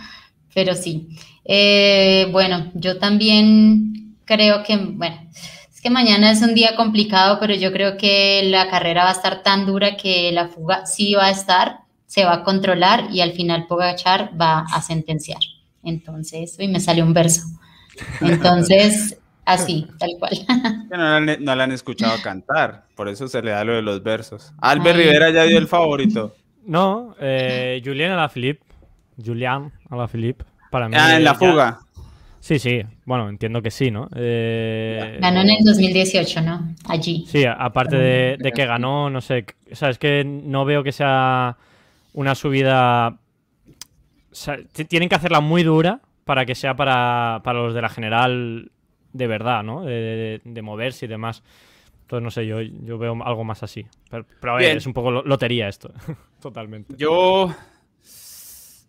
Pero 0.58 0.74
sí. 0.74 1.06
Eh, 1.44 2.26
bueno, 2.32 2.72
yo 2.74 2.98
también 2.98 4.16
creo 4.24 4.64
que, 4.64 4.76
bueno, 4.76 5.16
es 5.72 5.80
que 5.80 5.88
mañana 5.88 6.32
es 6.32 6.42
un 6.42 6.52
día 6.52 6.74
complicado, 6.74 7.38
pero 7.38 7.54
yo 7.54 7.72
creo 7.72 7.96
que 7.96 8.42
la 8.42 8.68
carrera 8.68 9.04
va 9.04 9.10
a 9.10 9.12
estar 9.12 9.44
tan 9.44 9.66
dura 9.66 9.96
que 9.96 10.32
la 10.32 10.48
fuga 10.48 10.84
sí 10.84 11.14
va 11.14 11.26
a 11.26 11.30
estar, 11.30 11.82
se 12.06 12.24
va 12.24 12.32
a 12.32 12.42
controlar 12.42 13.04
y 13.12 13.20
al 13.20 13.34
final 13.34 13.66
Pogachar 13.68 14.32
va 14.34 14.66
a 14.72 14.82
sentenciar. 14.82 15.38
Entonces, 15.84 16.56
uy, 16.58 16.66
me 16.66 16.80
salió 16.80 17.04
un 17.04 17.14
verso. 17.14 17.42
Entonces, 18.20 19.16
así, 19.44 19.86
tal 19.96 20.10
cual. 20.18 20.44
No, 20.90 20.96
la 20.96 21.16
han, 21.18 21.44
no 21.44 21.54
la 21.54 21.62
han 21.62 21.72
escuchado 21.72 22.20
cantar, 22.20 22.86
por 22.96 23.08
eso 23.08 23.28
se 23.28 23.42
le 23.42 23.52
da 23.52 23.62
lo 23.62 23.74
de 23.74 23.82
los 23.82 24.02
versos. 24.02 24.52
Albert 24.60 24.96
Ay. 24.96 25.04
Rivera 25.04 25.30
ya 25.30 25.44
dio 25.44 25.56
el 25.56 25.68
favorito. 25.68 26.34
No, 26.66 27.14
eh, 27.20 27.80
Julián 29.24 29.72
Alaphilippe. 29.90 30.44
Julián 30.44 30.44
Alaphilippe. 30.44 30.44
Para 30.70 30.88
mí. 30.88 30.94
Ah, 30.98 31.16
en 31.16 31.24
la 31.24 31.32
ya- 31.32 31.38
fuga. 31.38 31.78
Sí, 32.40 32.58
sí. 32.58 32.82
Bueno, 33.04 33.28
entiendo 33.28 33.60
que 33.62 33.70
sí, 33.70 33.90
¿no? 33.90 34.08
Eh, 34.14 35.18
Ganó 35.20 35.40
en 35.40 35.50
el 35.50 35.64
2018, 35.64 36.40
¿no? 36.42 36.74
Allí. 36.88 37.24
Sí, 37.26 37.44
a- 37.44 37.52
aparte 37.54 37.96
de, 37.96 38.36
de 38.38 38.52
que 38.52 38.64
ganó, 38.64 39.10
no 39.10 39.20
sé, 39.20 39.44
o 39.70 39.74
sea, 39.74 39.90
es 39.90 39.98
que 39.98 40.24
no 40.24 40.64
veo 40.64 40.82
que 40.84 40.92
sea 40.92 41.56
una 42.14 42.34
subida... 42.34 43.08
o 43.10 44.34
sea, 44.34 44.56
tienen 44.88 45.08
que 45.08 45.14
hacerla 45.16 45.40
muy 45.40 45.62
dura 45.64 46.00
para 46.24 46.46
que 46.46 46.54
sea 46.54 46.76
para, 46.76 47.40
para 47.42 47.58
los 47.60 47.74
de 47.74 47.82
la 47.82 47.88
general 47.88 48.70
de 49.12 49.26
verdad, 49.26 49.62
¿no? 49.64 49.82
De, 49.84 49.92
de- 49.92 50.40
de 50.44 50.62
moverse 50.62 51.06
y 51.06 51.08
demás. 51.08 51.42
Entonces, 52.02 52.22
no 52.24 52.30
sé, 52.30 52.46
yo, 52.46 52.60
yo 52.60 52.98
veo 52.98 53.18
algo 53.24 53.42
más 53.44 53.62
así. 53.62 53.84
Pero, 54.10 54.24
pero 54.40 54.52
a 54.52 54.56
ver, 54.56 54.64
Bien. 54.66 54.76
es 54.78 54.86
un 54.86 54.92
poco 54.94 55.10
lo- 55.10 55.22
lotería 55.24 55.68
esto, 55.68 55.90
totalmente. 56.40 56.94
Yo, 56.96 57.52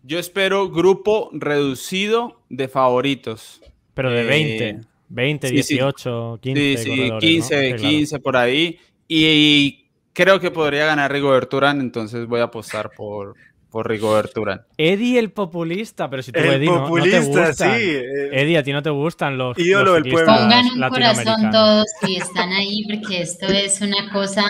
yo 0.03 0.19
espero 0.19 0.69
grupo 0.69 1.29
reducido 1.33 2.39
de 2.49 2.67
favoritos. 2.67 3.61
Pero 3.93 4.11
de 4.11 4.21
Eh, 4.21 4.25
20. 4.25 4.87
20, 5.09 5.47
Sí, 5.49 5.63
sí. 5.63 5.73
18, 5.75 6.39
15 6.41 6.61
Sí, 6.61 6.77
sí, 6.83 6.89
corredores, 6.89 7.11
¿no? 7.13 7.19
15, 7.19 7.61
Sí, 7.61 7.67
claro. 7.73 7.89
15 7.89 8.19
por 8.19 8.37
ahí. 8.37 8.79
Y, 9.07 9.85
creo 10.13 10.39
que 10.39 10.51
podría 10.51 10.85
ganar 10.85 11.11
Rigobert 11.11 11.51
Urán, 11.53 11.79
entonces 11.81 12.27
voy 12.27 12.41
a 12.41 12.43
apostar 12.43 12.91
por, 12.95 13.35
por 13.71 13.87
Rigobert 13.89 14.37
Urán. 14.37 14.61
Eddie 14.77 15.17
el 15.17 15.31
populista, 15.31 16.09
pero 16.09 16.21
si 16.21 16.31
tú 16.31 16.39
El 16.39 16.45
Eddie 16.53 16.65
no- 16.67 16.73
no, 16.75 16.83
te 16.83 16.89
populista, 16.89 17.47
gustan. 17.47 17.55
sí. 17.79 17.85
eh, 17.85 18.29
Eddie, 18.33 18.57
a 18.57 18.63
ti 18.63 18.71
no 18.73 18.83
te 18.83 18.89
gustan 18.91 19.37
los, 19.37 19.57
Ídolo 19.57 19.93
los 19.95 20.03
del 20.03 20.11
pueblo. 20.13 20.33
Pongan 20.35 20.65
un 20.65 20.89
corazón 20.89 21.51
todos 21.51 21.85
y 22.07 22.15
están 22.17 22.49
ahí 22.51 22.83
porque 22.87 23.21
esto 23.21 23.47
es 23.47 23.79
una 23.81 24.11
cosa 24.11 24.45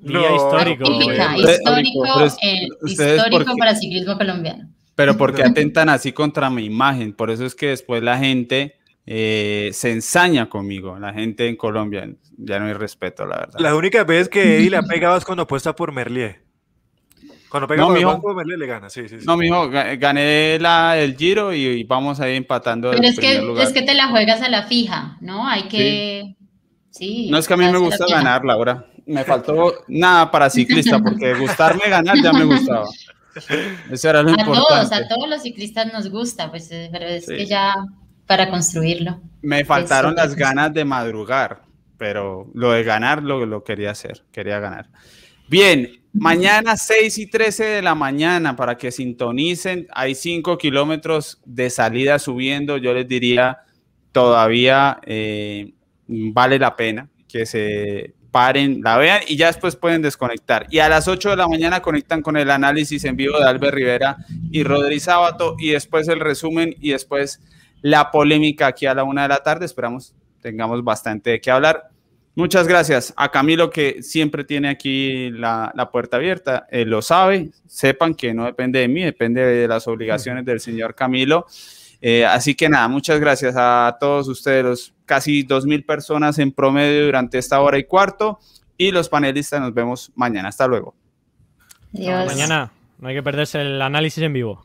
Día 0.00 0.18
No, 0.18 0.34
histórico. 0.36 0.84
típica, 0.84 1.36
histórico, 1.36 2.04
eh, 2.42 2.66
histórico 2.86 3.30
porque- 3.30 3.52
para 3.58 3.74
ciclismo 3.76 4.16
colombiano. 4.16 4.68
Pero 5.00 5.16
porque 5.16 5.42
atentan 5.42 5.88
así 5.88 6.12
contra 6.12 6.50
mi 6.50 6.64
imagen, 6.64 7.12
por 7.12 7.30
eso 7.30 7.46
es 7.46 7.54
que 7.54 7.68
después 7.68 8.02
la 8.02 8.18
gente 8.18 8.76
eh, 9.06 9.70
se 9.72 9.90
ensaña 9.92 10.48
conmigo, 10.48 10.98
la 10.98 11.12
gente 11.12 11.48
en 11.48 11.56
Colombia, 11.56 12.08
ya 12.36 12.58
no 12.58 12.66
hay 12.66 12.74
respeto, 12.74 13.24
la 13.26 13.38
verdad. 13.38 13.58
Las 13.60 13.72
únicas 13.72 14.06
veces 14.06 14.28
que 14.28 14.56
Eddie 14.58 14.70
le 14.70 14.76
ha 14.76 14.82
pegado 14.88 15.16
es 15.16 15.24
cuando 15.24 15.42
apuesta 15.44 15.74
por 15.74 15.90
Merlier. 15.92 16.42
Cuando 17.48 17.66
pega 17.66 17.80
No, 17.82 17.88
por, 17.88 17.96
mijo. 17.98 18.34
Merlier 18.34 18.58
le 18.60 18.66
gana, 18.66 18.88
sí, 18.90 19.08
sí. 19.08 19.18
sí. 19.20 19.26
No, 19.26 19.36
mijo, 19.36 19.68
ga- 19.70 19.98
gané 19.98 20.58
la, 20.60 20.96
el 20.98 21.16
Giro 21.16 21.52
y, 21.52 21.64
y 21.64 21.84
vamos 21.84 22.20
ahí 22.20 22.36
empatando 22.36 22.90
Pero 22.90 23.02
el 23.02 23.08
es 23.08 23.18
que, 23.18 23.40
lugar. 23.42 23.66
es 23.66 23.72
que 23.72 23.82
te 23.82 23.94
la 23.94 24.06
juegas 24.08 24.40
a 24.42 24.48
la 24.48 24.62
fija, 24.64 25.16
¿no? 25.20 25.48
Hay 25.48 25.64
que... 25.64 26.36
Sí. 26.90 27.28
No 27.30 27.38
es 27.38 27.48
que 27.48 27.54
a 27.54 27.56
mí 27.56 27.64
me 27.70 27.78
gusta 27.78 28.04
la 28.08 28.16
ganar, 28.16 28.44
Laura. 28.44 28.86
Me 29.06 29.24
faltó 29.24 29.84
nada 29.88 30.30
para 30.30 30.48
ciclista, 30.50 30.98
porque 31.00 31.34
gustarme 31.34 31.88
ganar 31.88 32.16
ya 32.22 32.32
me 32.32 32.44
gustaba. 32.44 32.84
Eso 33.90 34.10
era 34.10 34.22
lo 34.22 34.30
A 34.32 34.36
todos, 34.36 34.58
importante. 34.58 34.94
a 34.94 35.08
todos 35.08 35.28
los 35.28 35.42
ciclistas 35.42 35.92
nos 35.92 36.08
gusta, 36.10 36.50
pues, 36.50 36.70
eh, 36.72 36.88
pero 36.92 37.06
es 37.06 37.26
Sí. 37.26 37.36
que 37.36 37.46
ya 37.46 37.74
para 38.26 38.48
construirlo. 38.50 39.20
Me 39.42 39.64
faltaron 39.64 40.14
las 40.14 40.34
ganas 40.36 40.72
de 40.72 40.84
madrugar, 40.84 41.62
pero 41.98 42.50
lo 42.54 42.72
de 42.72 42.84
ganar 42.84 43.22
lo, 43.22 43.44
lo 43.46 43.64
quería 43.64 43.90
hacer, 43.90 44.22
quería 44.32 44.60
ganar. 44.60 44.88
Bien, 45.48 46.00
mañana 46.12 46.76
6 46.76 47.18
y 47.18 47.26
13 47.26 47.64
de 47.64 47.82
la 47.82 47.94
mañana 47.96 48.54
para 48.54 48.76
que 48.76 48.92
sintonicen. 48.92 49.88
Hay 49.92 50.14
5 50.14 50.56
kilómetros 50.58 51.40
de 51.44 51.70
salida 51.70 52.18
subiendo. 52.20 52.76
Yo 52.76 52.94
les 52.94 53.08
diría, 53.08 53.58
todavía 54.12 55.00
eh, 55.04 55.72
vale 56.06 56.58
la 56.58 56.76
pena 56.76 57.08
que 57.28 57.46
se 57.46 58.14
paren, 58.30 58.80
la 58.82 58.96
vean 58.96 59.20
y 59.26 59.36
ya 59.36 59.46
después 59.46 59.76
pueden 59.76 60.02
desconectar. 60.02 60.66
Y 60.70 60.78
a 60.78 60.88
las 60.88 61.08
8 61.08 61.30
de 61.30 61.36
la 61.36 61.48
mañana 61.48 61.82
conectan 61.82 62.22
con 62.22 62.36
el 62.36 62.50
análisis 62.50 63.04
en 63.04 63.16
vivo 63.16 63.38
de 63.38 63.44
Albert 63.44 63.74
Rivera 63.74 64.16
y 64.50 64.62
Rodri 64.62 65.00
Sábato 65.00 65.56
y 65.58 65.70
después 65.70 66.08
el 66.08 66.20
resumen 66.20 66.74
y 66.80 66.90
después 66.90 67.40
la 67.82 68.10
polémica 68.10 68.68
aquí 68.68 68.86
a 68.86 68.94
la 68.94 69.04
una 69.04 69.22
de 69.22 69.28
la 69.28 69.42
tarde. 69.42 69.66
Esperamos 69.66 70.14
tengamos 70.40 70.82
bastante 70.82 71.30
de 71.30 71.40
qué 71.40 71.50
hablar. 71.50 71.90
Muchas 72.34 72.66
gracias 72.66 73.12
a 73.16 73.30
Camilo 73.30 73.70
que 73.70 74.02
siempre 74.02 74.44
tiene 74.44 74.68
aquí 74.68 75.30
la, 75.30 75.72
la 75.74 75.90
puerta 75.90 76.16
abierta. 76.16 76.66
Él 76.70 76.88
lo 76.88 77.02
sabe. 77.02 77.50
Sepan 77.66 78.14
que 78.14 78.32
no 78.32 78.46
depende 78.46 78.78
de 78.78 78.88
mí, 78.88 79.02
depende 79.02 79.44
de 79.44 79.68
las 79.68 79.86
obligaciones 79.88 80.44
del 80.44 80.60
señor 80.60 80.94
Camilo. 80.94 81.46
Eh, 82.00 82.24
así 82.24 82.54
que 82.54 82.68
nada, 82.68 82.88
muchas 82.88 83.20
gracias 83.20 83.54
a 83.56 83.96
todos 84.00 84.26
ustedes, 84.28 84.64
los 84.64 84.94
casi 85.10 85.44
2.000 85.44 85.84
personas 85.84 86.38
en 86.38 86.52
promedio 86.52 87.06
durante 87.06 87.36
esta 87.36 87.60
hora 87.60 87.78
y 87.78 87.84
cuarto. 87.84 88.38
Y 88.76 88.92
los 88.92 89.08
panelistas 89.08 89.60
nos 89.60 89.74
vemos 89.74 90.12
mañana. 90.14 90.50
Hasta 90.50 90.68
luego. 90.68 90.94
Adiós. 91.92 92.26
Mañana 92.26 92.70
no 93.00 93.08
hay 93.08 93.16
que 93.16 93.22
perderse 93.24 93.60
el 93.60 93.82
análisis 93.82 94.22
en 94.22 94.32
vivo. 94.32 94.64